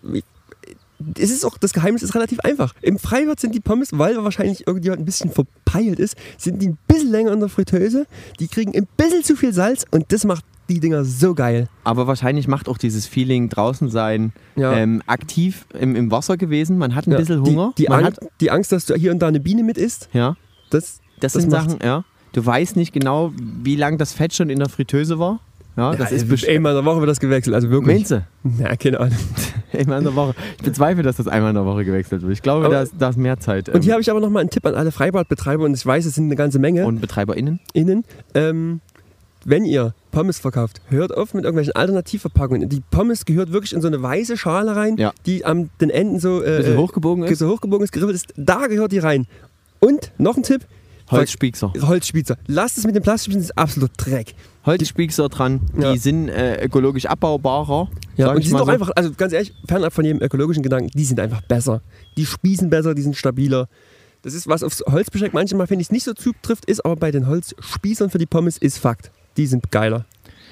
es 1.19 1.31
ist 1.31 1.45
auch, 1.45 1.57
das 1.57 1.73
Geheimnis 1.73 2.03
ist 2.03 2.15
relativ 2.15 2.39
einfach. 2.41 2.73
Im 2.81 2.97
Freibad 2.99 3.39
sind 3.39 3.53
die 3.55 3.59
Pommes, 3.59 3.89
weil 3.93 4.15
wahrscheinlich 4.23 4.67
irgendjemand 4.67 5.01
ein 5.01 5.05
bisschen 5.05 5.31
verpeilt 5.31 5.99
ist, 5.99 6.15
sind 6.37 6.61
die 6.61 6.69
ein 6.69 6.77
bisschen 6.87 7.11
länger 7.11 7.31
in 7.33 7.39
der 7.39 7.49
Fritteuse, 7.49 8.05
die 8.39 8.47
kriegen 8.47 8.75
ein 8.75 8.87
bisschen 8.97 9.23
zu 9.23 9.35
viel 9.35 9.53
Salz 9.53 9.85
und 9.91 10.11
das 10.11 10.23
macht 10.25 10.43
die 10.69 10.79
Dinger 10.81 11.05
so 11.05 11.33
geil. 11.33 11.69
Aber 11.85 12.07
wahrscheinlich 12.07 12.47
macht 12.49 12.67
auch 12.67 12.77
dieses 12.77 13.07
Feeling 13.07 13.47
draußen 13.49 13.89
sein 13.89 14.33
Ja. 14.57 14.73
ähm, 14.73 15.01
aktiv 15.07 15.65
im, 15.79 15.95
im 15.95 16.11
Wasser 16.11 16.35
gewesen. 16.35 16.77
Man 16.77 16.93
hat 16.93 17.07
ein 17.07 17.11
Ja, 17.11 17.17
bisschen 17.19 17.43
die- 17.43 17.51
Hunger. 17.51 17.73
Die, 17.77 17.87
Man 17.87 18.03
Angst, 18.05 18.21
hat, 18.21 18.29
die 18.41 18.51
Angst, 18.51 18.71
dass 18.73 18.85
du 18.85 18.95
hier 18.95 19.11
und 19.11 19.19
da 19.19 19.27
eine 19.27 19.39
Biene 19.39 19.63
mit 19.63 19.77
isst, 19.77 20.09
ja, 20.11 20.35
das, 20.69 20.99
das, 21.21 21.33
Das 21.33 21.41
sind. 21.43 21.51
Sachen, 21.51 21.79
ja. 21.83 22.03
Du 22.33 22.45
weißt 22.45 22.75
nicht 22.75 22.91
genau, 22.91 23.31
wie 23.37 23.77
lang 23.77 23.97
das 23.97 24.11
Fett 24.11 24.33
schon 24.33 24.49
in 24.49 24.59
der 24.59 24.67
Fritteuse 24.67 25.17
war. 25.17 25.39
Ja, 25.77 25.95
das 25.95 26.11
ist 26.11 26.27
bestimmt. 26.27 26.55
einmal 26.57 26.71
in 26.73 26.83
der 26.83 26.85
Woche 26.85 26.99
wird 27.01 27.09
das 27.09 27.19
gewechselt, 27.19 27.53
also 27.55 27.69
wirklich. 27.69 27.95
Meinst 27.97 28.11
du? 28.11 28.25
Ja, 28.63 28.75
keine 28.75 28.99
Ahnung. 28.99 29.17
Einmal 29.77 29.99
in 29.99 30.05
der 30.05 30.15
Woche. 30.15 30.33
Ich 30.57 30.63
bezweifle, 30.63 31.03
dass 31.03 31.17
das 31.17 31.27
einmal 31.27 31.49
in 31.51 31.55
der 31.55 31.65
Woche 31.65 31.83
gewechselt 31.85 32.21
wird. 32.23 32.31
Ich 32.33 32.41
glaube, 32.41 32.67
da 32.69 32.81
ist, 32.81 32.93
da 32.97 33.09
ist 33.09 33.17
mehr 33.17 33.37
Zeit. 33.39 33.69
Und 33.69 33.81
hier 33.83 33.89
ähm, 33.91 33.93
habe 33.93 34.01
ich 34.01 34.09
aber 34.09 34.19
nochmal 34.21 34.41
einen 34.41 34.49
Tipp 34.49 34.65
an 34.65 34.73
alle 34.75 34.91
Freibadbetreiber 34.91 35.65
und 35.65 35.73
ich 35.75 35.85
weiß, 35.85 36.05
es 36.05 36.15
sind 36.15 36.25
eine 36.25 36.35
ganze 36.35 36.57
Menge. 36.57 36.85
und 36.85 36.99
BetreiberInnen. 37.01 37.59
innen. 37.73 38.05
Ähm, 38.33 38.79
wenn 39.45 39.65
ihr 39.65 39.93
Pommes 40.11 40.39
verkauft, 40.39 40.81
hört 40.89 41.15
auf 41.15 41.33
mit 41.33 41.43
irgendwelchen 41.43 41.75
Alternativverpackungen. 41.75 42.69
Die 42.69 42.81
Pommes 42.89 43.25
gehört 43.25 43.51
wirklich 43.51 43.73
in 43.73 43.81
so 43.81 43.87
eine 43.87 44.01
weiße 44.01 44.35
Schale 44.37 44.75
rein, 44.75 44.97
Ja. 44.97 45.13
die 45.25 45.45
an 45.45 45.69
den 45.81 45.89
Enden 45.89 46.19
so, 46.19 46.41
äh, 46.41 46.57
Bisschen 46.57 46.73
äh, 46.73 46.77
hochgebogen 46.77 47.23
ist. 47.25 47.37
so 47.39 47.49
hochgebogen 47.49 47.83
ist, 47.83 47.91
geribbelt 47.91 48.15
ist. 48.15 48.33
Da 48.35 48.67
gehört 48.67 48.91
die 48.93 48.99
rein. 48.99 49.27
Und 49.79 50.11
noch 50.17 50.37
ein 50.37 50.43
Tipp: 50.43 50.61
Holzspiegser. 51.09 51.71
Holzspießer. 51.79 52.37
Lasst 52.47 52.77
es 52.77 52.85
mit 52.85 52.95
dem 52.95 53.03
Plastik, 53.03 53.33
das 53.33 53.43
ist 53.43 53.57
absolut 53.57 53.91
Dreck. 53.97 54.35
Holzspiegser 54.65 55.29
dran. 55.29 55.61
Ja. 55.79 55.93
Die 55.93 55.97
sind 55.97 56.29
äh, 56.29 56.63
ökologisch 56.65 57.05
abbaubarer. 57.05 57.89
Ja, 58.17 58.31
und 58.31 58.43
die 58.43 58.47
sind 58.47 58.59
auch 58.59 58.65
so. 58.65 58.71
einfach, 58.71 58.91
also 58.95 59.11
ganz 59.15 59.33
ehrlich, 59.33 59.53
fernab 59.67 59.93
von 59.93 60.03
jedem 60.03 60.21
ökologischen 60.21 60.63
Gedanken, 60.63 60.89
die 60.93 61.05
sind 61.05 61.19
einfach 61.19 61.41
besser. 61.41 61.81
Die 62.17 62.25
spießen 62.25 62.69
besser, 62.69 62.93
die 62.93 63.01
sind 63.01 63.15
stabiler. 63.15 63.67
Das 64.21 64.33
ist, 64.33 64.47
was 64.47 64.63
aufs 64.63 64.83
Holzbesteck 64.85 65.33
manchmal, 65.33 65.67
finde 65.67 65.83
ich, 65.83 65.91
nicht 65.91 66.03
so 66.03 66.13
zutrifft, 66.13 66.65
ist 66.65 66.83
aber 66.83 66.95
bei 66.95 67.11
den 67.11 67.27
Holzspießern 67.27 68.09
für 68.09 68.17
die 68.17 68.25
Pommes 68.25 68.57
ist 68.57 68.77
Fakt. 68.77 69.11
Die 69.37 69.47
sind 69.47 69.71
geiler. 69.71 70.05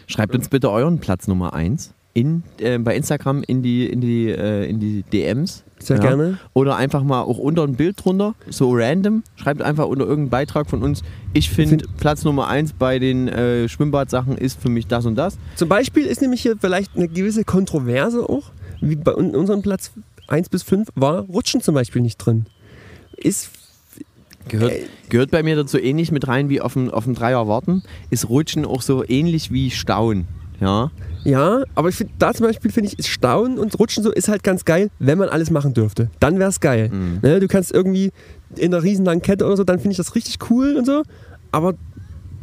Schreibt 0.07 0.35
uns 0.35 0.49
bitte 0.49 0.71
euren 0.71 0.99
Platz 0.99 1.27
Nummer 1.27 1.53
1 1.53 1.93
in, 2.13 2.43
äh, 2.59 2.77
bei 2.77 2.95
Instagram 2.95 3.43
in 3.43 3.61
die, 3.61 3.87
in 3.87 3.99
die, 4.01 4.29
äh, 4.29 4.69
in 4.69 4.79
die 4.79 5.03
DMs. 5.03 5.63
Sehr 5.87 5.99
gerne. 5.99 6.37
Oder 6.53 6.75
einfach 6.77 7.03
mal 7.03 7.21
auch 7.21 7.37
unter 7.37 7.63
ein 7.63 7.75
Bild 7.75 8.03
drunter, 8.03 8.33
so 8.49 8.71
random. 8.73 9.23
Schreibt 9.35 9.61
einfach 9.61 9.85
unter 9.85 10.05
irgendeinen 10.05 10.29
Beitrag 10.29 10.69
von 10.69 10.81
uns. 10.83 11.01
Ich 11.33 11.49
finde, 11.49 11.85
Platz 11.99 12.23
Nummer 12.23 12.47
1 12.47 12.73
bei 12.73 12.99
den 12.99 13.27
äh, 13.27 13.69
Schwimmbadsachen 13.69 14.37
ist 14.37 14.59
für 14.61 14.69
mich 14.69 14.87
das 14.87 15.05
und 15.05 15.15
das. 15.15 15.37
Zum 15.55 15.69
Beispiel 15.69 16.05
ist 16.05 16.21
nämlich 16.21 16.41
hier 16.41 16.55
vielleicht 16.59 16.95
eine 16.95 17.07
gewisse 17.07 17.43
Kontroverse 17.43 18.27
auch. 18.27 18.51
Wie 18.81 18.95
bei 18.95 19.13
un- 19.15 19.35
unserem 19.35 19.61
Platz 19.61 19.91
1 20.27 20.49
bis 20.49 20.63
5 20.63 20.89
war 20.95 21.19
Rutschen 21.21 21.61
zum 21.61 21.75
Beispiel 21.75 22.01
nicht 22.01 22.17
drin. 22.17 22.45
Ist 23.17 23.51
Gehört, 24.47 24.73
Äh. 24.73 24.81
gehört 25.09 25.31
bei 25.31 25.41
mir 25.41 25.55
dazu 25.55 25.79
ähnlich 25.79 26.11
mit 26.11 26.27
rein 26.27 26.49
wie 26.49 26.61
auf 26.61 26.73
dem, 26.73 26.91
auf 26.91 27.05
dem 27.05 27.15
Dreier 27.15 27.47
warten. 27.47 27.81
Ist 28.11 28.29
Rutschen 28.29 28.63
auch 28.65 28.83
so 28.83 29.03
ähnlich 29.07 29.51
wie 29.51 29.71
Stauen. 29.71 30.25
Ja, 30.59 30.91
ja, 31.23 31.63
aber 31.73 31.89
ich 31.89 31.95
find, 31.95 32.11
da 32.19 32.33
zum 32.33 32.45
Beispiel 32.45 32.71
finde 32.71 32.91
ich, 32.97 33.07
Staunen 33.11 33.57
und 33.57 33.77
Rutschen 33.79 34.03
so 34.03 34.11
ist 34.11 34.27
halt 34.27 34.43
ganz 34.43 34.63
geil, 34.63 34.89
wenn 34.99 35.17
man 35.17 35.27
alles 35.29 35.49
machen 35.49 35.73
dürfte. 35.73 36.09
Dann 36.19 36.37
wäre 36.39 36.49
es 36.49 36.59
geil. 36.59 36.89
Mhm. 36.89 37.19
Ne, 37.23 37.39
du 37.39 37.47
kannst 37.47 37.73
irgendwie 37.73 38.11
in 38.55 38.73
einer 38.73 38.83
riesenlangen 38.83 39.21
Kette 39.23 39.45
oder 39.45 39.57
so, 39.57 39.63
dann 39.63 39.79
finde 39.79 39.91
ich 39.91 39.97
das 39.97 40.13
richtig 40.15 40.37
cool 40.49 40.75
und 40.77 40.85
so. 40.85 41.01
Aber 41.51 41.73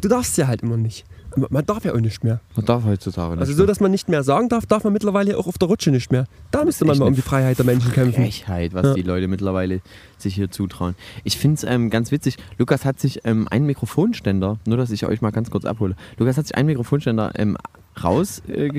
du 0.00 0.08
darfst 0.08 0.36
ja 0.36 0.46
halt 0.48 0.62
immer 0.62 0.76
nicht. 0.76 1.04
Man- 1.48 1.64
darf 1.64 1.82
ja 1.86 1.94
auch 1.94 2.00
nicht 2.00 2.22
mehr. 2.24 2.40
man 2.56 2.66
darf 2.66 2.84
heutzutage 2.84 3.30
nicht. 3.32 3.40
Also 3.40 3.54
so, 3.54 3.64
dass 3.64 3.80
man 3.80 3.90
nicht 3.90 4.06
mehr 4.08 4.22
sagen 4.22 4.50
darf, 4.50 4.66
darf 4.66 4.84
man 4.84 4.92
mittlerweile 4.92 5.38
auch 5.38 5.46
auf 5.46 5.56
der 5.56 5.68
Rutsche 5.68 5.90
nicht 5.90 6.12
mehr. 6.12 6.26
Da 6.50 6.62
müsste 6.64 6.84
man 6.84 6.98
mal 6.98 7.06
um 7.06 7.14
die 7.14 7.22
Freiheit 7.22 7.56
der 7.56 7.64
Menschen 7.64 7.90
kämpfen. 7.92 8.22
Frechheit, 8.22 8.74
was 8.74 8.84
Ja. 8.84 8.94
die 8.94 9.00
Leute 9.02 9.28
mittlerweile 9.28 9.80
sich 10.18 10.34
hier 10.34 10.50
zutrauen. 10.50 10.94
Ich 11.24 11.38
finde 11.38 11.54
es 11.54 11.64
ähm, 11.64 11.88
ganz 11.88 12.10
witzig. 12.10 12.36
Lukas 12.58 12.84
hat 12.84 13.00
sich 13.00 13.20
ähm, 13.24 13.48
einen 13.50 13.64
Mikrofonständer, 13.64 14.58
nur 14.66 14.76
dass 14.76 14.90
ich 14.90 15.06
euch 15.06 15.22
mal 15.22 15.30
ganz 15.30 15.50
kurz 15.50 15.64
abhole. 15.64 15.94
Lukas 16.18 16.36
hat 16.36 16.48
sich 16.48 16.54
einen 16.56 16.66
Mikrofonständer 16.66 17.32
ähm, 17.36 17.56
raus 18.02 18.42
äh, 18.48 18.70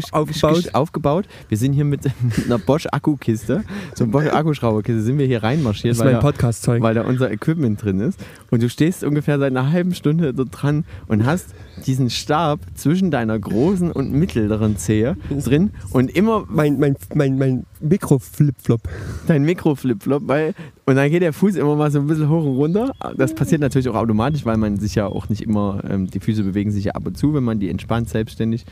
Aufgebaut. 0.73 1.25
Wir 1.49 1.57
sind 1.57 1.73
hier 1.73 1.85
mit, 1.85 2.03
mit 2.21 2.45
einer 2.45 2.57
Bosch 2.59 2.87
Akkukiste, 2.91 3.63
so 3.95 4.03
einer 4.03 4.11
Bosch 4.11 4.27
Akkuschrauberkiste, 4.27 5.01
sind 5.01 5.17
wir 5.17 5.25
hier 5.25 5.43
reinmarschiert, 5.43 5.91
Das 5.91 5.99
ist 5.99 6.05
weil 6.05 6.13
mein 6.13 6.21
Podcast-Zeug. 6.21 6.81
weil 6.81 6.93
da 6.93 7.01
unser 7.01 7.31
Equipment 7.31 7.81
drin 7.83 7.99
ist. 7.99 8.19
Und 8.51 8.61
du 8.63 8.69
stehst 8.69 9.03
ungefähr 9.03 9.39
seit 9.39 9.51
einer 9.51 9.71
halben 9.71 9.93
Stunde 9.93 10.33
dort 10.33 10.49
dran 10.51 10.85
und 11.07 11.25
hast 11.25 11.53
diesen 11.85 12.09
Stab 12.09 12.59
zwischen 12.75 13.11
deiner 13.11 13.37
großen 13.37 13.91
und 13.91 14.11
mittleren 14.11 14.77
Zehe 14.77 15.17
drin 15.29 15.71
und 15.91 16.15
immer 16.15 16.45
Mein, 16.47 16.79
mein, 16.79 16.95
mein, 17.13 17.37
mein 17.37 17.65
Mikro-Flip-Flop. 17.83 18.81
dein 19.27 19.43
Mikroflipflop, 19.43 20.23
weil 20.25 20.53
und 20.85 20.95
dann 20.95 21.09
geht 21.09 21.21
der 21.21 21.33
Fuß 21.33 21.55
immer 21.55 21.75
mal 21.75 21.91
so 21.91 21.99
ein 21.99 22.07
bisschen 22.07 22.29
hoch 22.29 22.43
und 22.43 22.55
runter. 22.55 22.91
Das 23.15 23.33
passiert 23.33 23.61
natürlich 23.61 23.87
auch 23.89 23.95
automatisch, 23.95 24.45
weil 24.45 24.57
man 24.57 24.77
sich 24.77 24.95
ja 24.95 25.07
auch 25.07 25.29
nicht 25.29 25.41
immer, 25.41 25.81
ähm, 25.89 26.07
die 26.07 26.19
Füße 26.19 26.43
bewegen 26.43 26.71
sich 26.71 26.85
ja 26.85 26.91
ab 26.93 27.05
und 27.05 27.17
zu, 27.17 27.33
wenn 27.33 27.43
man 27.43 27.59
die 27.59 27.69
entspannt 27.69 28.09
selbstständig. 28.09 28.65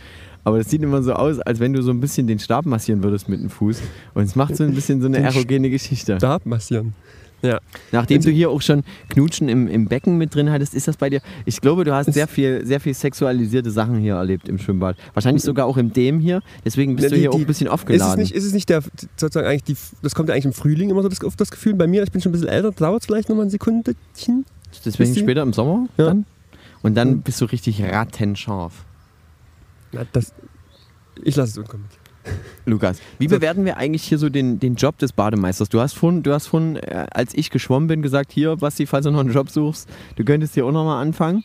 Aber 0.43 0.57
das 0.57 0.69
sieht 0.69 0.81
immer 0.81 1.03
so 1.03 1.13
aus, 1.13 1.39
als 1.39 1.59
wenn 1.59 1.73
du 1.73 1.81
so 1.83 1.91
ein 1.91 1.99
bisschen 1.99 2.27
den 2.27 2.39
Stab 2.39 2.65
massieren 2.65 3.03
würdest 3.03 3.29
mit 3.29 3.41
dem 3.41 3.49
Fuß. 3.49 3.81
Und 4.13 4.23
es 4.23 4.35
macht 4.35 4.57
so 4.57 4.63
ein 4.63 4.73
bisschen 4.73 4.99
so 4.99 5.07
eine 5.07 5.17
Den 5.17 5.25
erogene 5.25 5.69
Geschichte. 5.69 6.17
Stab 6.17 6.45
massieren. 6.45 6.93
Ja. 7.41 7.59
Nachdem 7.91 8.21
du 8.21 8.29
hier 8.29 8.49
auch 8.51 8.61
schon 8.61 8.83
Knutschen 9.09 9.49
im, 9.49 9.67
im 9.67 9.87
Becken 9.87 10.17
mit 10.17 10.35
drin 10.35 10.51
hattest, 10.51 10.73
ist 10.75 10.87
das 10.87 10.97
bei 10.97 11.09
dir. 11.09 11.21
Ich 11.45 11.59
glaube, 11.61 11.83
du 11.83 11.93
hast 11.93 12.13
sehr 12.13 12.27
viel, 12.27 12.65
sehr 12.65 12.79
viel 12.79 12.93
sexualisierte 12.93 13.71
Sachen 13.71 13.97
hier 13.97 14.15
erlebt 14.15 14.47
im 14.47 14.59
Schwimmbad. 14.59 14.95
Wahrscheinlich 15.13 15.43
sogar 15.43 15.65
auch 15.65 15.77
im 15.77 15.91
Dem 15.93 16.19
hier. 16.19 16.41
Deswegen 16.65 16.95
bist 16.95 17.03
Ja, 17.05 17.09
du 17.09 17.15
die- 17.15 17.21
hier 17.21 17.31
auch 17.31 17.35
die- 17.35 17.41
ein 17.43 17.47
bisschen 17.47 17.67
Ist 17.67 17.73
es 17.73 17.79
aufgeladen. 17.81 18.19
nicht, 18.21 18.35
ist 18.35 18.45
es 18.45 18.53
nicht 18.53 18.69
der, 18.69 18.83
sozusagen 19.17 19.47
eigentlich 19.47 19.63
die, 19.63 19.75
das 20.03 20.13
kommt 20.13 20.29
ja 20.29 20.35
eigentlich 20.35 20.45
im 20.45 20.53
Frühling 20.53 20.89
immer 20.91 21.01
so 21.01 21.09
das, 21.09 21.23
oft 21.23 21.39
das 21.41 21.49
Gefühl. 21.51 21.73
Bei 21.73 21.87
mir, 21.87 22.03
ich 22.03 22.11
bin 22.11 22.21
schon 22.21 22.29
ein 22.29 22.33
bisschen 22.33 22.47
älter, 22.49 22.71
dauert 22.71 23.01
es 23.01 23.05
vielleicht 23.07 23.29
nochmal 23.29 23.45
ein 23.45 23.49
Sekundchen. 23.49 24.45
Deswegen 24.85 25.13
die- 25.13 25.19
später 25.19 25.41
im 25.41 25.53
Sommer 25.53 25.87
Ja. 25.97 26.05
dann. 26.05 26.25
Und 26.83 26.95
dann 26.95 27.21
bist 27.21 27.39
du 27.41 27.45
richtig 27.45 27.81
rattenscharf. 27.83 28.85
Na, 29.91 30.01
das, 30.13 30.33
ich 31.23 31.35
lasse 31.35 31.51
es 31.51 31.57
unkommentiert. 31.57 32.00
Lukas, 32.65 32.99
wie 33.17 33.27
So. 33.27 33.35
bewerten 33.35 33.65
wir 33.65 33.77
eigentlich 33.77 34.03
hier 34.03 34.17
so 34.17 34.29
den, 34.29 34.59
den 34.59 34.75
Job 34.75 34.97
des 34.97 35.13
Bademeisters? 35.13 35.69
Du 35.69 35.79
hast 35.79 35.93
vorhin, 35.93 36.23
du 36.23 36.33
hast 36.33 36.47
vorhin 36.47 36.75
äh, 36.75 37.07
als 37.11 37.33
ich 37.33 37.49
geschwommen 37.49 37.87
bin, 37.87 38.01
gesagt, 38.01 38.31
hier, 38.31 38.55
Basti, 38.57 38.85
falls 38.85 39.05
du 39.05 39.11
noch 39.11 39.19
einen 39.19 39.31
Job 39.31 39.49
suchst, 39.49 39.89
du 40.15 40.23
könntest 40.23 40.53
hier 40.53 40.65
auch 40.65 40.71
nochmal 40.71 41.01
anfangen 41.01 41.43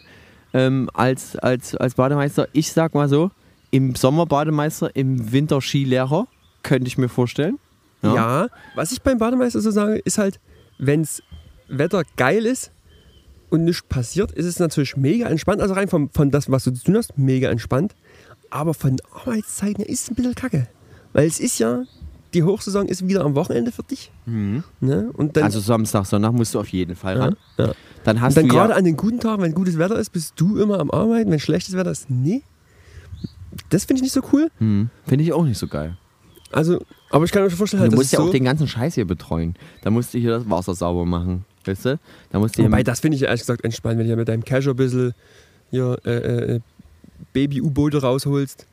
ähm, 0.52 0.90
als, 0.94 1.36
als, 1.36 1.74
als 1.74 1.94
Bademeister. 1.94 2.48
Ich 2.52 2.72
sag 2.72 2.94
mal 2.94 3.08
so, 3.08 3.30
im 3.70 3.94
Sommer 3.94 4.26
Bademeister, 4.26 4.94
im 4.94 5.32
Winter 5.32 5.60
Skilehrer, 5.60 6.26
könnte 6.62 6.88
ich 6.88 6.98
mir 6.98 7.08
vorstellen. 7.08 7.58
Ja. 8.02 8.48
was 8.74 8.92
ich 8.92 9.02
beim 9.02 9.18
Bademeister 9.18 9.60
so 9.60 9.70
sage, 9.70 9.96
ist 9.96 10.18
halt, 10.18 10.38
wenn's 10.78 11.22
Wetter 11.68 12.02
geil 12.16 12.46
ist 12.46 12.70
und 13.50 13.64
nichts 13.64 13.82
passiert, 13.82 14.32
ist 14.32 14.46
es 14.46 14.58
natürlich 14.58 14.96
mega 14.96 15.26
entspannt. 15.26 15.60
Also 15.60 15.74
rein 15.74 15.88
vom, 15.88 16.10
von 16.10 16.30
das, 16.30 16.50
was 16.50 16.64
du 16.64 16.72
zu 16.72 16.84
tun 16.84 16.96
hast, 16.96 17.18
mega 17.18 17.50
entspannt. 17.50 17.94
Aber 18.50 18.74
von 18.74 18.96
Arbeitszeiten 19.12 19.76
her 19.84 19.88
ist 19.88 20.04
es 20.04 20.10
ein 20.10 20.14
bisschen 20.14 20.34
kacke. 20.34 20.68
Weil 21.12 21.26
es 21.26 21.40
ist 21.40 21.58
ja, 21.58 21.84
die 22.34 22.42
Hochsaison 22.42 22.86
ist 22.86 23.06
wieder 23.08 23.24
am 23.24 23.34
Wochenende 23.34 23.72
für 23.72 23.82
dich. 23.82 24.10
Mhm. 24.26 24.64
Ne? 24.80 25.10
Und 25.14 25.36
dann, 25.36 25.44
Also 25.44 25.60
Samstag, 25.60 26.04
Sonntag 26.06 26.32
musst 26.32 26.54
du 26.54 26.60
auf 26.60 26.68
jeden 26.68 26.96
Fall 26.96 27.16
ja, 27.16 27.24
ran. 27.24 27.36
ja. 27.58 27.72
Dann 28.04 28.20
hast 28.20 28.36
Und 28.36 28.42
dann 28.42 28.48
du 28.48 28.54
gerade 28.54 28.72
ja, 28.72 28.78
an 28.78 28.84
den 28.84 28.96
guten 28.96 29.18
Tagen, 29.20 29.42
wenn 29.42 29.54
gutes 29.54 29.78
Wetter 29.78 29.98
ist, 29.98 30.10
bist 30.10 30.34
du 30.36 30.58
immer 30.58 30.78
am 30.78 30.90
Arbeiten. 30.90 31.30
Wenn 31.30 31.40
schlechtes 31.40 31.74
Wetter 31.74 31.90
ist, 31.90 32.08
nee. 32.10 32.42
Das 33.70 33.84
finde 33.84 33.98
ich 33.98 34.02
nicht 34.02 34.12
so 34.12 34.22
cool. 34.32 34.48
Mhm. 34.58 34.90
finde 35.06 35.24
ich 35.24 35.32
auch 35.32 35.44
nicht 35.44 35.58
so 35.58 35.66
geil. 35.66 35.96
Also, 36.52 36.80
aber 37.10 37.24
ich 37.24 37.32
kann 37.32 37.42
mir 37.42 37.50
schon 37.50 37.58
vorstellen, 37.58 37.82
halt, 37.82 37.92
du 37.92 37.96
musst 37.96 38.12
ja 38.12 38.18
so, 38.20 38.26
auch 38.26 38.30
den 38.30 38.44
ganzen 38.44 38.68
Scheiß 38.68 38.94
hier 38.94 39.04
betreuen. 39.06 39.56
Da 39.82 39.90
musst 39.90 40.14
du 40.14 40.18
hier 40.18 40.30
das 40.30 40.48
Wasser 40.48 40.74
sauber 40.74 41.04
machen. 41.04 41.44
weißt 41.64 41.84
du? 41.86 41.98
Da 42.30 42.38
musst 42.38 42.56
du 42.56 42.62
ja 42.62 42.68
Wobei, 42.68 42.82
das 42.82 43.00
finde 43.00 43.16
ich 43.16 43.22
ehrlich 43.22 43.40
gesagt 43.40 43.64
entspannt, 43.64 43.98
wenn 43.98 44.04
du 44.04 44.10
ja 44.10 44.16
mit 44.16 44.28
deinem 44.28 44.44
Cash 44.44 44.68
ein 44.68 44.76
bisschen 44.76 45.14
hier 45.70 45.98
äh, 46.04 46.10
äh, 46.54 46.60
Baby-U-Boote 47.32 48.00
rausholst. 48.02 48.66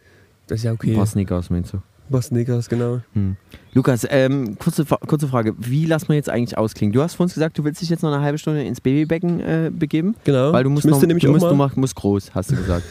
Das 0.47 0.59
ist 0.59 0.63
ja 0.63 0.71
okay. 0.71 0.95
paar 0.95 1.05
Sneakers 1.05 1.49
meinst 1.49 1.73
du? 1.73 1.81
Was 2.09 2.27
Snickers, 2.27 2.69
genau. 2.69 2.99
Hm. 3.13 3.37
Lukas, 3.73 4.05
ähm, 4.09 4.57
kurze, 4.59 4.85
kurze 4.85 5.27
Frage. 5.27 5.55
Wie 5.57 5.85
lassen 5.85 6.09
wir 6.09 6.15
jetzt 6.15 6.29
eigentlich 6.29 6.57
ausklingen? 6.57 6.93
Du 6.93 7.01
hast 7.01 7.15
vor 7.15 7.23
uns 7.23 7.33
gesagt, 7.33 7.57
du 7.57 7.63
willst 7.63 7.81
dich 7.81 7.89
jetzt 7.89 8.03
noch 8.03 8.11
eine 8.11 8.21
halbe 8.21 8.37
Stunde 8.37 8.63
ins 8.63 8.81
Babybecken 8.81 9.39
äh, 9.39 9.71
begeben. 9.73 10.15
Genau. 10.23 10.51
Weil 10.51 10.63
du 10.63 10.69
musst 10.69 10.85
noch, 10.85 11.01
nämlich 11.01 11.23
du 11.23 11.31
musst, 11.31 11.45
du 11.45 11.55
mach, 11.55 11.75
musst 11.75 11.95
groß, 11.95 12.35
hast 12.35 12.51
du 12.51 12.55
gesagt. 12.55 12.83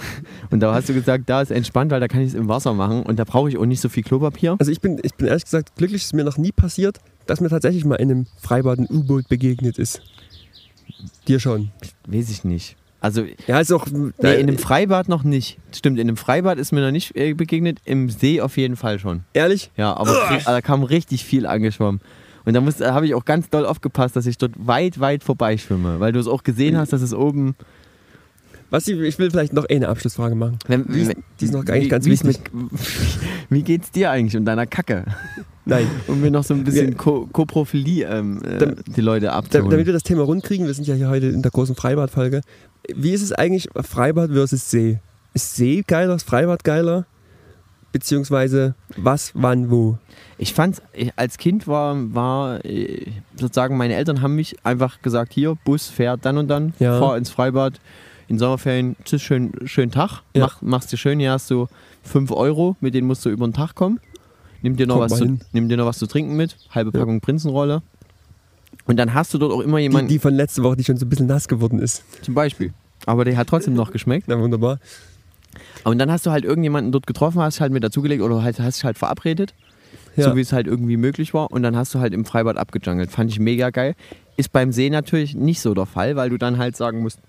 und 0.50 0.60
da 0.60 0.74
hast 0.74 0.88
du 0.88 0.94
gesagt, 0.94 1.28
da 1.28 1.40
ist 1.40 1.50
entspannt, 1.50 1.90
weil 1.90 2.00
da 2.00 2.08
kann 2.08 2.20
ich 2.20 2.28
es 2.28 2.34
im 2.34 2.48
Wasser 2.48 2.74
machen 2.74 3.02
und 3.02 3.18
da 3.18 3.24
brauche 3.24 3.48
ich 3.48 3.56
auch 3.56 3.66
nicht 3.66 3.80
so 3.80 3.88
viel 3.88 4.02
Klopapier. 4.02 4.56
Also 4.58 4.70
ich 4.70 4.80
bin, 4.80 5.00
ich 5.02 5.14
bin 5.14 5.26
ehrlich 5.26 5.44
gesagt 5.44 5.74
glücklich, 5.76 6.02
dass 6.02 6.12
mir 6.12 6.24
noch 6.24 6.36
nie 6.36 6.52
passiert, 6.52 6.98
dass 7.26 7.40
mir 7.40 7.48
tatsächlich 7.48 7.84
mal 7.84 7.96
in 7.96 8.10
einem 8.10 8.26
Freibad 8.40 8.78
ein 8.78 8.86
U-Boot 8.88 9.28
begegnet 9.28 9.78
ist. 9.78 10.02
Dir 11.26 11.40
schon. 11.40 11.70
Weiß 12.06 12.30
ich 12.30 12.44
nicht. 12.44 12.76
Also 13.00 13.24
Ja, 13.46 13.60
ist 13.60 13.72
auch. 13.72 13.86
nee, 13.86 14.10
in 14.34 14.48
einem 14.48 14.58
Freibad 14.58 15.08
noch 15.08 15.22
nicht. 15.22 15.58
Stimmt, 15.72 15.98
in 16.00 16.08
einem 16.08 16.16
Freibad 16.16 16.58
ist 16.58 16.72
mir 16.72 16.80
noch 16.80 16.90
nicht 16.90 17.14
äh, 17.16 17.32
begegnet, 17.34 17.78
im 17.84 18.10
See 18.10 18.40
auf 18.40 18.56
jeden 18.56 18.74
Fall 18.76 18.98
schon. 18.98 19.22
ehrlich? 19.34 19.70
Ja, 19.76 19.96
aber 19.96 20.10
ri- 20.10 20.44
da 20.44 20.60
kam 20.60 20.82
richtig 20.82 21.24
viel 21.24 21.46
angeschwommen. 21.46 22.00
Und 22.44 22.54
da, 22.54 22.60
da 22.60 22.94
habe 22.94 23.06
ich 23.06 23.14
auch 23.14 23.24
ganz 23.24 23.50
doll 23.50 23.66
aufgepasst, 23.66 24.16
dass 24.16 24.26
ich 24.26 24.36
dort 24.38 24.52
weit, 24.56 24.98
weit 25.00 25.22
vorbeischwimme, 25.22 26.00
weil 26.00 26.12
du 26.12 26.18
es 26.18 26.26
auch 26.26 26.42
gesehen 26.42 26.76
hast, 26.76 26.92
dass 26.92 27.02
es 27.02 27.14
oben. 27.14 27.54
Was 28.70 28.86
ich, 28.86 28.98
ich 28.98 29.18
will 29.18 29.30
vielleicht 29.30 29.52
noch 29.54 29.64
eine 29.66 29.88
Abschlussfrage 29.88 30.34
machen. 30.34 30.58
Wenn, 30.66 30.84
Die 30.86 31.00
ist- 31.02 31.14
die 31.40 31.44
ist 31.46 31.52
noch 31.54 31.60
eigentlich 31.66 31.84
wie, 31.84 31.88
ganz 31.88 32.04
wie 32.06 32.10
wichtig. 32.10 32.40
Mit, 32.52 32.70
wie 33.50 33.62
geht's 33.62 33.90
dir 33.92 34.10
eigentlich 34.10 34.36
und 34.36 34.44
deiner 34.44 34.66
Kacke? 34.66 35.04
Nein. 35.64 35.86
Um 36.08 36.20
mir 36.20 36.30
noch 36.30 36.44
so 36.44 36.52
ein 36.54 36.64
bisschen 36.64 36.96
Koprophilie 36.96 38.06
ähm, 38.08 38.42
äh, 38.42 38.74
die 38.86 39.00
Leute 39.02 39.32
abzuholen. 39.32 39.70
damit 39.70 39.86
wir 39.86 39.92
das 39.92 40.02
Thema 40.02 40.22
rund 40.22 40.42
kriegen, 40.42 40.66
wir 40.66 40.74
sind 40.74 40.86
ja 40.86 40.94
hier 40.94 41.08
heute 41.08 41.26
in 41.26 41.42
der 41.42 41.50
großen 41.50 41.74
Freibad-Folge. 41.76 42.40
Wie 42.94 43.12
ist 43.12 43.22
es 43.22 43.32
eigentlich 43.32 43.68
Freibad 43.82 44.30
versus 44.30 44.70
See? 44.70 44.98
Ist 45.34 45.56
See 45.56 45.84
geiler, 45.86 46.14
ist 46.14 46.26
Freibad 46.28 46.64
geiler? 46.64 47.06
Beziehungsweise 47.92 48.74
was, 48.96 49.32
wann, 49.34 49.70
wo? 49.70 49.96
Ich 50.36 50.52
fand, 50.52 50.82
als 51.16 51.38
Kind 51.38 51.66
war, 51.66 51.96
war 52.14 52.60
sozusagen, 53.36 53.76
meine 53.76 53.94
Eltern 53.94 54.20
haben 54.20 54.34
mich 54.34 54.56
einfach 54.64 55.00
gesagt, 55.00 55.32
hier, 55.32 55.56
Bus 55.64 55.86
fährt 55.86 56.24
dann 56.24 56.36
und 56.38 56.48
dann, 56.48 56.74
Ja. 56.78 56.98
fahr 56.98 57.16
ins 57.16 57.30
Freibad. 57.30 57.80
In 58.28 58.38
Sommerferien, 58.38 58.94
tschüss, 59.04 59.22
schön, 59.22 59.52
schönen 59.64 59.90
Tag, 59.90 60.20
Ja. 60.34 60.44
Mach, 60.44 60.60
machst 60.60 60.92
dir 60.92 60.98
schön, 60.98 61.18
hier 61.18 61.32
hast 61.32 61.50
du 61.50 61.66
5 62.02 62.30
Euro, 62.30 62.76
mit 62.80 62.92
denen 62.92 63.06
musst 63.06 63.24
du 63.24 63.30
über 63.30 63.46
den 63.48 63.54
Tag 63.54 63.74
kommen. 63.74 64.00
Nimm 64.60 64.76
dir 64.76 64.86
noch, 64.86 64.98
Kommt 64.98 65.10
was 65.12 65.18
zu, 65.18 65.38
nimm 65.52 65.68
dir 65.70 65.78
noch 65.78 65.86
was 65.86 65.98
zu 65.98 66.06
trinken 66.06 66.36
mit, 66.36 66.56
halbe 66.70 66.90
Ja. 66.92 67.00
Packung 67.00 67.22
Prinzenrolle. 67.22 67.80
Und 68.88 68.96
dann 68.96 69.14
hast 69.14 69.32
du 69.32 69.38
dort 69.38 69.52
auch 69.52 69.60
immer 69.60 69.76
Die, 69.76 69.84
jemanden, 69.84 70.08
die 70.08 70.18
von 70.18 70.34
letzter 70.34 70.64
Woche, 70.64 70.76
die 70.76 70.82
schon 70.84 70.96
so 70.96 71.06
ein 71.06 71.08
bisschen 71.08 71.26
nass 71.26 71.46
geworden 71.46 71.78
ist. 71.78 72.02
zum 72.22 72.34
Beispiel. 72.34 72.72
Aber 73.06 73.24
der 73.24 73.36
hat 73.36 73.46
trotzdem 73.48 73.74
noch 73.74 73.92
geschmeckt. 73.92 74.26
Na 74.26 74.38
wunderbar. 74.40 74.80
Und 75.84 75.98
dann 75.98 76.10
hast 76.10 76.26
du 76.26 76.30
halt 76.30 76.44
irgendjemanden 76.44 76.90
dort 76.90 77.06
getroffen, 77.06 77.40
hast 77.40 77.60
halt 77.60 77.72
mit 77.72 77.84
dazugelegt 77.84 78.22
oder 78.22 78.42
halt, 78.42 78.58
hast 78.58 78.78
dich 78.78 78.84
halt 78.84 78.98
verabredet. 78.98 79.54
Ja. 80.16 80.24
so 80.24 80.36
wie 80.36 80.40
es 80.40 80.52
halt 80.52 80.66
irgendwie 80.66 80.96
möglich 80.96 81.32
war. 81.32 81.52
Und 81.52 81.62
dann 81.62 81.76
hast 81.76 81.94
du 81.94 82.00
halt 82.00 82.12
im 82.12 82.24
Freibad 82.24 82.56
abgejungelt. 82.56 83.10
Fand 83.12 83.30
ich 83.30 83.38
mega 83.38 83.70
geil. 83.70 83.94
Ist 84.36 84.52
beim 84.52 84.72
See 84.72 84.90
natürlich 84.90 85.34
nicht 85.36 85.60
so 85.60 85.74
der 85.74 85.86
Fall, 85.86 86.16
weil 86.16 86.30
du 86.30 86.38
dann 86.38 86.58
halt 86.58 86.76
sagen 86.76 87.00
musst, 87.02 87.20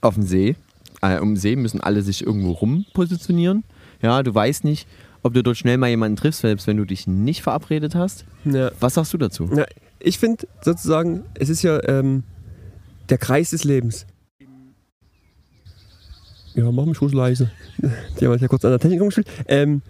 auf 0.00 0.14
dem 0.14 0.24
See, 0.24 0.56
äh, 1.00 1.18
um 1.20 1.36
See 1.36 1.54
müssen 1.56 1.80
alle 1.80 2.02
sich 2.02 2.26
irgendwo 2.26 2.52
rum 2.52 2.84
positionieren. 2.92 3.62
Ja, 4.02 4.22
du 4.22 4.34
weißt 4.34 4.64
nicht, 4.64 4.86
ob 5.22 5.32
du 5.34 5.42
dort 5.42 5.56
schnell 5.56 5.76
mal 5.78 5.88
jemanden 5.90 6.16
triffst, 6.16 6.40
selbst 6.40 6.66
wenn 6.66 6.76
du 6.76 6.84
dich 6.84 7.06
nicht 7.06 7.42
verabredet 7.42 7.94
hast. 7.94 8.24
Ja. 8.44 8.70
Was 8.80 8.94
sagst 8.94 9.12
du 9.12 9.18
dazu? 9.18 9.48
Ja, 9.54 9.64
ich 10.00 10.18
finde 10.18 10.46
sozusagen, 10.62 11.24
es 11.34 11.48
ist 11.48 11.62
ja 11.62 11.82
ähm, 11.88 12.24
der 13.08 13.18
Kreis 13.18 13.50
des 13.50 13.64
Lebens. 13.64 14.06
Ja, 16.54 16.70
mach 16.72 16.86
mich 16.86 17.00
ruhig 17.00 17.14
leise. 17.14 17.50
Die 18.20 18.26
haben 18.26 18.38
ja 18.38 18.48
kurz 18.48 18.64
an 18.64 18.72
der 18.72 18.80
Technik 18.80 19.00
rumgespielt. 19.00 19.28
Ähm, 19.46 19.82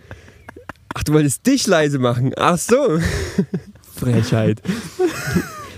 ach, 0.95 1.03
du 1.03 1.15
wolltest 1.15 1.47
dich 1.47 1.67
leise 1.67 1.99
machen. 1.99 2.33
Ach 2.37 2.59
so. 2.59 2.99
Frechheit. 3.95 4.61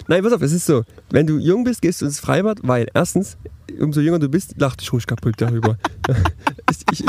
Nein, 0.08 0.24
pass 0.24 0.32
auf, 0.32 0.42
es 0.42 0.52
ist 0.52 0.66
so. 0.66 0.82
Wenn 1.10 1.26
du 1.26 1.38
jung 1.38 1.62
bist, 1.62 1.82
gehst 1.82 2.02
du 2.02 2.06
ins 2.06 2.18
Freibad, 2.18 2.58
weil 2.62 2.88
erstens, 2.92 3.36
umso 3.78 4.00
jünger 4.00 4.18
du 4.18 4.28
bist, 4.28 4.54
lach 4.58 4.74
dich 4.74 4.92
ruhig 4.92 5.06
kaputt 5.06 5.34
darüber. 5.38 5.78
ich, 6.70 6.78
ich, 6.92 7.04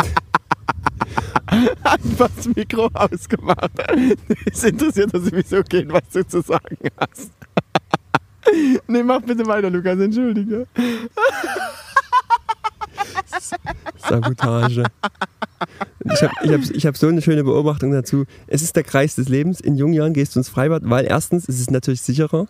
Einfach 1.83 2.29
das 2.35 2.47
Mikro 2.47 2.89
ausgemacht. 2.93 3.71
Es 4.51 4.63
interessiert 4.63 5.13
das 5.13 5.25
sowieso 5.25 5.63
gehen, 5.63 5.91
was 5.91 6.03
du 6.11 6.25
zu 6.25 6.41
sagen 6.41 6.77
hast. 6.97 7.31
nee, 8.87 9.03
mach 9.03 9.21
bitte 9.21 9.45
weiter, 9.45 9.69
Lukas, 9.69 9.99
entschuldige. 9.99 10.67
Sabotage. 13.97 14.83
Ich 16.05 16.23
habe 16.23 16.33
ich 16.43 16.51
hab, 16.51 16.61
ich 16.75 16.85
hab 16.85 16.97
so 16.97 17.07
eine 17.07 17.21
schöne 17.21 17.43
Beobachtung 17.43 17.91
dazu. 17.91 18.25
Es 18.47 18.61
ist 18.61 18.75
der 18.75 18.83
Kreis 18.83 19.15
des 19.15 19.29
Lebens. 19.29 19.61
In 19.61 19.75
jungen 19.75 19.93
Jahren 19.93 20.13
gehst 20.13 20.35
du 20.35 20.39
ins 20.39 20.49
Freibad, 20.49 20.81
weil 20.85 21.05
erstens 21.05 21.45
ist 21.45 21.59
es 21.59 21.69
natürlich 21.69 22.01
sicherer. 22.01 22.47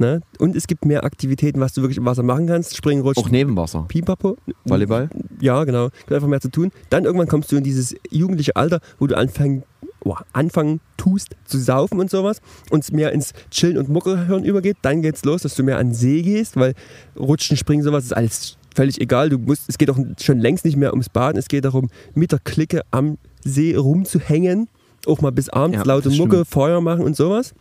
Ne? 0.00 0.22
Und 0.38 0.56
es 0.56 0.66
gibt 0.66 0.86
mehr 0.86 1.04
Aktivitäten, 1.04 1.60
was 1.60 1.74
du 1.74 1.82
wirklich 1.82 1.98
im 1.98 2.06
Wasser 2.06 2.22
machen 2.22 2.46
kannst. 2.46 2.74
Springen, 2.74 3.02
rutschen, 3.02 3.22
Auch 3.22 3.28
neben 3.28 3.54
Wasser. 3.54 3.84
Pipapo. 3.86 4.38
Volleyball? 4.64 5.10
Ja, 5.40 5.62
genau. 5.64 5.90
Gibt 5.90 6.12
einfach 6.12 6.26
mehr 6.26 6.40
zu 6.40 6.50
tun. 6.50 6.72
Dann 6.88 7.04
irgendwann 7.04 7.28
kommst 7.28 7.52
du 7.52 7.56
in 7.56 7.64
dieses 7.64 7.94
jugendliche 8.10 8.56
Alter, 8.56 8.80
wo 8.98 9.06
du 9.06 9.14
anfangen, 9.14 9.62
oh, 10.02 10.14
anfangen 10.32 10.80
tust 10.96 11.36
zu 11.44 11.58
saufen 11.58 12.00
und 12.00 12.10
sowas 12.10 12.40
und 12.70 12.82
es 12.82 12.92
mehr 12.92 13.12
ins 13.12 13.34
Chillen 13.50 13.76
und 13.76 13.90
Mucke 13.90 14.26
hören 14.26 14.42
übergeht. 14.44 14.78
Dann 14.80 15.02
geht's 15.02 15.22
los, 15.26 15.42
dass 15.42 15.54
du 15.54 15.62
mehr 15.64 15.76
an 15.76 15.88
den 15.88 15.94
See 15.94 16.22
gehst, 16.22 16.56
weil 16.56 16.72
Rutschen, 17.18 17.58
Springen, 17.58 17.82
sowas 17.82 18.04
ist 18.04 18.16
alles 18.16 18.56
völlig 18.74 19.02
egal. 19.02 19.28
Du 19.28 19.36
musst, 19.36 19.68
es 19.68 19.76
geht 19.76 19.90
auch 19.90 19.98
schon 20.18 20.38
längst 20.38 20.64
nicht 20.64 20.78
mehr 20.78 20.92
ums 20.92 21.10
Baden. 21.10 21.38
Es 21.38 21.48
geht 21.48 21.66
darum, 21.66 21.90
mit 22.14 22.32
der 22.32 22.38
Clique 22.38 22.80
am 22.90 23.18
See 23.44 23.76
rumzuhängen. 23.76 24.68
Auch 25.06 25.20
mal 25.20 25.32
bis 25.32 25.50
abends 25.50 25.76
Ja, 25.76 25.84
laute 25.84 26.08
Mucke. 26.08 26.46
Feuer 26.46 26.80
machen 26.80 27.04
und 27.04 27.16
sowas. 27.16 27.54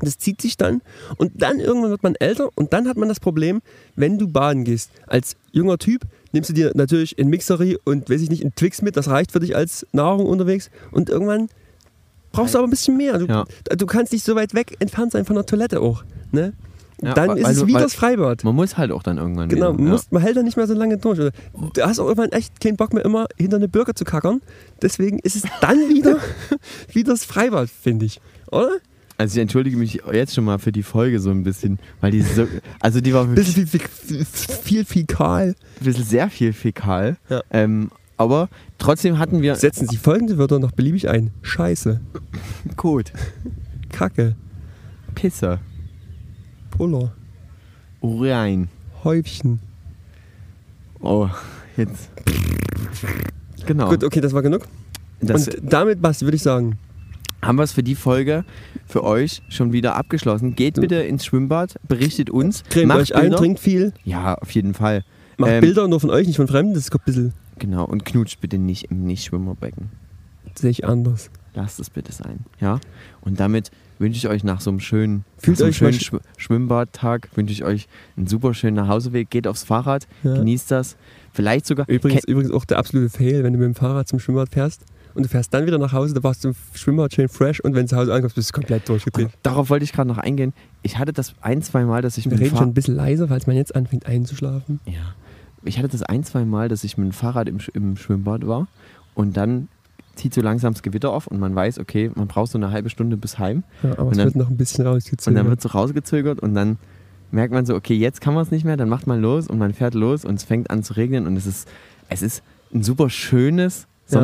Das 0.00 0.18
zieht 0.18 0.40
sich 0.42 0.56
dann 0.56 0.82
und 1.18 1.32
dann 1.42 1.60
irgendwann 1.60 1.90
wird 1.90 2.02
man 2.02 2.14
älter 2.16 2.48
und 2.56 2.72
dann 2.72 2.88
hat 2.88 2.96
man 2.96 3.08
das 3.08 3.20
Problem, 3.20 3.62
wenn 3.96 4.18
du 4.18 4.26
baden 4.28 4.64
gehst. 4.64 4.90
Als 5.06 5.36
junger 5.52 5.78
Typ 5.78 6.02
nimmst 6.32 6.50
du 6.50 6.54
dir 6.54 6.72
natürlich 6.74 7.16
ein 7.18 7.28
Mixery 7.28 7.78
und 7.84 8.10
weiß 8.10 8.20
ich 8.20 8.30
nicht, 8.30 8.44
ein 8.44 8.54
Twix 8.56 8.82
mit, 8.82 8.96
das 8.96 9.08
reicht 9.08 9.30
für 9.32 9.40
dich 9.40 9.54
als 9.54 9.86
Nahrung 9.92 10.26
unterwegs 10.26 10.70
und 10.90 11.08
irgendwann 11.10 11.48
brauchst 12.32 12.54
du 12.54 12.58
aber 12.58 12.66
ein 12.66 12.70
bisschen 12.70 12.96
mehr. 12.96 13.18
Du, 13.18 13.26
Ja. 13.26 13.44
du 13.76 13.86
kannst 13.86 14.12
nicht 14.12 14.24
so 14.24 14.34
weit 14.34 14.54
weg 14.54 14.76
entfernt 14.80 15.12
sein 15.12 15.24
von 15.24 15.36
der 15.36 15.46
Toilette 15.46 15.80
auch. 15.80 16.02
Ne? 16.32 16.52
Ja, 17.02 17.12
dann 17.14 17.36
ist 17.36 17.44
weil 17.44 17.52
es 17.52 17.66
wie 17.66 17.72
das 17.74 17.94
Freibad. 17.94 18.42
Man 18.44 18.54
muss 18.54 18.76
halt 18.76 18.90
auch 18.90 19.02
dann 19.02 19.18
irgendwann 19.18 19.48
Genau, 19.48 19.72
wieder. 19.72 19.82
man, 19.82 19.92
muss, 19.92 20.10
man 20.10 20.22
hält 20.22 20.36
da 20.36 20.42
nicht 20.42 20.56
mehr 20.56 20.66
so 20.66 20.74
lange 20.74 20.96
durch. 20.98 21.18
Du 21.18 21.32
hast 21.82 21.98
auch 22.00 22.06
irgendwann 22.06 22.32
echt 22.32 22.60
keinen 22.60 22.76
Bock 22.76 22.92
mehr, 22.92 23.04
immer 23.04 23.26
hinter 23.36 23.56
eine 23.56 23.68
Bürger 23.68 23.94
zu 23.94 24.04
kackern. 24.04 24.40
Deswegen 24.82 25.18
ist 25.20 25.36
es 25.36 25.42
dann 25.60 25.78
wieder 25.88 26.18
wie 26.92 27.04
das 27.04 27.24
Freibad, 27.24 27.68
finde 27.68 28.06
ich. 28.06 28.20
Oder? 28.50 28.78
Also 29.16 29.36
ich 29.36 29.42
entschuldige 29.42 29.76
mich 29.76 30.00
jetzt 30.12 30.34
schon 30.34 30.44
mal 30.44 30.58
für 30.58 30.72
die 30.72 30.82
Folge 30.82 31.20
so 31.20 31.30
ein 31.30 31.44
bisschen, 31.44 31.78
weil 32.00 32.10
die 32.10 32.22
so, 32.22 32.48
also 32.80 33.00
die 33.00 33.14
war 33.14 33.28
wirklich 33.28 33.54
Bisschen 33.54 33.68
viel, 33.68 34.24
viel, 34.24 34.84
fäkal. 34.84 35.54
ein 35.80 35.84
bisschen 35.84 36.04
sehr 36.04 36.28
viel 36.30 36.52
fäkal. 36.52 37.16
Ja. 37.28 37.42
Ähm, 37.50 37.90
aber 38.16 38.48
trotzdem 38.78 39.18
hatten 39.18 39.42
wir 39.42 39.54
Setzen 39.56 39.88
Sie 39.88 39.96
folgende 39.96 40.38
Wörter 40.38 40.58
noch 40.58 40.72
beliebig 40.72 41.08
ein. 41.08 41.30
Scheiße, 41.42 42.00
Kot, 42.76 43.12
Kacke, 43.90 44.34
Pisse, 45.14 45.60
Puller, 46.70 47.12
Urein. 48.00 48.68
Häufchen. 49.04 49.60
Oh, 51.00 51.28
jetzt. 51.76 52.08
Genau. 53.66 53.90
Gut, 53.90 54.02
okay, 54.02 54.20
das 54.20 54.32
war 54.32 54.42
genug. 54.42 54.62
das 55.20 55.48
Und 55.48 55.58
damit, 55.62 56.00
Basti, 56.00 56.24
würde 56.24 56.36
ich 56.36 56.42
sagen, 56.42 56.78
haben 57.46 57.56
wir 57.56 57.62
es 57.62 57.72
für 57.72 57.82
die 57.82 57.94
Folge 57.94 58.44
für 58.86 59.04
euch 59.04 59.42
schon 59.48 59.72
wieder 59.72 59.96
abgeschlossen. 59.96 60.54
Geht 60.54 60.74
bitte 60.80 60.96
ins 60.96 61.24
Schwimmbad, 61.24 61.76
berichtet 61.88 62.30
uns, 62.30 62.62
cremt 62.70 62.88
macht 62.88 63.00
euch 63.00 63.14
ein, 63.14 63.22
Bilder. 63.22 63.36
trinkt 63.36 63.60
viel, 63.60 63.92
Ja, 64.04 64.34
auf 64.34 64.50
jeden 64.52 64.74
Fall. 64.74 65.04
macht 65.36 65.50
Ähm, 65.52 65.60
Bilder 65.60 65.88
nur 65.88 66.00
von 66.00 66.10
euch, 66.10 66.26
nicht 66.26 66.36
von 66.36 66.48
Fremden. 66.48 66.74
Das 66.74 66.84
ist 66.84 66.92
ein 66.94 67.00
bisschen, 67.04 67.32
Genau, 67.58 67.84
und 67.84 68.04
knutscht 68.04 68.40
bitte 68.40 68.58
nicht 68.58 68.90
im 68.90 69.04
Nicht-Schwimmerbecken. 69.04 69.90
sehe 70.56 70.70
ich 70.70 70.84
anders. 70.86 71.30
Lasst 71.54 71.78
es 71.78 71.88
bitte 71.88 72.12
sein. 72.12 72.40
Ja? 72.60 72.80
Und 73.20 73.38
damit 73.38 73.70
wünsche 74.00 74.18
ich 74.18 74.28
euch 74.28 74.42
nach 74.42 74.60
so 74.60 74.70
einem 74.70 74.80
schönen, 74.80 75.24
Fühlt 75.38 75.56
so 75.56 75.64
einem 75.64 75.72
schönen 75.72 75.92
Schw 76.00 76.18
Schwimmbadtag, 76.36 77.28
wünsche 77.36 77.52
ich 77.52 77.64
euch 77.64 77.86
einen 78.16 78.26
super 78.26 78.54
schönen 78.54 78.74
Nachhauseweg. 78.76 79.30
Geht 79.30 79.46
aufs 79.46 79.62
Fahrrad, 79.64 80.06
Ja. 80.24 80.34
genießt 80.34 80.70
das. 80.70 80.96
Vielleicht 81.32 81.66
sogar. 81.66 81.88
Übrigens, 81.88 82.24
übrigens 82.24 82.52
auch 82.52 82.64
der 82.64 82.78
absolute 82.78 83.08
Fail, 83.08 83.44
wenn 83.44 83.52
du 83.52 83.58
mit 83.58 83.66
dem 83.66 83.74
Fahrrad 83.74 84.08
zum 84.08 84.18
Schwimmbad 84.18 84.48
fährst 84.50 84.82
und 85.14 85.22
du 85.24 85.28
fährst 85.28 85.52
dann 85.54 85.66
wieder 85.66 85.78
nach 85.78 85.92
Hause, 85.92 86.14
da 86.14 86.22
warst 86.22 86.44
du 86.44 86.48
im 86.48 86.54
Schwimmbad 86.74 87.14
schön 87.14 87.28
fresh 87.28 87.60
und 87.60 87.74
wenn 87.74 87.82
du 87.82 87.88
zu 87.88 87.96
Hause 87.96 88.12
ankommst, 88.14 88.36
bist 88.36 88.50
du 88.50 88.52
komplett 88.54 88.88
durchgedreht. 88.88 89.30
Darauf 89.42 89.70
wollte 89.70 89.84
ich 89.84 89.92
gerade 89.92 90.08
noch 90.08 90.18
eingehen. 90.18 90.52
Ich 90.82 90.98
hatte 90.98 91.12
das 91.12 91.34
ein, 91.40 91.62
zwei 91.62 91.84
Mal, 91.84 92.02
dass 92.02 92.18
ich 92.18 92.24
Wir 92.26 92.30
mit 92.32 92.38
dem 92.40 92.42
reden 92.42 92.50
schon 92.50 92.56
Fahrrad. 92.58 92.70
ein 92.70 92.74
bisschen 92.74 92.96
leiser, 92.96 93.28
falls 93.28 93.46
man 93.46 93.56
jetzt 93.56 93.74
anfängt 93.76 94.06
einzuschlafen. 94.06 94.80
Ja. 94.86 95.14
Ich 95.64 95.78
hatte 95.78 95.88
das 95.88 96.02
ein, 96.02 96.24
zwei 96.24 96.44
Mal, 96.44 96.68
dass 96.68 96.84
ich 96.84 96.98
mit 96.98 97.06
dem 97.08 97.12
Fahrrad 97.12 97.48
im, 97.48 97.58
im 97.72 97.96
Schwimmbad 97.96 98.46
war 98.46 98.68
und 99.14 99.36
dann 99.36 99.68
zieht 100.16 100.34
so 100.34 100.40
langsam 100.42 100.74
das 100.74 100.82
Gewitter 100.82 101.10
auf 101.10 101.26
und 101.26 101.40
man 101.40 101.54
weiß, 101.54 101.78
okay, 101.80 102.10
man 102.14 102.28
braucht 102.28 102.50
so 102.52 102.58
eine 102.58 102.70
halbe 102.70 102.88
Stunde 102.90 103.16
bis 103.16 103.38
heim. 103.38 103.64
Ja, 103.82 103.92
aber 103.92 104.04
Und 104.04 104.12
es 104.12 104.18
dann- 104.18 104.26
wird 104.26 104.36
noch 104.36 104.50
ein 104.50 104.56
bisschen 104.56 104.86
rausgezögert. 104.86 105.26
Und 105.26 105.34
dann 105.34 105.48
wird 105.48 105.60
so 105.60 105.68
rausgezögert 105.70 106.40
und 106.40 106.54
dann 106.54 106.78
merkt 107.32 107.52
man 107.52 107.66
so, 107.66 107.74
okay, 107.74 107.94
jetzt 107.94 108.20
kann 108.20 108.32
man 108.34 108.42
es 108.44 108.50
nicht 108.52 108.64
mehr, 108.64 108.76
dann 108.76 108.88
macht 108.88 109.06
man 109.08 109.20
los 109.20 109.48
und 109.48 109.58
man 109.58 109.72
fährt 109.74 109.94
los 109.94 110.24
und 110.24 110.34
es 110.36 110.44
fängt 110.44 110.70
an 110.70 110.82
zu 110.84 110.92
regnen 110.94 111.26
und 111.26 111.36
es 111.36 111.46
ist, 111.46 111.68
es 112.08 112.22
ist 112.22 112.42
ein 112.72 112.82
super 112.84 113.10
schönes 113.10 113.86
Ja. 114.08 114.18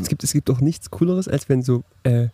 Es, 0.00 0.08
gibt, 0.08 0.24
es 0.24 0.32
gibt 0.32 0.50
auch 0.50 0.60
nichts 0.60 0.90
Cooleres, 0.90 1.28
als 1.28 1.48
wenn 1.48 1.62
so 1.62 1.82
äh, 2.04 2.28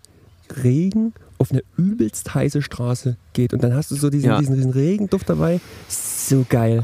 Regen 0.63 1.13
auf 1.39 1.53
eine 1.53 1.63
übelst 1.77 2.35
heiße 2.35 2.63
Straße 2.63 3.17
geht 3.33 3.53
und 3.53 3.63
dann 3.63 3.75
hast 3.75 3.91
du 3.91 3.95
so 3.97 4.11
diesen, 4.11 4.31
Ja. 4.31 4.39
diesen, 4.41 4.57
diesen 4.57 4.71
Regenduft 4.73 5.29
dabei. 5.29 5.61
So 5.89 6.45
geil. 6.49 6.83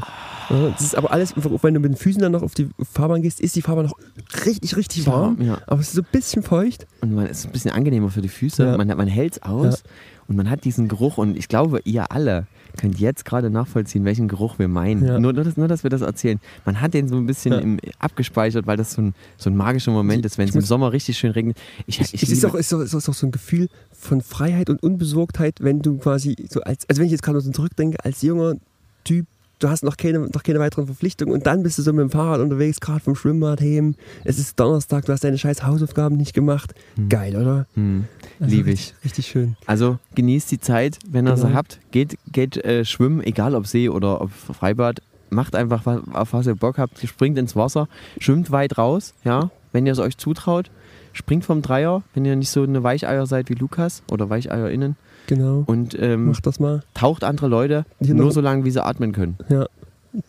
Ja, 0.49 0.69
das 0.69 0.81
ist 0.81 0.95
aber 0.95 1.11
alles, 1.11 1.33
wenn 1.35 1.73
du 1.73 1.79
mit 1.79 1.91
den 1.91 1.97
Füßen 1.97 2.21
dann 2.21 2.31
noch 2.31 2.43
auf 2.43 2.53
die 2.53 2.69
Fahrbahn 2.93 3.21
gehst, 3.23 3.39
ist 3.41 3.55
die 3.55 3.63
Fahrbahn 3.63 3.85
noch 3.85 3.97
richtig, 4.45 4.77
richtig 4.77 5.07
warm. 5.07 5.41
Ja. 5.41 5.59
Aber 5.65 5.81
es 5.81 5.87
ist 5.87 5.95
so 5.95 6.01
ein 6.01 6.07
bisschen 6.11 6.43
feucht. 6.43 6.85
Und 7.01 7.15
man 7.15 7.25
ist 7.25 7.45
ein 7.45 7.51
bisschen 7.51 7.71
angenehmer 7.71 8.09
für 8.09 8.21
die 8.21 8.29
Füße. 8.29 8.63
Ja. 8.63 8.77
Man, 8.77 8.87
man 8.87 9.07
hält 9.07 9.33
es 9.33 9.41
aus 9.41 9.83
und 10.27 10.35
man 10.35 10.49
hat 10.49 10.63
diesen 10.63 10.87
Geruch. 10.87 11.17
Und 11.17 11.35
ich 11.35 11.47
glaube, 11.47 11.81
ihr 11.83 12.11
alle 12.11 12.45
könnt 12.75 12.99
jetzt 12.99 13.25
gerade 13.25 13.49
nachvollziehen, 13.49 14.05
welchen 14.05 14.27
Geruch 14.27 14.59
wir 14.59 14.67
meinen. 14.67 15.05
Ja. 15.05 15.19
Nur, 15.19 15.33
nur, 15.33 15.43
dass, 15.43 15.57
nur, 15.57 15.67
dass 15.67 15.83
wir 15.83 15.89
das 15.89 16.01
erzählen. 16.01 16.39
Man 16.65 16.81
hat 16.81 16.93
den 16.93 17.07
so 17.07 17.15
ein 17.17 17.25
bisschen 17.25 17.53
Ja. 17.53 17.59
im, 17.59 17.79
abgespeichert, 17.99 18.67
weil 18.67 18.77
das 18.77 18.93
so 18.93 19.01
ein, 19.01 19.15
so 19.37 19.49
ein 19.49 19.55
magischer 19.55 19.91
Moment 19.91 20.25
ist, 20.25 20.37
wenn 20.37 20.45
ich 20.45 20.49
es 20.51 20.55
im 20.55 20.61
Sommer 20.61 20.91
richtig 20.91 21.17
schön 21.17 21.31
regnet. 21.31 21.57
Ich, 21.87 21.99
ich, 21.99 22.23
es 22.23 22.29
ist 22.31 22.45
auch, 22.45 22.55
ist, 22.55 22.73
auch, 22.73 22.79
ist 22.79 22.95
auch 22.95 23.13
so 23.13 23.27
ein 23.27 23.31
Gefühl 23.31 23.69
von 23.91 24.21
Freiheit 24.21 24.69
und 24.69 24.81
Unbesorgtheit, 24.83 25.55
wenn 25.61 25.81
du 25.81 25.97
quasi 25.97 26.35
so 26.49 26.61
als, 26.61 26.87
also 26.89 26.99
wenn 26.99 27.05
ich 27.07 27.11
jetzt 27.11 27.23
gerade 27.23 27.41
so 27.41 27.51
zurückdenke, 27.51 27.97
als 28.03 28.21
junger 28.21 28.55
Typ, 29.03 29.25
du 29.59 29.69
hast 29.69 29.83
noch 29.83 29.97
keine, 29.97 30.19
noch 30.19 30.43
keine 30.43 30.59
weiteren 30.59 30.85
Verpflichtungen 30.85 31.33
und 31.33 31.45
dann 31.45 31.63
bist 31.63 31.77
du 31.77 31.81
so 31.81 31.91
mit 31.93 32.01
dem 32.03 32.09
Fahrrad 32.09 32.39
unterwegs, 32.41 32.79
gerade 32.79 32.99
vom 32.99 33.15
Schwimmbad 33.15 33.61
heim. 33.61 33.95
Es 34.23 34.37
ist 34.39 34.59
Donnerstag, 34.59 35.05
du 35.05 35.13
hast 35.13 35.23
deine 35.23 35.37
scheiß 35.37 35.63
Hausaufgaben 35.63 36.17
nicht 36.17 36.33
gemacht. 36.33 36.73
Geil, 37.09 37.35
oder? 37.35 37.65
hm, 37.75 38.05
Also 38.39 38.55
liebe 38.55 38.69
richtig, 38.69 38.93
ich. 38.99 39.05
Richtig 39.05 39.27
schön. 39.27 39.55
Also 39.65 39.97
genießt 40.15 40.51
die 40.51 40.59
Zeit, 40.59 40.99
wenn 41.09 41.27
ihr 41.27 41.37
sie 41.37 41.43
Genau. 41.43 41.55
habt. 41.55 41.79
Geht, 41.91 42.17
geht 42.31 42.57
äh, 42.63 42.85
schwimmen, 42.85 43.21
egal 43.23 43.55
ob 43.55 43.67
See 43.67 43.89
oder 43.89 44.21
ob 44.21 44.31
Freibad. 44.31 45.01
Macht 45.31 45.55
einfach, 45.55 45.85
wa- 45.85 46.03
auf 46.13 46.33
was 46.33 46.45
ihr 46.47 46.55
Bock 46.55 46.77
habt. 46.77 46.99
Springt 47.07 47.37
ins 47.37 47.55
Wasser, 47.55 47.87
schwimmt 48.19 48.51
weit 48.51 48.77
raus, 48.77 49.13
ja, 49.23 49.49
wenn 49.71 49.85
ihr 49.85 49.91
es 49.91 49.99
euch 49.99 50.17
zutraut. 50.17 50.69
Springt 51.13 51.45
vom 51.45 51.61
Dreier, 51.61 52.03
wenn 52.13 52.25
ihr 52.25 52.35
nicht 52.35 52.49
so 52.49 52.61
eine 52.63 52.83
Weicheier 52.83 53.25
seid 53.25 53.49
wie 53.49 53.53
Lukas 53.55 54.03
oder 54.11 54.29
WeicheierInnen. 54.29 54.97
Genau. 55.27 55.63
Und 55.65 55.97
ähm, 55.99 56.27
Mach 56.27 56.39
das 56.41 56.59
mal. 56.59 56.81
taucht 56.93 57.23
andere 57.23 57.47
Leute 57.47 57.85
Hier 57.99 58.13
nur 58.15 58.25
noch- 58.27 58.31
so 58.33 58.41
lange, 58.41 58.63
wie 58.65 58.71
sie 58.71 58.83
atmen 58.83 59.11
können. 59.11 59.37
Ja. 59.49 59.65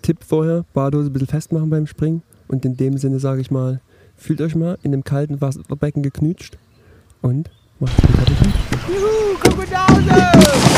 Tipp 0.02 0.18
vorher, 0.26 0.64
Badehose 0.74 1.10
ein 1.10 1.12
bisschen 1.12 1.28
festmachen 1.28 1.70
beim 1.70 1.86
Springen. 1.86 2.22
Und 2.48 2.64
in 2.64 2.76
dem 2.76 2.96
Sinne 2.98 3.18
sage 3.20 3.40
ich 3.40 3.50
mal, 3.50 3.80
fühlt 4.16 4.40
euch 4.40 4.54
mal 4.54 4.78
in 4.82 4.92
dem 4.92 5.04
kalten 5.04 5.40
Wasserbecken 5.40 6.02
geknutscht 6.02 6.56
und 7.22 7.50
macht 7.80 7.92
es 7.98 8.04
gut. 8.06 8.54
Juhu, 8.88 9.36
komm 9.42 9.58
nach 9.70 9.88
Hause! 9.88 10.75